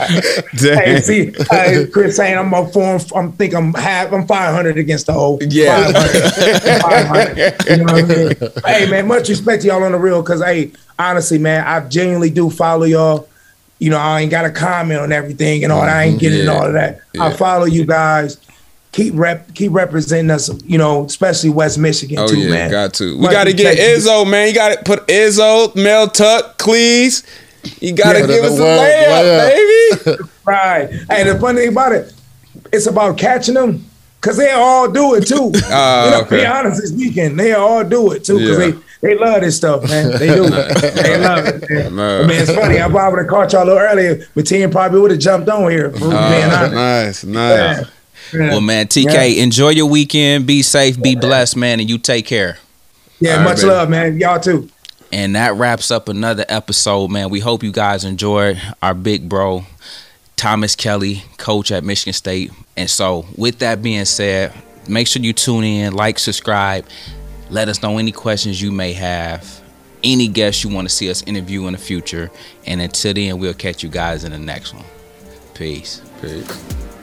hey, 0.52 1.00
see, 1.00 1.34
uh, 1.50 1.86
Chris 1.92 2.16
saying 2.16 2.38
I'm 2.38 2.52
up 2.54 2.72
for 2.72 2.82
him. 2.82 3.00
I'm 3.14 3.32
think 3.32 3.54
I'm 3.54 3.72
half. 3.74 4.12
I'm 4.12 4.26
500 4.26 4.78
against 4.78 5.06
the 5.06 5.12
whole. 5.12 5.38
Yeah. 5.42 5.92
500, 5.92 6.82
500, 6.82 7.70
you 7.70 7.76
know 7.76 7.92
what 7.92 8.04
I 8.04 8.06
mean? 8.06 8.52
hey, 8.64 8.90
man, 8.90 9.06
much 9.06 9.28
respect 9.28 9.62
to 9.62 9.68
y'all 9.68 9.82
on 9.82 9.92
the 9.92 9.98
real, 9.98 10.22
cause 10.22 10.42
hey, 10.42 10.72
honestly, 10.98 11.38
man, 11.38 11.66
I 11.66 11.86
genuinely 11.88 12.30
do 12.30 12.50
follow 12.50 12.84
y'all. 12.84 13.28
You 13.78 13.90
know, 13.90 13.98
I 13.98 14.22
ain't 14.22 14.30
got 14.30 14.46
a 14.46 14.50
comment 14.50 15.00
on 15.00 15.12
everything 15.12 15.62
and 15.62 15.72
all. 15.72 15.82
I 15.82 16.04
ain't 16.04 16.18
getting 16.18 16.46
yeah. 16.46 16.52
all 16.52 16.66
of 16.66 16.72
that. 16.72 17.00
Yeah. 17.12 17.24
I 17.24 17.32
follow 17.34 17.66
you 17.66 17.84
guys 17.84 18.38
keep 18.96 19.12
rep 19.14 19.52
keep 19.54 19.72
representing 19.72 20.30
us, 20.30 20.50
you 20.64 20.78
know, 20.78 21.04
especially 21.04 21.50
West 21.50 21.78
Michigan 21.78 22.18
oh, 22.18 22.26
too, 22.26 22.38
yeah, 22.38 22.50
man. 22.50 22.70
Got 22.70 22.94
to. 22.94 23.18
We 23.18 23.28
got 23.28 23.44
to 23.44 23.52
get 23.52 23.76
Izzo, 23.76 24.28
man. 24.28 24.48
You 24.48 24.54
got 24.54 24.78
to 24.78 24.84
put 24.84 25.06
Izzo, 25.06 25.74
Mel 25.76 26.08
Tuck, 26.08 26.56
Cleaves. 26.56 27.22
You 27.80 27.92
got 27.92 28.14
to 28.14 28.20
yeah, 28.20 28.26
give 28.26 28.44
us 28.44 28.58
a 28.58 28.62
layup, 28.62 29.50
baby. 29.50 29.75
right. 30.44 30.88
And 31.10 31.28
the 31.28 31.38
funny 31.40 31.60
thing 31.60 31.68
about 31.70 31.92
it, 31.92 32.12
it's 32.72 32.86
about 32.86 33.18
catching 33.18 33.54
them 33.54 33.84
because 34.20 34.36
they 34.36 34.50
all 34.50 34.90
do 34.90 35.14
it 35.14 35.26
too. 35.26 35.52
Uh, 35.70 36.04
you 36.04 36.10
know, 36.10 36.20
okay. 36.22 36.40
be 36.40 36.46
honest 36.46 36.88
speaking, 36.88 37.36
they 37.36 37.52
all 37.52 37.84
do 37.84 38.12
it 38.12 38.24
too 38.24 38.38
because 38.38 38.58
yeah. 38.58 38.70
they 38.70 38.78
they 39.02 39.18
love 39.18 39.42
this 39.42 39.56
stuff, 39.56 39.88
man. 39.88 40.10
They 40.18 40.26
do. 40.26 40.48
they 40.48 41.18
love 41.18 41.46
it. 41.46 41.92
Man. 41.92 42.24
I 42.24 42.26
mean, 42.26 42.40
it's 42.40 42.52
funny. 42.52 42.80
I 42.80 42.88
probably 42.88 43.10
would 43.10 43.18
have 43.20 43.28
caught 43.28 43.52
y'all 43.52 43.64
a 43.64 43.66
little 43.66 43.78
earlier, 43.78 44.26
but 44.34 44.46
Team 44.46 44.70
probably 44.70 45.00
would 45.00 45.10
have 45.10 45.20
jumped 45.20 45.48
on 45.48 45.70
here. 45.70 45.90
For 45.92 46.12
uh, 46.12 46.30
being 46.30 46.50
honest. 46.50 46.74
Nice, 46.74 47.24
nice. 47.24 47.90
Yeah. 48.32 48.50
Well, 48.50 48.60
man, 48.60 48.86
TK, 48.86 49.12
yeah. 49.12 49.42
enjoy 49.42 49.68
your 49.70 49.86
weekend. 49.86 50.46
Be 50.46 50.62
safe, 50.62 51.00
be 51.00 51.14
blessed, 51.14 51.56
man, 51.56 51.78
and 51.78 51.88
you 51.88 51.98
take 51.98 52.26
care. 52.26 52.58
Yeah, 53.20 53.38
All 53.38 53.44
much 53.44 53.58
right, 53.58 53.68
love, 53.68 53.90
man. 53.90 54.18
Y'all 54.18 54.40
too. 54.40 54.68
And 55.12 55.36
that 55.36 55.54
wraps 55.54 55.90
up 55.90 56.08
another 56.08 56.44
episode, 56.48 57.10
man. 57.10 57.30
We 57.30 57.40
hope 57.40 57.62
you 57.62 57.72
guys 57.72 58.04
enjoyed 58.04 58.60
our 58.82 58.94
big 58.94 59.28
bro, 59.28 59.64
Thomas 60.36 60.74
Kelley, 60.74 61.22
coach 61.38 61.70
at 61.70 61.84
Michigan 61.84 62.12
State. 62.12 62.50
And 62.76 62.90
so, 62.90 63.26
with 63.36 63.60
that 63.60 63.82
being 63.82 64.04
said, 64.04 64.52
make 64.88 65.06
sure 65.06 65.22
you 65.22 65.32
tune 65.32 65.64
in, 65.64 65.94
like, 65.94 66.18
subscribe. 66.18 66.86
Let 67.48 67.68
us 67.68 67.82
know 67.82 67.98
any 67.98 68.12
questions 68.12 68.60
you 68.60 68.72
may 68.72 68.92
have, 68.94 69.60
any 70.02 70.28
guests 70.28 70.64
you 70.64 70.70
want 70.70 70.88
to 70.88 70.94
see 70.94 71.08
us 71.10 71.22
interview 71.22 71.66
in 71.66 71.72
the 71.72 71.78
future. 71.78 72.30
And 72.66 72.80
until 72.80 73.14
then, 73.14 73.38
we'll 73.38 73.54
catch 73.54 73.82
you 73.82 73.88
guys 73.88 74.24
in 74.24 74.32
the 74.32 74.38
next 74.38 74.74
one. 74.74 74.84
Peace. 75.54 76.02
Peace. 76.20 76.95